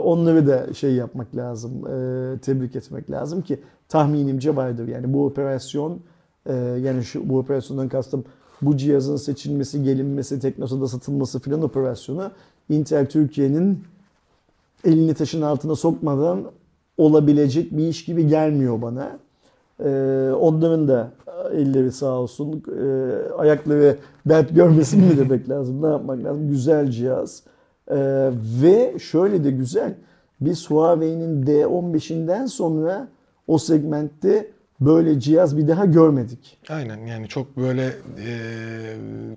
[0.03, 3.59] onları da şey yapmak lazım, e, tebrik etmek lazım ki
[3.89, 4.87] tahminimce vardır.
[4.87, 5.99] Yani bu operasyon,
[6.45, 8.23] e, yani şu bu operasyondan kastım
[8.61, 12.31] bu cihazın seçilmesi, gelinmesi, Teknosa'da satılması filan operasyonu
[12.69, 13.83] Intel Türkiye'nin
[14.85, 16.43] elini taşın altına sokmadan
[16.99, 19.19] olabilecek bir iş gibi gelmiyor bana.
[19.85, 21.11] Ee, onların da
[21.53, 22.63] elleri sağ olsun.
[22.67, 25.81] Ee, ayakları dert görmesin mi demek lazım?
[25.81, 26.49] Ne yapmak lazım?
[26.49, 27.43] Güzel cihaz.
[27.91, 28.29] Ee,
[28.61, 29.93] ve şöyle de güzel.
[30.41, 33.07] Biz Huawei'nin D15'inden sonra
[33.47, 36.57] o segmentte böyle cihaz bir daha görmedik.
[36.69, 37.85] Aynen yani çok böyle
[38.25, 38.31] e,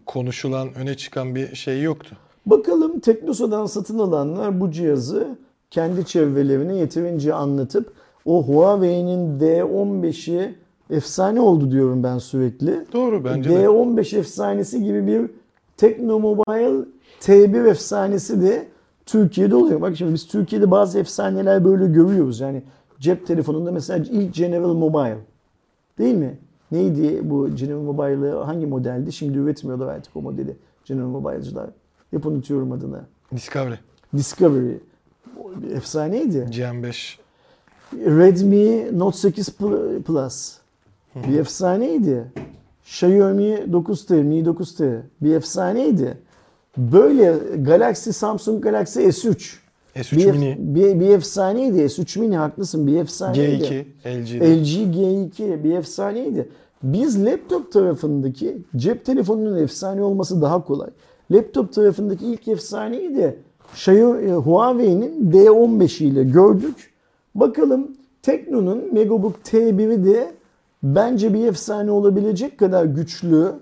[0.06, 2.16] konuşulan, öne çıkan bir şey yoktu.
[2.46, 5.38] Bakalım Teknosa'dan satın alanlar bu cihazı
[5.72, 7.92] kendi çevrelerine yeterince anlatıp
[8.24, 10.54] o Huawei'nin D15'i
[10.90, 12.86] efsane oldu diyorum ben sürekli.
[12.92, 13.54] Doğru bence de.
[13.54, 15.30] D15 efsanesi gibi bir
[15.76, 16.84] Teknomobile
[17.20, 18.66] T1 efsanesi de
[19.06, 19.80] Türkiye'de oluyor.
[19.80, 22.40] Bak şimdi biz Türkiye'de bazı efsaneler böyle görüyoruz.
[22.40, 22.62] Yani
[23.00, 25.18] cep telefonunda mesela ilk General Mobile.
[25.98, 26.38] Değil mi?
[26.72, 29.12] Neydi bu General Mobile'ı hangi modeldi?
[29.12, 31.70] Şimdi üretmiyorlar artık o modeli General Mobile'cılar.
[32.10, 33.00] Hep unutuyorum adını.
[33.34, 33.76] Discovery,
[34.16, 34.74] Discovery.
[35.62, 36.38] Bir Efsaneydi.
[36.50, 37.16] GM5
[37.94, 40.52] Redmi Note 8 Pl- Plus.
[41.28, 42.24] Bir efsaneydi.
[42.84, 45.00] Xiaomi 9T, Mi 9T.
[45.20, 46.18] Bir efsaneydi.
[46.76, 49.54] Böyle Galaxy, Samsung Galaxy S3.
[49.96, 51.78] S3 Bir, Mini, bir, bir efsaneydi.
[51.78, 52.86] S3 Mini haklısın.
[52.86, 53.64] Bir efsaneydi.
[54.04, 54.60] G2, LG'de.
[54.60, 56.48] LG G2 bir efsaneydi.
[56.82, 60.90] Biz laptop tarafındaki cep telefonunun efsane olması daha kolay.
[61.30, 63.36] Laptop tarafındaki ilk efsaneyi de
[64.44, 66.92] Huawei'nin D15 ile gördük.
[67.34, 70.32] Bakalım Tekno'nun Megabook T1'i de
[70.82, 73.52] bence bir efsane olabilecek kadar güçlü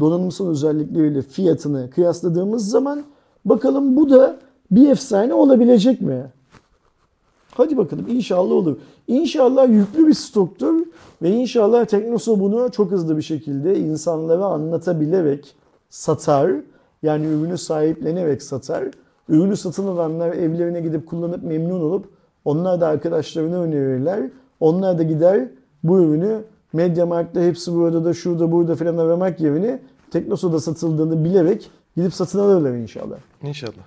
[0.00, 3.02] donanımsal özellikleriyle fiyatını kıyasladığımız zaman
[3.44, 4.36] bakalım bu da
[4.70, 6.26] bir efsane olabilecek mi?
[7.50, 8.76] Hadi bakalım inşallah olur.
[9.08, 10.82] İnşallah yüklü bir stoktur
[11.22, 15.54] ve inşallah Teknosa bunu çok hızlı bir şekilde insanlara anlatabilerek
[15.90, 16.52] satar.
[17.02, 18.84] Yani ürünü sahiplenerek satar.
[19.30, 22.08] Ürünü satın alanlar evlerine gidip kullanıp memnun olup
[22.44, 24.20] onlar da arkadaşlarına önerirler.
[24.60, 25.48] Onlar da gider
[25.82, 26.42] bu ürünü
[26.72, 29.78] Mediamarkt'ta hepsi burada da şurada burada filan aramak yerine
[30.10, 33.16] Teknosa'da satıldığını bilerek gidip satın alırlar inşallah.
[33.42, 33.82] İnşallah.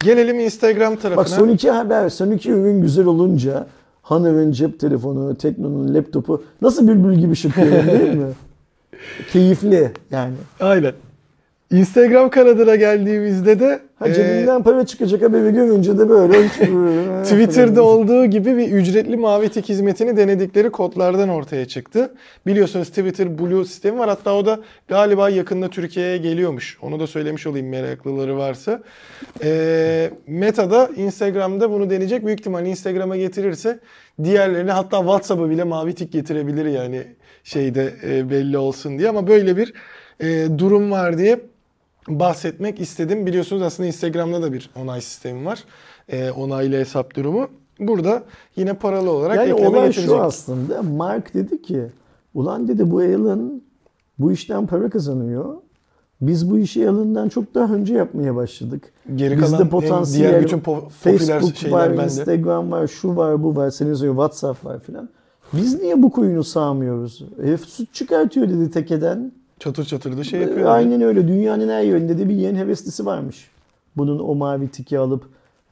[0.00, 1.16] Gelelim Instagram tarafına.
[1.16, 3.66] Bak son iki haber, son iki ürün güzel olunca
[4.02, 8.26] Honor'ın cep telefonu, Tekno'nun laptopu nasıl bülbül gibi şıkıyor değil mi?
[9.32, 10.34] Keyifli yani.
[10.60, 10.92] Aynen.
[11.72, 16.52] Instagram kanadına geldiğimizde de Ha e, cebinden para çıkacak haberi görünce de böyle hiç
[17.30, 22.14] Twitter'da olduğu gibi bir ücretli mavi tik hizmetini denedikleri kodlardan ortaya çıktı.
[22.46, 24.08] Biliyorsunuz Twitter Blue sistemi var.
[24.08, 26.78] Hatta o da galiba yakında Türkiye'ye geliyormuş.
[26.82, 28.82] Onu da söylemiş olayım meraklıları varsa.
[29.42, 32.26] Ee, Meta da Instagram'da bunu deneyecek.
[32.26, 33.78] Büyük ihtimalle Instagram'a getirirse
[34.24, 37.02] diğerlerine hatta WhatsApp'a bile mavi tik getirebilir yani
[37.44, 39.08] şeyde e, belli olsun diye.
[39.08, 39.74] Ama böyle bir
[40.20, 41.51] e, durum var diye
[42.08, 43.26] bahsetmek istedim.
[43.26, 45.64] Biliyorsunuz aslında Instagram'da da bir onay sistemi var.
[46.08, 47.48] Ee, onaylı hesap durumu.
[47.80, 48.22] Burada
[48.56, 50.10] yine paralı olarak Yani ekleme olay getirecek.
[50.16, 50.82] şu aslında.
[50.82, 51.86] Mark dedi ki
[52.34, 53.62] ulan dedi bu Alan
[54.18, 55.54] bu işten para kazanıyor.
[56.20, 58.92] Biz bu işi Alan'dan çok daha önce yapmaya başladık.
[59.16, 62.04] Geri Bizde kalan en potansiyel diğer bütün po- Facebook var, bende.
[62.04, 65.08] Instagram var, şu var, bu var, senin söylediğin WhatsApp var filan.
[65.52, 67.24] Biz niye bu koyunu sağmıyoruz?
[67.42, 69.32] Herif süt çıkartıyor dedi tekeden.
[69.62, 70.70] Çatır çatır da şey yapıyor.
[70.70, 71.28] Aynen öyle.
[71.28, 73.50] Dünyanın her yerinde de bir yeni heveslisi varmış.
[73.96, 75.24] bunun o mavi tiki alıp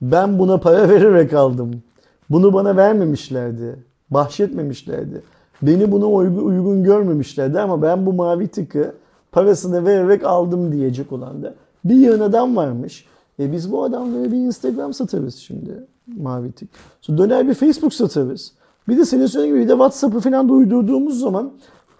[0.02, 1.82] ben buna para vererek aldım.
[2.30, 3.76] Bunu bana vermemişlerdi.
[4.10, 5.22] Bahşetmemişlerdi.
[5.62, 8.94] Beni buna uygun, uygun görmemişlerdi ama ben bu mavi tıkı
[9.32, 11.54] parasını vererek aldım diyecek olan da
[11.84, 13.04] bir yığın adam varmış.
[13.40, 15.70] E biz bu adamlara bir Instagram satarız şimdi
[16.06, 16.68] mavi tık.
[17.00, 18.52] Sonra döner bir Facebook satarız.
[18.88, 21.52] Bir de senin söylediğin gibi bir de WhatsApp'ı falan da uydurduğumuz zaman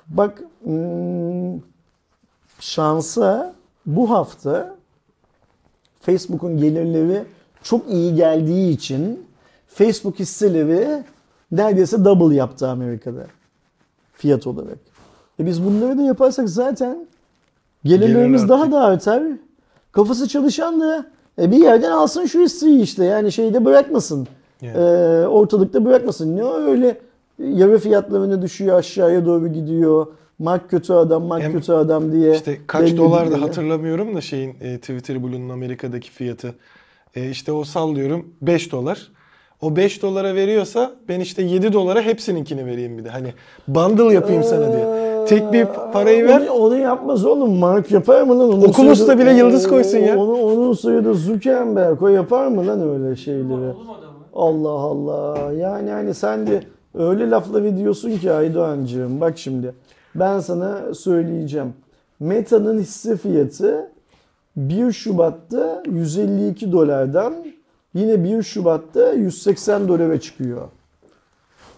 [0.09, 1.70] bak hmm,
[2.61, 3.55] şansa
[3.87, 4.77] bu hafta
[6.01, 7.25] Facebook'un gelirleri
[7.63, 9.27] çok iyi geldiği için
[9.67, 11.03] Facebook hisseleri
[11.53, 13.27] neredeyse double yaptı Amerika'da
[14.13, 14.79] fiyat olarak.
[15.41, 17.07] E biz bunları da yaparsak zaten
[17.85, 19.23] gelirlerimiz Gelir daha da artar.
[19.93, 21.07] Kafası çalışan da
[21.39, 24.29] e bir yerden alsın şu hisseyi işte yani şeyde bırakmasın.
[24.61, 24.77] Yani.
[24.77, 26.37] E, ortalıkta bırakmasın.
[26.37, 26.99] Ne öyle
[27.39, 30.07] yarı fiyatlarına düşüyor aşağıya doğru gidiyor.
[30.41, 32.35] Mark kötü adam, Mark Hem kötü adam diye.
[32.35, 36.55] İşte kaç dolar da hatırlamıyorum da şeyin e, Twitter Blue'nun Amerika'daki fiyatı.
[37.15, 39.09] E, işte o sallıyorum 5 dolar.
[39.61, 43.09] O 5 dolara veriyorsa ben işte 7 dolara hepsininkini vereyim bir de.
[43.09, 43.35] Hani
[43.69, 44.87] bundle yapayım sana diye.
[45.27, 46.41] Tek bir parayı ver.
[46.41, 47.59] Onu, onu yapmaz oğlum.
[47.59, 48.53] Mark yapar mı lan?
[48.53, 50.19] Onun Oculus da bile yıldız koysun ya.
[50.19, 52.03] Onu, onun soyadı Zuckerberg.
[52.03, 53.53] O yapar mı lan öyle şeyleri?
[53.53, 54.19] Oğlum adamı.
[54.35, 55.53] Allah Allah.
[55.53, 56.63] Yani hani sen de
[56.95, 59.21] öyle lafları diyorsun ki Aydoğancığım.
[59.21, 59.75] Bak şimdi
[60.15, 61.75] ben sana söyleyeceğim.
[62.21, 63.91] Meta'nın hisse fiyatı
[64.57, 67.35] 1 Şubat'ta 152 dolardan
[67.95, 70.69] yine 1 Şubat'ta 180 dolara çıkıyor.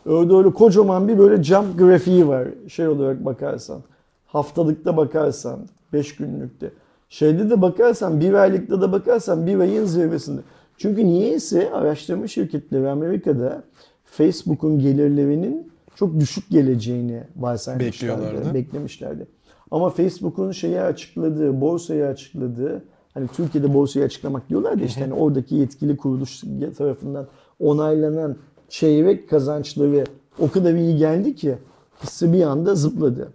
[0.07, 3.83] Öyle öyle kocaman bir böyle jump grafiği var şey olarak bakarsan.
[4.27, 5.61] Haftalıkta bakarsan,
[5.93, 6.71] 5 günlükte.
[7.09, 10.41] Şeyde de bakarsan, bir aylıkta da bakarsan bir ayın zirvesinde.
[10.77, 13.63] Çünkü niyeyse araştırma şirketleri Amerika'da
[14.05, 19.27] Facebook'un gelirlerinin çok düşük geleceğini varsaymışlardı, beklemişlerdi.
[19.71, 25.55] Ama Facebook'un şeyi açıkladığı, borsaya açıkladığı, hani Türkiye'de borsayı açıklamak diyorlar da işte hani oradaki
[25.55, 26.43] yetkili kuruluş
[26.79, 27.27] tarafından
[27.61, 28.37] onaylanan
[28.69, 30.05] çeyrek kazançları
[30.39, 31.55] o kadar iyi geldi ki
[32.03, 33.33] hisse bir anda zıpladı.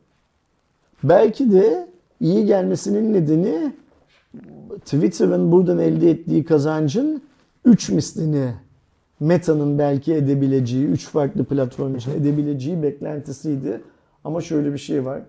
[1.04, 1.88] Belki de
[2.20, 3.74] iyi gelmesinin nedeni
[4.86, 7.22] Twitter'ın buradan elde ettiği kazancın
[7.66, 8.54] 3 mislini
[9.20, 13.82] Meta'nın belki edebileceği, 3 farklı platform için edebileceği beklentisiydi.
[14.24, 15.22] Ama şöyle bir şey var.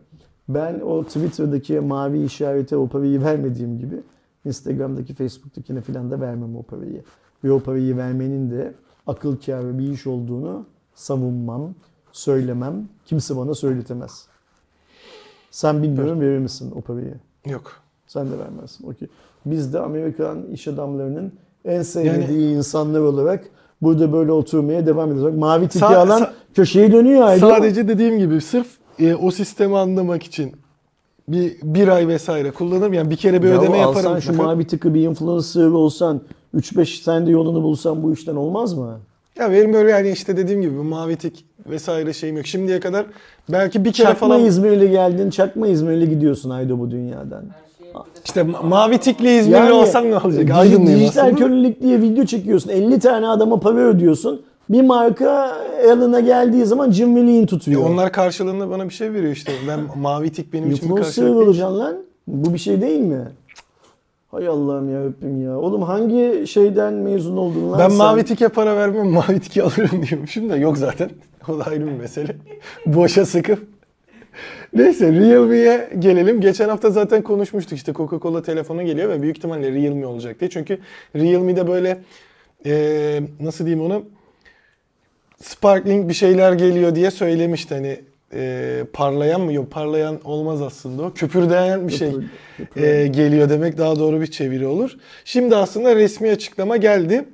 [0.49, 3.97] Ben o Twitter'daki mavi işarete o parayı vermediğim gibi
[4.45, 7.03] Instagram'daki, Facebook'takine falan da vermem o parayı.
[7.45, 8.75] Ve o parayı vermenin de
[9.07, 11.75] akıl kârı bir iş olduğunu savunmam,
[12.13, 12.89] söylemem.
[13.07, 14.27] Kimse bana söyletemez.
[15.51, 17.15] Sen bilmiyorum verir misin o parayı?
[17.47, 17.73] Yok.
[18.07, 18.87] Sen de vermezsin.
[18.87, 19.09] Okey.
[19.47, 21.33] Biz de Amerikan iş adamlarının
[21.65, 23.51] en sevdiği insanlar olarak
[23.83, 25.33] burada böyle oturmaya devam edeceğiz.
[25.33, 27.41] Bak, Mavi tiki Sa- alan sa- köşeye dönüyor ayrı.
[27.41, 28.67] Sadece dediğim gibi sırf
[28.99, 30.53] e, o sistemi anlamak için
[31.29, 32.93] bir, bir ay vesaire kullanırım.
[32.93, 34.23] Yani bir kere bir Ya ödeme alsan yaparım.
[34.23, 36.21] şu mavi tıkı bir influencer olsan
[36.57, 38.99] 3-5 sen de yolunu bulsan bu işten olmaz mı?
[39.39, 42.47] Ya benim böyle yani işte dediğim gibi bu mavi tik vesaire şeyim yok.
[42.47, 43.07] Şimdiye kadar
[43.49, 47.45] belki bir kere Çakma falan İzmirli geldin, çakma İzmirli gidiyorsun Aydo bu dünyadan.
[47.45, 50.51] Her şeye bir de işte ma- mavi tikli İzmirli olsam ne olacak?
[50.51, 51.37] Aydınlıyım Dijital aslında.
[51.39, 52.71] kölelik diye video çekiyorsun.
[52.71, 54.43] 50 tane adama para ödüyorsun.
[54.71, 57.83] Bir marka elına geldiği zaman cimriliğin Ya tutuyor.
[57.91, 59.53] onlar karşılığında bana bir şey veriyor işte.
[59.69, 61.97] Ben mavi tik benim için bir karşılık olacaksın lan.
[62.27, 63.23] Bu bir şey değil mi?
[64.31, 65.59] Hay Allah'ım ya Rabbim ya.
[65.59, 67.97] Oğlum hangi şeyden mezun oldun lan Ben sen?
[67.99, 71.11] mavi tike para vermem, mavi tiki alırım diyormuşum da yok zaten.
[71.49, 72.37] O da ayrı bir mesele.
[72.87, 73.67] Boşa sıkıp.
[74.79, 76.41] Neyse Realme'ye gelelim.
[76.41, 80.51] Geçen hafta zaten konuşmuştuk işte Coca-Cola telefonu geliyor ve büyük ihtimalle Realme olacak diye.
[80.51, 80.79] Çünkü
[81.17, 81.99] Realme'de böyle
[82.65, 84.05] eee, nasıl diyeyim onu
[85.43, 87.75] sparkling bir şeyler geliyor diye söylemişti.
[87.75, 88.01] Hani
[88.35, 89.53] eee, parlayan mı?
[89.53, 91.13] Yok parlayan olmaz aslında o.
[91.13, 92.13] Köpürdeyen bir şey
[92.77, 94.97] e, geliyor demek daha doğru bir çeviri olur.
[95.25, 97.25] Şimdi aslında resmi açıklama geldi.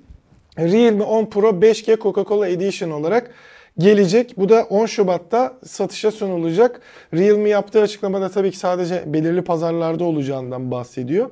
[0.59, 3.31] Realme 10 Pro 5G Coca-Cola Edition olarak
[3.79, 4.35] gelecek.
[4.37, 6.81] Bu da 10 Şubat'ta satışa sunulacak.
[7.15, 11.31] Realme yaptığı açıklamada tabii ki sadece belirli pazarlarda olacağından bahsediyor.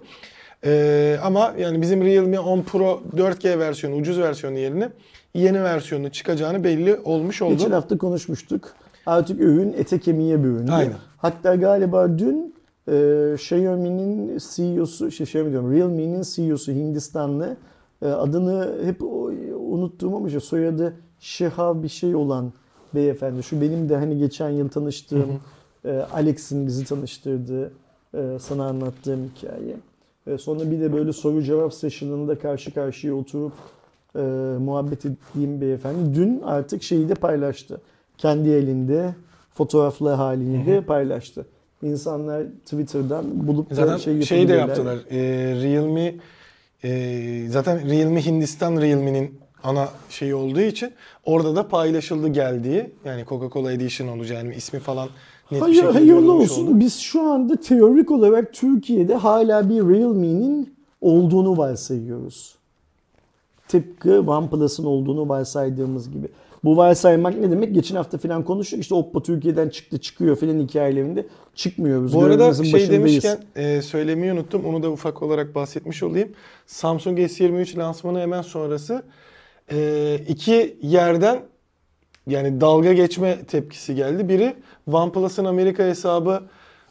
[0.65, 4.89] Ee, ama yani bizim Realme 10 Pro 4G versiyonu, ucuz versiyonu yerine
[5.35, 7.53] yeni versiyonu çıkacağını belli olmuş oldu.
[7.53, 8.73] Geçen hafta konuşmuştuk.
[9.07, 10.73] Artık ürün ete kemiğe büründü.
[10.73, 10.97] Aynen.
[11.17, 12.55] Hatta galiba dün
[12.89, 12.93] e,
[13.35, 17.57] Xiaomi'nin CEO'su, şey Xiaomi diyorum, Realme'nin CEO'su Hindistanlı
[18.03, 19.03] e, adını hep
[19.57, 22.53] unuttuğum ama işte soyadı Şehav bir şey olan
[22.95, 23.43] beyefendi.
[23.43, 25.41] Şu benim de hani geçen yıl tanıştığım
[25.85, 27.73] e, Alex'in bizi tanıştırdığı
[28.15, 29.77] e, sana anlattığım hikaye.
[30.27, 33.53] E, sonra bir de böyle soru cevap session'ında karşı karşıya oturup
[34.17, 34.21] e,
[34.59, 37.81] muhabbet ettiğim beyefendi dün artık şeyi de paylaştı.
[38.19, 39.15] Kendi elinde
[39.55, 41.47] fotoğraflı halini de paylaştı.
[41.83, 44.99] İnsanlar Twitter'dan bulup Zaten şey şey de yaptılar.
[45.11, 45.19] Ee,
[45.63, 46.15] Realme
[46.85, 50.93] Ee, zaten Realme Hindistan Realme'nin ana şeyi olduğu için
[51.25, 55.09] orada da paylaşıldı geldiği yani Coca-Cola Edition olacak yani ismi falan
[55.51, 56.67] net bir Hayır, şekilde hayırlı olsun.
[56.67, 56.81] oldu.
[56.81, 62.55] Biz şu anda teorik olarak Türkiye'de hala bir Realme'nin olduğunu varsayıyoruz.
[63.69, 66.29] Tıpkı OnePlus'ın olduğunu varsaydığımız gibi.
[66.65, 67.75] Bu varsaymak ne demek?
[67.75, 68.81] Geçen hafta falan konuştuk.
[68.81, 72.15] İşte Oppo Türkiye'den çıktı çıkıyor filan hikayelerinde çıkmıyoruz.
[72.15, 74.65] Bu arada Görevimizin şey demişken e, söylemeyi unuttum.
[74.65, 76.29] Onu da ufak olarak bahsetmiş olayım.
[76.67, 79.03] Samsung S23 lansmanı hemen sonrası
[79.73, 81.43] e, iki yerden
[82.27, 84.29] yani dalga geçme tepkisi geldi.
[84.29, 84.57] Biri
[84.93, 86.43] OnePlus'ın Amerika hesabı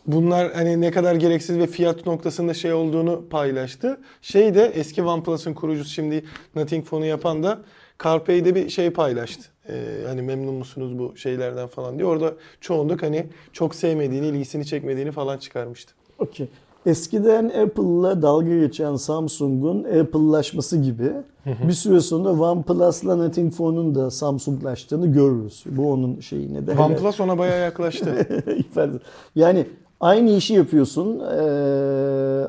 [0.07, 4.01] bunlar hani ne kadar gereksiz ve fiyat noktasında şey olduğunu paylaştı.
[4.21, 6.23] Şey de eski OnePlus'ın kurucusu şimdi
[6.55, 7.61] Nothing Phone'u yapan da
[8.03, 9.43] CarPlay'de bir şey paylaştı.
[9.69, 9.73] Ee,
[10.07, 12.07] hani memnun musunuz bu şeylerden falan diye.
[12.07, 15.93] Orada çoğunluk hani çok sevmediğini, ilgisini çekmediğini falan çıkarmıştı.
[16.19, 16.47] Okey.
[16.85, 21.11] Eskiden Apple'la dalga geçen Samsung'un Apple'laşması gibi
[21.45, 25.63] bir süre sonra OnePlus'la Nothing Phone'un da Samsung'laştığını görürüz.
[25.65, 26.79] Bu onun şeyine de.
[26.79, 28.27] OnePlus ona bayağı yaklaştı.
[29.35, 29.67] Yani
[29.99, 31.19] aynı işi yapıyorsun.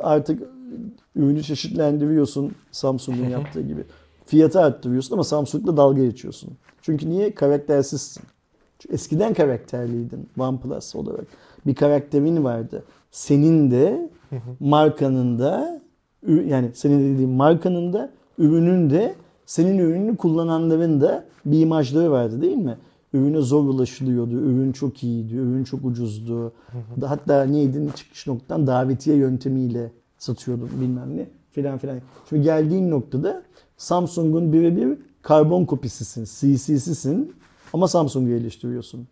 [0.01, 0.43] Artık
[1.17, 3.85] ürünü çeşitlendiriyorsun Samsung'un yaptığı gibi.
[4.27, 6.51] Fiyatı arttırıyorsun ama Samsung'la dalga geçiyorsun.
[6.83, 7.35] Çünkü niye?
[7.35, 8.23] Karaktersizsin.
[8.79, 11.27] Çünkü eskiden karakterliydin OnePlus olarak.
[11.67, 12.85] Bir karakterin vardı.
[13.11, 14.11] Senin de
[14.61, 15.81] markanın da
[16.29, 19.15] yani senin dediğin markanın da ürünün de
[19.47, 22.79] senin ürününü kullananların da bir imajları vardı değil mi?
[23.13, 26.53] Ürüne zor ulaşılıyordu, ürün çok iyiydi, ürün çok ucuzdu.
[27.05, 31.99] Hatta neydi çıkış noktan davetiye yöntemiyle satıyordun bilmem ne filan filan.
[32.29, 33.43] Şimdi geldiğin noktada
[33.77, 37.35] Samsung'un birebir karbon kopisisin, CC'sisin
[37.73, 39.09] ama Samsung'u eleştiriyorsun.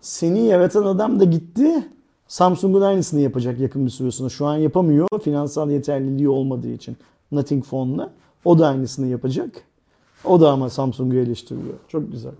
[0.00, 1.88] Seni yaratan adam da gitti.
[2.32, 4.28] Samsung'un aynısını yapacak yakın bir süre sonra.
[4.28, 5.08] Şu an yapamıyor.
[5.22, 6.96] Finansal yeterliliği olmadığı için.
[7.32, 8.10] Nothing Phone'la.
[8.44, 9.50] O da aynısını yapacak.
[10.24, 11.74] O da ama Samsung'u eleştiriyor.
[11.88, 12.32] Çok güzel.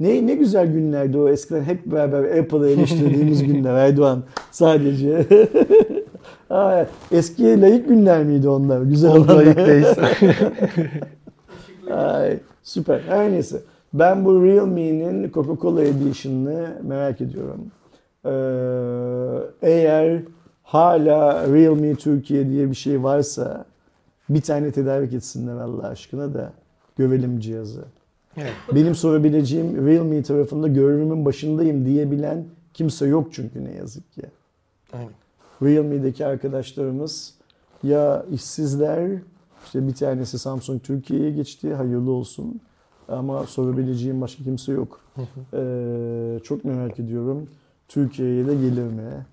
[0.00, 5.26] Ne ne güzel günlerdi o eskiden hep beraber Apple'ı eleştirdiğimiz günler Erdoğan sadece.
[6.50, 8.82] Aa, Eski layık günler miydi onlar?
[8.82, 9.56] Güzel olanlar.
[9.56, 9.86] Days.
[11.62, 13.00] Işıklı Ay, süper.
[13.00, 13.60] Her neyse.
[13.94, 17.60] Ben bu Realme'nin Coca-Cola Edition'ını merak ediyorum.
[18.24, 18.30] Ee,
[19.62, 20.22] eğer
[20.62, 23.64] hala Realme Türkiye diye bir şey varsa
[24.28, 26.52] bir tane tedarik etsinler Allah aşkına da
[26.98, 27.84] görelim cihazı.
[28.36, 28.52] Evet.
[28.74, 34.22] Benim sorabileceğim Realme tarafında görevimin başındayım diyebilen kimse yok çünkü ne yazık ki.
[34.92, 35.10] Aynen.
[35.62, 37.34] Realme'deki arkadaşlarımız
[37.82, 39.10] ya işsizler,
[39.64, 42.60] işte bir tanesi Samsung Türkiye'ye geçti, hayırlı olsun.
[43.08, 45.00] Ama sorabileceğim başka kimse yok.
[45.54, 47.48] Ee, çok merak ediyorum.
[47.90, 49.26] Türkiye'ye de gelir mi?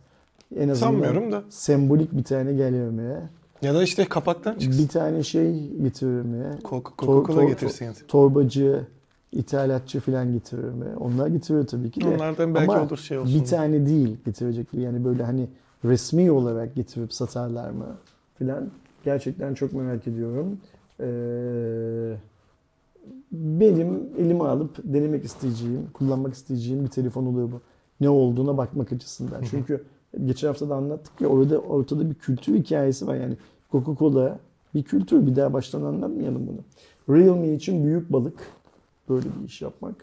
[0.56, 1.44] En azından Sanmıyorum da.
[1.50, 3.30] sembolik bir tane gelir mi?
[3.61, 4.84] Ya da işte kapaktan çıksın.
[4.84, 6.44] Bir tane şey getirir mi?
[6.64, 7.88] Coca- Tor- Coca-Cola tor- getirsin.
[8.08, 8.86] Torbacı,
[9.32, 10.86] ithalatçı falan getirir mi?
[11.00, 12.08] Onlar getirir tabii ki de.
[12.08, 13.42] Onlardan belki Ama olur şey olsun.
[13.42, 15.48] Bir tane değil getirecekleri yani böyle hani
[15.86, 17.95] resmi olarak getirip satarlar mı
[18.38, 18.69] filan.
[19.06, 20.58] Gerçekten çok merak ediyorum.
[21.00, 22.14] Ee,
[23.32, 27.61] benim elime alıp denemek isteyeceğim, kullanmak isteyeceğim bir telefon olur bu.
[28.01, 29.43] Ne olduğuna bakmak açısından.
[29.50, 29.84] Çünkü
[30.26, 33.38] geçen hafta da anlattık ya orada ortada bir kültür hikayesi var yani.
[33.72, 34.38] Coca-Cola
[34.76, 36.59] bir kültür bir daha baştan anlatmayalım bunu.
[37.17, 38.40] Realme için büyük balık
[39.09, 39.95] böyle bir iş yapmak.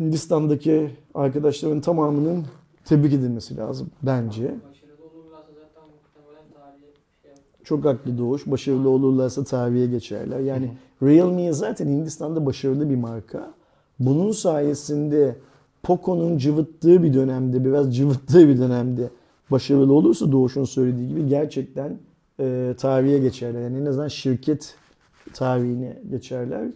[0.00, 2.44] Hindistan'daki arkadaşların tamamının
[2.84, 4.42] tebrik edilmesi lazım bence.
[4.42, 4.50] Şey.
[7.64, 8.46] Çok haklı Doğuş.
[8.46, 10.40] Başarılı olurlarsa tarihe geçerler.
[10.40, 10.72] Yani
[11.02, 13.54] Realme zaten Hindistan'da başarılı bir marka.
[13.98, 15.36] Bunun sayesinde
[15.86, 19.08] Poco'nun cıvıttığı bir dönemde, biraz cıvıttığı bir dönemde
[19.50, 21.98] başarılı olursa Doğuş'un söylediği gibi gerçekten
[22.40, 23.60] e, tarihe geçerler.
[23.60, 24.74] Yani en azından şirket
[25.34, 26.66] tarihine geçerler.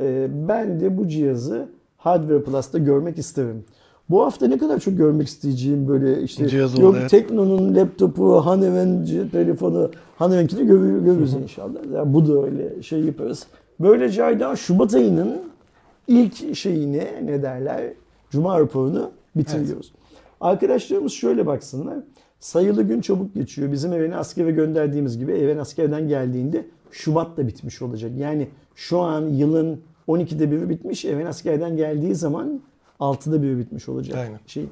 [0.00, 3.64] E, ben de bu cihazı Hardware Plus'ta görmek isterim.
[4.10, 7.10] Bu hafta ne kadar çok görmek isteyeceğim böyle işte Cihaz yok evet.
[7.10, 8.44] Tekno'nun laptopu,
[9.04, 11.78] c- telefonu, Honeywell'inkini görür, görürüz inşallah.
[11.94, 13.46] Yani bu da öyle şey yaparız.
[13.80, 15.38] Böylece ayda Şubat ayının
[16.08, 17.92] ilk şeyini ne derler?
[18.30, 19.92] Cuma raporunu bitiriyoruz.
[20.40, 21.98] Arkadaşlarımız şöyle baksınlar.
[22.40, 23.72] Sayılı gün çabuk geçiyor.
[23.72, 28.12] Bizim evine askere gönderdiğimiz gibi even askerden geldiğinde Şubat'ta bitmiş olacak.
[28.16, 31.04] Yani şu an yılın 12'de biri bitmiş.
[31.04, 32.60] Even askerden geldiği zaman
[33.00, 34.18] 6'da biri bitmiş olacak.
[34.18, 34.38] Aynen.
[34.46, 34.66] Şey,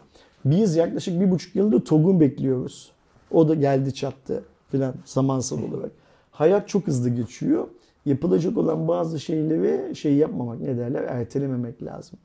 [0.45, 2.93] biz yaklaşık bir buçuk yıldır TOG'un bekliyoruz.
[3.31, 5.91] O da geldi çattı filan zamansal olarak.
[6.31, 7.69] Hayat çok hızlı geçiyor.
[8.07, 12.19] Yapılacak olan bazı şeyleri şey yapmamak ne derler ertelememek lazım.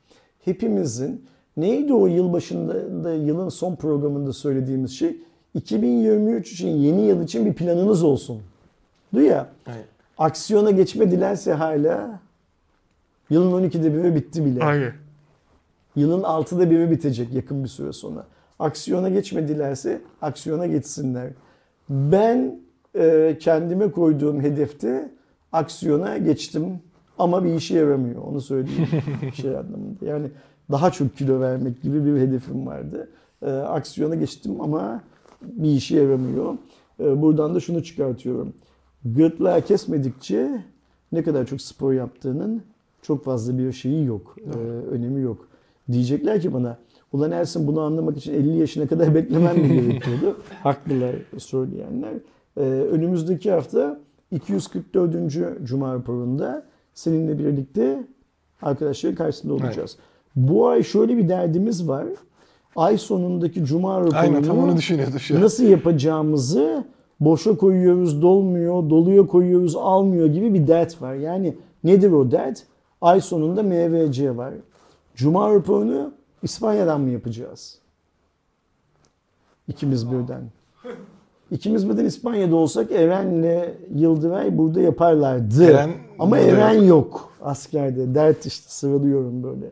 [0.46, 1.26] Hepimizin
[1.58, 5.18] neydi o yıl başında da yılın son programında söylediğimiz şey
[5.54, 8.42] 2023 için yeni yıl için bir planınız olsun.
[9.14, 9.50] Duy ya.
[9.68, 9.84] Aynen.
[10.18, 12.20] Aksiyona geçme dilerse hala
[13.30, 14.64] yılın 12'de biri bitti bile.
[14.64, 14.94] Aynen.
[15.96, 18.26] Yılın 6'da biri bitecek yakın bir süre sonra.
[18.60, 21.30] Aksiyona geçmedilerse aksiyona geçsinler.
[21.90, 22.60] Ben
[22.96, 25.12] e, kendime koyduğum hedefte
[25.52, 26.80] aksiyona geçtim
[27.20, 28.22] ama bir işe yaramıyor.
[28.24, 28.88] Onu söyleyeyim
[29.34, 30.06] şey anlamında.
[30.06, 30.28] Yani
[30.72, 33.10] daha çok kilo vermek gibi bir hedefim vardı.
[33.42, 35.02] E, aksiyona geçtim ama
[35.42, 36.54] bir işe yaramıyor.
[37.00, 38.54] E, buradan da şunu çıkartıyorum.
[39.06, 40.64] Gırtlağı kesmedikçe
[41.12, 42.62] ne kadar çok spor yaptığının
[43.02, 44.36] çok fazla bir şeyi yok.
[44.54, 44.58] E,
[44.92, 45.48] önemi yok.
[45.92, 46.78] Diyecekler ki bana
[47.14, 50.38] ulan Ersin bunu anlamak için 50 yaşına kadar beklemen mi gerekiyordu?
[50.64, 52.14] Haklılar söyleyenler.
[52.58, 54.00] E, önümüzdeki hafta
[54.32, 55.68] 244.
[55.68, 56.66] Cuma raporunda
[57.00, 58.04] seninle birlikte
[58.62, 59.98] arkadaşların karşısında olacağız.
[60.36, 62.06] Bu ay şöyle bir derdimiz var.
[62.76, 66.84] Ay sonundaki Cuma Aynen tam onu raporunu nasıl yapacağımızı
[67.20, 71.14] boşa koyuyoruz, dolmuyor, doluya koyuyoruz, almıyor gibi bir dert var.
[71.16, 72.64] Yani nedir o dert?
[73.02, 74.54] Ay sonunda MVC var.
[75.16, 76.14] Cuma raporunu
[76.44, 77.80] İspanya'dan mı yapacağız?
[79.68, 80.44] İkimiz birden.
[81.52, 85.64] İkimiz birden İspanya'da olsak Eren'le Yıldıray burada yaparlardı.
[85.64, 86.88] Eren Ama Eren yok.
[86.88, 87.30] yok.
[87.42, 88.16] askerde.
[88.16, 89.66] Dert işte sıralıyorum böyle.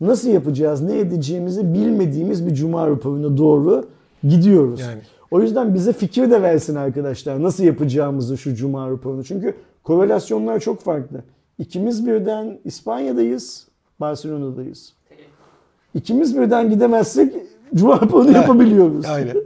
[0.00, 3.84] Nasıl yapacağız, ne edeceğimizi bilmediğimiz bir cuma raporuna doğru
[4.24, 4.80] gidiyoruz.
[4.80, 5.00] Yani.
[5.30, 9.24] O yüzden bize fikir de versin arkadaşlar nasıl yapacağımızı şu cuma raporunu.
[9.24, 11.18] Çünkü korelasyonlar çok farklı.
[11.58, 13.68] İkimiz birden İspanya'dayız,
[14.00, 14.92] Barcelona'dayız.
[15.94, 17.34] İkimiz birden gidemezsek
[17.74, 19.06] cuma raporunu yapabiliyoruz.
[19.06, 19.36] Aynen.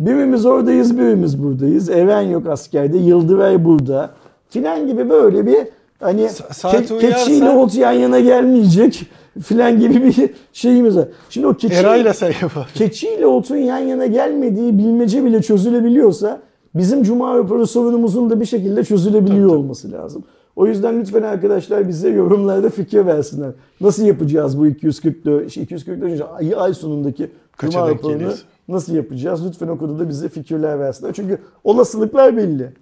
[0.00, 1.90] Birimiz oradayız, birimiz buradayız.
[1.90, 4.10] Eren yok askerde, Yıldıray burada.
[4.50, 5.56] Filan gibi böyle bir
[6.00, 9.06] hani Sa- ke- uyarsa- keçiyle ot yan yana gelmeyecek
[9.42, 11.08] filan gibi bir şeyimiz var.
[11.30, 12.32] Şimdi o keçi, Eray'la sen
[12.74, 16.40] keçiyle otun yan yana gelmediği bilmece bile çözülebiliyorsa
[16.74, 19.58] bizim Cuma raporu sorunumuzun da bir şekilde çözülebiliyor Tabii, tabii.
[19.58, 20.24] olması lazım.
[20.56, 23.50] O yüzden lütfen arkadaşlar bize yorumlarda fikir versinler.
[23.80, 26.20] Nasıl yapacağız bu 244, şey 244.
[26.38, 28.32] ay, ay sonundaki Kaça Cuma raporunu
[28.68, 29.46] nasıl yapacağız?
[29.46, 31.12] Lütfen o konuda bize fikirler versinler.
[31.12, 32.72] Çünkü olasılıklar belli.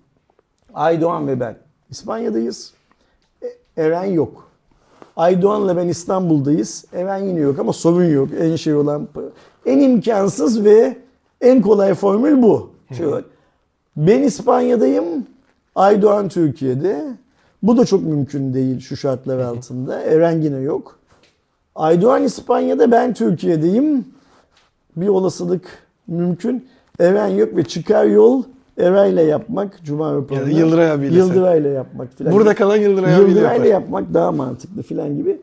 [0.74, 1.56] Aydoğan ve ben
[1.90, 2.72] İspanya'dayız.
[3.42, 4.48] E- Eren yok.
[5.16, 6.84] Aydoğan'la ben İstanbul'dayız.
[6.92, 8.28] Eren yine yok ama sorun yok.
[8.40, 9.08] En şey olan
[9.66, 10.96] en imkansız ve
[11.40, 12.70] en kolay formül bu.
[12.96, 13.06] Şey
[13.96, 15.04] ben İspanya'dayım.
[15.74, 17.04] Aydoğan Türkiye'de.
[17.62, 20.00] Bu da çok mümkün değil şu şartlar altında.
[20.02, 20.98] Eren yine yok.
[21.74, 24.04] Aydoğan İspanya'da ben Türkiye'deyim.
[24.96, 25.62] Bir olasılık
[26.08, 26.68] mümkün.
[27.00, 28.42] Eren yok ve çıkar yol
[28.78, 29.84] Eray'la yapmak.
[29.84, 30.48] Cuma raporunu.
[30.50, 31.26] Ya da Yıldıray abiyle sen.
[31.26, 32.32] Yıldıray'la yapmak filan.
[32.32, 33.80] Burada kalan Yıldıray abiyle Yıldıray'la yapar.
[33.80, 35.40] yapmak daha mantıklı filan gibi.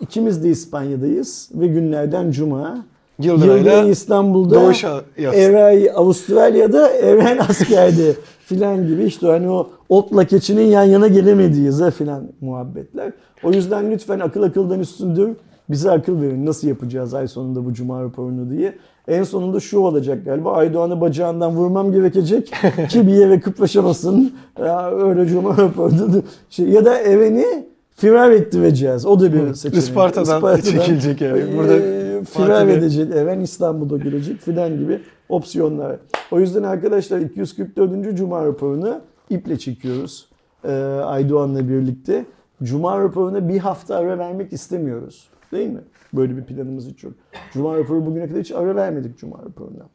[0.00, 2.84] İkimiz de İspanya'dayız ve günlerden Cuma.
[3.18, 5.40] Yıldıray İstanbul'da, Doğuş yazsın.
[5.40, 8.12] Eray Avustralya'da, Eren askerde
[8.46, 13.12] filan gibi işte hani o otla keçinin yan yana gelemediği filan muhabbetler.
[13.44, 15.30] O yüzden lütfen akıl akıldan üstündür.
[15.72, 18.74] Bize akıl verin nasıl yapacağız ay sonunda bu cuma raporunu diye.
[19.08, 20.52] En sonunda şu olacak galiba.
[20.52, 22.52] Aydoğan'ı bacağından vurmam gerekecek
[22.88, 24.32] ki bir yere kıpraşamasın.
[24.58, 29.06] Ya öyle cuma raporunu şey, ya da Eren'i firar ettireceğiz.
[29.06, 29.84] O da bir seçenek.
[29.84, 31.42] Isparta'dan çekilecek yani.
[31.58, 35.96] Burada Ee, firar edecek Eren İstanbul'da gelecek filan gibi opsiyonlar.
[36.30, 38.16] O yüzden arkadaşlar 244.
[38.16, 40.28] Cuma raporunu iple çekiyoruz.
[40.64, 40.72] Ee,
[41.04, 42.24] Aydoğan'la birlikte.
[42.62, 45.31] Cuma raporuna bir hafta ara vermek istemiyoruz.
[45.52, 45.80] Değil mi?
[46.14, 47.12] Böyle bir planımız hiç yok.
[47.52, 49.86] Cuma raporu bugüne kadar hiç ara vermedik Cuma raporuna.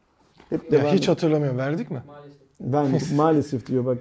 [0.50, 1.58] Hep Ya devam hiç hatırlamıyorum.
[1.58, 2.04] Verdik mi?
[2.08, 2.38] Maalesef.
[2.62, 3.12] Vermedik.
[3.18, 3.98] Maalesef diyor bak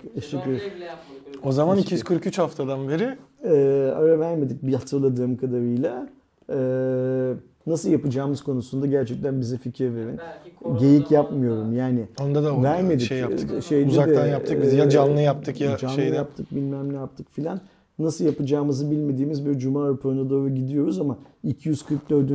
[0.85, 1.47] yapmadık.
[1.47, 6.09] O zaman 243 haftadan beri Ee, ara vermedik bir hatırladığım kadarıyla.
[6.51, 7.33] Ee,
[7.67, 10.20] nasıl yapacağımız konusunda gerçekten bize fikir verin.
[10.81, 12.07] Geyik yapmıyorum yani.
[12.20, 13.07] onda da Vermedik.
[13.09, 13.65] şey yaptık.
[13.65, 14.75] Şeyde Uzaktan de, yaptık biz.
[14.75, 16.17] e, Ya canlı yaptık ya canlı şeyde.
[16.17, 17.60] yaptık bilmem ne yaptık filan.
[17.99, 22.31] Nasıl yapacağımızı bilmediğimiz bir cuma raporuna doğru gidiyoruz ama 244.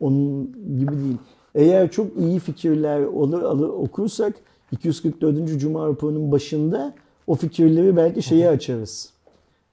[0.00, 1.16] onun gibi değil.
[1.54, 4.34] Eğer çok iyi fikirler olur, alır, okursak
[4.72, 5.60] 244.
[5.60, 6.94] cuma raporunun başında
[7.26, 9.10] o fikirleri belki şeye açarız.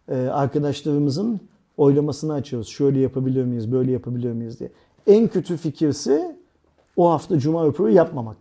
[0.10, 1.40] Ee, arkadaşlarımızın
[1.78, 2.68] oylamasını açarız.
[2.68, 4.70] Şöyle yapabiliyor muyuz, böyle yapabiliyor muyuz diye.
[5.08, 6.36] En kötü fikirse
[6.98, 8.38] o hafta cuma raporu yapmamak.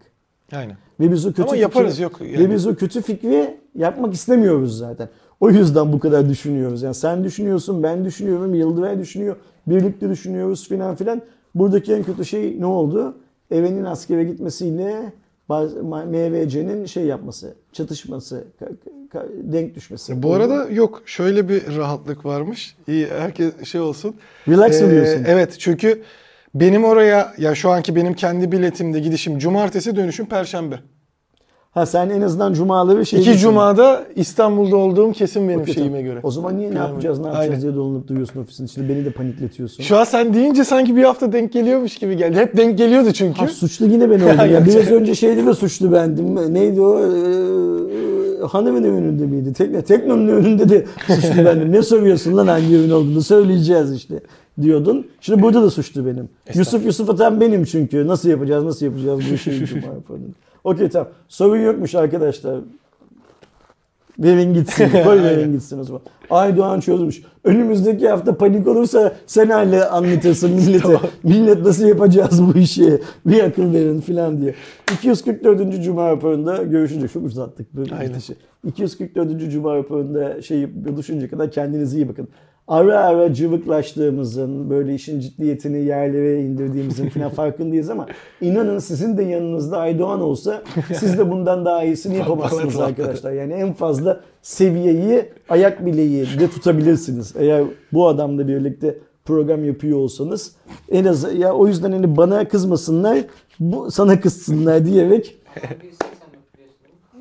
[0.52, 0.76] Aynen.
[1.00, 2.39] Ve biz o kötü Ama fikri- yaparız, yok yani.
[2.39, 5.08] Ve biz o kötü fikri yapmak istemiyoruz zaten.
[5.41, 6.83] O yüzden bu kadar düşünüyoruz.
[6.83, 9.36] Yani sen düşünüyorsun, ben düşünüyorum, Yıldıray düşünüyor,
[9.67, 11.23] birlikte düşünüyoruz filan filan.
[11.55, 13.17] Buradaki en kötü şey ne oldu?
[13.50, 15.12] Eren'in askere gitmesiyle
[16.07, 18.44] MVC'nin şey yapması, çatışması,
[19.42, 20.23] denk düşmesi.
[20.23, 22.76] Bu arada yok şöyle bir rahatlık varmış.
[22.89, 24.15] İyi herkes şey olsun.
[24.49, 25.25] Relax Ee, diyorsun?
[25.26, 26.02] Evet çünkü
[26.55, 30.78] benim oraya ya şu anki benim kendi biletimde gidişim cumartesi dönüşüm perşembe.
[31.78, 36.20] Ha sen en azından cumaları şey İki cumada İstanbul'da olduğum kesin benim Okey, şeyime göre.
[36.23, 37.62] O zaman niye ne yapacağız ne yapacağız Aynen.
[37.62, 39.82] diye dolanıp duruyorsun ofisin içinde beni de panikletiyorsun.
[39.82, 42.39] Şu an sen deyince sanki bir hafta denk geliyormuş gibi geldi.
[42.39, 43.40] Hep denk geliyordu çünkü.
[43.40, 44.66] Ha, suçlu yine ben oldum ya.
[44.66, 46.55] Biraz önce şeyde de suçlu bendim.
[46.55, 46.98] Neydi o?
[46.98, 49.52] Ee, hanımın önünde miydi?
[49.52, 51.73] Tekne, Tekno'nun önünde de suçlu bendim.
[51.73, 54.20] Ne soruyorsun lan hangi ürün olduğunu söyleyeceğiz işte
[54.62, 55.07] diyordun.
[55.20, 56.28] Şimdi burada da suçlu benim.
[56.55, 58.07] Yusuf Yusuf atan benim çünkü.
[58.07, 60.34] Nasıl yapacağız nasıl yapacağız bu işi cuma yapalım.
[60.68, 61.08] Okey tamam.
[61.28, 62.60] Sorun yokmuş arkadaşlar.
[64.18, 64.88] Verin gitsin.
[65.05, 66.00] Koy verin gitsin o zaman.
[66.30, 67.22] Aydoğan çözmüş.
[67.44, 71.00] Önümüzdeki hafta panik olursa sen hale anlatırsın millete.
[71.22, 73.00] Millet nasıl yapacağız bu işi?
[73.26, 74.55] Bir akıl verin falan diye.
[74.92, 75.82] 244.
[75.82, 78.14] Cuma raporunda görüşünce çok uzattık böyle Aynen.
[78.14, 78.36] bir şey.
[78.64, 79.50] 244.
[79.50, 82.28] Cuma raporunda şey buluşunca kadar kendinize iyi bakın.
[82.68, 88.06] Ara ara cıvıklaştığımızın, böyle işin ciddiyetini yerlere indirdiğimizin falan farkındayız ama
[88.40, 90.62] inanın sizin de yanınızda Aydoğan olsa
[90.94, 93.32] siz de bundan daha iyisini yapamazsınız arkadaşlar.
[93.32, 97.34] Yani en fazla seviyeyi ayak bileği de tutabilirsiniz.
[97.38, 100.56] Eğer bu adamla birlikte program yapıyor olsanız
[100.90, 103.18] en az ya o yüzden hani bana kızmasınlar,
[103.60, 105.98] bu sana kızsınlar diyerek yapıyorsun.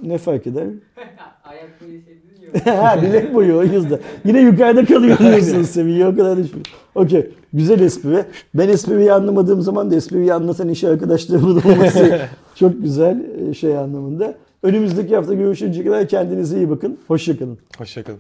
[0.04, 0.68] ne fark eder?
[1.44, 2.27] Ayak dedin ya.
[2.66, 4.00] Ha bilek boyu o yüzden.
[4.26, 6.66] Yine yukarıda kalıyor diyorsunuz seviye o kadar düşmüyor.
[6.96, 7.30] Okey.
[7.54, 8.26] Güzel espri.
[8.54, 12.20] Ben espriyi anlamadığım zaman da espriyi anlatan iş arkadaşlarımın olması
[12.56, 14.34] çok güzel e, şey anlamında.
[14.64, 16.98] Önümüzdeki hafta görüşünceye kadar kendinize iyi bakın.
[17.08, 17.58] Hoşçakalın.
[17.78, 18.20] Hoşçakalın.